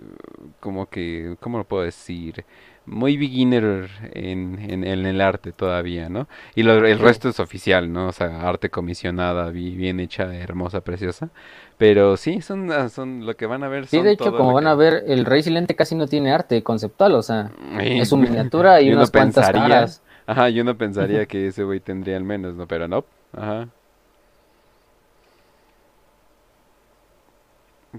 como 0.61 0.87
que. 0.87 1.37
¿Cómo 1.41 1.59
lo 1.59 1.65
puedo 1.65 1.85
decir? 1.85 2.45
muy 2.87 3.17
beginner 3.17 3.89
en, 4.13 4.59
en, 4.71 4.85
el 4.85 5.21
arte 5.21 5.53
todavía, 5.53 6.09
¿no? 6.09 6.29
Y 6.55 6.61
el 6.69 6.99
resto 6.99 7.31
es 7.31 7.41
oficial, 7.41 7.93
¿no? 7.93 8.09
O 8.09 8.13
sea, 8.13 8.47
arte 8.47 8.69
comisionada, 8.71 9.51
bien 9.51 10.01
hecha, 10.01 10.35
hermosa, 10.35 10.83
preciosa. 10.83 11.31
Pero 11.77 12.17
sí, 12.17 12.41
son, 12.41 12.71
ah, 12.71 12.89
son 12.89 13.27
lo 13.27 13.37
que 13.37 13.47
van 13.47 13.65
a 13.65 13.69
ver. 13.69 13.87
Sí, 13.87 14.01
de 14.01 14.13
hecho, 14.13 14.37
como 14.37 14.53
van 14.53 14.67
a 14.67 14.75
ver, 14.75 15.05
el 15.09 15.25
Rey 15.25 15.43
Silente 15.43 15.75
casi 15.75 15.95
no 15.95 16.07
tiene 16.07 16.33
arte 16.33 16.63
conceptual, 16.63 17.15
o 17.15 17.23
sea, 17.23 17.51
es 17.81 18.09
su 18.09 18.17
miniatura 18.17 18.81
y, 18.81 18.93
unas 18.93 19.11
cuantas 19.11 19.51
caras. 19.51 20.03
Ajá, 20.27 20.49
yo 20.49 20.65
no 20.65 20.77
pensaría 20.77 21.27
que 21.27 21.49
ese 21.49 21.65
güey 21.65 21.81
tendría 21.81 22.17
al 22.17 22.25
menos, 22.25 22.55
¿no? 22.55 22.67
Pero 22.67 22.89
no, 22.89 23.05
ajá. 23.37 23.69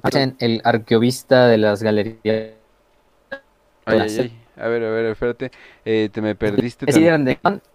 Hacen 0.01 0.35
el 0.39 0.61
arqueovista 0.63 1.47
de 1.47 1.57
las 1.57 1.81
galerías. 1.81 2.53
Ay, 3.85 3.99
ay, 3.99 4.17
ay. 4.19 4.41
A 4.57 4.67
ver, 4.67 4.83
a 4.83 4.89
ver, 4.89 5.05
espérate. 5.05 5.51
Eh, 5.83 6.09
te 6.11 6.21
me 6.21 6.35
perdiste. 6.35 6.85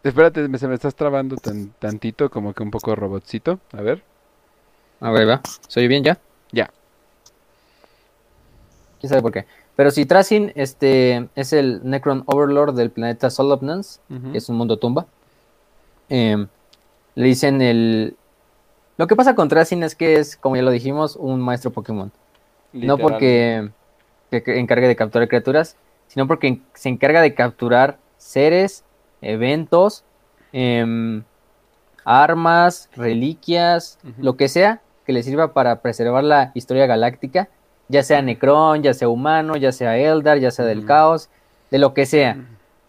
Espérate, 0.03 0.48
me, 0.48 0.59
se 0.59 0.66
me 0.66 0.74
estás 0.74 0.94
trabando 0.94 1.36
tan, 1.36 1.70
tantito, 1.78 2.30
como 2.30 2.55
que 2.55 2.62
un 2.62 2.70
poco 2.70 2.94
robotcito. 2.94 3.61
A 3.72 3.82
ver. 3.82 4.03
A 5.01 5.11
ver, 5.11 5.28
va. 5.28 5.40
¿Soy 5.66 5.88
bien 5.88 6.05
ya? 6.05 6.18
Ya. 6.53 6.70
¿Quién 9.01 9.09
sabe 9.09 9.22
por 9.22 9.32
qué? 9.32 9.46
Pero 9.76 9.90
si 9.90 10.05
Tracin 10.05 10.53
este, 10.57 11.28
es 11.34 11.55
el 11.55 11.80
Necron 11.84 12.22
Overlord 12.26 12.74
del 12.74 12.90
planeta 12.90 13.30
Solopnans, 13.30 14.01
que 14.30 14.36
es 14.36 14.48
un 14.51 14.57
mundo 14.57 14.76
tumba, 14.76 15.07
em, 16.11 16.48
le 17.14 17.26
dicen 17.26 17.62
el... 17.62 18.14
Lo 18.98 19.07
que 19.07 19.16
pasa 19.16 19.34
con 19.34 19.48
Tracin 19.48 19.82
es 19.82 19.94
que 19.94 20.16
es, 20.16 20.36
como 20.36 20.57
ya 20.57 20.62
lo 20.62 20.70
dijimos, 20.70 21.16
un 21.16 21.40
maestro 21.40 21.70
Pokémon. 21.70 22.12
No 22.74 22.98
porque 22.98 23.70
que 24.30 24.59
encargue 24.61 24.86
de 24.86 24.96
capturar 24.96 25.28
criaturas, 25.28 25.76
sino 26.09 26.26
porque 26.26 26.61
se 26.74 26.90
encarga 26.90 27.22
de 27.22 27.34
capturar 27.34 27.98
seres, 28.18 28.84
eventos, 29.22 30.05
em, 30.53 31.22
armas, 32.05 32.90
reliquias, 32.94 33.98
lo 34.18 34.36
que 34.36 34.48
sea 34.48 34.82
que 35.11 35.14
le 35.14 35.24
sirva 35.24 35.52
para 35.52 35.82
preservar 35.82 36.22
la 36.22 36.52
historia 36.54 36.86
galáctica, 36.86 37.48
ya 37.88 38.04
sea 38.04 38.22
Necron, 38.22 38.80
ya 38.84 38.94
sea 38.94 39.08
humano, 39.08 39.56
ya 39.56 39.72
sea 39.72 39.98
Eldar, 39.98 40.38
ya 40.38 40.52
sea 40.52 40.64
del 40.64 40.86
caos, 40.86 41.28
de 41.72 41.80
lo 41.80 41.94
que 41.94 42.06
sea. 42.06 42.36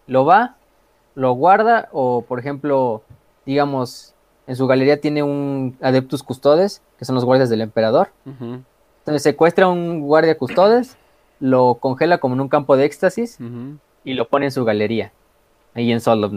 Lo 0.06 0.24
va, 0.24 0.54
lo 1.16 1.32
guarda 1.32 1.88
o, 1.90 2.22
por 2.22 2.38
ejemplo, 2.38 3.02
digamos, 3.44 4.14
en 4.46 4.54
su 4.54 4.68
galería 4.68 5.00
tiene 5.00 5.24
un 5.24 5.76
Adeptus 5.82 6.22
Custodes, 6.22 6.80
que 6.96 7.04
son 7.04 7.16
los 7.16 7.24
guardias 7.24 7.50
del 7.50 7.60
emperador. 7.60 8.10
Entonces 8.24 9.24
secuestra 9.24 9.66
a 9.66 9.68
un 9.68 10.02
guardia 10.02 10.38
Custodes, 10.38 10.96
lo 11.40 11.74
congela 11.80 12.18
como 12.18 12.36
en 12.36 12.40
un 12.42 12.48
campo 12.48 12.76
de 12.76 12.84
éxtasis 12.84 13.36
y 14.04 14.14
lo 14.14 14.28
pone 14.28 14.44
en 14.44 14.52
su 14.52 14.64
galería, 14.64 15.12
ahí 15.74 15.90
en 15.90 16.00
Soul 16.00 16.22
of 16.22 16.32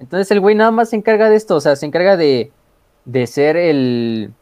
Entonces 0.00 0.28
el 0.32 0.40
güey 0.40 0.56
nada 0.56 0.72
más 0.72 0.90
se 0.90 0.96
encarga 0.96 1.30
de 1.30 1.36
esto, 1.36 1.54
o 1.54 1.60
sea, 1.60 1.76
se 1.76 1.86
encarga 1.86 2.16
de, 2.16 2.50
de 3.04 3.26
ser 3.26 3.56
el, 3.56 4.32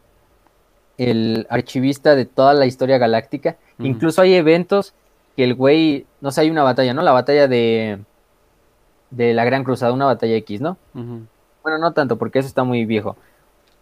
el 0.99 1.47
archivista 1.51 2.15
de 2.15 2.25
toda 2.25 2.55
la 2.55 2.67
historia 2.67 2.99
galáctica. 2.99 3.57
Incluso 3.79 4.23
hay 4.23 4.35
eventos 4.35 4.95
que 5.37 5.45
el 5.45 5.55
güey, 5.55 6.07
no 6.21 6.31
sé, 6.31 6.43
hay 6.43 6.51
una 6.51 6.63
batalla, 6.63 6.95
¿no? 6.95 7.03
La 7.03 7.13
batalla 7.13 7.47
de, 7.49 7.99
de 9.11 9.35
la 9.35 9.45
Gran 9.45 9.65
Cruzada, 9.65 9.93
una 9.93 10.07
batalla 10.07 10.35
X, 10.37 10.61
¿no? 10.61 10.79
Bueno, 10.95 11.79
no 11.79 11.93
tanto, 11.93 12.17
porque 12.17 12.39
eso 12.39 12.49
está 12.49 12.65
muy 12.65 12.85
viejo. 12.87 13.17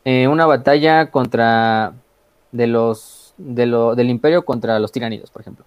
Eh, 0.04 0.28
una 0.28 0.46
batalla 0.46 1.10
contra 1.10 1.94
de 2.52 2.66
los 2.66 3.24
de 3.36 3.66
lo, 3.66 3.94
del 3.94 4.10
imperio 4.10 4.44
contra 4.44 4.78
los 4.78 4.92
tiranidos, 4.92 5.30
por 5.30 5.42
ejemplo. 5.42 5.64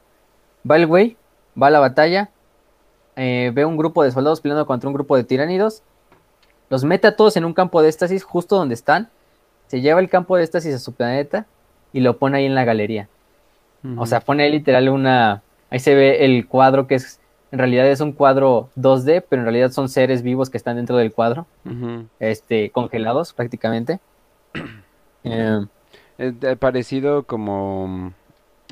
Va 0.69 0.77
el 0.77 0.87
güey, 0.87 1.17
va 1.61 1.67
a 1.67 1.71
la 1.71 1.79
batalla, 1.79 2.29
eh, 3.15 3.51
ve 3.53 3.65
un 3.65 3.77
grupo 3.77 4.03
de 4.03 4.11
soldados 4.11 4.41
peleando 4.41 4.65
contra 4.65 4.87
un 4.87 4.93
grupo 4.93 5.15
de 5.15 5.23
tiranidos, 5.23 5.81
los 6.69 6.83
mete 6.83 7.07
a 7.07 7.15
todos 7.15 7.37
en 7.37 7.45
un 7.45 7.53
campo 7.53 7.81
de 7.81 7.89
éxtasis 7.89 8.23
justo 8.23 8.55
donde 8.55 8.75
están, 8.75 9.09
se 9.67 9.81
lleva 9.81 9.99
el 9.99 10.09
campo 10.09 10.35
de 10.37 10.43
éxtasis 10.43 10.75
a 10.75 10.79
su 10.79 10.93
planeta 10.93 11.45
y 11.93 11.99
lo 12.01 12.17
pone 12.17 12.37
ahí 12.37 12.45
en 12.45 12.55
la 12.55 12.65
galería. 12.65 13.07
O 13.97 14.05
sea, 14.05 14.19
pone 14.19 14.43
ahí 14.43 14.51
literal 14.51 14.89
una... 14.89 15.43
Ahí 15.69 15.79
se 15.79 15.95
ve 15.95 16.25
el 16.25 16.47
cuadro 16.47 16.87
que 16.87 16.95
es 16.95 17.21
en 17.51 17.59
realidad 17.59 17.87
es 17.87 18.01
un 18.01 18.11
cuadro 18.11 18.69
2D, 18.75 19.23
pero 19.27 19.41
en 19.41 19.45
realidad 19.45 19.71
son 19.71 19.87
seres 19.89 20.21
vivos 20.21 20.49
que 20.49 20.57
están 20.57 20.75
dentro 20.75 20.97
del 20.97 21.13
cuadro, 21.13 21.47
este, 22.19 22.69
congelados 22.71 23.33
prácticamente. 23.33 23.99
Eh, 26.19 26.55
parecido 26.57 27.23
como, 27.23 28.13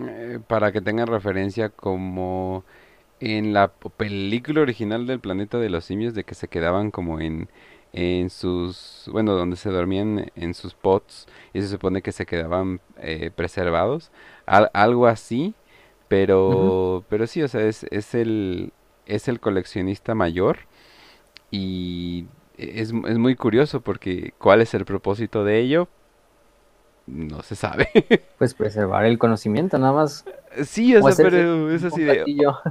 eh, 0.02 0.40
para 0.48 0.72
que 0.72 0.82
tengan 0.82 1.06
referencia, 1.06 1.70
como 1.70 2.64
en 3.20 3.54
la 3.54 3.68
película 3.68 4.62
original 4.62 5.06
del 5.06 5.20
planeta 5.20 5.60
de 5.60 5.70
los 5.70 5.84
simios, 5.84 6.16
de 6.16 6.24
que 6.24 6.34
se 6.34 6.48
quedaban 6.48 6.90
como 6.90 7.20
en, 7.20 7.50
en 7.96 8.30
sus, 8.30 9.10
bueno, 9.12 9.34
donde 9.34 9.56
se 9.56 9.72
dormían 9.72 10.32
en 10.36 10.54
sus 10.54 10.76
pots 10.76 11.28
y 11.54 11.62
se 11.62 11.68
supone 11.68 12.02
que 12.02 12.12
se 12.12 12.26
quedaban 12.26 12.82
eh, 12.98 13.32
preservados, 13.34 14.12
algo 14.46 15.08
así 15.08 15.56
pero, 16.08 17.04
pero 17.10 17.28
sí, 17.28 17.42
o 17.42 17.48
sea, 17.48 17.62
es, 17.62 17.84
es, 17.92 18.14
el, 18.16 18.74
es 19.06 19.28
el 19.28 19.40
coleccionista 19.40 20.16
mayor. 20.16 20.60
Y 21.52 22.26
es, 22.58 22.94
es 23.08 23.18
muy 23.18 23.36
curioso 23.36 23.82
porque 23.82 24.34
¿cuál 24.38 24.62
es 24.62 24.74
el 24.74 24.86
propósito 24.86 25.44
de 25.44 25.60
ello? 25.60 25.88
No 27.08 27.42
se 27.42 27.56
sabe. 27.56 27.90
Pues 28.38 28.54
preservar 28.54 29.06
el 29.06 29.18
conocimiento, 29.18 29.78
nada 29.78 29.94
más. 29.94 30.26
Sí, 30.66 30.94
o, 30.94 31.10
sea, 31.10 31.26
pero 31.26 31.72
es 31.72 31.86
así 31.86 32.04
de. 32.04 32.26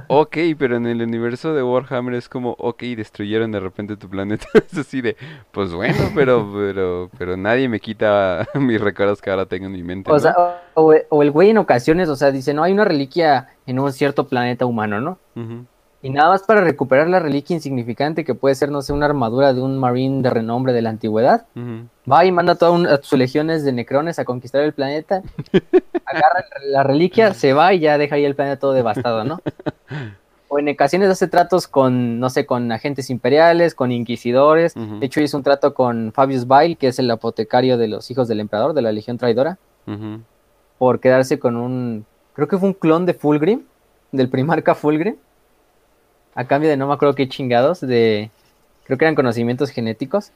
Ok, 0.07 0.37
pero 0.59 0.77
en 0.77 0.85
el 0.85 1.01
universo 1.01 1.55
de 1.55 1.63
Warhammer 1.63 2.13
es 2.13 2.29
como, 2.29 2.51
ok, 2.59 2.83
destruyeron 2.95 3.51
de 3.51 3.59
repente 3.59 3.97
tu 3.97 4.07
planeta. 4.07 4.45
Es 4.71 4.77
así 4.77 5.01
de, 5.01 5.17
pues 5.51 5.73
bueno, 5.73 6.11
pero, 6.13 6.51
pero, 6.53 7.09
pero 7.17 7.35
nadie 7.35 7.67
me 7.67 7.79
quita 7.79 8.47
mis 8.53 8.79
recuerdos 8.79 9.23
que 9.23 9.31
ahora 9.31 9.47
tengo 9.47 9.65
en 9.65 9.71
mi 9.71 9.81
mente. 9.81 10.11
O 10.11 10.19
sea, 10.19 10.35
o, 10.75 10.93
el 10.93 11.31
güey 11.31 11.49
en 11.49 11.57
ocasiones, 11.57 12.09
o 12.09 12.15
sea, 12.15 12.31
dice, 12.31 12.53
no, 12.53 12.61
hay 12.61 12.73
una 12.73 12.85
reliquia 12.85 13.49
en 13.65 13.79
un 13.79 13.91
cierto 13.91 14.27
planeta 14.27 14.67
humano, 14.67 15.01
¿no? 15.01 15.17
Y 16.05 16.11
nada 16.11 16.29
más 16.29 16.43
para 16.43 16.61
recuperar 16.61 17.09
la 17.09 17.19
reliquia 17.19 17.55
insignificante 17.55 18.23
que 18.23 18.35
puede 18.35 18.53
ser, 18.53 18.69
no 18.69 18.83
sé, 18.83 18.93
una 18.93 19.07
armadura 19.07 19.55
de 19.55 19.61
un 19.63 19.79
marine 19.79 20.21
de 20.21 20.29
renombre 20.29 20.71
de 20.71 20.83
la 20.83 20.91
antigüedad. 20.91 21.47
Va 22.07 22.23
y 22.23 22.31
manda 22.31 22.53
a 22.53 22.55
todas 22.57 23.03
sus 23.03 23.17
legiones 23.17 23.65
de 23.65 23.71
necrones 23.71 24.19
a 24.19 24.23
conquistar 24.23 24.61
el 24.61 24.73
planeta. 24.73 25.23
agarra 26.05 26.45
la 26.63 26.83
reliquia, 26.83 27.33
se 27.33 27.53
va 27.53 27.73
y 27.73 27.79
ya 27.79 27.97
deja 27.97 28.17
ahí 28.17 28.23
el 28.23 28.35
planeta 28.35 28.59
todo 28.59 28.73
devastado, 28.73 29.23
¿no? 29.23 29.41
O 30.47 30.59
en 30.59 30.69
ocasiones 30.69 31.09
hace 31.09 31.27
tratos 31.27 31.67
con, 31.67 32.19
no 32.19 32.29
sé, 32.29 32.45
con 32.45 32.71
agentes 32.71 33.09
imperiales, 33.09 33.73
con 33.73 33.91
inquisidores. 33.91 34.75
De 34.75 35.07
hecho, 35.07 35.19
hizo 35.19 35.37
un 35.37 35.43
trato 35.43 35.73
con 35.73 36.11
Fabius 36.13 36.45
Bail, 36.45 36.77
que 36.77 36.89
es 36.89 36.99
el 36.99 37.09
apotecario 37.09 37.79
de 37.79 37.87
los 37.87 38.11
hijos 38.11 38.27
del 38.27 38.41
emperador, 38.41 38.73
de 38.73 38.83
la 38.83 38.91
Legión 38.91 39.17
Traidora, 39.17 39.57
por 40.77 40.99
quedarse 40.99 41.39
con 41.39 41.55
un, 41.55 42.05
creo 42.33 42.47
que 42.47 42.59
fue 42.59 42.69
un 42.69 42.75
clon 42.75 43.07
de 43.07 43.15
Fulgrim, 43.15 43.63
del 44.11 44.29
primarca 44.29 44.75
Fulgrim 44.75 45.15
a 46.35 46.45
cambio 46.45 46.69
de 46.69 46.77
no 46.77 46.87
me 46.87 46.93
acuerdo 46.93 47.15
qué 47.15 47.27
chingados, 47.27 47.81
de 47.81 48.29
creo 48.83 48.97
que 48.97 49.05
eran 49.05 49.15
conocimientos 49.15 49.71
genéticos. 49.71 50.31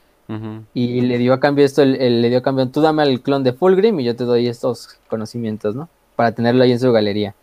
Y 0.76 1.02
le 1.02 1.18
dio 1.18 1.34
a 1.34 1.40
cambio 1.40 1.66
esto, 1.66 1.84
le 1.84 2.30
dio 2.30 2.38
a 2.38 2.44
cambio, 2.44 2.70
tú 2.70 2.82
dame 2.82 3.02
al 3.02 3.20
clon 3.22 3.44
de 3.44 3.52
Fulgrim 3.52 4.00
y 4.00 4.04
yo 4.04 4.16
te 4.16 4.26
doy 4.26 4.48
estos 4.48 5.00
conocimientos, 5.08 5.76
¿no? 5.76 5.90
Para 6.16 6.34
tenerlo 6.34 6.64
ahí 6.64 6.72
en 6.72 6.80
su 6.80 6.92
galería. 6.92 7.34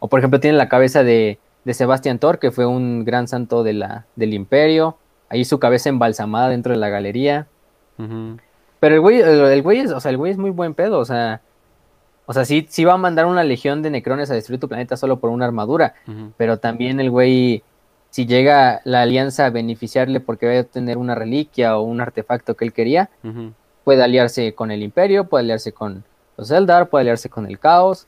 O 0.00 0.08
por 0.08 0.18
ejemplo 0.18 0.40
tiene 0.40 0.56
la 0.58 0.68
cabeza 0.68 1.04
de, 1.04 1.38
de 1.64 1.74
Sebastián 1.74 2.18
Thor, 2.18 2.40
que 2.40 2.50
fue 2.50 2.66
un 2.66 3.04
gran 3.04 3.28
santo 3.28 3.62
de 3.62 3.74
la, 3.74 4.06
del 4.16 4.34
imperio. 4.34 4.96
Ahí 5.28 5.44
su 5.44 5.60
cabeza 5.60 5.88
embalsamada 5.88 6.48
dentro 6.48 6.72
de 6.72 6.80
la 6.80 6.88
galería. 6.88 7.46
Pero 8.80 8.96
el 8.96 9.00
güey, 9.00 9.20
el, 9.20 9.62
güey 9.62 9.78
es, 9.78 9.92
o 9.92 10.00
sea, 10.00 10.10
el 10.10 10.16
güey 10.16 10.32
es 10.32 10.38
muy 10.38 10.50
buen 10.50 10.74
pedo, 10.74 10.98
o 10.98 11.04
sea, 11.04 11.40
o 12.26 12.32
sea, 12.32 12.44
sí, 12.44 12.66
sí 12.68 12.84
va 12.84 12.94
a 12.94 12.96
mandar 12.96 13.26
una 13.26 13.44
legión 13.44 13.80
de 13.80 13.90
necrones 13.90 14.28
a 14.32 14.34
destruir 14.34 14.58
tu 14.58 14.68
planeta 14.68 14.96
solo 14.96 15.20
por 15.20 15.30
una 15.30 15.44
armadura, 15.44 15.94
pero 16.36 16.58
también 16.58 16.98
el 16.98 17.08
güey 17.08 17.62
si 18.12 18.26
llega 18.26 18.82
la 18.84 19.00
alianza 19.00 19.46
a 19.46 19.50
beneficiarle 19.50 20.20
porque 20.20 20.46
va 20.46 20.60
a 20.60 20.64
tener 20.64 20.98
una 20.98 21.14
reliquia 21.14 21.78
o 21.78 21.82
un 21.82 22.02
artefacto 22.02 22.54
que 22.56 22.66
él 22.66 22.74
quería, 22.74 23.08
puede 23.84 24.02
aliarse 24.02 24.54
con 24.54 24.70
el 24.70 24.82
imperio, 24.82 25.24
puede 25.28 25.44
aliarse 25.44 25.72
con 25.72 26.04
los 26.36 26.50
Eldar, 26.50 26.90
puede 26.90 27.04
aliarse 27.04 27.30
con 27.30 27.46
el 27.46 27.58
caos. 27.58 28.06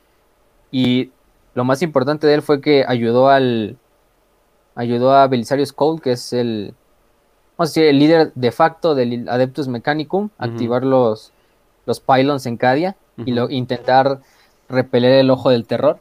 Y 0.70 1.10
lo 1.54 1.64
más 1.64 1.80
importante 1.80 2.26
de 2.26 2.34
él 2.34 2.42
fue 2.42 2.60
que 2.60 2.84
ayudó 2.86 3.30
al 3.30 3.78
ayudó 4.74 5.14
a 5.14 5.26
Belisarius 5.26 5.72
Cole, 5.72 6.02
que 6.02 6.12
es 6.12 6.34
el 6.34 6.74
vamos 7.56 7.70
a 7.70 7.70
decir, 7.70 7.84
el 7.84 7.98
líder 7.98 8.32
de 8.34 8.52
facto 8.52 8.94
del 8.94 9.26
Adeptus 9.26 9.68
Mechanicum, 9.68 10.28
activar 10.36 10.84
los, 10.84 11.32
los 11.86 12.00
pylons 12.00 12.44
en 12.44 12.58
Cadia 12.58 12.94
y 13.24 13.32
lo, 13.32 13.48
intentar 13.48 14.20
repeler 14.68 15.12
el 15.12 15.30
ojo 15.30 15.48
del 15.48 15.66
terror. 15.66 15.98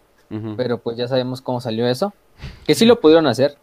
Pero 0.57 0.79
pues 0.79 0.97
ya 0.97 1.07
sabemos 1.07 1.41
cómo 1.41 1.61
salió 1.61 1.87
eso. 1.87 2.11
Que 2.65 2.75
sí 2.75 2.85
lo 2.85 2.99
pudieron 2.99 3.27
hacer, 3.27 3.55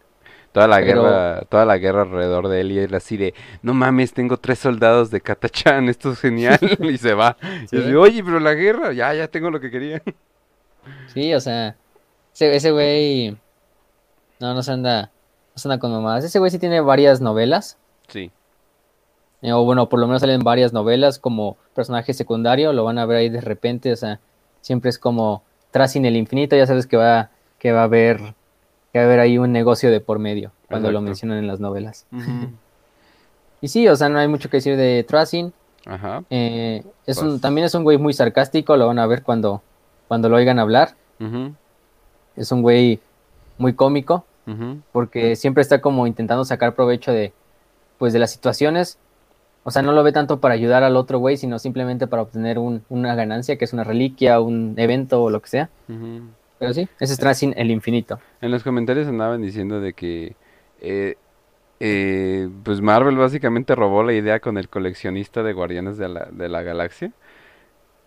toda 0.53 0.67
la 0.67 0.81
guerra, 0.81 1.43
toda 1.49 1.65
la 1.65 1.79
guerra 1.79 2.03
alrededor 2.03 2.49
de 2.49 2.61
él 2.61 2.73
y 2.73 2.79
él 2.79 2.95
así 2.95 3.17
de, 3.17 3.35
no 3.63 3.75
mames, 3.75 4.13
tengo 4.13 4.37
tres 4.37 4.59
soldados 4.59 5.11
de 5.11 5.21
Katachan, 5.21 5.89
esto 5.89 6.13
es 6.13 6.21
genial, 6.21 6.59
y 6.81 6.99
se 6.99 7.15
va. 7.15 7.37
Y 7.71 7.91
yo 7.91 8.03
oye, 8.03 8.23
pero 8.25 8.41
la 8.41 8.55
guerra, 8.55 8.93
ya, 8.93 9.15
ya 9.15 9.29
tengo 9.29 9.51
lo 9.51 9.61
que 9.61 9.71
quería. 9.71 10.03
Sí, 11.13 11.33
o 11.35 11.41
sea, 11.41 11.77
ese, 12.39 12.71
güey, 12.71 13.37
no, 14.41 14.55
no 14.55 14.63
se 14.63 14.73
anda, 14.73 15.11
no 15.55 15.59
se 15.59 15.69
anda 15.69 15.79
con 15.79 15.93
mamadas. 15.93 16.25
Ese 16.25 16.39
güey 16.39 16.51
sí 16.51 16.59
tiene 16.59 16.81
varias 16.81 17.21
novelas. 17.21 17.79
Sí. 18.09 18.31
Eh, 19.43 19.53
o 19.53 19.65
bueno, 19.65 19.89
por 19.89 20.01
lo 20.01 20.07
menos 20.07 20.21
salen 20.21 20.43
varias 20.43 20.73
novelas 20.73 21.19
como 21.19 21.57
personaje 21.75 22.13
secundario, 22.13 22.73
lo 22.73 22.85
van 22.85 22.99
a 22.99 23.07
ver 23.07 23.19
ahí 23.19 23.29
de 23.29 23.41
repente, 23.41 23.93
o 23.93 23.97
sea, 23.97 24.21
siempre 24.61 24.91
es 24.91 24.99
como 24.99 25.43
Tracing 25.71 26.05
el 26.05 26.17
infinito, 26.17 26.57
ya 26.57 26.67
sabes 26.67 26.87
que 26.87 26.97
va, 26.97 27.31
que 27.59 27.73
va 27.73 27.81
a 27.81 27.85
haber 27.85 28.35
que 28.93 28.99
va 28.99 29.05
a 29.05 29.07
haber 29.07 29.21
ahí 29.21 29.39
un 29.39 29.53
negocio 29.53 29.91
de 29.91 30.01
por 30.01 30.19
medio 30.19 30.53
cuando 30.69 30.91
lo 30.91 31.01
mencionan 31.01 31.39
en 31.39 31.47
las 31.47 31.61
novelas. 31.61 32.07
y 33.61 33.69
sí, 33.69 33.87
o 33.89 33.97
sea, 33.97 34.09
no 34.09 34.19
hay 34.19 34.29
mucho 34.29 34.51
que 34.51 34.59
decir 34.59 34.77
de 34.77 35.05
Tracing. 35.05 35.53
Ajá. 35.87 36.25
Eh, 36.31 36.85
es 37.07 37.19
un, 37.19 37.31
pues 37.31 37.41
también 37.41 37.65
es 37.67 37.75
un 37.75 37.85
güey 37.85 37.99
muy 37.99 38.13
sarcástico, 38.13 38.77
lo 38.77 38.87
van 38.87 38.99
a 38.99 39.07
ver 39.07 39.23
cuando, 39.23 39.63
cuando 40.09 40.29
lo 40.29 40.37
oigan 40.37 40.59
hablar. 40.59 40.95
Es 42.37 42.51
un 42.51 42.63
güey 42.63 43.01
muy 43.59 43.75
cómico, 43.75 44.25
porque 44.91 45.37
siempre 45.37 45.61
está 45.61 45.81
como 45.81 46.07
intentando 46.07 46.45
sacar 46.45 46.75
provecho 46.75 47.13
de, 47.13 47.33
pues, 47.99 48.13
de 48.13 48.19
las 48.19 48.33
situaciones. 48.33 48.99
O 49.63 49.71
sea, 49.71 49.83
no 49.83 49.93
lo 49.93 50.03
ve 50.03 50.13
tanto 50.13 50.41
para 50.41 50.55
ayudar 50.55 50.83
al 50.83 50.97
otro 50.97 51.19
güey, 51.19 51.37
sino 51.37 51.59
simplemente 51.59 52.07
para 52.07 52.23
obtener 52.23 52.59
una 52.59 53.15
ganancia, 53.15 53.59
que 53.59 53.67
es 53.67 53.75
una 53.75 53.85
reliquia, 53.85 54.41
un 54.41 54.75
evento 54.79 55.23
o 55.23 55.31
lo 55.31 55.43
que 55.43 55.49
sea. 55.49 55.69
Pero 56.61 56.75
sí, 56.75 56.89
ese 57.01 57.15
es 57.15 57.19
Tracing 57.19 57.55
el 57.57 57.73
infinito. 57.73 58.21
En 58.41 58.53
los 58.53 58.63
comentarios 58.63 59.09
andaban 59.09 59.43
diciendo 59.43 59.81
de 59.81 59.95
que 59.95 60.37
eh, 60.81 61.17
eh, 61.81 62.49
pues 62.63 62.81
Marvel 62.83 63.17
básicamente 63.17 63.75
robó 63.75 64.03
la 64.05 64.13
idea 64.13 64.41
con 64.41 64.59
el 64.59 64.69
coleccionista 64.69 65.43
de 65.43 65.53
Guardianes 65.55 65.99
de 65.99 66.09
la, 66.09 66.27
de 66.31 66.49
la 66.49 66.63
Galaxia. 66.63 67.13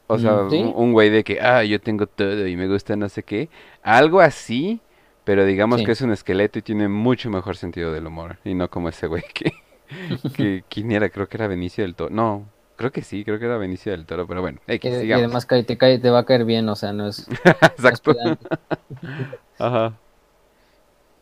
O 0.08 0.20
sea, 0.20 0.44
un 0.44 0.94
güey 0.94 1.10
de 1.10 1.24
que, 1.24 1.40
ah, 1.42 1.64
yo 1.64 1.82
tengo 1.82 2.08
todo 2.08 2.48
y 2.48 2.56
me 2.56 2.68
gusta 2.68 2.96
no 2.96 3.10
sé 3.10 3.24
qué. 3.24 3.50
Algo 3.82 4.22
así, 4.22 4.82
Pero 5.26 5.46
digamos 5.46 5.82
Sí. 5.82 5.86
que 5.86 5.94
es 5.94 6.02
un 6.02 6.12
esqueleto 6.12 6.60
y 6.60 6.62
tiene 6.62 6.90
mucho 6.90 7.30
mejor 7.30 7.56
sentido 7.58 7.94
del 7.94 8.08
humor. 8.08 8.40
Y 8.44 8.54
no 8.56 8.70
como 8.70 8.90
ese 8.90 9.08
güey 9.08 9.24
que, 9.34 9.52
que 10.36 10.64
¿quién 10.70 10.92
era? 10.92 11.10
Creo 11.10 11.28
que 11.30 11.38
era 11.38 11.48
Benicio 11.48 11.84
del 11.86 11.96
Toro. 11.96 12.14
No, 12.14 12.46
creo 12.84 12.92
que 12.92 13.02
sí, 13.02 13.24
creo 13.24 13.40
que 13.40 13.46
era 13.46 13.58
Benicio 13.58 13.92
del 13.94 14.06
Toro. 14.06 14.28
Pero 14.28 14.42
bueno, 14.42 14.60
Y, 14.68 14.74
X, 14.74 14.94
y 14.94 15.00
sigamos. 15.02 15.24
además 15.26 15.46
cae- 15.48 15.64
te, 15.64 15.78
cae- 15.78 16.00
te 16.00 16.10
va 16.10 16.20
a 16.20 16.26
caer 16.26 16.44
bien, 16.46 16.68
o 16.68 16.76
sea, 16.76 16.92
no 16.94 17.08
es, 17.08 17.28
no 17.30 17.34
es 17.36 17.62
Exacto. 17.62 18.14
Ajá. 19.60 19.94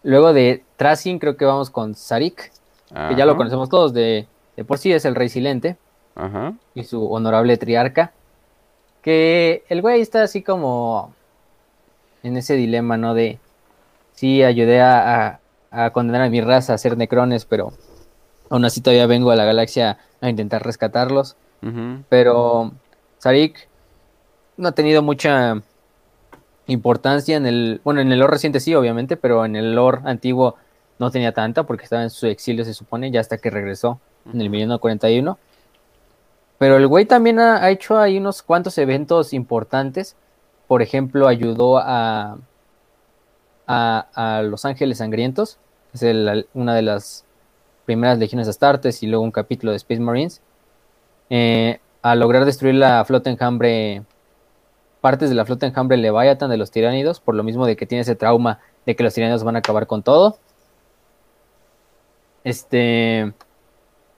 Luego 0.04 0.34
de 0.34 0.64
Tracing, 0.78 1.20
creo 1.20 1.38
que 1.38 1.46
vamos 1.46 1.70
con 1.70 1.94
Sarik, 1.96 2.52
que 3.10 3.16
ya 3.16 3.26
lo 3.26 3.38
conocemos 3.38 3.70
todos, 3.70 3.94
de, 3.94 4.28
de 4.58 4.66
por 4.66 4.78
sí 4.80 4.92
es 4.92 5.06
el 5.06 5.14
rey 5.16 5.30
silente 5.30 5.78
Ajá. 6.16 6.54
y 6.74 6.84
su 6.84 7.06
honorable 7.12 7.56
triarca. 7.58 8.12
Que 9.04 9.64
el 9.70 9.82
güey 9.82 10.02
está 10.02 10.24
así 10.24 10.42
como 10.42 11.14
en 12.24 12.38
ese 12.38 12.56
dilema, 12.56 12.98
¿no? 12.98 13.14
De 13.14 13.40
sí, 14.14 14.44
ayudé 14.44 14.82
a, 14.82 15.28
a- 15.28 15.40
a 15.86 15.90
condenar 15.92 16.22
a 16.24 16.30
mi 16.30 16.42
raza 16.42 16.74
a 16.74 16.78
ser 16.78 16.98
necrones, 16.98 17.46
pero 17.46 17.72
aún 18.50 18.66
así 18.66 18.82
todavía 18.82 19.08
vengo 19.08 19.32
a 19.32 19.36
la 19.36 19.46
galaxia 19.46 19.98
a 20.20 20.30
intentar 20.30 20.64
rescatarlos. 20.66 21.36
Pero 22.10 22.72
Sarik 23.20 23.68
no 24.58 24.70
ha 24.70 24.72
tenido 24.74 25.02
mucha 25.02 25.62
importancia 26.68 27.38
en 27.38 27.46
el, 27.46 27.82
bueno, 27.84 28.02
en 28.02 28.12
el 28.12 28.20
lore 28.20 28.34
reciente 28.34 28.60
sí, 28.60 28.74
obviamente, 28.76 29.18
pero 29.18 29.46
en 29.46 29.56
el 29.56 29.76
lore 29.76 30.00
antiguo 30.06 30.56
no 31.00 31.12
tenía 31.12 31.34
tanta 31.34 31.64
porque 31.64 31.84
estaba 31.84 32.04
en 32.04 32.10
su 32.10 32.28
exilio, 32.28 32.64
se 32.66 32.74
supone, 32.74 33.12
ya 33.12 33.20
hasta 33.20 33.38
que 33.38 33.50
regresó 33.50 34.00
en 34.34 34.42
el 34.42 34.48
ujú. 34.48 34.52
milenio 34.52 34.80
41. 34.80 35.38
Pero 36.58 36.78
el 36.78 36.88
güey 36.88 37.06
también 37.06 37.40
ha, 37.40 37.64
ha 37.64 37.72
hecho 37.72 37.98
ahí 38.00 38.18
unos 38.18 38.44
cuantos 38.44 38.78
eventos 38.78 39.34
importantes. 39.34 40.16
Por 40.68 40.82
ejemplo, 40.82 41.28
ayudó 41.28 41.78
a, 41.80 42.38
a, 43.68 44.08
a 44.14 44.42
los 44.44 44.66
Ángeles 44.66 44.98
Sangrientos, 45.00 45.58
que 45.92 45.98
es 45.98 46.04
el- 46.04 46.48
una 46.54 46.76
de 46.76 46.82
las 46.82 47.26
primeras 47.86 48.18
legiones 48.20 48.48
astartes 48.48 49.04
y 49.04 49.08
luego 49.08 49.24
un 49.24 49.32
capítulo 49.32 49.72
de 49.72 49.78
Space 49.78 50.02
Marines, 50.02 50.42
eh, 51.32 51.80
a 52.02 52.16
lograr 52.16 52.44
destruir 52.44 52.76
la 52.76 53.06
flota 53.06 53.30
enjambre, 53.30 54.04
partes 55.00 55.30
de 55.30 55.36
la 55.36 55.46
flota 55.46 55.66
enjambre 55.66 55.96
Leviathan 55.96 56.50
de 56.50 56.58
los 56.58 56.72
tiránidos, 56.72 57.22
por 57.22 57.36
lo 57.36 57.44
mismo 57.44 57.66
de 57.66 57.78
que 57.78 57.86
tiene 57.86 58.02
ese 58.02 58.16
trauma 58.16 58.60
de 58.86 58.98
que 58.98 59.04
los 59.04 59.14
tiránidos 59.14 59.46
van 59.46 59.56
a 59.56 59.60
acabar 59.60 59.88
con 59.88 60.04
todo. 60.04 60.38
Este, 62.44 63.32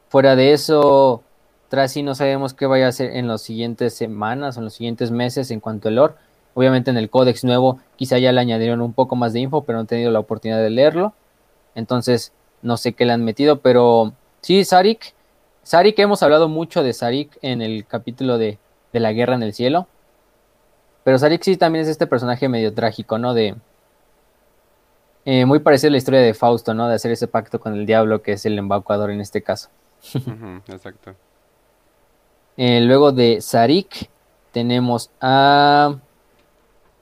fuera 0.09 0.35
de 0.35 0.53
eso, 0.53 1.21
Tracy 1.69 2.01
no 2.01 2.15
sabemos 2.15 2.55
qué 2.55 2.65
vaya 2.65 2.87
a 2.87 2.89
hacer 2.89 3.15
en 3.15 3.27
las 3.27 3.43
siguientes 3.43 3.93
semanas 3.93 4.57
en 4.57 4.63
los 4.63 4.73
siguientes 4.73 5.11
meses 5.11 5.51
en 5.51 5.59
cuanto 5.59 5.89
al 5.89 5.95
lore. 5.95 6.15
Obviamente 6.55 6.89
en 6.89 6.97
el 6.97 7.11
códex 7.11 7.43
nuevo 7.43 7.79
quizá 7.95 8.17
ya 8.17 8.31
le 8.31 8.41
añadieron 8.41 8.81
un 8.81 8.93
poco 8.93 9.15
más 9.15 9.33
de 9.33 9.41
info, 9.41 9.63
pero 9.65 9.77
no 9.77 9.83
he 9.83 9.87
tenido 9.87 10.09
la 10.09 10.19
oportunidad 10.19 10.61
de 10.63 10.71
leerlo. 10.71 11.13
Entonces 11.75 12.33
no 12.63 12.77
sé 12.77 12.93
qué 12.93 13.05
le 13.05 13.13
han 13.13 13.23
metido, 13.23 13.59
pero 13.59 14.13
sí, 14.41 14.65
Sarik. 14.65 15.13
Sarik, 15.63 15.97
hemos 15.99 16.21
hablado 16.23 16.49
mucho 16.49 16.83
de 16.83 16.93
Sarik 16.93 17.37
en 17.41 17.61
el 17.61 17.85
capítulo 17.85 18.37
de, 18.37 18.59
de 18.91 18.99
la 18.99 19.13
guerra 19.13 19.35
en 19.35 19.43
el 19.43 19.53
cielo. 19.53 19.87
Pero 21.03 21.17
Sarik 21.17 21.43
sí 21.43 21.57
también 21.57 21.83
es 21.83 21.89
este 21.89 22.07
personaje 22.07 22.47
medio 22.47 22.73
trágico, 22.73 23.17
¿no? 23.17 23.33
De, 23.33 23.55
eh, 25.25 25.45
muy 25.45 25.59
parecido 25.59 25.89
a 25.89 25.91
la 25.91 25.97
historia 25.97 26.19
de 26.19 26.33
Fausto, 26.33 26.73
¿no? 26.73 26.87
De 26.87 26.95
hacer 26.95 27.11
ese 27.11 27.27
pacto 27.27 27.59
con 27.59 27.73
el 27.73 27.85
diablo, 27.85 28.21
que 28.21 28.33
es 28.33 28.45
el 28.45 28.57
embaucador 28.57 29.09
en 29.09 29.21
este 29.21 29.41
caso. 29.41 29.69
Exacto. 30.67 31.15
Eh, 32.57 32.81
luego 32.81 33.11
de 33.11 33.41
Sarik 33.41 34.09
tenemos 34.51 35.11
a... 35.21 35.95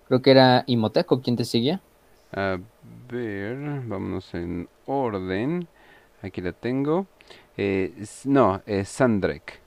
Creo 0.07 0.21
que 0.21 0.31
era 0.31 0.63
Imhotep, 0.67 1.11
¿o 1.11 1.21
quién 1.21 1.35
te 1.35 1.45
seguía? 1.45 1.81
A 2.33 2.57
ver, 3.09 3.57
vámonos 3.85 4.33
en 4.33 4.69
orden. 4.85 5.67
Aquí 6.21 6.41
la 6.41 6.51
tengo. 6.51 7.07
Eh, 7.57 7.93
no, 8.25 8.61
es 8.65 8.89
Sandrek. 8.89 9.59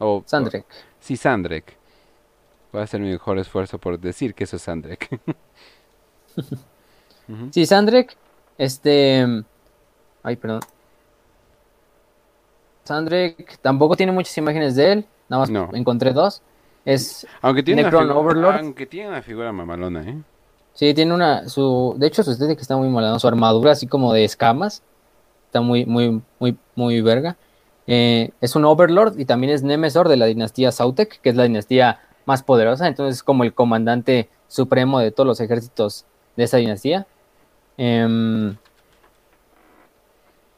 O, 0.00 0.16
o- 0.16 0.22
Sandrek. 0.26 0.64
sí, 0.98 1.16
Sandrek. 1.16 1.76
Voy 2.72 2.80
a 2.80 2.84
hacer 2.84 3.00
mi 3.00 3.10
mejor 3.10 3.38
esfuerzo 3.38 3.78
por 3.78 3.98
decir 3.98 4.34
que 4.34 4.44
eso 4.44 4.56
es 4.56 4.62
Sandrek. 4.62 5.20
Sí, 7.52 7.64
Sandrek, 7.64 8.16
este... 8.58 9.24
Ay, 10.22 10.34
perdón. 10.36 10.60
Sandrek 12.84 13.58
tampoco 13.60 13.96
tiene 13.96 14.12
muchas 14.12 14.36
imágenes 14.38 14.74
de 14.74 14.92
él, 14.92 15.06
nada 15.28 15.40
más 15.42 15.50
No. 15.50 15.70
encontré 15.72 16.12
dos. 16.12 16.42
Es, 16.84 17.26
Aunque 17.42 17.62
tiene 17.62 17.82
una 17.82 17.90
Necron 17.90 18.10
Overlord. 18.10 18.56
Aunque 18.60 18.86
tiene 18.86 19.08
una 19.10 19.22
figura 19.22 19.52
mamalona, 19.52 20.02
¿eh? 20.08 20.16
sí, 20.74 20.92
tiene 20.94 21.12
una, 21.14 21.48
su, 21.48 21.94
de 21.98 22.06
hecho 22.06 22.22
su 22.24 22.32
estética 22.32 22.62
está 22.62 22.76
muy 22.76 22.88
mala, 22.88 23.10
¿no? 23.10 23.18
Su 23.20 23.28
armadura 23.28 23.72
así 23.72 23.86
como 23.86 24.12
de 24.12 24.24
escamas, 24.24 24.82
está 25.50 25.60
muy, 25.60 25.84
muy, 25.84 26.22
muy, 26.38 26.56
muy 26.76 27.00
verga. 27.00 27.36
Eh, 27.88 28.30
es 28.40 28.54
un 28.54 28.64
Overlord 28.64 29.18
y 29.18 29.24
también 29.24 29.52
es 29.52 29.64
Nemesor 29.64 30.08
de 30.08 30.16
la 30.16 30.26
dinastía 30.26 30.70
Sautek, 30.70 31.20
que 31.20 31.30
es 31.30 31.34
la 31.34 31.42
dinastía 31.42 31.98
más 32.24 32.44
poderosa, 32.44 32.86
entonces 32.86 33.16
es 33.16 33.22
como 33.24 33.42
el 33.42 33.52
comandante 33.52 34.28
supremo 34.46 35.00
de 35.00 35.10
todos 35.10 35.26
los 35.26 35.40
ejércitos 35.40 36.04
de 36.36 36.44
esa 36.44 36.58
dinastía. 36.58 37.08
Em, 37.76 38.56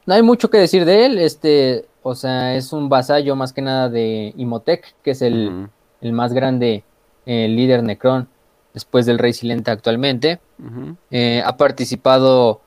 no 0.05 0.15
hay 0.15 0.23
mucho 0.23 0.51
que 0.51 0.59
decir 0.59 0.85
de 0.85 1.07
él, 1.07 1.19
este, 1.19 1.87
o 2.03 2.15
sea, 2.15 2.55
es 2.55 2.75
un 2.75 2.91
vasallo 2.91 3.35
más 3.35 3.55
que 3.55 3.63
nada 3.63 3.89
de 3.89 4.35
Imhotep, 4.37 4.85
que 5.03 5.13
es 5.13 5.23
el, 5.23 5.71
el 6.03 6.13
más 6.13 6.35
grande 6.35 6.85
eh, 7.25 7.49
líder 7.49 7.83
Necron 7.83 8.29
después 8.75 9.07
del 9.07 9.19
Rey 9.19 9.33
Silente 9.33 9.71
actualmente. 9.71 10.39
Eh, 11.11 11.43
ha 11.45 11.57
participado 11.57 12.61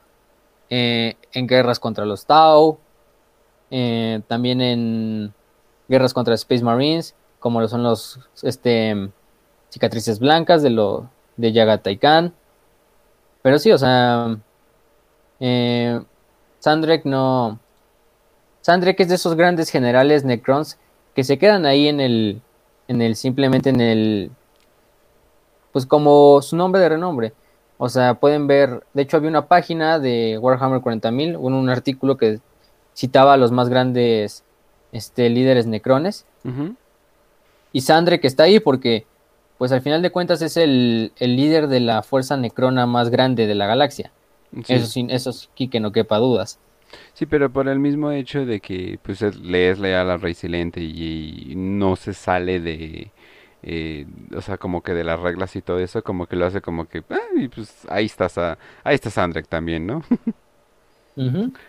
eh, 0.70 1.16
en 1.32 1.46
guerras 1.46 1.78
contra 1.78 2.04
los 2.04 2.26
Tau, 2.26 2.78
eh, 3.70 4.20
también 4.28 4.60
en 4.60 5.34
guerras 5.88 6.14
contra 6.14 6.34
Space 6.34 6.64
Marines, 6.64 7.14
como 7.38 7.60
lo 7.60 7.68
son 7.68 7.82
los 7.82 8.20
este, 8.42 9.10
cicatrices 9.70 10.18
blancas 10.18 10.62
de 10.62 10.70
lo 10.70 11.08
de 11.36 11.52
Yagatai 11.52 11.98
Khan. 11.98 12.34
Pero 13.42 13.58
sí, 13.58 13.70
o 13.70 13.78
sea, 13.78 14.36
eh, 15.40 16.00
Sandrek 16.58 17.04
no. 17.04 17.60
Sandrek 18.62 18.98
es 19.00 19.08
de 19.08 19.14
esos 19.14 19.36
grandes 19.36 19.70
generales 19.70 20.24
Necrons 20.24 20.78
que 21.14 21.22
se 21.22 21.38
quedan 21.38 21.64
ahí 21.66 21.86
en 21.88 22.00
el, 22.00 22.42
en 22.88 23.00
el, 23.00 23.14
simplemente 23.14 23.70
en 23.70 23.80
el, 23.80 24.30
pues 25.72 25.86
como 25.86 26.42
su 26.42 26.56
nombre 26.56 26.80
de 26.80 26.88
renombre. 26.88 27.32
O 27.78 27.88
sea, 27.88 28.14
pueden 28.14 28.46
ver, 28.46 28.84
de 28.94 29.02
hecho 29.02 29.16
había 29.16 29.28
una 29.28 29.46
página 29.46 29.98
de 29.98 30.38
Warhammer 30.38 30.80
40.000, 30.80 31.36
un, 31.38 31.52
un 31.52 31.68
artículo 31.68 32.16
que 32.16 32.40
citaba 32.94 33.34
a 33.34 33.36
los 33.36 33.52
más 33.52 33.68
grandes 33.68 34.44
este, 34.92 35.28
líderes 35.28 35.66
necrones. 35.66 36.24
Y 37.72 37.80
Sandre 37.80 38.20
que 38.20 38.28
está 38.28 38.44
ahí 38.44 38.60
porque, 38.60 39.04
pues 39.58 39.72
al 39.72 39.82
final 39.82 40.00
de 40.00 40.10
cuentas 40.10 40.40
es 40.42 40.56
el, 40.56 41.12
el 41.18 41.36
líder 41.36 41.66
de 41.66 41.80
la 41.80 42.02
fuerza 42.02 42.36
necrona 42.36 42.86
más 42.86 43.10
grande 43.10 43.46
de 43.46 43.54
la 43.54 43.66
galaxia. 43.66 44.12
Sí. 44.64 44.74
Eso, 44.74 44.86
sin, 44.86 45.10
eso 45.10 45.32
sí 45.32 45.68
que 45.68 45.80
no 45.80 45.92
quepa 45.92 46.18
dudas. 46.18 46.58
Sí, 47.14 47.26
pero 47.26 47.50
por 47.50 47.68
el 47.68 47.80
mismo 47.80 48.12
hecho 48.12 48.46
de 48.46 48.60
que 48.60 48.98
pues 49.02 49.20
le 49.20 49.70
es 49.70 49.78
leal 49.78 50.08
al 50.08 50.20
Rey 50.20 50.34
Silente 50.34 50.80
y, 50.80 51.50
y 51.50 51.56
no 51.56 51.96
se 51.96 52.14
sale 52.14 52.60
de, 52.60 53.10
eh, 53.66 54.06
o 54.34 54.40
sea, 54.40 54.56
como 54.56 54.82
que 54.82 54.94
de 54.94 55.04
las 55.04 55.18
reglas 55.20 55.54
y 55.56 55.60
todo 55.62 55.80
eso, 55.80 56.02
como 56.02 56.26
que 56.26 56.36
lo 56.36 56.46
hace 56.46 56.60
como 56.60 56.88
que, 56.88 57.02
ah, 57.10 57.18
y 57.36 57.48
pues 57.48 57.70
ahí 57.88 58.06
está, 58.06 58.28
Sa- 58.28 58.56
ahí 58.84 58.94
está 58.94 59.10
Sandrek 59.10 59.48
también, 59.48 59.86
¿no? 59.86 60.02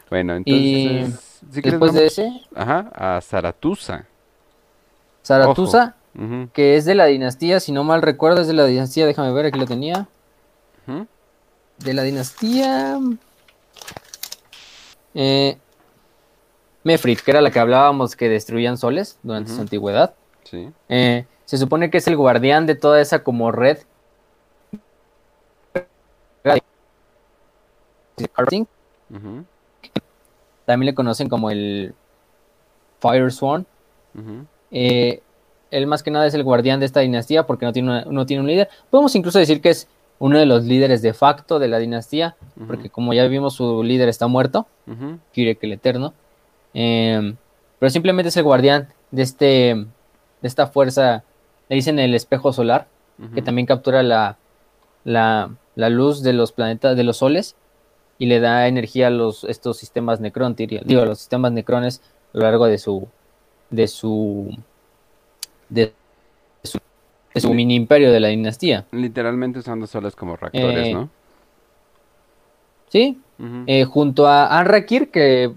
Bueno, 0.10 0.36
Y 0.46 0.76
entonces, 0.76 1.42
si 1.52 1.62
quieres 1.62 1.80
Después 1.80 1.94
de 1.94 2.06
ese, 2.06 2.42
ajá, 2.54 2.92
a 2.94 3.22
Zaratusa. 3.22 4.06
Zaratusa, 5.26 5.96
que 6.54 6.76
es 6.76 6.86
de 6.86 6.96
la 6.96 7.06
dinastía, 7.06 7.60
si 7.60 7.72
no 7.72 7.84
mal 7.84 8.02
recuerdo, 8.02 8.42
es 8.42 8.48
de 8.48 8.54
la 8.54 8.66
dinastía, 8.66 9.06
déjame 9.06 9.32
ver, 9.34 9.46
aquí 9.46 9.60
lo 9.60 9.66
tenía. 9.66 10.08
De 11.80 11.94
la 11.94 12.04
dinastía. 12.04 13.00
Eh, 15.14 15.58
Mefrit, 16.84 17.20
que 17.22 17.32
era 17.32 17.42
la 17.42 17.52
que 17.52 17.60
hablábamos 17.60 18.16
que 18.16 18.30
destruían 18.30 18.78
soles 18.78 19.18
durante 19.24 19.52
su 19.54 19.62
antigüedad. 19.62 20.14
Sí. 20.44 20.70
Eh, 20.90 21.26
se 21.48 21.58
supone 21.58 21.90
que 21.90 22.00
es 22.00 22.08
el 22.08 22.18
guardián 22.18 22.66
de 22.66 22.76
toda 22.76 23.00
esa 23.00 23.24
como 23.24 23.54
red. 23.54 23.78
También 30.66 30.88
le 30.88 30.94
conocen 30.96 31.30
como 31.30 31.50
el 31.50 31.94
Fire 33.00 33.24
ujú, 33.28 34.46
Eh, 34.72 35.22
él 35.72 35.88
más 35.88 36.04
que 36.04 36.12
nada 36.12 36.26
es 36.28 36.34
el 36.34 36.44
guardián 36.44 36.82
de 36.82 36.86
esta 36.86 37.00
dinastía 37.00 37.46
porque 37.46 37.66
no 37.66 37.72
tiene, 37.72 37.90
una- 37.90 38.06
no 38.06 38.26
tiene 38.26 38.42
un 38.42 38.48
líder. 38.48 38.68
Podemos 38.90 39.16
incluso 39.16 39.40
decir 39.40 39.62
que 39.62 39.70
es 39.70 39.88
uno 40.20 40.38
de 40.40 40.46
los 40.46 40.66
líderes 40.66 41.02
de 41.02 41.14
facto 41.14 41.60
de 41.60 41.70
la 41.70 41.78
dinastía, 41.80 42.36
porque 42.68 42.90
como 42.90 43.14
ya 43.14 43.26
vimos 43.28 43.54
su 43.54 43.84
líder 43.84 44.10
está 44.10 44.28
muerto. 44.28 44.68
ujú, 44.86 45.20
Kirek 45.32 45.64
el 45.64 45.74
Eterno. 45.74 46.14
Eh, 46.74 47.34
pero 47.80 47.90
simplemente 47.90 48.28
es 48.30 48.36
el 48.38 48.44
guardián 48.44 48.90
de 49.12 49.22
este 49.22 49.86
de 50.42 50.48
esta 50.48 50.68
fuerza, 50.68 51.24
le 51.70 51.76
dicen 51.76 52.00
el 52.00 52.14
espejo 52.16 52.54
solar, 52.54 52.88
que 53.34 53.42
también 53.42 53.66
captura 53.66 54.04
la, 54.04 54.38
la, 55.04 55.50
la 55.76 55.90
luz 55.90 56.22
de 56.22 56.34
los 56.34 56.52
planetas, 56.52 56.96
de 56.96 57.04
los 57.04 57.18
soles, 57.18 57.56
y 58.20 58.28
le 58.28 58.40
da 58.40 58.68
energía 58.68 59.08
a 59.08 59.10
los, 59.10 59.44
estos 59.44 59.78
sistemas 59.78 60.20
Necrontyr, 60.20 60.84
digo, 60.86 61.02
a 61.02 61.06
los 61.06 61.20
sistemas 61.20 61.52
Necrones 61.52 62.02
a 62.34 62.38
lo 62.38 62.44
largo 62.44 62.66
de 62.68 62.78
su, 62.78 63.08
de 63.70 63.88
su, 63.88 64.56
de 65.70 65.94
su, 66.64 66.80
de 67.34 67.42
su 67.42 67.54
mini 67.54 67.76
imperio 67.76 68.12
de 68.12 68.20
la 68.20 68.28
dinastía. 68.30 68.86
Literalmente 68.92 69.60
usando 69.60 69.88
soles 69.88 70.16
como 70.16 70.36
reactores, 70.36 70.88
Eh, 70.88 70.94
¿no? 70.94 71.10
Sí, 72.90 73.20
eh, 73.68 73.84
junto 73.84 74.28
a 74.28 74.60
Anrakir, 74.60 75.12
que 75.12 75.52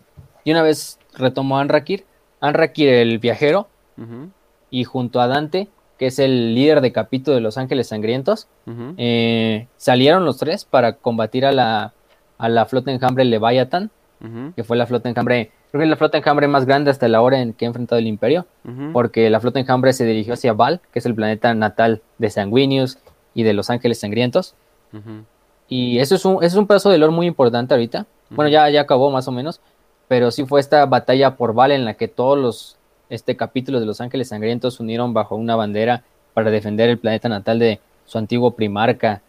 de 0.44 0.52
una 0.52 0.62
vez 0.62 0.98
retomó 1.14 1.58
a 1.58 1.60
Anrakir, 1.60 2.04
Anrakir 2.40 2.88
el 2.88 3.18
viajero, 3.18 3.68
y 4.70 4.84
junto 4.84 5.20
a 5.20 5.26
Dante, 5.26 5.68
que 6.00 6.06
es 6.06 6.18
el 6.18 6.54
líder 6.54 6.80
de 6.80 6.92
capítulo 6.92 7.34
de 7.34 7.42
los 7.42 7.58
Ángeles 7.58 7.88
Sangrientos, 7.88 8.48
eh, 8.96 9.66
salieron 9.76 10.24
los 10.24 10.38
tres 10.38 10.64
para 10.64 10.94
combatir 10.94 11.44
a 11.44 11.52
la, 11.52 11.92
a 12.38 12.48
la 12.48 12.64
flota 12.64 12.90
enjambre 12.90 13.22
Leviathan, 13.26 13.90
que 14.56 14.64
fue 14.64 14.78
la 14.78 14.86
flota 14.86 15.10
enjambre, 15.10 15.50
creo 15.70 15.80
que 15.80 15.84
es 15.84 15.90
la 15.90 15.96
flota 15.96 16.16
enjambre 16.16 16.48
más 16.48 16.64
grande 16.64 16.90
hasta 16.90 17.06
la 17.06 17.20
hora 17.20 17.42
en 17.42 17.52
que 17.52 17.66
ha 17.66 17.68
enfrentado 17.68 17.98
el 17.98 18.06
Imperio, 18.06 18.46
porque 18.94 19.28
la 19.28 19.40
flota 19.40 19.60
enjambre 19.60 19.92
se 19.92 20.06
dirigió 20.06 20.32
hacia 20.32 20.54
Val, 20.54 20.80
que 20.90 21.00
es 21.00 21.04
el 21.04 21.14
planeta 21.14 21.52
natal 21.52 22.00
de 22.16 22.30
Sanguinius 22.30 22.96
y 23.34 23.42
de 23.42 23.52
los 23.52 23.68
Ángeles 23.68 24.00
Sangrientos. 24.00 24.54
Y 25.68 25.98
eso 25.98 26.14
es 26.14 26.24
un, 26.24 26.36
eso 26.36 26.46
es 26.46 26.54
un 26.54 26.66
pedazo 26.66 26.88
de 26.88 26.96
lore 26.96 27.12
muy 27.12 27.26
importante 27.26 27.74
ahorita. 27.74 28.06
Bueno, 28.30 28.48
ya, 28.48 28.70
ya 28.70 28.80
acabó 28.80 29.10
más 29.10 29.28
o 29.28 29.32
menos, 29.32 29.60
pero 30.08 30.30
sí 30.30 30.46
fue 30.46 30.60
esta 30.60 30.86
batalla 30.86 31.36
por 31.36 31.52
Val 31.52 31.72
en 31.72 31.84
la 31.84 31.92
que 31.92 32.08
todos 32.08 32.38
los 32.38 32.78
este 33.10 33.36
capítulos 33.36 33.80
de 33.80 33.86
los 33.86 34.00
Ángeles 34.00 34.28
Sangrientos 34.28 34.76
se 34.76 34.82
unieron 34.82 35.12
bajo 35.12 35.36
una 35.36 35.56
bandera 35.56 36.04
para 36.32 36.50
defender 36.50 36.88
el 36.88 36.98
planeta 36.98 37.28
natal 37.28 37.58
de 37.58 37.80
su 38.06 38.18
antiguo 38.18 38.52
primarca. 38.52 39.20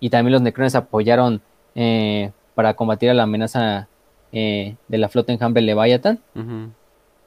Y 0.00 0.10
también 0.10 0.32
los 0.32 0.42
Necrones 0.42 0.74
apoyaron 0.74 1.40
eh, 1.74 2.32
para 2.54 2.74
combatir 2.74 3.10
a 3.10 3.14
la 3.14 3.22
amenaza 3.22 3.88
eh, 4.32 4.74
de 4.88 4.98
la 4.98 5.08
flota 5.08 5.32
enjambre 5.32 5.62
Leviathan. 5.62 6.20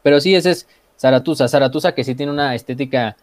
Pero 0.03 0.19
sí, 0.19 0.35
ese 0.35 0.51
es 0.51 0.67
Zaratusa. 0.99 1.47
Zaratusa 1.47 1.93
que 1.93 2.03
sí 2.03 2.13
tiene 2.15 2.31
una 2.31 2.53
estética 2.53 3.15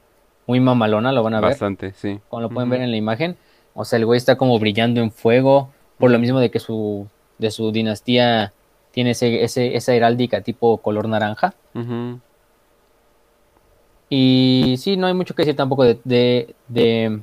muy 0.47 0.61
mamalona, 0.61 1.12
lo 1.12 1.23
van 1.23 1.35
a 1.35 1.40
ver 1.40 1.51
Bastante, 1.51 1.93
sí. 1.93 2.19
como 2.28 2.43
lo 2.43 2.51
pueden 2.51 2.70
ver 2.70 2.81
en 2.81 2.90
la 2.90 2.97
imagen. 2.97 3.36
O 3.74 3.85
sea, 3.85 3.99
el 3.99 4.07
güey 4.07 4.19
está 4.19 4.36
como 4.36 4.59
brillando 4.59 5.01
en 5.01 5.12
fuego, 5.12 5.70
por 5.99 6.11
lo 6.11 6.19
mismo 6.19 6.40
de 6.40 6.51
que 6.51 6.59
su, 6.59 7.07
de 7.39 7.51
su 7.51 7.70
dinastía 7.73 8.53
tiene 8.90 9.12
ese, 9.12 9.44
ese, 9.44 9.77
esa 9.77 9.94
heráldica 9.94 10.40
tipo 10.43 10.78
color 10.78 11.09
naranja. 11.09 11.55
Y 14.14 14.76
sí, 14.76 14.98
no 14.98 15.06
hay 15.06 15.14
mucho 15.14 15.34
que 15.34 15.40
decir 15.40 15.56
tampoco 15.56 15.84
de, 15.84 15.98
de, 16.05 16.55
de, 16.68 17.20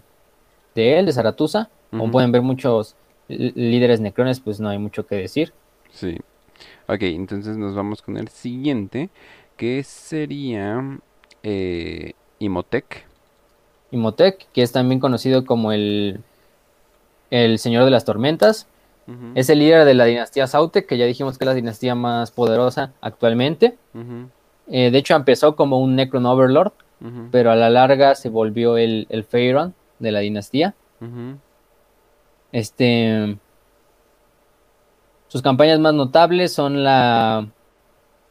de 0.73 0.97
él, 0.97 1.05
de 1.05 1.13
Zaratusa. 1.13 1.69
Como 1.91 2.05
Ujú. 2.05 2.11
pueden 2.13 2.31
ver 2.31 2.41
muchos 2.41 2.95
líderes 3.27 3.99
necrones, 4.01 4.39
pues 4.39 4.59
no 4.59 4.69
hay 4.69 4.79
mucho 4.79 5.05
que 5.05 5.17
decir. 5.17 5.53
Sí. 5.93 6.17
Ok, 6.87 7.03
entonces 7.03 7.57
nos 7.57 7.75
vamos 7.75 8.01
con 8.01 8.17
el 8.17 8.27
siguiente, 8.29 9.09
que 9.55 9.83
sería 9.83 10.99
eh, 11.43 12.13
Imhotep. 12.39 12.85
Imhotep, 13.91 14.39
que 14.51 14.63
es 14.63 14.71
también 14.71 14.99
conocido 14.99 15.45
como 15.45 15.71
el, 15.71 16.19
el 17.29 17.59
Señor 17.59 17.85
de 17.85 17.91
las 17.91 18.03
Tormentas. 18.03 18.65
Es 19.35 19.49
el 19.51 19.59
líder 19.59 19.85
de 19.85 19.93
la 19.93 20.05
dinastía 20.05 20.47
Saute, 20.47 20.85
que 20.85 20.97
ya 20.97 21.05
dijimos 21.05 21.37
que 21.37 21.43
es 21.43 21.47
la 21.47 21.53
dinastía 21.53 21.93
más 21.93 22.31
poderosa 22.31 22.93
actualmente. 23.01 23.77
ujú, 23.93 24.27
Eh, 24.69 24.91
de 24.91 24.97
hecho, 24.97 25.15
empezó 25.15 25.55
como 25.55 25.79
un 25.79 25.95
Necron 25.95 26.25
Overlord, 26.25 26.73
pero 27.31 27.51
a 27.51 27.55
la 27.55 27.69
larga 27.69 28.13
se 28.15 28.29
volvió 28.29 28.77
el, 28.77 29.07
el 29.09 29.23
Pharaon 29.23 29.73
de 29.99 30.11
la 30.11 30.19
dinastía. 30.19 30.75
Este, 32.51 33.37
sus 35.27 35.41
campañas 35.41 35.79
más 35.79 35.93
notables 35.93 36.51
son 36.51 36.83
la, 36.83 37.47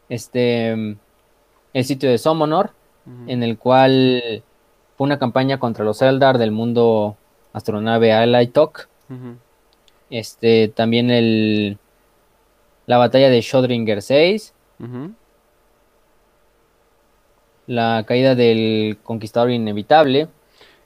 este, 0.08 0.72
el 1.72 1.84
sitio 1.84 2.10
de 2.10 2.18
Somonor, 2.18 2.72
en 3.26 3.42
el 3.42 3.56
cual 3.56 4.42
fue 4.96 5.06
una 5.06 5.18
campaña 5.18 5.58
contra 5.58 5.84
los 5.84 6.02
Eldar 6.02 6.36
del 6.36 6.50
mundo 6.50 7.16
astronave 7.54 8.12
Alaitok. 8.12 8.88
Este, 10.10 10.68
también 10.68 11.10
el, 11.10 11.78
la 12.86 12.98
batalla 12.98 13.30
de 13.30 13.40
Shodringer 13.40 14.02
6, 14.02 14.54
ujú, 14.80 15.12
la 17.68 18.04
caída 18.08 18.34
del 18.34 18.98
Conquistador 19.04 19.52
Inevitable. 19.52 20.28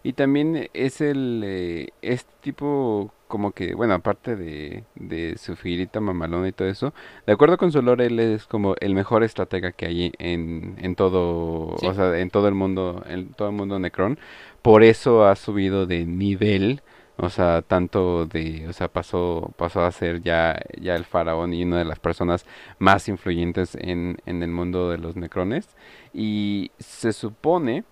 Y 0.04 0.14
también 0.14 0.68
es 0.74 1.00
el 1.00 1.42
eh, 1.44 1.90
este 2.02 2.32
tipo 2.40 3.14
como 3.28 3.52
que, 3.52 3.74
bueno, 3.74 3.94
aparte 3.94 4.36
de, 4.36 4.84
de 4.96 5.38
su 5.38 5.56
figurita 5.56 6.00
mamalona 6.00 6.48
y 6.48 6.52
todo 6.52 6.68
eso, 6.68 6.92
de 7.26 7.32
acuerdo 7.32 7.56
con 7.56 7.72
su 7.72 7.80
lore, 7.80 8.06
él 8.06 8.18
es 8.20 8.46
como 8.46 8.74
el 8.80 8.94
mejor 8.94 9.22
estratega 9.24 9.72
que 9.72 9.86
hay 9.86 10.12
en, 10.18 10.76
en 10.80 10.94
todo, 10.96 11.76
Sí. 11.76 11.86
o 11.86 11.94
sea, 11.94 12.18
en 12.18 12.30
todo 12.30 12.48
el 12.48 12.54
mundo, 12.54 13.02
en 13.08 13.32
todo 13.34 13.48
el 13.48 13.54
mundo 13.54 13.78
Necron. 13.78 14.18
Por 14.60 14.82
eso 14.82 15.24
ha 15.26 15.36
subido 15.36 15.86
de 15.86 16.04
nivel, 16.04 16.82
o 17.16 17.30
sea, 17.30 17.62
tanto 17.62 18.26
de, 18.26 18.66
o 18.68 18.72
sea, 18.74 18.88
pasó, 18.88 19.52
pasó 19.56 19.82
a 19.84 19.92
ser 19.92 20.22
ya, 20.22 20.60
ya 20.80 20.96
el 20.96 21.04
faraón 21.04 21.54
y 21.54 21.62
una 21.64 21.78
de 21.78 21.84
las 21.86 22.00
personas 22.00 22.44
más 22.78 23.08
influyentes 23.08 23.76
en, 23.80 24.18
en 24.26 24.42
el 24.42 24.50
mundo 24.50 24.90
de 24.90 24.98
los 24.98 25.16
Necrones. 25.16 25.68
Y 26.14 26.70
se 26.78 27.12
supone 27.12 27.84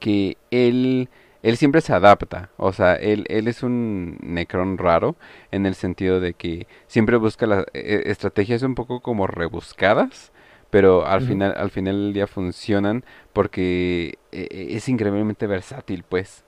que 0.00 0.36
él, 0.50 1.08
él 1.42 1.56
siempre 1.56 1.80
se 1.80 1.92
adapta, 1.92 2.50
o 2.56 2.72
sea, 2.72 2.94
él, 2.94 3.24
él 3.28 3.48
es 3.48 3.62
un 3.62 4.18
Necron 4.22 4.78
raro 4.78 5.16
en 5.50 5.66
el 5.66 5.74
sentido 5.74 6.20
de 6.20 6.34
que 6.34 6.66
siempre 6.86 7.16
busca 7.16 7.46
las 7.46 7.66
eh, 7.74 8.02
estrategias 8.06 8.62
un 8.62 8.74
poco 8.74 9.00
como 9.00 9.26
rebuscadas, 9.26 10.32
pero 10.70 11.06
al 11.06 11.20
final, 11.20 11.52
al 11.54 11.70
final 11.70 11.96
del 11.96 12.12
día 12.14 12.26
funcionan 12.26 13.04
porque 13.34 14.18
eh, 14.32 14.48
eh, 14.50 14.68
es 14.70 14.88
increíblemente 14.88 15.46
versátil, 15.46 16.02
pues. 16.08 16.44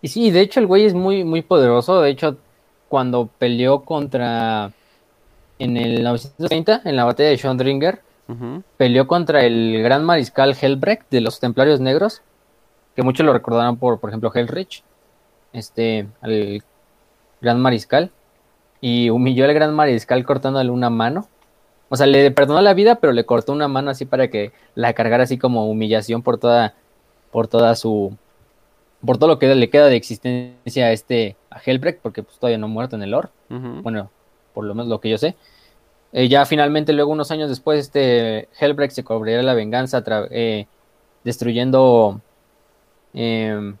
Y 0.00 0.08
sí, 0.08 0.32
de 0.32 0.40
hecho 0.40 0.58
el 0.58 0.66
güey 0.66 0.84
es 0.84 0.94
muy, 0.94 1.22
muy 1.22 1.42
poderoso. 1.42 2.00
De 2.00 2.10
hecho, 2.10 2.38
cuando 2.88 3.28
peleó 3.38 3.84
contra... 3.84 4.72
En 5.60 5.76
el 5.76 6.02
930, 6.02 6.82
en 6.84 6.96
la 6.96 7.04
batalla 7.04 7.28
de 7.28 7.36
Peleó 8.78 9.06
contra 9.06 9.44
el 9.44 9.82
gran 9.82 10.04
mariscal 10.04 10.56
Helbrecht 10.58 11.10
de 11.10 11.20
los 11.20 11.38
Templarios 11.38 11.80
Negros, 11.80 12.22
que 12.96 13.02
muchos 13.02 13.26
lo 13.26 13.32
recordarán 13.32 13.76
por, 13.76 14.00
por 14.00 14.10
ejemplo, 14.10 14.32
Helrich, 14.34 14.82
este, 15.52 16.06
al 16.20 16.62
gran 17.40 17.60
mariscal, 17.60 18.10
y 18.80 19.10
humilló 19.10 19.44
al 19.44 19.54
gran 19.54 19.74
mariscal 19.74 20.24
cortándole 20.24 20.70
una 20.70 20.90
mano. 20.90 21.28
O 21.88 21.96
sea, 21.96 22.06
le 22.06 22.30
perdonó 22.30 22.62
la 22.62 22.72
vida, 22.72 22.96
pero 22.96 23.12
le 23.12 23.26
cortó 23.26 23.52
una 23.52 23.68
mano 23.68 23.90
así 23.90 24.06
para 24.06 24.28
que 24.28 24.52
la 24.74 24.94
cargara 24.94 25.24
así 25.24 25.36
como 25.36 25.68
humillación 25.68 26.22
por 26.22 26.38
toda, 26.38 26.74
por 27.30 27.48
toda 27.48 27.74
su, 27.76 28.16
por 29.04 29.18
todo 29.18 29.28
lo 29.28 29.38
que 29.38 29.54
le 29.54 29.68
queda 29.68 29.86
de 29.86 29.96
existencia 29.96 30.86
a 30.86 30.92
este, 30.92 31.36
a 31.50 31.60
Helbrecht, 31.64 32.00
porque 32.00 32.22
pues 32.22 32.38
todavía 32.38 32.58
no 32.58 32.66
ha 32.66 32.70
muerto 32.70 32.96
en 32.96 33.02
el 33.02 33.10
lore 33.10 33.28
ujú, 33.50 33.82
bueno, 33.82 34.10
por 34.54 34.64
lo 34.64 34.74
menos 34.74 34.88
lo 34.88 35.00
que 35.00 35.10
yo 35.10 35.18
sé. 35.18 35.36
Eh, 36.12 36.28
ya 36.28 36.44
finalmente, 36.44 36.92
luego 36.92 37.10
unos 37.12 37.30
años 37.30 37.48
después, 37.48 37.80
este 37.80 38.48
Hellbreak 38.60 38.90
se 38.90 39.02
cobraría 39.04 39.42
la 39.42 39.54
venganza 39.54 40.02
eh, 40.30 40.66
destruyendo 41.24 42.20
em, 43.14 43.76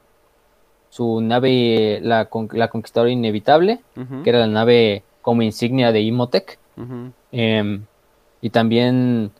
su 0.90 1.20
nave, 1.20 2.00
la, 2.02 2.26
con- 2.26 2.48
la 2.52 2.68
Conquistadora 2.68 3.10
Inevitable, 3.10 3.80
que 4.22 4.30
era 4.30 4.40
la 4.40 4.46
nave 4.46 5.02
como 5.22 5.42
insignia 5.42 5.92
de 5.92 6.00
Imhotep. 6.00 6.48
ujú, 6.76 7.12
Em, 7.34 7.82
y 8.42 8.50
también, 8.50 9.30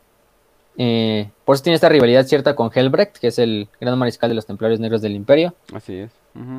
eh, 0.78 1.28
por 1.44 1.54
eso 1.54 1.64
tiene 1.64 1.74
esta 1.74 1.88
rivalidad 1.90 2.24
cierta 2.24 2.54
con 2.56 2.70
Helbrecht, 2.74 3.18
que 3.18 3.26
es 3.26 3.38
el 3.38 3.68
gran 3.80 3.98
mariscal 3.98 4.30
de 4.30 4.34
los 4.34 4.46
Templarios 4.46 4.80
Negros 4.80 5.02
del 5.02 5.12
Imperio. 5.14 5.54
Así 5.74 5.96
es. 5.96 6.10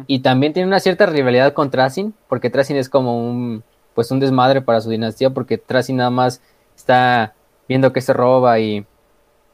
Y 0.05 0.19
también 0.19 0.53
tiene 0.53 0.67
una 0.67 0.79
cierta 0.79 1.07
rivalidad 1.07 1.53
con 1.53 1.71
Trasin, 1.71 2.13
porque 2.27 2.51
Trasin 2.51 2.77
es 2.77 2.89
como 2.89 3.17
un, 3.27 3.63
pues 3.93 4.11
un 4.11 4.19
desmadre 4.19 4.61
para 4.61 4.81
su 4.81 4.89
dinastía, 4.89 5.29
porque 5.31 5.57
Trasin 5.57 5.97
nada 5.97 6.09
más 6.09 6.41
está 6.75 7.35
viendo 7.67 7.93
que 7.93 8.01
se 8.01 8.13
roba 8.13 8.59
y, 8.59 8.85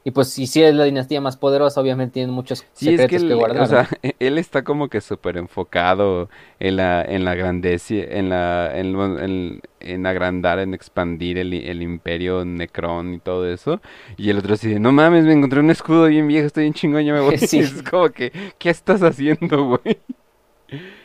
y 0.06 0.12
pues 0.12 0.30
si 0.30 0.48
sí 0.48 0.64
es 0.64 0.74
la 0.76 0.86
dinastía 0.86 1.22
más 1.22 1.38
poderosa, 1.38 1.82
obviamente 1.82 2.16
tiene 2.16 2.32
muchos 2.34 2.66
Sí, 2.74 2.94
es 2.94 3.06
que 3.06 3.18
secretos 3.18 3.26
que, 3.26 3.34
guardar. 3.36 3.58
o 3.58 3.66
sea, 3.66 3.90
él 4.20 4.38
está 4.38 4.64
como 4.64 4.88
que 4.88 5.02
súper 5.02 5.36
enfocado 5.38 6.30
en 6.60 6.78
la, 6.78 7.02
en 7.04 7.26
la 7.26 7.36
grandeza, 7.36 7.96
en 7.96 8.30
la, 8.30 8.72
en, 8.78 8.96
en- 9.20 9.62
en 9.82 10.06
agrandar, 10.06 10.60
en 10.60 10.74
expandir 10.74 11.38
el, 11.38 11.54
el 11.54 11.82
imperio 11.82 12.44
Necron 12.46 13.14
y 13.14 13.20
todo 13.20 13.48
eso. 13.52 13.82
Y 14.18 14.30
el 14.30 14.38
otro 14.40 14.54
así 14.56 14.70
de, 14.70 14.80
no 14.80 14.92
mames, 14.94 15.26
me 15.26 15.34
encontré 15.34 15.60
un 15.60 15.70
escudo 15.72 16.08
bien 16.08 16.28
viejo, 16.28 16.48
estoy 16.48 16.64
bien 16.64 16.74
chingón, 16.74 17.04
ya 17.06 17.14
me 17.14 17.22
voy. 17.22 17.38
Sí. 17.48 17.60
Es 17.60 17.84
como 17.84 18.10
que, 18.10 18.32
¿qué 18.58 18.70
estás 18.70 19.02
haciendo, 19.04 19.66
güey? 19.66 20.00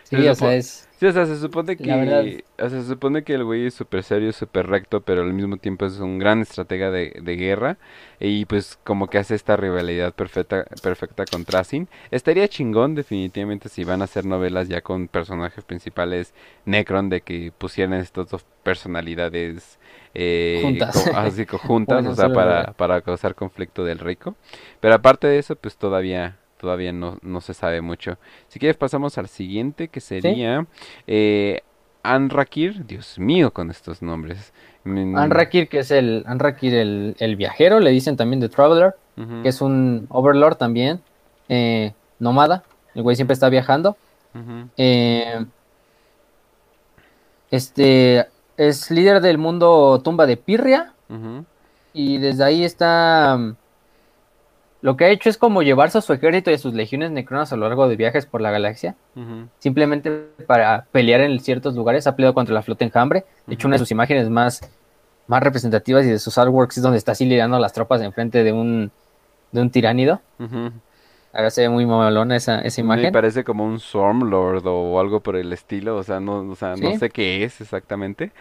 sí, 0.02 0.26
o 0.28 0.34
sea, 0.34 0.54
es, 0.56 0.88
Sí, 0.98 1.06
o 1.06 1.12
sea, 1.12 1.26
se 1.26 1.36
supone 1.38 1.76
que, 1.76 2.44
o 2.58 2.68
sea, 2.68 2.80
se 2.80 2.86
supone 2.86 3.24
que 3.24 3.34
el 3.34 3.42
güey 3.42 3.66
es 3.66 3.74
súper 3.74 4.04
serio, 4.04 4.32
súper 4.32 4.68
recto, 4.68 5.00
pero 5.00 5.22
al 5.22 5.32
mismo 5.32 5.56
tiempo 5.56 5.86
es 5.86 5.98
un 5.98 6.20
gran 6.20 6.40
estratega 6.40 6.92
de, 6.92 7.20
de, 7.20 7.36
guerra 7.36 7.78
y 8.20 8.44
pues 8.44 8.78
como 8.84 9.08
que 9.08 9.18
hace 9.18 9.34
esta 9.34 9.56
rivalidad 9.56 10.14
perfecta, 10.14 10.64
perfecta 10.82 11.24
con 11.24 11.44
Tracing. 11.44 11.88
Estaría 12.12 12.46
chingón 12.46 12.94
definitivamente 12.94 13.68
si 13.68 13.82
van 13.82 14.02
a 14.02 14.04
hacer 14.04 14.24
novelas 14.24 14.68
ya 14.68 14.82
con 14.82 15.08
personajes 15.08 15.64
principales 15.64 16.32
Necron 16.64 17.08
de 17.08 17.22
que 17.22 17.52
pusieran 17.58 17.94
estas 17.94 18.30
dos 18.30 18.46
personalidades 18.62 19.80
eh, 20.14 20.60
juntas, 20.62 21.08
así 21.08 21.44
juntas, 21.44 22.06
o 22.06 22.14
sea, 22.14 22.32
para, 22.32 22.72
para 22.72 23.00
causar 23.00 23.34
conflicto 23.34 23.84
del 23.84 23.98
rico. 23.98 24.36
Pero 24.78 24.94
aparte 24.94 25.26
de 25.26 25.38
eso, 25.38 25.56
pues 25.56 25.76
todavía 25.76 26.38
todavía 26.64 26.92
no, 26.94 27.18
no 27.20 27.42
se 27.42 27.52
sabe 27.52 27.82
mucho. 27.82 28.16
Si 28.48 28.58
quieres 28.58 28.78
pasamos 28.78 29.18
al 29.18 29.28
siguiente 29.28 29.88
que 29.88 30.00
sería 30.00 30.66
eh, 31.06 31.60
Anrakir, 32.02 32.86
Dios 32.86 33.18
mío 33.18 33.52
con 33.52 33.70
estos 33.70 34.00
nombres. 34.00 34.54
Mm. 34.84 35.14
Anrakir 35.14 35.68
que 35.68 35.80
es 35.80 35.90
el 35.90 36.24
Anrakir 36.26 36.74
el, 36.74 37.16
el 37.18 37.36
viajero, 37.36 37.80
le 37.80 37.90
dicen 37.90 38.16
también 38.16 38.40
The 38.40 38.48
Traveler, 38.48 38.94
que 39.42 39.48
es 39.50 39.60
un 39.60 40.06
overlord 40.08 40.56
también, 40.56 41.02
eh, 41.50 41.92
nómada, 42.18 42.64
el 42.94 43.02
güey 43.02 43.14
siempre 43.14 43.34
está 43.34 43.50
viajando. 43.50 43.98
eh, 44.78 45.44
este 47.50 48.26
es 48.56 48.90
líder 48.90 49.20
del 49.20 49.36
mundo 49.36 50.00
tumba 50.02 50.24
de 50.26 50.38
Pirria 50.38 50.94
y 51.92 52.16
desde 52.16 52.42
ahí 52.42 52.64
está 52.64 53.54
lo 54.84 54.98
que 54.98 55.06
ha 55.06 55.08
hecho 55.08 55.30
es 55.30 55.38
como 55.38 55.62
llevarse 55.62 55.96
a 55.96 56.02
su 56.02 56.12
ejército 56.12 56.50
y 56.50 56.54
a 56.54 56.58
sus 56.58 56.74
legiones 56.74 57.10
necronas 57.10 57.50
a 57.54 57.56
lo 57.56 57.66
largo 57.66 57.88
de 57.88 57.96
viajes 57.96 58.26
por 58.26 58.42
la 58.42 58.50
galaxia. 58.50 58.96
Simplemente 59.58 60.26
para 60.46 60.84
pelear 60.92 61.22
en 61.22 61.40
ciertos 61.40 61.74
lugares. 61.74 62.06
Ha 62.06 62.14
peleado 62.14 62.34
contra 62.34 62.52
la 62.54 62.60
flota 62.60 62.84
enjambre. 62.84 63.24
De 63.46 63.54
hecho, 63.54 63.66
una 63.66 63.76
de 63.76 63.78
sus 63.78 63.90
imágenes 63.92 64.28
más, 64.28 64.60
más 65.26 65.42
representativas 65.42 66.04
y 66.04 66.10
de 66.10 66.18
sus 66.18 66.36
artworks 66.36 66.76
es 66.76 66.82
donde 66.82 66.98
está 66.98 67.12
así 67.12 67.24
liderando 67.24 67.58
las 67.58 67.72
tropas 67.72 68.02
enfrente 68.02 68.44
de 68.44 68.52
un, 68.52 68.90
de 69.52 69.62
un 69.62 69.70
tiránido. 69.70 70.20
Ahora 71.32 71.48
se 71.48 71.62
ve 71.62 71.70
muy 71.70 71.86
malona 71.86 72.36
esa, 72.36 72.60
esa 72.60 72.82
imagen. 72.82 73.04
Me 73.04 73.12
parece 73.12 73.42
como 73.42 73.64
un 73.64 73.80
Stormlord 73.80 74.66
o 74.66 75.00
algo 75.00 75.20
por 75.20 75.36
el 75.36 75.50
estilo. 75.54 75.96
O 75.96 76.02
sea, 76.02 76.20
no, 76.20 76.40
o 76.40 76.56
sea, 76.56 76.76
no 76.76 76.94
sé 76.98 77.08
qué 77.08 77.42
es 77.42 77.58
exactamente. 77.62 78.32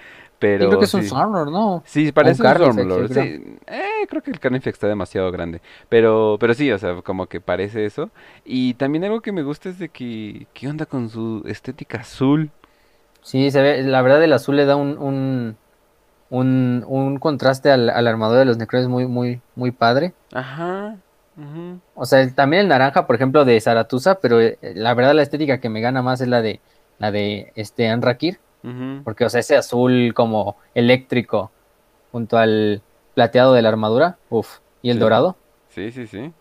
Pero, 0.44 0.68
creo 0.68 0.80
que 0.80 0.86
es 0.86 0.94
un 0.94 1.04
Stormlord, 1.04 1.52
¿no? 1.52 1.84
Sí, 1.86 2.12
parece 2.12 2.44
un, 2.44 2.50
Stormlord. 2.50 3.14
Sí. 3.14 3.20
Eh, 3.66 4.06
creo 4.10 4.22
que 4.22 4.30
el 4.30 4.42
Carnifex 4.42 4.76
está 4.76 4.90
demasiado 4.90 5.32
grande. 5.32 5.62
Pero, 5.88 6.36
pero 6.38 6.54
sí, 6.54 6.70
o 6.70 6.78
sea, 6.78 7.02
como 7.02 7.28
que 7.28 7.40
parece 7.40 7.86
eso. 7.86 8.10
Y 8.44 8.74
también 8.74 9.06
algo 9.06 9.22
que 9.22 9.32
me 9.32 9.42
gusta 9.42 9.70
es 9.70 9.80
de 9.80 9.88
que, 9.88 10.48
¿qué 10.54 10.68
onda 10.68 10.86
con 10.86 11.08
su 11.08 11.44
estética 11.48 12.00
azul? 12.00 12.52
Sí, 13.22 13.52
se 13.52 13.62
ve, 13.62 13.84
la 13.84 14.02
verdad 14.02 14.22
el 14.22 14.34
azul 14.34 14.58
le 14.58 14.66
da 14.66 14.76
un, 14.76 14.98
un, 14.98 15.56
un, 16.30 16.84
un 16.90 17.20
contraste 17.20 17.72
al, 17.72 17.90
al, 17.90 18.06
armadura 18.06 18.40
de 18.40 18.46
los 18.46 18.58
necrones 18.58 18.90
muy, 18.90 19.08
muy, 19.08 19.40
muy 19.56 19.72
padre. 19.72 20.14
Ajá. 20.34 20.98
O 21.96 22.06
sea, 22.06 22.30
también 22.36 22.64
el 22.64 22.68
naranja, 22.68 23.08
por 23.08 23.16
ejemplo, 23.16 23.46
de 23.46 23.62
Zaratusa, 23.62 24.20
pero 24.20 24.42
eh, 24.42 24.58
la 24.62 24.94
verdad 24.94 25.14
la 25.14 25.22
estética 25.22 25.62
que 25.62 25.70
me 25.70 25.80
gana 25.80 26.02
más 26.02 26.20
es 26.20 26.28
la 26.28 26.42
de 26.42 26.60
la 27.00 27.12
de 27.12 27.54
este 27.56 27.88
Anrakir. 27.88 28.40
Porque, 29.04 29.26
o 29.26 29.30
sea, 29.30 29.42
ese 29.42 29.58
azul 29.58 30.14
como 30.16 30.56
eléctrico 30.74 31.52
junto 32.12 32.38
al 32.38 32.82
plateado 33.14 33.54
de 33.54 33.62
la 33.62 33.70
armadura, 33.70 34.18
uff, 34.30 34.60
y 34.82 34.90
el 34.90 35.00
dorado. 35.00 35.36
Sí, 35.70 35.92
sí, 35.92 36.08
sí. 36.08 36.32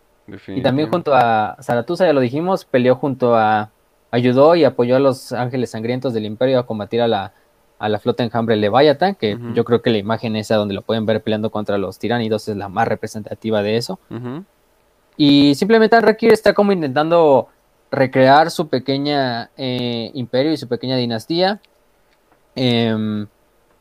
Y 0.48 0.62
también 0.62 0.88
junto 0.88 1.14
a 1.14 1.56
Zaratusa, 1.60 2.06
ya 2.06 2.12
lo 2.12 2.20
dijimos, 2.20 2.64
peleó 2.64 2.94
junto 2.96 3.34
a. 3.34 3.70
Ayudó 4.10 4.54
y 4.56 4.64
apoyó 4.64 4.96
a 4.96 4.98
los 4.98 5.32
ángeles 5.32 5.70
sangrientos 5.70 6.12
del 6.12 6.26
Imperio 6.26 6.58
a 6.58 6.66
combatir 6.66 7.00
a 7.00 7.08
la, 7.08 7.32
a 7.78 7.88
la 7.88 7.98
flota 7.98 8.22
enjambre 8.22 8.56
Leviathan, 8.56 9.14
que 9.14 9.38
yo 9.54 9.64
creo 9.64 9.80
que 9.80 9.88
la 9.88 9.96
imagen 9.96 10.36
esa 10.36 10.56
donde 10.56 10.74
lo 10.74 10.82
pueden 10.82 11.06
ver 11.06 11.22
peleando 11.22 11.50
contra 11.50 11.78
los 11.78 11.98
tiránidos 11.98 12.46
es 12.46 12.56
la 12.56 12.68
más 12.68 12.86
representativa 12.86 13.62
de 13.62 13.76
eso. 13.76 13.98
Y 15.16 15.54
simplemente 15.54 15.98
Rakir 15.98 16.30
está 16.30 16.52
como 16.52 16.72
intentando 16.72 17.48
recrear 17.90 18.50
su 18.50 18.68
pequeña 18.68 19.50
eh, 19.56 20.10
imperio 20.12 20.52
y 20.52 20.58
su 20.58 20.68
pequeña 20.68 20.96
dinastía 20.96 21.60
Em, 22.54 23.26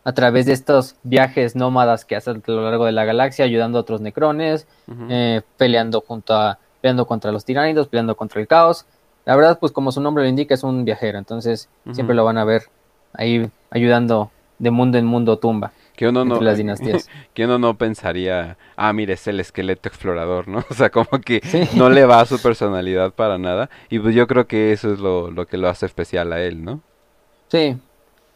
a 0.04 0.14
través 0.14 0.46
de 0.46 0.54
estos 0.54 0.96
viajes 1.04 1.56
nómadas 1.56 2.06
que 2.06 2.16
hace 2.16 2.32
a 2.32 2.42
lo 2.48 2.64
largo 2.64 2.86
de 2.86 2.92
la 2.92 3.06
galaxia, 3.06 3.46
ayudando 3.46 3.78
a 3.78 3.82
otros 3.82 4.02
necrones, 4.02 4.68
eh, 5.10 5.42
peleando 5.58 6.02
junto 6.02 6.34
a, 6.34 6.58
peleando 6.82 7.06
contra 7.06 7.32
los 7.32 7.46
tiránidos, 7.46 7.88
peleando 7.88 8.16
contra 8.16 8.42
el 8.42 8.48
caos. 8.48 8.86
La 9.26 9.36
verdad, 9.36 9.60
pues 9.60 9.72
como 9.72 9.92
su 9.92 10.02
nombre 10.02 10.24
lo 10.24 10.30
indica, 10.30 10.56
es 10.56 10.64
un 10.64 10.84
viajero, 10.86 11.20
entonces 11.20 11.70
siempre 11.92 12.16
lo 12.16 12.26
van 12.26 12.40
a 12.40 12.46
ver 12.46 12.64
ahí 13.14 13.50
ayudando 13.70 14.32
de 14.58 14.72
mundo 14.72 14.98
en 14.98 15.06
mundo 15.06 15.38
tumba. 15.38 15.72
Que 15.96 16.08
uno 16.08 16.26
no, 16.26 16.42
las 16.42 16.58
dinastías. 16.58 17.08
que 17.36 17.46
uno 17.46 17.60
no 17.60 17.78
pensaría, 17.78 18.58
ah, 18.76 18.94
mire, 18.94 19.14
es 19.14 19.28
el 19.28 19.40
esqueleto 19.40 19.88
explorador, 19.88 20.48
¿no? 20.48 20.64
O 20.72 20.74
sea, 20.74 20.90
como 20.90 21.22
que 21.24 21.42
no 21.76 21.92
le 21.92 22.06
va 22.06 22.22
a 22.22 22.26
su 22.26 22.42
personalidad 22.42 23.14
para 23.14 23.38
nada. 23.38 23.70
Y 23.90 24.00
pues 24.00 24.16
yo 24.16 24.26
creo 24.26 24.48
que 24.48 24.72
eso 24.72 24.92
es 24.92 25.00
lo, 25.00 25.30
lo 25.30 25.46
que 25.46 25.58
lo 25.58 25.70
hace 25.70 25.86
especial 25.86 26.34
a 26.34 26.42
él, 26.42 26.64
¿no? 26.64 26.82
Sí, 27.50 27.78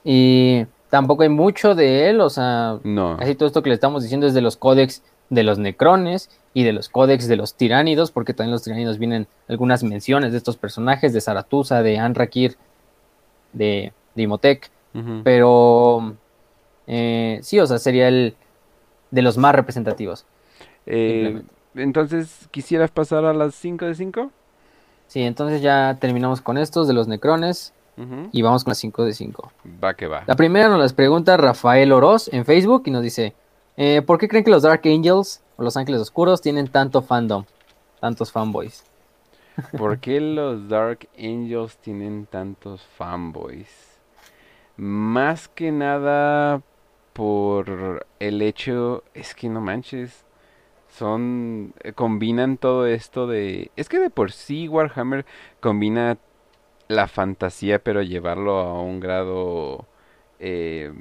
y 0.06 0.66
tampoco 0.90 1.24
hay 1.24 1.30
mucho 1.30 1.76
de 1.76 2.10
él, 2.10 2.22
o 2.22 2.30
sea, 2.30 2.80
no. 2.84 3.18
casi 3.18 3.36
todo 3.36 3.48
esto 3.48 3.64
que 3.64 3.70
le 3.70 3.76
estamos 3.76 4.04
diciendo 4.04 4.28
es 4.28 4.34
de 4.34 4.42
los 4.42 4.56
códex 4.56 5.04
de 5.30 5.42
los 5.42 5.58
necrones 5.58 6.30
y 6.54 6.64
de 6.64 6.72
los 6.72 6.88
códex 6.88 7.28
de 7.28 7.36
los 7.36 7.56
tiránidos, 7.56 8.12
porque 8.12 8.34
también 8.34 8.52
los 8.52 8.64
tiránidos 8.64 9.00
vienen 9.00 9.28
algunas 9.50 9.84
menciones 9.84 10.32
de 10.32 10.38
estos 10.38 10.56
personajes, 10.56 11.12
de 11.12 11.22
Zaratusa, 11.22 11.82
de 11.82 11.98
Anrakir, 11.98 12.56
de, 13.52 13.92
de 14.14 14.24
Imhotep, 14.24 14.64
pero 15.24 16.16
eh, 16.88 17.40
sí, 17.42 17.60
o 17.60 17.68
sea, 17.68 17.80
sería 17.80 18.08
el 18.08 18.36
de 19.12 19.22
los 19.22 19.38
más 19.38 19.56
representativos. 19.56 20.26
Eh, 20.86 21.42
entonces, 21.74 22.48
¿quisieras 22.52 22.92
pasar 22.92 23.26
a 23.26 23.34
las 23.34 23.56
5 23.56 23.86
de 23.86 23.96
5? 23.96 24.32
Sí, 25.08 25.22
entonces 25.24 25.62
ya 25.62 25.98
terminamos 26.00 26.42
con 26.42 26.58
estos 26.58 26.88
de 26.88 26.94
los 26.94 27.08
necrones. 27.08 27.74
Y 28.32 28.42
vamos 28.42 28.64
con 28.64 28.72
las 28.72 28.78
5 28.80 29.06
de 29.06 29.14
5. 29.14 29.52
Va 29.84 29.94
que 29.94 30.08
va. 30.08 30.24
La 30.28 30.36
primera 30.36 30.68
nos 30.68 30.80
las 30.80 30.94
pregunta 30.94 31.38
Rafael 31.38 31.94
Oroz 31.94 32.28
en 32.34 32.44
Facebook 32.46 32.84
y 32.86 32.92
nos 32.92 33.02
dice: 33.02 33.36
eh, 33.78 34.02
¿Por 34.02 34.18
qué 34.18 34.28
creen 34.28 34.44
que 34.44 34.52
los 34.52 34.64
Dark 34.64 34.82
Angels 34.86 35.42
o 35.56 35.64
los 35.64 35.78
Ángeles 35.78 36.02
Oscuros 36.02 36.42
tienen 36.42 36.68
tanto 36.68 37.02
fandom? 37.02 37.46
Tantos 38.02 38.32
fanboys. 38.32 38.84
¿Por 39.78 40.00
qué 40.00 40.20
los 40.20 40.68
Dark 40.68 41.08
Angels 41.18 41.78
tienen 41.78 42.26
tantos 42.26 42.82
fanboys? 42.98 44.00
Más 44.76 45.48
que 45.48 45.72
nada 45.72 46.62
por 47.14 48.06
el 48.20 48.42
hecho, 48.42 49.06
es 49.14 49.34
que 49.34 49.48
no 49.48 49.62
manches, 49.62 50.26
son, 50.90 51.74
eh, 51.82 51.94
combinan 51.94 52.58
todo 52.58 52.86
esto 52.86 53.26
de, 53.26 53.72
es 53.78 53.88
que 53.88 54.00
de 54.00 54.10
por 54.10 54.34
sí 54.34 54.68
Warhammer 54.68 55.26
combina 55.62 56.18
la 56.88 57.08
fantasía, 57.08 57.80
pero 57.80 58.02
llevarlo 58.02 58.60
a 58.60 58.82
un 58.82 59.00
grado 59.00 59.88
eh, 60.40 60.92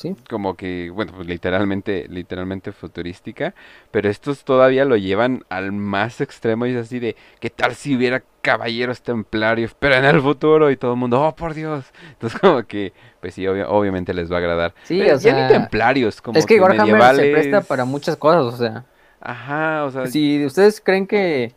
¿Sí? 0.00 0.16
como 0.30 0.56
que, 0.56 0.88
bueno, 0.88 1.12
pues 1.14 1.28
literalmente, 1.28 2.06
literalmente 2.08 2.72
futurística, 2.72 3.54
pero 3.90 4.08
estos 4.08 4.44
todavía 4.44 4.86
lo 4.86 4.96
llevan 4.96 5.44
al 5.50 5.72
más 5.72 6.22
extremo 6.22 6.64
y 6.64 6.70
es 6.70 6.78
así 6.78 6.98
de, 6.98 7.16
¿qué 7.38 7.50
tal 7.50 7.74
si 7.74 7.94
hubiera 7.96 8.22
caballeros 8.40 9.02
templarios, 9.02 9.76
pero 9.78 9.96
en 9.96 10.06
el 10.06 10.22
futuro 10.22 10.70
y 10.70 10.78
todo 10.78 10.92
el 10.92 10.98
mundo, 10.98 11.20
oh 11.20 11.36
por 11.36 11.52
Dios, 11.52 11.84
entonces 12.12 12.40
como 12.40 12.62
que, 12.62 12.94
pues 13.20 13.34
sí, 13.34 13.46
obviamente 13.46 14.14
les 14.14 14.32
va 14.32 14.36
a 14.36 14.38
agradar. 14.38 14.74
Sí, 14.84 15.02
o 15.02 15.18
sea, 15.18 15.48
templarios, 15.48 16.22
como 16.22 16.38
es 16.38 16.46
que, 16.46 16.58
Warhammer 16.58 17.16
se 17.16 17.32
presta 17.32 17.60
para 17.60 17.84
muchas 17.84 18.16
cosas, 18.16 18.54
o 18.54 18.56
sea. 18.56 18.86
Ajá, 19.20 19.84
o 19.84 19.90
sea. 19.90 20.06
Si 20.06 20.42
ustedes 20.46 20.80
creen 20.80 21.06
que 21.06 21.52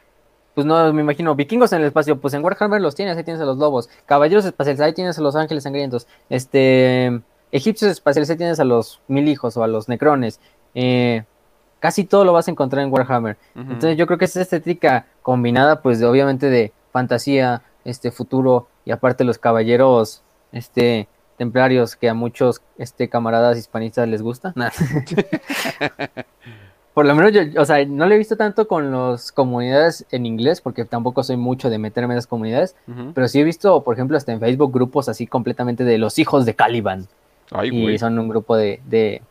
pues 0.56 0.66
no, 0.66 0.94
me 0.94 1.02
imagino, 1.02 1.36
vikingos 1.36 1.74
en 1.74 1.82
el 1.82 1.88
espacio, 1.88 2.20
pues 2.20 2.34
en 2.34 2.44
Warhammer 2.44 2.82
los 2.82 2.96
tienes, 2.96 3.18
ahí 3.18 3.24
tienes 3.24 3.42
a 3.42 3.46
los 3.46 3.58
lobos, 3.58 3.90
caballeros 4.06 4.46
espaciales, 4.46 4.82
ahí 4.82 4.94
tienes 4.94 5.18
a 5.18 5.22
los 5.22 5.36
ángeles 5.36 5.64
sangrientos, 5.64 6.08
este, 6.30 7.22
egipcios 7.52 7.92
espaciales, 7.92 8.30
ahí 8.30 8.38
tienes 8.38 8.60
a 8.60 8.64
los 8.64 9.02
mil 9.08 9.28
hijos 9.28 9.58
o 9.58 9.64
a 9.64 9.68
los 9.68 9.90
necrones, 9.90 10.40
eh, 10.76 11.24
casi 11.80 12.04
todo 12.04 12.24
lo 12.24 12.34
vas 12.34 12.48
a 12.48 12.52
encontrar 12.52 12.84
en 12.84 12.94
Warhammer. 12.94 13.38
Entonces 13.56 13.98
yo 13.98 14.08
creo 14.08 14.18
que 14.18 14.26
esa 14.26 14.42
estética 14.42 15.08
combinada, 15.22 15.82
pues 15.82 16.00
de, 16.00 16.06
obviamente 16.06 16.50
de 16.50 16.72
fantasía, 16.92 17.64
este 17.84 18.12
futuro 18.12 18.68
y 18.86 18.92
aparte 18.92 19.24
los 19.24 19.38
caballeros, 19.38 20.24
este 20.52 21.08
templarios 21.38 21.96
que 21.96 22.10
a 22.10 22.14
muchos 22.14 22.62
este 22.78 23.10
camaradas 23.10 23.58
hispanistas 23.58 24.08
les 24.08 24.22
gusta. 24.22 24.54
Por 26.94 27.06
lo 27.06 27.16
menos 27.16 27.32
yo, 27.32 27.42
o 27.60 27.66
sea, 27.66 27.84
no 27.86 28.06
lo 28.06 28.14
he 28.14 28.18
visto 28.18 28.38
tanto 28.38 28.68
con 28.68 28.92
las 28.92 29.32
comunidades 29.32 30.06
en 30.12 30.26
inglés, 30.26 30.62
porque 30.62 30.86
tampoco 30.86 31.24
soy 31.24 31.38
mucho 31.38 31.70
de 31.70 31.80
meterme 31.80 32.14
en 32.14 32.18
las 32.18 32.28
comunidades, 32.28 32.76
pero 33.16 33.28
sí 33.28 33.40
he 33.40 33.44
visto, 33.44 33.84
por 33.84 33.96
ejemplo, 33.96 34.16
hasta 34.16 34.32
en 34.32 34.40
Facebook 34.40 34.72
grupos 34.72 35.10
así 35.10 35.26
completamente 35.26 35.84
de 35.84 35.98
los 35.98 36.20
hijos 36.20 36.46
de 36.46 36.54
Caliban. 36.54 37.08
y 37.64 37.98
son 37.98 38.20
un 38.20 38.30
grupo 38.30 38.56
de, 38.56 38.80
de 38.86 39.22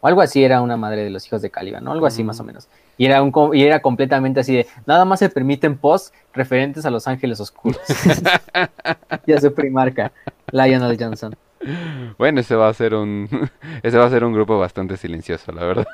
O 0.00 0.06
algo 0.06 0.20
así 0.20 0.44
era 0.44 0.60
una 0.62 0.76
madre 0.76 1.02
de 1.02 1.10
los 1.10 1.26
hijos 1.26 1.42
de 1.42 1.50
Caliban, 1.50 1.82
¿no? 1.82 1.90
Algo 1.90 2.06
así 2.06 2.22
más 2.22 2.38
o 2.38 2.44
menos. 2.44 2.68
Y 2.98 3.06
era, 3.06 3.20
un, 3.20 3.32
y 3.52 3.62
era 3.64 3.80
completamente 3.80 4.40
así 4.40 4.54
de, 4.54 4.66
nada 4.86 5.04
más 5.04 5.18
se 5.18 5.28
permiten 5.28 5.76
posts 5.76 6.12
referentes 6.32 6.86
a 6.86 6.90
Los 6.90 7.08
Ángeles 7.08 7.40
Oscuros. 7.40 7.80
y 9.26 9.32
a 9.32 9.40
su 9.40 9.52
primarca, 9.52 10.12
Lionel 10.52 10.96
Johnson. 10.98 11.36
Bueno, 12.18 12.40
ese 12.40 12.54
va 12.54 12.68
a 12.68 12.74
ser 12.74 12.94
un 12.94 13.28
ese 13.82 13.98
va 13.98 14.06
a 14.06 14.10
ser 14.10 14.24
un 14.24 14.32
grupo 14.32 14.58
bastante 14.58 14.96
silencioso, 14.96 15.52
la 15.52 15.64
verdad. 15.64 15.86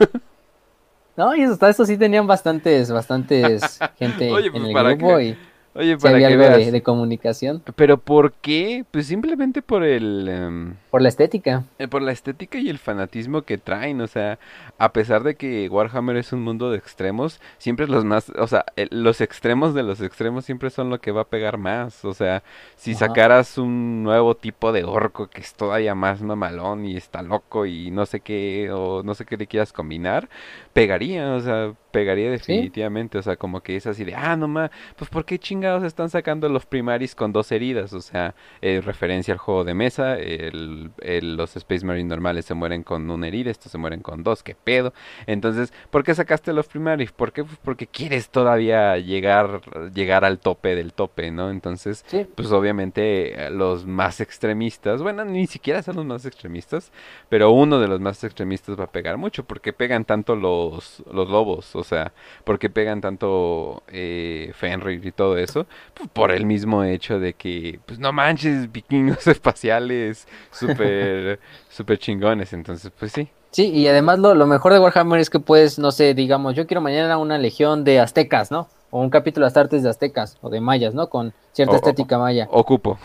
No, 1.22 1.36
y 1.36 1.42
hasta 1.44 1.70
eso 1.70 1.86
sí 1.86 1.96
tenían 1.96 2.26
bastantes, 2.26 2.90
bastantes 2.90 3.78
gente 3.96 4.26
en 4.26 4.32
pues, 4.32 4.44
el 4.44 4.50
grupo 4.50 5.20
y 5.20 5.36
Oye, 5.74 5.96
para 5.96 6.18
que 6.18 6.26
algo 6.26 6.44
de, 6.44 6.82
comunicación. 6.82 7.62
¿Pero 7.76 7.96
por 7.96 8.32
qué? 8.32 8.84
Pues 8.90 9.06
simplemente 9.06 9.62
por 9.62 9.84
el... 9.84 10.28
Em, 10.28 10.74
por 10.90 11.00
la 11.00 11.08
estética. 11.08 11.64
Eh, 11.78 11.88
por 11.88 12.02
la 12.02 12.12
estética 12.12 12.58
y 12.58 12.68
el 12.68 12.78
fanatismo 12.78 13.42
que 13.42 13.56
traen, 13.56 14.02
o 14.02 14.06
sea, 14.06 14.38
a 14.76 14.92
pesar 14.92 15.22
de 15.22 15.34
que 15.34 15.70
Warhammer 15.70 16.18
es 16.18 16.34
un 16.34 16.42
mundo 16.42 16.70
de 16.70 16.76
extremos, 16.76 17.40
siempre 17.56 17.86
los 17.86 18.04
más, 18.04 18.28
o 18.36 18.46
sea, 18.46 18.66
los 18.90 19.22
extremos 19.22 19.72
de 19.72 19.82
los 19.82 20.02
extremos 20.02 20.44
siempre 20.44 20.68
son 20.68 20.90
lo 20.90 21.00
que 21.00 21.10
va 21.10 21.22
a 21.22 21.28
pegar 21.28 21.56
más, 21.56 22.04
o 22.04 22.12
sea, 22.12 22.42
si 22.76 22.92
sacaras 22.92 23.56
un 23.56 24.02
nuevo 24.02 24.34
tipo 24.34 24.72
de 24.72 24.84
orco 24.84 25.28
que 25.28 25.40
es 25.40 25.54
todavía 25.54 25.94
más 25.94 26.20
mamalón 26.20 26.84
y 26.84 26.98
está 26.98 27.22
loco 27.22 27.64
y 27.64 27.90
no 27.90 28.04
sé 28.04 28.20
qué, 28.20 28.70
o 28.70 29.02
no 29.02 29.14
sé 29.14 29.24
qué 29.24 29.38
le 29.38 29.46
quieras 29.46 29.72
combinar, 29.72 30.28
pegaría, 30.72 31.34
o 31.34 31.40
sea, 31.40 31.74
pegaría 31.90 32.30
definitivamente, 32.30 33.18
o 33.18 33.22
sea, 33.22 33.36
como 33.36 33.60
que 33.60 33.76
es 33.76 33.86
así 33.86 34.04
de, 34.04 34.14
ah, 34.14 34.36
no 34.36 34.48
más, 34.48 34.70
pues 34.96 35.10
¿por 35.10 35.24
qué 35.24 35.38
chingados 35.38 35.84
están 35.84 36.08
sacando 36.10 36.48
los 36.48 36.66
primaris 36.66 37.14
con 37.14 37.32
dos 37.32 37.52
heridas? 37.52 37.92
O 37.92 38.00
sea, 38.00 38.34
eh, 38.62 38.80
referencia 38.84 39.34
al 39.34 39.38
juego 39.38 39.64
de 39.64 39.74
mesa, 39.74 40.16
el, 40.18 40.90
los 41.36 41.56
Space 41.56 41.84
Marine 41.84 42.08
normales 42.08 42.46
se 42.46 42.54
mueren 42.54 42.82
con 42.82 43.10
una 43.10 43.28
herida, 43.28 43.50
estos 43.50 43.70
se 43.70 43.78
mueren 43.78 44.00
con 44.00 44.22
dos, 44.22 44.42
qué 44.42 44.54
pedo. 44.54 44.92
Entonces, 45.26 45.72
¿por 45.90 46.02
qué 46.02 46.14
sacaste 46.14 46.52
los 46.52 46.66
primaris? 46.66 47.12
¿Por 47.12 47.32
qué? 47.32 47.44
Pues 47.44 47.58
porque 47.62 47.86
quieres 47.86 48.30
todavía 48.30 48.96
llegar, 48.98 49.60
llegar 49.92 50.24
al 50.24 50.38
tope 50.38 50.74
del 50.74 50.94
tope, 50.94 51.30
¿no? 51.30 51.50
Entonces, 51.50 52.04
pues 52.34 52.50
obviamente 52.52 53.46
eh, 53.46 53.50
los 53.50 53.86
más 53.86 54.20
extremistas, 54.20 55.02
bueno, 55.02 55.24
ni 55.24 55.46
siquiera 55.46 55.82
son 55.82 55.96
los 55.96 56.06
más 56.06 56.24
extremistas, 56.24 56.92
pero 57.28 57.50
uno 57.50 57.78
de 57.78 57.88
los 57.88 58.00
más 58.00 58.24
extremistas 58.24 58.78
va 58.78 58.84
a 58.84 58.92
pegar 58.92 59.18
mucho, 59.18 59.44
porque 59.44 59.72
pegan 59.72 60.04
tanto 60.04 60.34
los, 60.36 60.61
los 60.70 61.28
lobos, 61.28 61.74
o 61.74 61.84
sea, 61.84 62.12
porque 62.44 62.70
pegan 62.70 63.01
tanto 63.01 63.82
eh, 63.89 64.52
Fenrir 64.55 65.05
y 65.05 65.12
todo 65.12 65.36
eso, 65.36 65.66
pues 65.94 66.09
por 66.12 66.30
el 66.30 66.47
mismo 66.47 66.84
hecho 66.84 67.18
de 67.18 67.34
que, 67.34 67.80
pues 67.86 67.98
no 67.98 68.12
manches, 68.12 68.70
vikingos 68.70 69.26
espaciales, 69.26 70.26
súper, 70.51 71.40
súper 71.68 71.98
chingones, 71.98 72.52
entonces, 72.52 72.93
pues 72.98 73.12
sí. 73.12 73.28
Sí, 73.51 73.70
y 73.70 73.86
además 73.86 74.18
lo, 74.18 74.34
lo 74.34 74.47
mejor 74.47 74.72
de 74.72 74.78
Warhammer 74.78 75.20
es 75.20 75.28
que 75.28 75.39
puedes, 75.39 75.78
no 75.78 75.90
sé, 75.93 76.14
digamos, 76.14 76.55
yo 76.55 76.66
quiero 76.66 76.80
mañana 76.80 77.18
una 77.18 77.36
legión 77.36 77.84
de 77.84 78.01
aztecas, 78.01 78.51
¿no? 78.51 78.68
o 78.93 79.01
un 79.01 79.09
capítulo 79.09 79.44
de 79.44 79.48
Astartes 79.48 79.82
de 79.82 79.89
aztecas 79.89 80.36
o 80.43 80.51
de 80.51 80.60
mayas, 80.60 80.94
¿no? 80.94 81.09
Con 81.09 81.32
cierta 81.52 81.76
estética 81.76 82.18
maya. 82.18 82.47
Ocupo. 82.51 82.98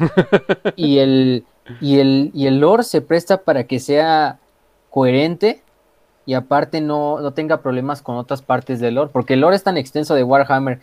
y 0.76 1.00
el 1.00 1.46
y 1.80 2.00
el 2.00 2.30
y 2.34 2.48
el 2.48 2.60
lore 2.60 2.84
se 2.84 3.02
presta 3.02 3.38
para 3.38 3.64
que 3.64 3.80
sea 3.80 4.38
coherente 4.90 5.64
y 6.28 6.34
aparte 6.34 6.82
no, 6.82 7.22
no 7.22 7.32
tenga 7.32 7.62
problemas 7.62 8.02
con 8.02 8.18
otras 8.18 8.42
partes 8.42 8.82
del 8.82 8.96
lore, 8.96 9.10
porque 9.14 9.36
el 9.36 9.40
lore 9.40 9.56
es 9.56 9.64
tan 9.64 9.78
extenso 9.78 10.14
de 10.14 10.24
Warhammer 10.24 10.80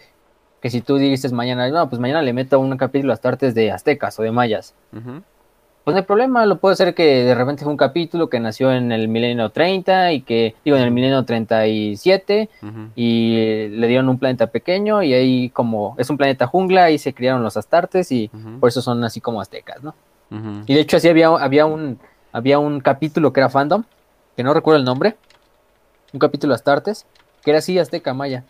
que 0.63 0.71
si 0.71 0.81
tú 0.81 0.97
dices 0.97 1.33
mañana, 1.33 1.69
no, 1.69 1.87
pues 1.91 2.01
mañana 2.01 2.23
le 2.23 2.33
meto 2.33 2.59
un 2.59 2.75
capítulo 2.79 3.13
a 3.13 3.19
artes 3.23 3.55
de 3.55 3.71
aztecas 3.71 4.19
o 4.19 4.23
de 4.23 4.31
mayas, 4.33 4.75
pues 4.91 5.95
no 5.95 5.97
hay 5.97 6.03
problema, 6.03 6.47
lo 6.47 6.57
puede 6.57 6.77
ser 6.77 6.95
que 6.95 7.25
de 7.25 7.35
repente 7.35 7.61
es 7.61 7.69
un 7.69 7.77
capítulo 7.77 8.31
que 8.31 8.41
nació 8.41 8.73
en 8.73 8.91
el 8.91 9.07
milenio 9.07 9.51
30 9.51 10.13
y 10.13 10.23
que, 10.23 10.55
digo, 10.65 10.79
en 10.79 10.85
el 10.85 10.91
milenio 10.91 11.23
37 11.27 12.49
y 12.97 13.69
le 13.69 13.87
dieron 13.87 14.09
un 14.09 14.19
planeta 14.19 14.47
pequeño 14.47 15.03
y 15.03 15.13
ahí 15.13 15.51
como 15.51 15.95
es 15.99 16.09
un 16.09 16.17
planeta 16.17 16.47
jungla 16.47 16.91
y 16.91 16.97
se 16.97 17.13
criaron 17.13 17.43
los 17.43 17.59
astartes 17.59 18.11
y 18.11 18.31
por 18.61 18.71
eso 18.71 18.81
son 18.81 19.05
así 19.05 19.21
como 19.21 19.43
aztecas, 19.43 19.83
¿no? 19.83 19.95
Y 20.67 20.73
de 20.73 20.81
hecho 20.81 20.97
así 20.97 21.07
había, 21.07 21.29
había, 21.29 21.67
un, 21.67 21.99
había 22.33 22.59
un 22.59 22.81
capítulo 22.81 23.35
que 23.35 23.41
era 23.41 23.51
fandom, 23.51 23.85
que 24.35 24.43
no 24.43 24.55
recuerdo 24.55 24.79
el 24.79 24.87
nombre, 24.87 25.17
un 26.15 26.21
capítulo 26.21 26.55
Astartes, 26.55 27.07
que 27.43 27.51
era 27.51 27.59
así 27.59 27.79
azteca 27.79 28.15
maya. 28.15 28.45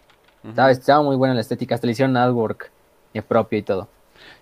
estaba, 0.70 1.02
muy 1.02 1.16
buena 1.16 1.34
la 1.34 1.40
estética, 1.40 1.74
hasta 1.74 1.86
le 1.86 1.92
hicieron 1.92 2.16
artwork 2.16 2.70
propio 3.26 3.58
y 3.58 3.62
todo. 3.62 3.88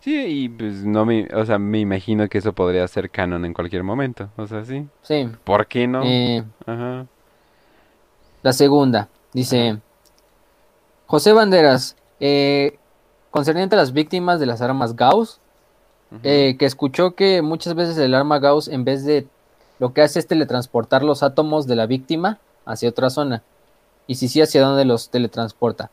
Sí, 0.01 0.25
y 0.27 0.49
pues 0.49 0.85
no 0.85 1.05
me, 1.05 1.29
o 1.35 1.47
sea, 1.47 1.59
me 1.59 1.79
imagino 1.79 2.29
que 2.29 2.39
eso 2.39 2.53
podría 2.53 2.87
ser 2.89 3.11
canon 3.11 3.45
en 3.45 3.55
cualquier 3.55 3.85
momento, 3.85 4.29
o 4.37 4.47
sea, 4.47 4.65
sí. 4.65 4.87
Sí. 5.03 5.29
¿Por 5.45 5.67
qué 5.67 5.87
no? 5.87 6.03
Eh, 6.05 6.43
Ajá. 6.67 7.07
La 8.43 8.53
segunda, 8.53 9.09
dice 9.33 9.79
José 11.07 11.33
Banderas, 11.33 11.97
eh, 12.19 12.79
concerniente 13.31 13.77
a 13.77 13.79
las 13.79 13.93
víctimas 13.93 14.41
de 14.41 14.47
las 14.47 14.63
armas 14.63 14.97
Gauss, 14.97 15.39
eh, 16.25 16.57
que 16.59 16.67
escuchó 16.67 17.15
que 17.15 17.41
muchas 17.41 17.75
veces 17.75 17.97
el 17.99 18.15
arma 18.15 18.39
Gauss, 18.39 18.69
en 18.69 18.85
vez 18.85 19.05
de 19.05 19.27
lo 19.79 19.93
que 19.93 20.03
hace 20.03 20.19
es 20.19 20.27
teletransportar 20.27 21.03
los 21.03 21.23
átomos 21.23 21.67
de 21.67 21.77
la 21.77 21.87
víctima 21.87 22.39
hacia 22.65 22.89
otra 22.89 23.11
zona. 23.11 23.43
Y 24.07 24.17
si 24.17 24.29
sí, 24.29 24.41
hacia 24.41 24.63
dónde 24.63 24.85
los 24.85 25.11
teletransporta. 25.11 25.91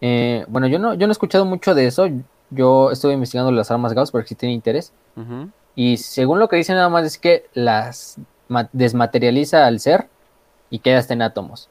Eh, 0.00 0.44
bueno, 0.48 0.66
yo 0.66 0.78
no, 0.78 0.94
yo 0.94 1.06
no 1.06 1.10
he 1.10 1.12
escuchado 1.12 1.44
mucho 1.44 1.74
de 1.74 1.86
eso. 1.86 2.06
Yo 2.50 2.90
estuve 2.90 3.12
investigando 3.12 3.50
las 3.52 3.70
armas 3.70 3.92
Gauss 3.92 4.10
porque 4.10 4.28
si 4.28 4.34
tiene 4.34 4.54
interés. 4.54 4.92
Y 5.74 5.96
según 5.98 6.38
lo 6.38 6.48
que 6.48 6.56
dice 6.56 6.74
nada 6.74 6.88
más 6.88 7.04
es 7.04 7.18
que 7.18 7.46
las 7.54 8.16
desmaterializa 8.72 9.66
al 9.66 9.80
ser 9.80 10.08
y 10.70 10.80
queda 10.80 10.98
hasta 10.98 11.14
en 11.14 11.22
átomos. 11.22 11.68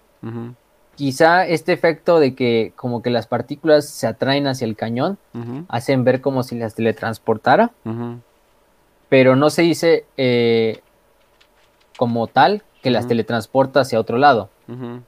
Quizá 0.96 1.46
este 1.46 1.74
efecto 1.74 2.20
de 2.20 2.36
que 2.36 2.74
como 2.76 3.02
que 3.02 3.10
las 3.10 3.28
partículas 3.28 3.88
se 3.88 4.08
atraen 4.08 4.48
hacia 4.48 4.66
el 4.66 4.76
cañón 4.76 5.18
hacen 5.68 6.04
ver 6.04 6.22
como 6.22 6.44
si 6.44 6.58
las 6.58 6.76
teletransportara. 6.76 7.72
Pero 9.10 9.36
no 9.36 9.50
se 9.50 9.62
dice 9.62 10.06
eh, 10.18 10.82
como 11.98 12.28
tal 12.28 12.64
que 12.86 12.92
las 12.92 13.08
teletransporta 13.08 13.80
hacia 13.80 14.00
otro 14.00 14.20
lado. 14.20 14.52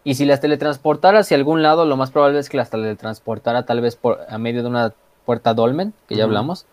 Y 0.03 0.15
si 0.15 0.25
las 0.25 0.41
teletransportara 0.41 1.19
hacia 1.19 1.37
algún 1.37 1.61
lado, 1.61 1.85
lo 1.85 1.95
más 1.95 2.09
probable 2.09 2.39
es 2.39 2.49
que 2.49 2.57
las 2.57 2.71
teletransportara 2.71 3.67
tal 3.67 3.81
vez 3.81 3.95
por 3.95 4.21
a 4.27 4.39
medio 4.39 4.63
de 4.63 4.69
una 4.69 4.93
puerta 5.25 5.53
dolmen, 5.53 5.93
que 6.07 6.15
ya 6.15 6.23
hablamos, 6.23 6.65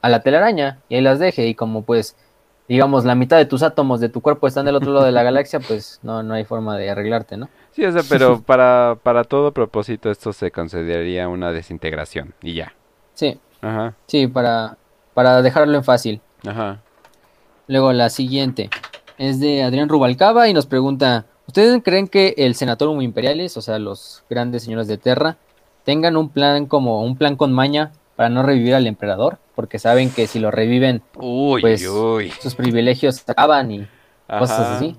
a 0.00 0.08
la 0.08 0.22
telaraña 0.22 0.78
y 0.88 0.94
ahí 0.94 1.00
las 1.02 1.18
deje. 1.18 1.46
Y 1.48 1.54
como 1.54 1.82
pues, 1.82 2.16
digamos, 2.66 3.04
la 3.04 3.14
mitad 3.14 3.36
de 3.36 3.44
tus 3.44 3.62
átomos 3.62 4.00
de 4.00 4.08
tu 4.08 4.22
cuerpo 4.22 4.46
están 4.46 4.64
del 4.64 4.76
otro 4.76 4.90
lado 4.94 5.04
de 5.04 5.12
la 5.12 5.22
galaxia, 5.28 5.60
pues 5.60 6.00
no, 6.02 6.22
no 6.22 6.32
hay 6.32 6.46
forma 6.46 6.78
de 6.78 6.88
arreglarte, 6.88 7.36
¿no? 7.36 7.50
Sí, 7.72 7.84
o 7.84 7.92
sea, 7.92 8.00
pero 8.08 8.40
para, 8.46 8.96
para 9.02 9.24
todo 9.24 9.52
propósito 9.52 10.10
esto 10.10 10.32
se 10.32 10.50
consideraría 10.50 11.28
una 11.28 11.52
desintegración 11.52 12.32
y 12.40 12.54
ya. 12.54 12.72
Sí. 13.12 13.38
Ajá. 13.60 13.92
Sí, 14.06 14.28
para, 14.28 14.78
para 15.12 15.42
dejarlo 15.42 15.76
en 15.76 15.84
fácil. 15.84 16.22
Ajá. 16.46 16.80
Luego 17.66 17.92
la 17.92 18.08
siguiente 18.08 18.70
es 19.18 19.40
de 19.40 19.62
Adrián 19.62 19.88
Rubalcaba 19.88 20.48
y 20.48 20.54
nos 20.54 20.66
pregunta, 20.66 21.26
¿ustedes 21.46 21.80
creen 21.82 22.08
que 22.08 22.34
el 22.38 22.54
Senatorum 22.54 23.00
Imperiales, 23.02 23.56
o 23.56 23.62
sea, 23.62 23.78
los 23.78 24.24
grandes 24.28 24.64
señores 24.64 24.88
de 24.88 24.98
Terra, 24.98 25.36
tengan 25.84 26.16
un 26.16 26.28
plan 26.28 26.66
como 26.66 27.02
un 27.04 27.16
plan 27.16 27.36
con 27.36 27.52
maña 27.52 27.92
para 28.16 28.28
no 28.28 28.42
revivir 28.42 28.74
al 28.74 28.86
emperador? 28.86 29.38
Porque 29.54 29.78
saben 29.78 30.10
que 30.10 30.26
si 30.26 30.38
lo 30.38 30.50
reviven, 30.50 31.02
pues 31.12 31.82
sus 32.40 32.54
privilegios 32.54 33.22
acaban 33.26 33.70
y 33.70 33.86
cosas 34.26 34.76
así. 34.76 34.96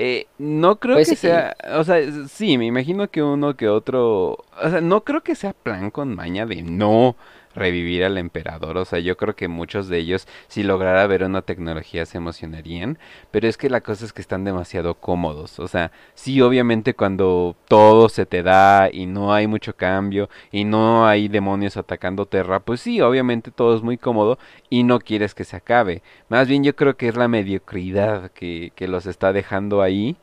Eh, 0.00 0.26
no 0.38 0.78
creo 0.78 0.94
pues 0.94 1.08
que 1.08 1.16
sea, 1.16 1.56
o 1.74 1.82
sea, 1.82 1.96
sí, 2.28 2.56
me 2.56 2.66
imagino 2.66 3.10
que 3.10 3.20
uno 3.20 3.56
que 3.56 3.68
otro, 3.68 4.32
o 4.62 4.70
sea, 4.70 4.80
no 4.80 5.02
creo 5.02 5.22
que 5.22 5.34
sea 5.34 5.52
plan 5.52 5.90
con 5.90 6.14
maña 6.14 6.46
de 6.46 6.62
no 6.62 7.16
revivir 7.54 8.04
al 8.04 8.18
emperador. 8.18 8.76
O 8.78 8.84
sea, 8.84 8.98
yo 8.98 9.16
creo 9.16 9.36
que 9.36 9.48
muchos 9.48 9.88
de 9.88 9.98
ellos, 9.98 10.26
si 10.48 10.62
lograra 10.62 11.06
ver 11.06 11.24
una 11.24 11.42
tecnología, 11.42 12.06
se 12.06 12.18
emocionarían. 12.18 12.98
Pero 13.30 13.48
es 13.48 13.56
que 13.56 13.70
la 13.70 13.80
cosa 13.80 14.04
es 14.04 14.12
que 14.12 14.22
están 14.22 14.44
demasiado 14.44 14.94
cómodos. 14.94 15.58
O 15.58 15.68
sea, 15.68 15.92
sí, 16.14 16.40
obviamente 16.40 16.94
cuando 16.94 17.56
todo 17.68 18.08
se 18.08 18.26
te 18.26 18.42
da 18.42 18.90
y 18.92 19.06
no 19.06 19.32
hay 19.32 19.46
mucho 19.46 19.76
cambio 19.76 20.28
y 20.52 20.64
no 20.64 21.06
hay 21.06 21.28
demonios 21.28 21.76
atacando 21.76 22.26
Terra, 22.26 22.60
pues 22.60 22.80
sí, 22.80 23.00
obviamente 23.00 23.50
todo 23.50 23.76
es 23.76 23.82
muy 23.82 23.98
cómodo 23.98 24.38
y 24.70 24.84
no 24.84 24.98
quieres 25.00 25.34
que 25.34 25.44
se 25.44 25.56
acabe. 25.56 26.02
Más 26.28 26.48
bien 26.48 26.64
yo 26.64 26.76
creo 26.76 26.96
que 26.96 27.08
es 27.08 27.16
la 27.16 27.28
mediocridad 27.28 28.30
que, 28.32 28.72
que 28.74 28.88
los 28.88 29.06
está 29.06 29.32
dejando 29.32 29.82
ahí. 29.82 30.16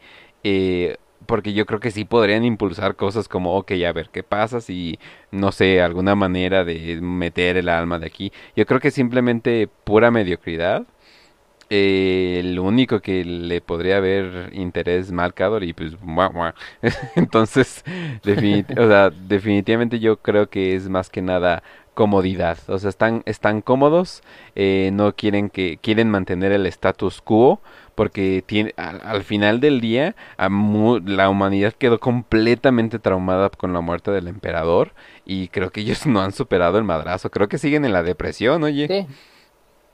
Eh, 0.43 0.97
porque 1.25 1.53
yo 1.53 1.65
creo 1.65 1.79
que 1.79 1.91
sí 1.91 2.05
podrían 2.05 2.45
impulsar 2.45 2.95
cosas 2.95 3.27
como, 3.27 3.55
ok, 3.57 3.71
a 3.87 3.91
ver, 3.93 4.09
¿qué 4.11 4.23
pasa 4.23 4.61
si, 4.61 4.99
no 5.31 5.51
sé, 5.51 5.81
alguna 5.81 6.15
manera 6.15 6.63
de 6.63 6.99
meter 7.01 7.57
el 7.57 7.69
alma 7.69 7.99
de 7.99 8.07
aquí? 8.07 8.31
Yo 8.55 8.65
creo 8.65 8.79
que 8.79 8.91
simplemente 8.91 9.67
pura 9.83 10.11
mediocridad. 10.11 10.85
Eh, 11.71 12.37
el 12.41 12.59
único 12.59 12.99
que 12.99 13.25
le 13.25 13.59
podría 13.59 13.97
haber 13.97 14.51
interés 14.53 15.11
Malcador 15.11 15.63
y 15.63 15.73
pues 15.73 15.93
entonces 17.15 17.83
definitivamente 18.23 19.99
yo 19.99 20.17
creo 20.17 20.47
que 20.47 20.75
es 20.75 20.89
más 20.89 21.09
que 21.09 21.23
nada 21.23 21.63
comodidad 21.95 22.59
o 22.67 22.77
sea 22.77 22.91
están 22.91 23.23
están 23.25 23.61
cómodos 23.61 24.21
eh, 24.53 24.91
no 24.93 25.15
quieren 25.15 25.49
que 25.49 25.79
quieren 25.81 26.11
mantener 26.11 26.51
el 26.51 26.67
status 26.67 27.19
quo 27.21 27.59
porque 27.95 28.43
tiene, 28.45 28.73
al, 28.77 29.23
final 29.23 29.59
del 29.59 29.81
día 29.81 30.15
la 30.38 31.30
humanidad 31.30 31.73
quedó 31.73 31.99
completamente 31.99 32.99
traumada 32.99 33.49
con 33.49 33.73
la 33.73 33.81
muerte 33.81 34.11
del 34.11 34.27
emperador 34.27 34.91
y 35.26 35.47
creo 35.47 35.72
que 35.72 35.81
ellos 35.81 36.05
no 36.05 36.22
han 36.22 36.34
superado 36.34 36.77
el 36.77 36.84
madrazo, 36.84 37.31
creo 37.31 37.47
que 37.47 37.57
siguen 37.57 37.85
en 37.85 37.93
la 37.93 38.03
depresión, 38.03 38.63
oye. 38.63 38.88
Sí. 38.88 39.07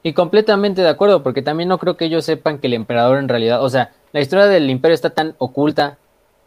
Y 0.04 0.14
completamente 0.14 0.82
de 0.82 0.90
acuerdo, 0.90 1.22
porque 1.22 1.44
también 1.44 1.70
no 1.70 1.78
creo 1.78 1.96
que 1.96 2.06
ellos 2.06 2.26
sepan 2.26 2.58
que 2.58 2.68
el 2.68 2.74
emperador 2.74 3.20
en 3.20 3.30
realidad, 3.30 3.64
o 3.64 3.70
sea, 3.70 3.92
la 4.14 4.20
historia 4.20 4.48
del 4.48 4.70
imperio 4.70 4.96
está 4.96 5.12
tan 5.12 5.36
oculta, 5.38 6.00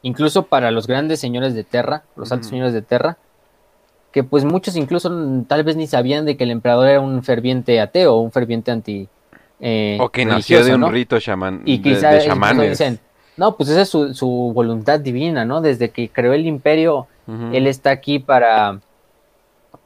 incluso 0.03 0.47
para 0.47 0.73
los 0.73 0.89
grandes 0.89 1.21
señores 1.21 1.55
de 1.55 1.63
Terra, 1.63 2.03
los 2.17 2.33
altos 2.33 2.49
señores 2.49 2.73
de 2.73 2.83
Terra, 2.83 3.17
que 4.11 4.25
pues 4.25 4.45
muchos 4.45 4.77
incluso 4.77 5.11
tal 5.47 5.65
vez 5.65 5.77
ni 5.77 5.87
sabían 5.87 6.25
de 6.25 6.37
que 6.37 6.45
el 6.45 6.51
emperador 6.51 6.89
era 6.89 7.01
un 7.01 7.23
ferviente 7.23 7.81
ateo, 7.81 8.17
un 8.17 8.33
ferviente 8.33 8.71
anti, 8.71 9.09
eh, 9.61 9.99
o 10.01 10.09
que 10.11 10.25
nació 10.25 10.65
de 10.65 10.75
un 10.75 10.91
rito 10.91 11.19
chamán, 11.21 11.63
y 11.65 11.81
quizás 11.81 12.15
de, 12.15 12.27
chamanes. 12.27 12.71
dicen, 12.71 12.99
no, 13.37 13.57
pues 13.57 13.69
esa 13.69 13.83
es 13.83 13.89
su, 13.89 14.15
su, 14.15 14.29
voluntad 14.55 15.01
divina, 15.01 15.45
¿no? 15.45 15.61
Desde 15.61 15.91
que 15.91 16.09
creó 16.09 16.33
el 16.33 16.47
imperio, 16.47 17.07
él 17.53 17.67
está 17.67 17.91
aquí 17.91 18.19
para, 18.19 18.81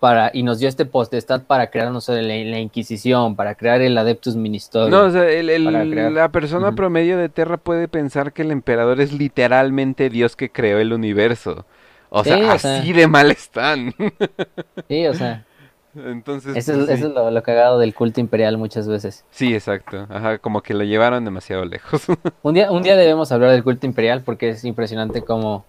para, 0.00 0.30
y 0.34 0.42
nos 0.42 0.58
dio 0.58 0.68
este 0.68 0.84
potestad 0.84 1.42
para 1.42 1.70
crear, 1.70 1.90
no 1.90 2.00
sé, 2.00 2.20
la, 2.22 2.58
Inquisición, 2.58 3.36
para 3.36 3.54
crear 3.54 3.80
el 3.80 3.96
Adeptus 3.96 4.36
Ministerium. 4.36 4.90
No, 4.90 5.02
o 5.04 5.10
sea, 5.10 5.28
el, 5.30 6.14
la 6.14 6.28
persona 6.30 6.72
promedio 6.72 7.16
de 7.16 7.28
Terra 7.28 7.56
puede 7.56 7.88
pensar 7.88 8.32
que 8.32 8.42
el 8.42 8.50
emperador 8.50 9.00
es 9.00 9.12
literalmente 9.12 10.10
Dios 10.10 10.36
que 10.36 10.50
creó 10.50 10.78
el 10.78 10.92
universo. 10.92 11.64
O 12.10 12.24
sea, 12.24 12.52
así 12.52 12.92
de 12.92 13.06
mal 13.06 13.30
están. 13.30 13.94
sí, 14.88 15.06
o 15.06 15.14
sea, 15.14 15.44
entonces, 15.94 16.56
eso, 16.56 16.74
es, 16.74 17.00
pues, 17.00 17.00
lo, 17.00 17.42
cagado 17.42 17.78
del 17.78 17.94
culto 17.94 18.20
imperial 18.20 18.58
muchas 18.58 18.86
veces. 18.86 19.24
Sí, 19.30 19.54
exacto. 19.54 20.06
Ajá, 20.10 20.38
como 20.38 20.62
que 20.62 20.74
lo 20.74 20.84
llevaron 20.84 21.24
demasiado 21.24 21.64
lejos. 21.64 22.06
un 22.42 22.54
día, 22.54 22.70
un 22.70 22.82
día 22.82 22.96
debemos 22.96 23.32
hablar 23.32 23.50
del 23.50 23.64
culto 23.64 23.86
imperial 23.86 24.22
porque 24.22 24.50
es 24.50 24.64
impresionante 24.64 25.22
como, 25.22 25.64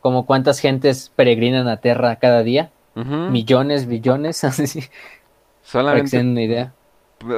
como 0.00 0.26
cuántas 0.26 0.58
gentes 0.58 1.12
peregrinan 1.14 1.68
a 1.68 1.78
Terra 1.78 2.16
cada 2.16 2.42
día. 2.42 2.70
Millones, 2.94 3.86
billones, 3.86 4.44
así. 4.44 4.84
Solamente. 5.62 6.10
Para 6.10 6.28
una 6.28 6.42
idea. 6.42 6.72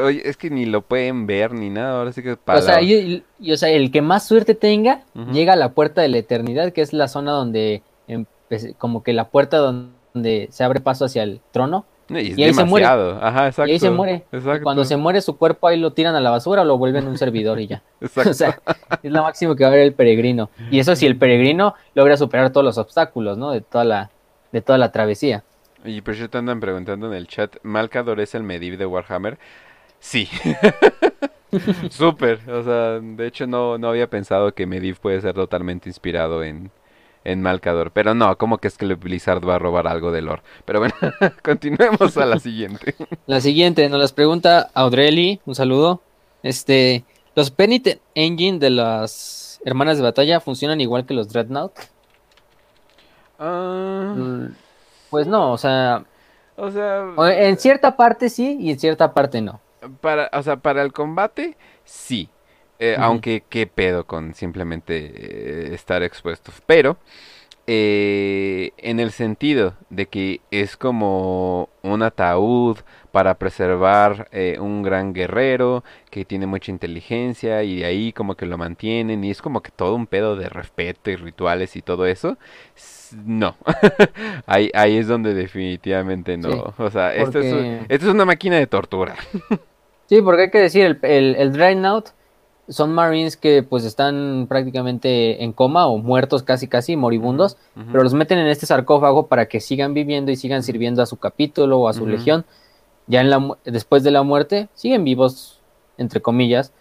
Oye, 0.05 0.29
es 0.29 0.37
que 0.37 0.51
ni 0.51 0.65
lo 0.65 0.83
pueden 0.83 1.27
ver 1.27 1.53
ni 1.53 1.69
nada, 1.69 1.99
ahora 1.99 2.13
sí 2.13 2.23
que 2.23 2.37
para 2.37 2.61
o 2.61 2.63
sea, 2.63 2.81
y, 2.81 3.25
o 3.51 3.57
sea, 3.57 3.69
el 3.69 3.91
que 3.91 4.01
más 4.01 4.27
suerte 4.27 4.55
tenga 4.55 5.03
llega 5.33 5.55
a 5.55 5.57
la 5.57 5.71
puerta 5.73 6.03
de 6.03 6.09
la 6.09 6.19
eternidad, 6.19 6.73
que 6.73 6.83
es 6.83 6.93
la 6.93 7.09
zona 7.09 7.33
donde 7.33 7.83
como 8.79 9.03
que 9.03 9.13
la 9.13 9.29
puerta 9.29 9.57
donde 9.57 9.93
se 10.15 10.65
abre 10.65 10.81
paso 10.81 11.05
hacia 11.05 11.23
el 11.23 11.41
trono 11.51 11.85
y, 12.21 12.43
ahí 12.43 12.55
se 12.55 12.65
muere. 12.65 12.87
Ajá, 12.87 13.47
exacto. 13.47 13.69
Y 13.71 13.73
ahí 13.73 13.79
se 13.79 13.91
muere. 13.91 14.25
Cuando 14.63 14.85
se 14.85 14.97
muere 14.97 15.21
su 15.21 15.37
cuerpo, 15.37 15.69
ahí 15.69 15.79
lo 15.79 15.93
tiran 15.93 16.15
a 16.15 16.21
la 16.21 16.31
basura 16.31 16.63
o 16.63 16.65
lo 16.65 16.79
vuelven 16.79 17.07
un 17.07 17.17
servidor 17.17 17.61
y 17.61 17.69
ya. 17.69 17.83
o 18.17 18.35
sea, 18.35 18.61
es 19.03 19.11
lo 19.11 19.23
máximo 19.23 19.57
que 19.57 19.65
va 19.65 19.71
a 19.71 19.73
ver 19.73 19.81
el 19.81 19.95
peregrino. 19.95 20.51
Y 20.71 20.79
eso 20.79 20.95
si 20.97 21.07
el 21.07 21.17
peregrino 21.17 21.75
logra 21.95 22.17
superar 22.17 22.51
todos 22.51 22.65
los 22.65 22.79
obstáculos, 22.79 23.39
¿no? 23.39 23.51
De 23.53 23.61
toda 23.61 23.85
la, 23.85 24.11
de 24.51 24.61
toda 24.61 24.79
la 24.79 24.93
travesía. 24.93 25.45
Y 25.85 26.01
por 26.01 26.15
cierto 26.15 26.39
andan 26.39 26.61
preguntando 26.61 27.09
en 27.09 27.15
el 27.15 27.27
chat, 27.27 27.57
¿Malcador 27.63 28.21
es 28.21 28.35
el 28.35 28.43
Medivh 28.43 28.79
de 28.79 28.87
Warhammer? 28.87 29.39
Sí. 29.99 30.29
Súper. 31.91 32.41
O 32.49 32.63
sea, 32.63 33.01
de 33.01 33.27
hecho 33.27 33.47
no, 33.47 33.79
no 33.79 33.89
había 33.89 34.09
pensado 34.09 34.55
que 34.55 34.67
Medivh 34.67 34.99
puede 34.99 35.21
ser 35.21 35.35
totalmente 35.35 35.89
inspirado 35.89 36.43
en, 36.45 36.71
en 37.25 37.43
Malcador. 37.43 37.91
Pero 37.93 38.15
no, 38.15 38.37
como 38.39 38.59
que 38.59 38.69
es 38.69 38.77
que 38.77 38.87
Blizzard 38.95 39.47
va 39.47 39.57
a 39.57 39.59
robar 39.59 39.87
algo 39.87 40.13
de 40.13 40.23
lore. 40.23 40.43
Pero 40.65 40.81
bueno, 40.81 40.95
continuemos 41.43 42.17
a 42.17 42.27
la 42.27 42.39
siguiente. 42.39 42.95
La 43.27 43.41
siguiente 43.41 43.89
nos 43.89 44.01
las 44.01 44.13
pregunta 44.13 44.71
Audrey, 44.75 45.41
un 45.47 45.55
saludo. 45.55 46.03
Este, 46.43 47.05
¿los 47.35 47.51
Penitent 47.51 48.01
Engine 48.15 48.59
de 48.59 48.71
las 48.71 49.61
hermanas 49.65 49.97
de 49.97 50.03
batalla 50.03 50.41
funcionan 50.41 50.81
igual 50.81 51.07
que 51.07 51.15
los 51.15 51.29
Dreadnought? 51.29 51.73
Ah. 53.39 54.15
Mm, 54.17 54.55
pues 55.11 55.27
no, 55.27 55.53
o 55.53 55.59
sea, 55.59 56.05
o 56.57 56.71
sea, 56.71 57.13
en 57.19 57.59
cierta 57.59 57.97
parte 57.97 58.29
sí 58.29 58.57
y 58.61 58.71
en 58.71 58.79
cierta 58.79 59.13
parte 59.13 59.41
no. 59.41 59.61
Para, 60.01 60.31
o 60.33 60.43
sea, 60.43 60.57
para 60.57 60.83
el 60.83 60.93
combate 60.93 61.57
sí. 61.85 62.29
Eh, 62.85 62.97
aunque 62.99 63.45
qué 63.49 63.69
pedo 63.69 64.09
con 64.09 64.35
simplemente 64.35 64.97
eh, 65.15 65.73
estar 65.73 66.03
expuesto. 66.03 66.51
Pero 66.67 66.97
eh, 67.69 68.73
en 68.77 68.99
el 68.99 69.13
sentido 69.13 69.75
de 69.89 70.07
que 70.07 70.41
es 70.51 70.77
como 70.77 71.69
un 71.83 72.03
ataúd 72.03 72.79
para 73.13 73.35
preservar 73.35 74.29
un 74.59 74.83
gran 74.83 75.13
guerrero 75.13 75.85
que 76.11 76.25
tiene 76.25 76.47
mucha 76.47 76.73
inteligencia 76.73 77.63
y 77.63 77.77
de 77.77 77.85
ahí 77.85 78.13
como 78.13 78.35
que 78.35 78.47
lo 78.47 78.59
mantienen 78.59 79.23
y 79.23 79.31
es 79.31 79.41
como 79.43 79.63
que 79.63 79.71
todo 79.71 79.95
un 79.95 80.09
pedo 80.09 80.35
de 80.35 80.49
respeto 80.49 81.09
y 81.11 81.15
rituales 81.15 81.77
y 81.77 81.83
todo 81.83 82.07
eso. 82.07 82.37
No, 83.25 83.55
ahí, 84.47 84.73
ahí 84.75 84.97
es 84.97 85.07
donde 85.07 85.35
definitivamente 85.35 86.37
no. 86.37 86.75
o 86.77 86.91
sea, 86.91 87.15
esto, 87.15 87.39
es, 87.39 87.83
esto 87.89 88.07
es 88.09 88.13
una 88.13 88.25
máquina 88.25 88.57
de 88.57 88.67
tortura. 88.67 89.15
sí, 90.09 90.21
porque 90.21 90.43
hay 90.43 90.51
que 90.51 90.59
decir, 90.59 90.85
el, 90.85 90.99
el, 91.03 91.37
el 91.37 91.53
son 92.73 92.93
Marines 92.93 93.37
que 93.37 93.63
pues 93.63 93.85
están 93.85 94.47
prácticamente 94.49 95.45
en 95.45 95.53
coma 95.53 95.87
o 95.87 95.99
muertos 95.99 96.43
casi 96.43 96.69
casi, 96.69 96.97
moribundos, 96.97 97.57
pero 97.91 98.03
los 98.03 98.15
meten 98.15 98.39
en 98.39 98.47
este 98.47 98.67
sarcófago 98.67 99.27
para 99.27 99.47
que 99.47 99.61
sigan 99.61 99.95
viviendo 99.95 100.31
y 100.31 100.37
sigan 100.37 100.63
sirviendo 100.63 101.03
a 101.03 101.07
su 101.07 101.19
capítulo 101.19 101.81
o 101.81 101.89
a 101.89 101.93
su 101.93 102.07
legión. 102.07 102.45
Ya 103.07 103.21
en 103.21 103.31
la, 103.31 103.57
después 103.65 104.03
de 104.03 104.11
la 104.11 104.23
muerte 104.23 104.69
siguen 104.75 105.05
vivos, 105.05 105.61
entre 105.99 106.23
comillas, 106.23 106.73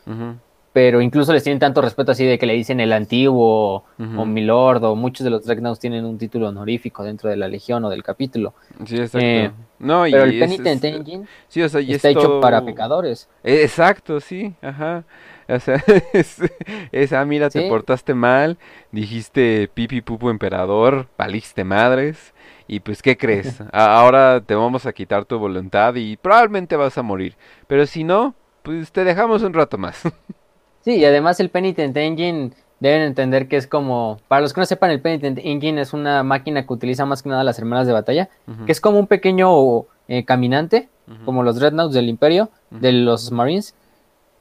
pero 0.74 1.02
incluso 1.02 1.34
les 1.34 1.44
tienen 1.44 1.60
tanto 1.60 1.82
respeto 1.82 2.14
así 2.14 2.26
de 2.26 2.40
que 2.40 2.46
le 2.46 2.54
dicen 2.54 2.80
el 2.80 2.94
antiguo 2.94 3.84
o 4.00 4.26
milord 4.26 4.84
o 4.86 4.96
muchos 4.96 5.26
de 5.26 5.30
los 5.30 5.44
Dreadnoughts 5.44 5.80
tienen 5.80 6.06
un 6.06 6.18
título 6.18 6.48
honorífico 6.48 7.04
dentro 7.04 7.30
de 7.30 7.36
la 7.36 7.48
legión 7.50 7.84
o 7.84 7.90
del 7.90 8.04
capítulo. 8.04 8.54
Sí, 8.86 8.96
exacto. 8.96 9.20
Eh, 9.20 9.52
no, 9.80 10.04
pero 10.04 10.24
el 10.24 10.40
Penitent 10.40 10.84
Engine 10.86 11.26
está 11.54 12.10
hecho 12.10 12.40
para 12.40 12.64
pecadores. 12.64 13.28
Exacto, 13.44 14.22
sí, 14.22 14.54
ajá. 14.62 15.04
O 15.52 15.60
sea, 15.60 15.84
esa, 16.92 17.26
mira, 17.26 17.50
te 17.50 17.68
portaste 17.68 18.14
mal, 18.14 18.58
dijiste 18.92 19.70
pipi 19.74 20.02
pupu 20.02 20.30
emperador, 20.30 21.08
paliste 21.18 21.64
madres, 21.64 22.34
y 22.68 22.80
pues, 22.80 23.02
¿qué 23.02 23.18
crees? 23.18 23.62
Ahora 23.74 24.42
te 24.42 24.56
vamos 24.56 24.86
a 24.86 24.94
quitar 24.94 25.26
tu 25.26 25.38
voluntad 25.38 25.94
y 25.96 26.16
probablemente 26.16 26.78
vas 26.78 26.98
a 26.98 27.02
morir. 27.02 27.36
Pero 27.68 27.86
si 27.86 28.06
no, 28.06 28.34
pues 28.64 28.94
te 28.94 29.04
dejamos 29.04 29.44
un 29.44 29.54
rato 29.54 29.78
más. 29.78 30.02
Sí, 30.84 30.96
y 30.96 31.06
además 31.06 31.40
el 31.40 31.52
Penitent 31.52 31.96
Engine 31.96 32.54
deben 32.80 33.04
entender 33.04 33.48
que 33.48 33.56
es 33.56 33.68
como, 33.68 34.18
para 34.28 34.42
los 34.42 34.52
que 34.52 34.62
no 34.62 34.66
sepan, 34.66 34.90
el 34.90 35.00
Penitent 35.00 35.38
Engine 35.44 35.80
es 35.80 35.94
una 35.94 36.24
máquina 36.24 36.66
que 36.66 36.74
utiliza 36.74 37.06
más 37.06 37.22
que 37.22 37.30
nada 37.30 37.44
las 37.44 37.60
hermanas 37.60 37.86
de 37.86 37.94
batalla, 37.94 38.30
que 38.66 38.72
es 38.72 38.82
como 38.82 38.98
un 38.98 39.06
pequeño 39.06 39.86
eh, 40.08 40.26
caminante, 40.26 40.90
como 41.24 41.44
los 41.44 41.58
Dreadnoughts 41.58 41.94
del 41.94 42.10
Imperio, 42.10 42.50
de 42.72 42.94
los 42.94 43.32
Marines, 43.32 43.76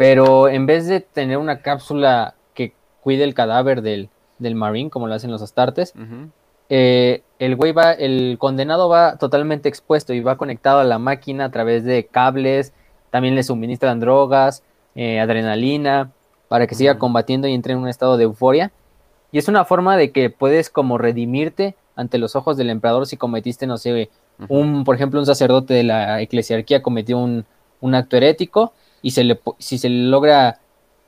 pero 0.01 0.49
en 0.49 0.65
vez 0.65 0.87
de 0.87 1.01
tener 1.01 1.37
una 1.37 1.61
cápsula 1.61 2.33
que 2.55 2.73
cuide 3.03 3.23
el 3.23 3.35
cadáver 3.35 3.83
del, 3.83 4.09
del 4.39 4.55
Marine, 4.55 4.89
como 4.89 5.07
lo 5.07 5.13
hacen 5.13 5.31
los 5.31 5.43
Astartes, 5.43 5.93
eh, 6.71 7.23
el 7.39 7.55
güey 7.55 7.73
va, 7.73 7.93
el 7.93 8.39
condenado 8.39 8.89
va 8.89 9.19
totalmente 9.19 9.69
expuesto 9.69 10.15
y 10.15 10.21
va 10.21 10.39
conectado 10.39 10.79
a 10.79 10.85
la 10.85 10.99
máquina 10.99 11.45
a 11.45 11.51
través 11.51 11.85
de 11.85 12.07
cables, 12.07 12.73
también 13.11 13.35
le 13.35 13.43
suministran 13.43 14.01
drogas, 14.01 14.63
eh, 14.95 15.21
adrenalina, 15.21 16.13
para 16.49 16.67
que 16.67 16.75
siga 16.75 16.97
combatiendo 16.97 17.47
y 17.47 17.53
entre 17.53 17.75
en 17.75 17.81
un 17.81 17.89
estado 17.89 18.17
de 18.17 18.25
euforia. 18.25 18.73
Y 19.33 19.37
es 19.37 19.49
una 19.49 19.67
forma 19.67 19.99
de 19.99 20.13
que 20.13 20.31
puedes 20.31 20.71
como 20.71 20.97
redimirte 20.97 21.75
ante 21.95 22.17
los 22.17 22.37
ojos 22.37 22.57
del 22.57 22.71
emperador 22.71 23.07
si 23.07 23.19
cometiste, 23.19 23.67
no 23.67 23.77
sé, 23.77 24.09
un, 24.49 24.85
por 24.85 24.97
ejemplo, 24.97 25.21
un 25.21 25.27
sacerdote 25.27 25.75
de 25.75 25.83
la 25.83 26.23
eclesiarquía 26.23 26.81
cometió 26.81 27.19
un, 27.19 27.45
un 27.83 27.95
acto 27.95 28.17
herético 28.17 28.73
y 29.03 29.13
se 29.13 29.25
le, 29.25 29.41
si 29.59 29.79
se 29.79 29.89
logra 29.89 30.59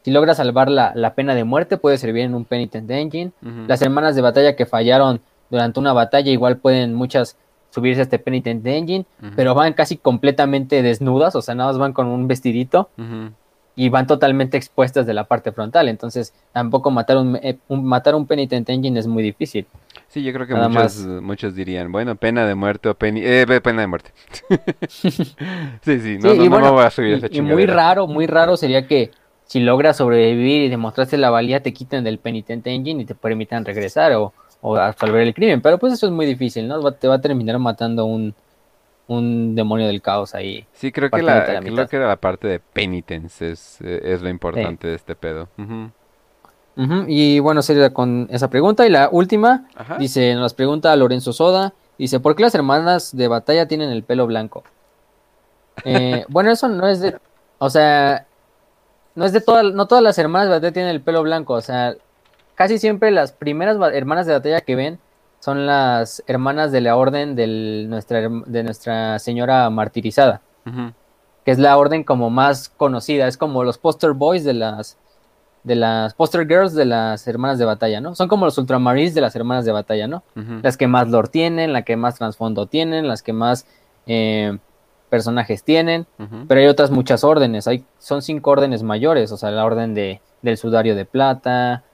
si 0.05 0.11
logra 0.11 0.35
salvar 0.35 0.69
la, 0.69 0.93
la, 0.97 1.15
pena 1.15 1.35
de 1.35 1.45
muerte 1.45 1.77
puede 1.77 1.97
servir 1.97 2.23
en 2.23 2.35
un 2.35 2.45
penitent 2.45 2.91
engine. 2.91 3.31
Las 3.69 3.83
hermanas 3.83 4.17
de 4.17 4.23
batalla 4.23 4.57
que 4.57 4.67
fallaron 4.67 5.21
durante 5.49 5.79
una 5.79 5.93
batalla 5.93 6.33
igual 6.33 6.57
pueden 6.57 6.95
muchas 6.95 7.37
subirse 7.71 8.01
a 8.01 8.03
este 8.05 8.19
penitent 8.19 8.67
engine, 8.67 9.07
pero 9.37 9.55
van 9.55 9.73
casi 9.73 9.97
completamente 9.97 10.83
desnudas, 10.83 11.35
o 11.37 11.43
sea, 11.43 11.55
nada 11.55 11.71
más 11.71 11.79
van 11.79 11.93
con 11.93 12.07
un 12.07 12.29
vestidito 12.29 12.91
y 13.75 13.89
van 13.89 14.07
totalmente 14.07 14.57
expuestas 14.57 15.07
de 15.07 15.15
la 15.15 15.25
parte 15.25 15.53
frontal. 15.53 15.89
Entonces, 15.89 16.35
tampoco 16.53 16.91
matar 16.91 17.17
un, 17.17 17.37
eh, 17.37 17.57
matar 17.69 18.15
un 18.15 18.27
penitent 18.27 18.69
engine 18.69 18.99
es 18.99 19.07
muy 19.07 19.23
difícil. 19.23 19.67
Sí, 20.13 20.23
yo 20.23 20.31
creo 20.35 20.47
que 20.47 20.55
muchos, 20.55 20.99
muchos 21.07 21.55
dirían, 21.55 21.91
bueno, 21.91 22.17
pena 22.17 22.45
de 22.45 22.55
muerte 22.55 22.91
o 22.91 22.97
eh, 23.01 23.61
pena 23.63 23.81
de 23.81 23.87
muerte. 23.87 24.11
sí, 24.91 25.11
sí, 25.11 26.19
no, 26.21 26.35
no, 26.35 26.61
me 26.61 26.71
voy 26.71 26.85
a 26.85 26.91
subir 26.91 27.13
y, 27.13 27.15
esa 27.15 27.29
Y 27.31 27.41
muy 27.41 27.65
raro, 27.65 28.07
muy 28.07 28.27
raro 28.27 28.59
sería 28.59 28.87
que 28.87 29.11
si 29.47 29.61
logras 29.61 29.97
sobrevivir 29.97 30.65
y 30.65 30.69
demostraste 30.69 31.17
la 31.17 31.31
valía, 31.31 31.63
te 31.63 31.73
quiten 31.73 32.05
del 32.05 32.19
penitent 32.19 32.67
engine 32.67 33.01
y 33.01 33.07
te 33.07 33.15
permitan 33.15 33.65
regresar 33.65 34.13
o, 34.13 34.35
o 34.61 34.77
absolver 34.77 35.23
el 35.23 35.33
crimen. 35.33 35.63
Pero 35.63 35.79
pues 35.79 35.95
eso 35.95 36.05
es 36.05 36.13
muy 36.13 36.27
difícil, 36.27 36.69
¿no? 36.69 36.93
Te 36.93 37.09
va 37.09 37.15
a 37.15 37.21
terminar 37.23 37.59
matando 37.59 38.05
un, 38.05 38.35
un 39.07 39.55
demonio 39.55 39.87
del 39.87 40.03
caos 40.03 40.35
ahí. 40.35 40.67
Sí, 40.75 40.93
creo 40.93 41.09
que, 41.09 41.23
la, 41.23 41.59
creo 41.63 41.89
que 41.89 41.97
era 41.97 42.09
la 42.09 42.17
parte 42.17 42.49
de 42.49 42.61
penitence, 42.61 43.51
es, 43.51 43.81
es 43.81 44.21
lo 44.21 44.29
importante 44.29 44.89
de 44.89 44.95
este 44.95 45.15
pedo. 45.15 45.49
Y 46.77 47.39
bueno, 47.41 47.63
sería 47.63 47.93
con 47.93 48.29
esa 48.31 48.49
pregunta. 48.49 48.87
Y 48.87 48.91
la 48.91 49.09
última, 49.11 49.69
dice, 49.99 50.35
nos 50.35 50.55
pregunta 50.55 50.95
Lorenzo 50.97 51.33
Soda, 51.33 51.75
dice, 51.99 52.21
¿por 52.21 52.35
qué 52.35 52.43
las 52.43 52.55
hermanas 52.55 53.15
de 53.17 53.29
batalla 53.29 53.69
tienen 53.69 53.91
el 53.91 54.03
pelo 54.03 54.27
blanco? 54.27 54.65
Eh, 55.85 56.25
bueno, 56.29 56.51
eso 56.51 56.69
no 56.69 56.89
es 56.89 57.01
de, 57.01 57.19
o 57.59 57.71
sea, 57.71 58.27
no 59.15 59.25
es 59.25 59.33
de 59.33 59.41
todas, 59.41 59.73
no 59.73 59.87
todas 59.87 60.03
las 60.03 60.19
hermanas 60.19 60.49
de 60.49 60.55
batalla 60.55 60.73
tienen 60.73 60.91
el 60.91 61.01
pelo 61.01 61.23
blanco, 61.23 61.55
o 61.55 61.61
sea, 61.61 61.95
casi 62.55 62.79
siempre 62.79 63.11
las 63.11 63.33
primeras 63.33 63.77
hermanas 63.93 64.27
de 64.27 64.33
batalla 64.33 64.61
que 64.61 64.77
ven 64.77 64.99
son 65.41 65.67
las 65.67 66.23
hermanas 66.27 66.73
de 66.73 66.81
la 66.81 66.97
orden 66.97 67.35
de 67.35 67.87
nuestra, 67.89 68.21
de 68.29 68.63
nuestra 68.63 69.19
señora 69.19 69.69
martirizada, 69.71 70.41
que 71.45 71.51
es 71.51 71.59
la 71.59 71.77
orden 71.77 72.05
como 72.05 72.31
más 72.31 72.69
conocida, 72.69 73.27
es 73.27 73.37
como 73.37 73.65
los 73.65 73.77
poster 73.77 74.13
boys 74.13 74.45
de 74.45 74.55
las 74.55 74.97
de 75.65 75.77
las 75.77 76.15
poster 76.15 76.47
girls 76.47 76.75
de 76.75 76.85
las 76.85 77.27
hermanas 77.29 77.59
de 77.59 77.65
batalla, 77.65 78.01
¿no? 78.01 78.15
Son 78.15 78.29
como 78.29 78.45
los 78.45 78.59
ultramarines 78.59 79.15
de 79.15 79.21
las 79.21 79.37
hermanas 79.37 79.65
de 79.65 79.73
batalla, 79.73 80.09
¿no? 80.09 80.25
Las 80.63 80.77
que 80.77 80.89
más 80.89 81.09
lore 81.09 81.29
tienen, 81.29 81.73
las 81.73 81.85
que 81.85 81.97
más 81.97 82.17
trasfondo 82.17 82.67
tienen, 82.67 83.07
las 83.07 83.23
que 83.23 83.33
más 83.33 83.67
eh, 84.07 84.59
personajes 85.09 85.63
tienen, 85.63 86.07
pero 86.49 86.61
hay 86.61 86.67
otras 86.67 86.91
muchas 86.91 87.23
órdenes, 87.23 87.69
hay, 87.69 87.85
son 87.99 88.23
cinco 88.23 88.51
órdenes 88.51 88.83
mayores, 88.83 89.31
o 89.31 89.37
sea, 89.37 89.51
la 89.51 89.65
orden 89.65 89.93
de, 89.93 90.23
del 90.41 90.57
sudario 90.57 90.97
de 90.97 91.05
plata, 91.05 91.85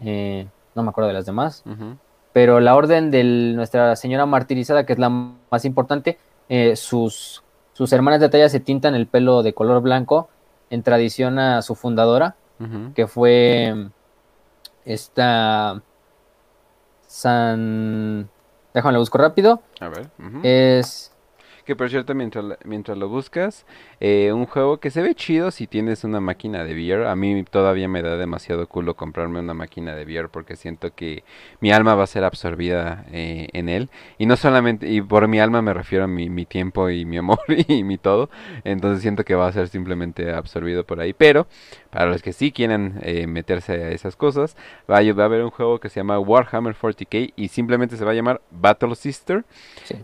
eh, 0.00 0.48
no 0.74 0.82
me 0.82 0.90
acuerdo 0.90 1.06
de 1.06 1.14
las 1.14 1.24
demás, 1.24 1.62
pero 2.32 2.58
la 2.58 2.74
orden 2.74 3.12
de 3.12 3.22
Nuestra 3.54 3.94
Señora 3.94 4.26
Martirizada, 4.26 4.84
que 4.84 4.92
es 4.92 4.98
la 4.98 5.08
más 5.08 5.64
importante, 5.64 6.18
eh, 6.48 6.74
sus, 6.74 7.44
sus 7.74 7.92
hermanas 7.92 8.18
de 8.18 8.26
batalla 8.26 8.48
se 8.48 8.58
tintan 8.58 8.96
el 8.96 9.06
pelo 9.06 9.44
de 9.44 9.54
color 9.54 9.80
blanco 9.80 10.28
en 10.68 10.82
tradición 10.82 11.38
a 11.38 11.62
su 11.62 11.76
fundadora, 11.76 12.34
que 12.94 13.06
fue 13.06 13.88
esta 14.84 15.82
San... 17.06 18.28
Déjame 18.74 18.92
lo 18.92 18.98
busco 19.00 19.18
rápido. 19.18 19.62
A 19.80 19.88
ver. 19.88 20.08
Es 20.42 21.12
que 21.68 21.76
por 21.76 21.90
cierto, 21.90 22.14
mientras, 22.14 22.46
mientras 22.64 22.96
lo 22.96 23.10
buscas, 23.10 23.66
eh, 24.00 24.32
un 24.32 24.46
juego 24.46 24.80
que 24.80 24.90
se 24.90 25.02
ve 25.02 25.14
chido 25.14 25.50
si 25.50 25.66
tienes 25.66 26.02
una 26.02 26.18
máquina 26.18 26.64
de 26.64 26.72
VR. 26.72 27.06
A 27.06 27.14
mí 27.14 27.44
todavía 27.44 27.88
me 27.88 28.00
da 28.00 28.16
demasiado 28.16 28.66
culo 28.66 28.96
comprarme 28.96 29.38
una 29.40 29.52
máquina 29.52 29.94
de 29.94 30.04
VR 30.04 30.30
porque 30.30 30.56
siento 30.56 30.94
que 30.94 31.24
mi 31.60 31.70
alma 31.70 31.94
va 31.94 32.04
a 32.04 32.06
ser 32.06 32.24
absorbida 32.24 33.04
eh, 33.12 33.48
en 33.52 33.68
él. 33.68 33.90
Y 34.16 34.24
no 34.24 34.38
solamente, 34.38 34.88
y 34.88 35.02
por 35.02 35.28
mi 35.28 35.40
alma 35.40 35.60
me 35.60 35.74
refiero 35.74 36.04
a 36.04 36.08
mi, 36.08 36.30
mi 36.30 36.46
tiempo 36.46 36.88
y 36.88 37.04
mi 37.04 37.18
amor 37.18 37.40
y 37.68 37.84
mi 37.84 37.98
todo. 37.98 38.30
Entonces 38.64 39.02
siento 39.02 39.22
que 39.26 39.34
va 39.34 39.46
a 39.46 39.52
ser 39.52 39.68
simplemente 39.68 40.32
absorbido 40.32 40.84
por 40.84 41.00
ahí. 41.00 41.12
Pero 41.12 41.48
para 41.90 42.06
los 42.06 42.22
que 42.22 42.32
sí 42.32 42.50
quieren 42.50 42.98
eh, 43.02 43.26
meterse 43.26 43.72
a 43.74 43.90
esas 43.90 44.16
cosas, 44.16 44.56
va 44.90 45.00
a, 45.00 45.12
va 45.12 45.24
a, 45.24 45.26
haber 45.26 45.44
un 45.44 45.50
juego 45.50 45.80
que 45.80 45.90
se 45.90 46.00
llama 46.00 46.18
Warhammer 46.18 46.74
40k 46.74 47.34
y 47.36 47.48
simplemente 47.48 47.98
se 47.98 48.06
va 48.06 48.12
a 48.12 48.14
llamar 48.14 48.40
Battle 48.50 48.94
Sister. 48.94 49.44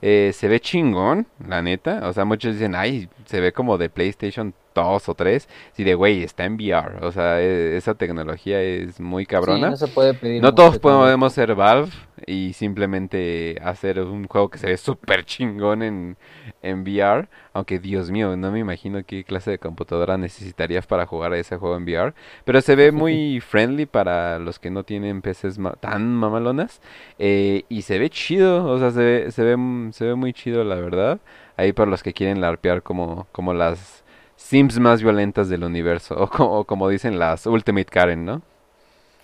se 0.02 0.48
ve 0.48 0.60
chingón, 0.60 1.26
la 1.48 1.53
neta. 1.62 2.08
O 2.08 2.12
sea, 2.12 2.24
muchos 2.24 2.54
dicen, 2.54 2.74
ay, 2.74 3.08
se 3.26 3.40
ve 3.40 3.52
como 3.52 3.78
de 3.78 3.88
PlayStation 3.88 4.54
2 4.74 5.08
o 5.08 5.14
3. 5.14 5.48
Si 5.72 5.84
de, 5.84 5.94
güey, 5.94 6.22
está 6.22 6.44
en 6.44 6.54
VR. 6.54 7.04
O 7.04 7.12
sea, 7.12 7.40
e, 7.40 7.76
esa 7.76 7.94
tecnología 7.94 8.60
es 8.60 9.00
muy 9.00 9.26
cabrona. 9.26 9.70
no 9.70 9.76
se 9.76 9.88
puede 9.88 10.14
pedir. 10.14 10.42
No 10.42 10.54
todos 10.54 10.78
podemos 10.78 11.32
ser 11.32 11.54
Valve 11.54 11.92
y 12.26 12.52
simplemente 12.52 13.58
hacer 13.62 14.00
un 14.00 14.26
juego 14.26 14.48
que 14.48 14.58
se 14.58 14.66
ve 14.66 14.76
súper 14.76 15.24
chingón 15.24 15.82
en, 15.82 16.16
en 16.62 16.82
VR. 16.82 17.28
Aunque, 17.52 17.78
Dios 17.78 18.10
mío, 18.10 18.36
no 18.36 18.50
me 18.50 18.58
imagino 18.58 19.04
qué 19.04 19.24
clase 19.24 19.52
de 19.52 19.58
computadora 19.58 20.16
necesitarías 20.16 20.86
para 20.86 21.06
jugar 21.06 21.32
a 21.32 21.38
ese 21.38 21.56
juego 21.56 21.76
en 21.76 21.84
VR. 21.84 22.14
Pero 22.44 22.60
se 22.60 22.74
ve 22.74 22.92
muy 22.92 23.40
friendly 23.46 23.86
para 23.86 24.38
los 24.38 24.58
que 24.58 24.70
no 24.70 24.84
tienen 24.84 25.22
PCs 25.22 25.58
tan 25.80 26.14
mamalonas. 26.14 26.80
Eh, 27.18 27.64
y 27.68 27.82
se 27.82 27.98
ve 27.98 28.10
chido, 28.10 28.64
o 28.64 28.78
sea, 28.78 28.90
se 28.90 29.00
ve, 29.00 29.30
se 29.30 29.42
ve, 29.44 29.92
se 29.92 30.04
ve 30.06 30.14
muy 30.14 30.32
chido, 30.32 30.64
la 30.64 30.76
verdad 30.76 31.20
ahí 31.56 31.72
para 31.72 31.90
los 31.90 32.02
que 32.02 32.12
quieren 32.12 32.40
larpear 32.40 32.82
como, 32.82 33.26
como 33.32 33.54
las 33.54 34.04
Sims 34.36 34.78
más 34.78 35.02
violentas 35.02 35.48
del 35.48 35.64
universo, 35.64 36.16
o 36.18 36.28
como, 36.28 36.64
como 36.64 36.88
dicen 36.88 37.18
las 37.18 37.46
Ultimate 37.46 37.86
Karen, 37.86 38.24
¿no? 38.24 38.42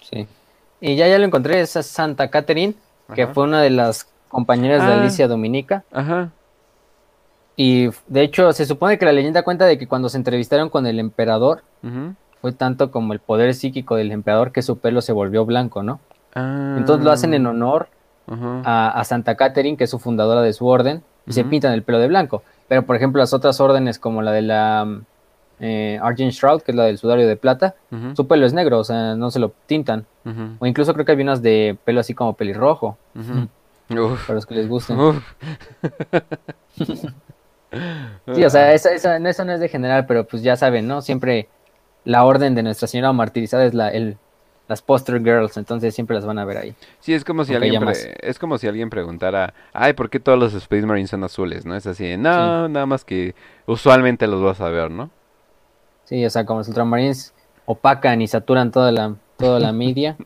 Sí. 0.03 0.27
Y 0.81 0.97
ya, 0.97 1.09
ya 1.09 1.19
lo 1.19 1.25
encontré, 1.25 1.61
esa 1.61 1.83
Santa 1.83 2.31
Catherine, 2.31 2.75
que 3.15 3.27
fue 3.27 3.45
una 3.45 3.61
de 3.61 3.71
las 3.71 4.09
compañeras 4.29 4.87
de 4.87 4.93
ah. 4.93 5.01
Alicia 5.01 5.29
Dominica. 5.29 5.85
Ajá. 5.93 6.31
Y 7.57 7.91
de 8.07 8.23
hecho, 8.23 8.53
se 8.53 8.65
supone 8.65 8.99
que 8.99 9.05
la 9.05 9.13
leyenda 9.13 9.43
cuenta 9.43 9.67
de 9.67 9.77
que 9.77 9.87
cuando 9.87 10.09
se 10.09 10.17
entrevistaron 10.17 10.71
con 10.71 10.87
el 10.87 10.99
emperador, 10.99 11.63
fue 12.41 12.53
tanto 12.53 12.91
como 12.91 13.13
el 13.13 13.19
poder 13.19 13.53
psíquico 13.53 13.97
del 13.97 14.13
emperador 14.13 14.53
que 14.53 14.63
su 14.63 14.79
pelo 14.79 15.03
se 15.03 15.13
volvió 15.13 15.45
blanco, 15.45 15.83
¿no? 15.83 16.01
Ah. 16.35 16.77
Entonces 16.79 17.05
lo 17.05 17.11
hacen 17.11 17.35
en 17.35 17.47
honor 17.47 17.89
a, 18.65 18.99
a, 18.99 19.05
Santa 19.05 19.35
Catherine, 19.35 19.77
que 19.77 19.85
es 19.85 19.91
su 19.91 19.99
fundadora 19.99 20.41
de 20.41 20.53
su 20.55 20.67
orden, 20.67 21.03
y 21.31 21.33
se 21.33 21.45
pintan 21.45 21.73
el 21.73 21.83
pelo 21.83 21.99
de 21.99 22.09
blanco. 22.09 22.43
Pero, 22.69 22.85
por 22.85 22.97
ejemplo, 22.97 23.21
las 23.21 23.33
otras 23.33 23.61
órdenes, 23.61 23.99
como 23.99 24.21
la 24.21 24.33
de 24.33 24.43
la 24.43 24.85
mm, 24.85 25.03
eh, 25.61 25.99
Argent 26.03 26.33
Shroud, 26.33 26.63
que 26.63 26.73
es 26.73 26.77
la 26.77 26.85
del 26.85 26.99
sudario 26.99 27.27
de 27.27 27.37
plata, 27.37 27.75
su 28.15 28.27
pelo 28.27 28.47
es 28.47 28.53
negro, 28.53 28.79
o 28.79 28.85
sea, 28.85 29.15
no 29.15 29.31
se 29.31 29.39
lo 29.39 29.53
tintan. 29.67 30.07
O 30.59 30.67
incluso 30.67 30.93
creo 30.93 31.07
que 31.07 31.13
hay 31.13 31.21
unas 31.21 31.43
de 31.43 31.77
pelo 31.85 32.01
así 32.01 32.15
como 32.15 32.35
pelirrojo. 32.35 32.99
Para 33.89 34.35
los 34.35 34.47
que 34.47 34.55
les 34.55 34.69
gusten. 34.69 34.97
sí, 38.35 38.45
o 38.45 38.51
sea, 38.51 38.73
eso, 38.73 38.89
eso, 38.89 39.13
eso, 39.13 39.45
no 39.45 39.53
es 39.53 39.61
de 39.61 39.69
general, 39.69 40.07
pero 40.07 40.25
pues 40.27 40.43
ya 40.43 40.57
saben, 40.57 40.87
¿no? 40.87 41.03
Siempre 41.03 41.49
la 42.05 42.25
orden 42.25 42.55
de 42.55 42.63
Nuestra 42.63 42.89
Señora 42.89 43.13
Martirizada 43.13 43.65
es 43.65 43.75
la, 43.75 43.89
el, 43.89 44.17
las 44.71 44.81
poster 44.83 45.19
girls, 45.21 45.57
entonces 45.57 45.93
siempre 45.95 46.15
las 46.15 46.25
van 46.25 46.39
a 46.39 46.45
ver 46.45 46.57
ahí. 46.57 46.75
Sí, 47.01 47.13
es 47.13 47.25
como 47.25 47.45
si 47.45 47.55
alguien 47.55 47.83
es 47.89 48.39
como 48.39 48.57
si 48.57 48.69
alguien 48.69 48.89
preguntara, 48.89 49.53
"Ay, 49.73 49.95
¿por 49.95 50.09
qué 50.09 50.21
todos 50.21 50.39
los 50.39 50.55
Space 50.55 50.87
Marines 50.87 51.11
son 51.11 51.25
azules?", 51.25 51.67
¿no? 51.67 51.75
Es 51.75 51.87
así, 51.89 52.17
no, 52.17 52.69
nada 52.69 52.87
más 52.87 53.05
que 53.05 53.35
usualmente 53.67 54.29
los 54.29 54.41
vas 54.43 54.61
a 54.61 54.69
ver, 54.69 54.93
¿no? 54.93 55.11
Sí, 56.05 56.25
o 56.25 56.31
sea, 56.31 56.47
como 56.47 56.61
los 56.61 56.69
Ultramarines 56.69 57.35
opacan 57.67 58.23
y 58.23 58.29
saturan 58.29 58.71
toda 58.71 58.93
la 58.93 59.17
toda 59.37 59.59
la 59.59 59.73
media. 59.73 60.17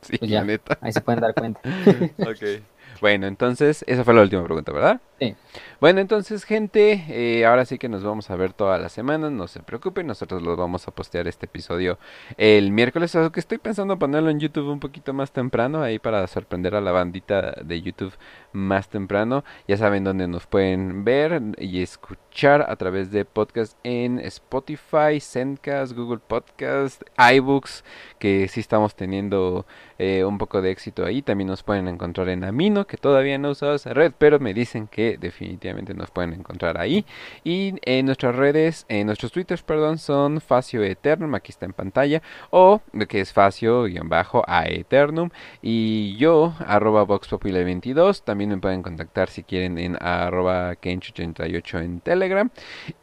sí, 0.00 0.16
pues 0.16 0.30
ya, 0.30 0.44
neta. 0.44 0.78
Ahí 0.80 0.92
se 0.92 1.02
pueden 1.02 1.20
dar 1.20 1.34
cuenta. 1.34 1.60
ok. 2.20 2.62
Bueno, 3.02 3.26
entonces, 3.26 3.84
esa 3.86 4.02
fue 4.04 4.14
la 4.14 4.22
última 4.22 4.44
pregunta, 4.44 4.72
¿verdad? 4.72 5.00
Sí. 5.18 5.34
Bueno, 5.80 6.00
entonces, 6.02 6.44
gente, 6.44 7.06
eh, 7.08 7.46
ahora 7.46 7.64
sí 7.64 7.78
que 7.78 7.88
nos 7.88 8.02
vamos 8.02 8.28
a 8.28 8.36
ver 8.36 8.52
todas 8.52 8.78
las 8.78 8.92
semanas, 8.92 9.32
no 9.32 9.48
se 9.48 9.60
preocupen, 9.60 10.06
nosotros 10.06 10.42
los 10.42 10.58
vamos 10.58 10.86
a 10.86 10.90
postear 10.90 11.26
este 11.26 11.46
episodio 11.46 11.98
el 12.36 12.70
miércoles, 12.70 13.16
que 13.32 13.40
estoy 13.40 13.56
pensando 13.56 13.98
ponerlo 13.98 14.28
en 14.28 14.40
YouTube 14.40 14.70
un 14.70 14.78
poquito 14.78 15.14
más 15.14 15.32
temprano, 15.32 15.80
ahí 15.82 15.98
para 15.98 16.26
sorprender 16.26 16.74
a 16.74 16.82
la 16.82 16.92
bandita 16.92 17.52
de 17.64 17.80
YouTube 17.80 18.12
más 18.52 18.90
temprano. 18.90 19.42
Ya 19.68 19.78
saben 19.78 20.04
dónde 20.04 20.28
nos 20.28 20.46
pueden 20.46 21.02
ver 21.02 21.40
y 21.56 21.80
escuchar 21.82 22.66
a 22.68 22.76
través 22.76 23.10
de 23.10 23.24
podcast 23.24 23.78
en 23.82 24.18
Spotify, 24.18 25.18
Zencast, 25.18 25.94
Google 25.94 26.20
Podcast, 26.26 27.02
iBooks, 27.16 27.84
que 28.18 28.48
sí 28.48 28.60
estamos 28.60 28.94
teniendo 28.94 29.64
eh, 29.98 30.24
un 30.24 30.36
poco 30.36 30.60
de 30.60 30.72
éxito 30.72 31.06
ahí. 31.06 31.22
También 31.22 31.48
nos 31.48 31.62
pueden 31.62 31.88
encontrar 31.88 32.28
en 32.28 32.44
Amino, 32.44 32.86
que 32.86 32.98
todavía 32.98 33.38
no 33.38 33.50
usado 33.50 33.76
esa 33.76 33.94
red, 33.94 34.12
pero 34.18 34.38
me 34.40 34.52
dicen 34.52 34.86
que 34.86 35.16
definitivamente 35.16 35.69
nos 35.94 36.10
pueden 36.10 36.32
encontrar 36.32 36.78
ahí. 36.78 37.04
Y 37.44 37.74
en 37.82 38.06
nuestras 38.06 38.34
redes, 38.36 38.86
en 38.88 39.06
nuestros 39.06 39.32
twitters, 39.32 39.62
perdón, 39.62 39.98
son 39.98 40.40
Facio 40.40 40.82
Eternum, 40.82 41.34
aquí 41.34 41.50
está 41.52 41.66
en 41.66 41.72
pantalla, 41.72 42.22
o 42.50 42.80
que 43.08 43.20
es 43.20 43.32
Facio-a 43.32 44.64
Eternum, 44.66 45.30
y 45.62 46.16
yo, 46.16 46.54
arroba 46.66 47.04
VoxPopuli22, 47.06 48.22
también 48.22 48.50
me 48.50 48.58
pueden 48.58 48.82
contactar 48.82 49.28
si 49.28 49.42
quieren 49.42 49.78
en 49.78 49.96
arroba 50.00 50.74
kench88 50.74 51.82
en 51.82 52.00
Telegram. 52.00 52.50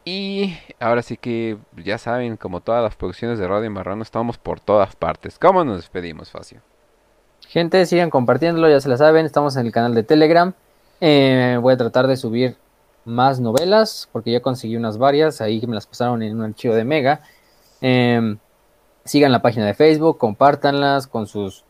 Y 0.06 0.58
ahora 0.80 1.02
sí 1.02 1.18
que 1.18 1.58
ya 1.76 1.98
saben, 1.98 2.38
como 2.38 2.62
todas 2.62 2.84
las 2.84 2.96
producciones 2.96 3.40
de 3.40 3.48
Radio 3.48 3.70
Marrano, 3.72 4.04
estamos 4.04 4.38
por 4.38 4.60
todas 4.60 4.96
partes. 4.96 5.38
¿Cómo 5.40 5.64
nos 5.64 5.78
despedimos, 5.78 6.32
Facio? 6.32 6.62
Gente, 7.48 7.86
sigan 7.86 8.10
compartiéndolo, 8.10 8.70
ya 8.70 8.82
se 8.82 8.90
la 8.90 8.98
saben, 8.98 9.26
estamos 9.26 9.56
en 9.56 9.66
el 9.66 9.72
canal 9.72 9.96
de 9.96 10.04
Telegram. 10.04 10.54
Eh, 11.00 11.58
voy 11.62 11.74
a 11.74 11.78
tratar 11.78 12.08
de 12.08 12.18
subir 12.18 12.58
más 13.06 13.40
novelas, 13.40 14.10
porque 14.12 14.32
ya 14.32 14.42
conseguí 14.42 14.76
unas 14.76 14.98
varias, 14.98 15.42
ahí 15.42 15.66
me 15.66 15.76
las 15.76 15.88
pasaron 15.88 16.22
en 16.24 16.36
un 16.36 16.44
archivo 16.44 16.76
de 16.76 16.84
Mega. 16.84 17.22
Em, 17.82 18.38
sigan 19.06 19.32
la 19.32 19.42
página 19.42 19.66
de 19.66 19.74
Facebook, 19.74 20.18
compártanlas 20.18 21.08
con 21.08 21.28
sus 21.28 21.64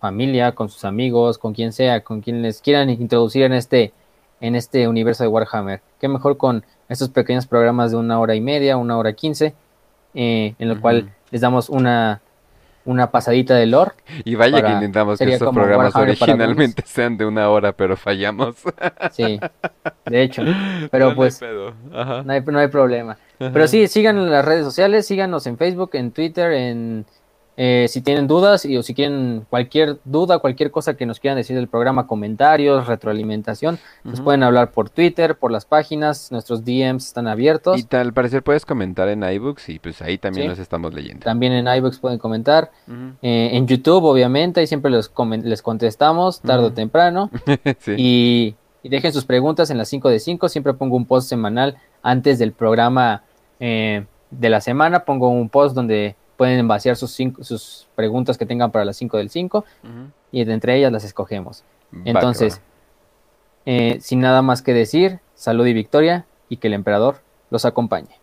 familia, 0.00 0.54
con 0.54 0.68
sus 0.68 0.84
amigos, 0.84 1.38
con 1.38 1.54
quien 1.54 1.72
sea, 1.72 2.04
con 2.04 2.20
quien 2.20 2.42
les 2.42 2.60
quieran 2.60 2.90
introducir 2.90 3.42
en 3.42 3.54
este, 3.54 3.92
en 4.40 4.54
este 4.54 4.86
universo 4.86 5.24
de 5.24 5.28
Warhammer. 5.28 5.80
Qué 5.98 6.08
mejor 6.08 6.36
con 6.36 6.64
estos 6.88 7.08
pequeños 7.08 7.46
programas 7.46 7.90
de 7.90 7.96
una 7.96 8.20
hora 8.20 8.34
y 8.34 8.40
media, 8.40 8.76
una 8.76 8.98
hora 8.98 9.14
quince, 9.14 9.54
eh, 10.14 10.54
en 10.58 10.68
lo 10.68 10.80
cual 10.80 11.10
les 11.30 11.40
damos 11.40 11.70
una 11.70 12.20
una 12.84 13.10
pasadita 13.10 13.54
de 13.54 13.66
lore. 13.66 13.92
Y 14.24 14.34
vaya 14.34 14.62
que 14.62 14.72
intentamos 14.72 15.18
que 15.18 15.32
estos 15.32 15.54
programas 15.54 15.94
originalmente 15.94 16.82
sean 16.86 17.16
de 17.16 17.24
una 17.24 17.48
hora, 17.50 17.72
pero 17.72 17.96
fallamos. 17.96 18.56
Sí, 19.12 19.40
de 20.06 20.22
hecho. 20.22 20.42
Pero 20.90 21.14
pues 21.14 21.40
no 21.40 22.32
hay, 22.32 22.42
no 22.42 22.58
hay, 22.58 22.68
problema. 22.68 23.16
Pero 23.38 23.66
sí, 23.66 23.86
sigan 23.88 24.18
en 24.18 24.30
las 24.30 24.44
redes 24.44 24.64
sociales, 24.64 25.06
síganos 25.06 25.46
en 25.46 25.56
Facebook, 25.56 25.90
en 25.94 26.10
Twitter, 26.12 26.52
en 26.52 27.06
eh, 27.56 27.86
si 27.88 28.00
tienen 28.00 28.26
dudas 28.26 28.64
y 28.64 28.76
o 28.76 28.82
si 28.82 28.94
quieren 28.94 29.46
cualquier 29.48 29.98
duda, 30.04 30.40
cualquier 30.40 30.72
cosa 30.72 30.96
que 30.96 31.06
nos 31.06 31.20
quieran 31.20 31.36
decir 31.36 31.54
del 31.54 31.68
programa, 31.68 32.06
comentarios, 32.06 32.88
retroalimentación, 32.88 33.78
nos 34.02 34.20
pueden 34.20 34.42
hablar 34.42 34.72
por 34.72 34.90
Twitter, 34.90 35.36
por 35.36 35.52
las 35.52 35.64
páginas, 35.64 36.32
nuestros 36.32 36.64
DMs 36.64 37.06
están 37.06 37.28
abiertos. 37.28 37.78
Y 37.78 37.84
tal 37.84 38.12
parecer 38.12 38.42
puedes 38.42 38.66
comentar 38.66 39.08
en 39.08 39.22
iBooks 39.22 39.68
y 39.68 39.78
pues 39.78 40.02
ahí 40.02 40.18
también 40.18 40.48
los 40.48 40.58
estamos 40.58 40.92
leyendo. 40.94 41.24
También 41.24 41.52
en 41.52 41.68
iBooks 41.68 41.98
pueden 41.98 42.18
comentar. 42.18 42.72
Eh, 43.22 43.50
en 43.52 43.66
YouTube, 43.66 44.04
obviamente, 44.04 44.62
y 44.62 44.66
siempre 44.66 44.90
les, 44.90 45.10
les 45.42 45.62
contestamos, 45.62 46.40
tarde 46.40 46.66
o 46.66 46.72
temprano. 46.72 47.30
y, 47.96 48.56
dejen 48.82 49.12
sus 49.12 49.24
preguntas 49.24 49.70
en 49.70 49.78
las 49.78 49.88
5 49.88 50.08
de 50.10 50.18
5. 50.18 50.48
Siempre 50.48 50.74
pongo 50.74 50.96
un 50.96 51.06
post 51.06 51.28
semanal 51.28 51.76
antes 52.02 52.38
del 52.38 52.52
programa 52.52 53.22
eh, 53.60 54.04
de 54.30 54.48
la 54.50 54.60
semana. 54.60 55.04
Pongo 55.04 55.28
un 55.28 55.48
post 55.48 55.74
donde 55.74 56.16
pueden 56.36 56.66
vaciar 56.68 56.96
sus, 56.96 57.12
cinco, 57.12 57.44
sus 57.44 57.86
preguntas 57.94 58.38
que 58.38 58.46
tengan 58.46 58.70
para 58.70 58.84
las 58.84 58.96
5 58.96 59.18
del 59.18 59.30
5 59.30 59.58
uh 59.58 59.86
-huh. 59.86 60.10
y 60.32 60.40
entre 60.42 60.76
ellas 60.76 60.92
las 60.92 61.04
escogemos. 61.04 61.64
Entonces, 62.04 62.60
eh, 63.66 63.98
sin 64.00 64.20
nada 64.20 64.42
más 64.42 64.62
que 64.62 64.74
decir, 64.74 65.20
salud 65.34 65.66
y 65.66 65.72
victoria 65.72 66.26
y 66.48 66.56
que 66.56 66.66
el 66.66 66.74
emperador 66.74 67.20
los 67.50 67.64
acompañe. 67.64 68.18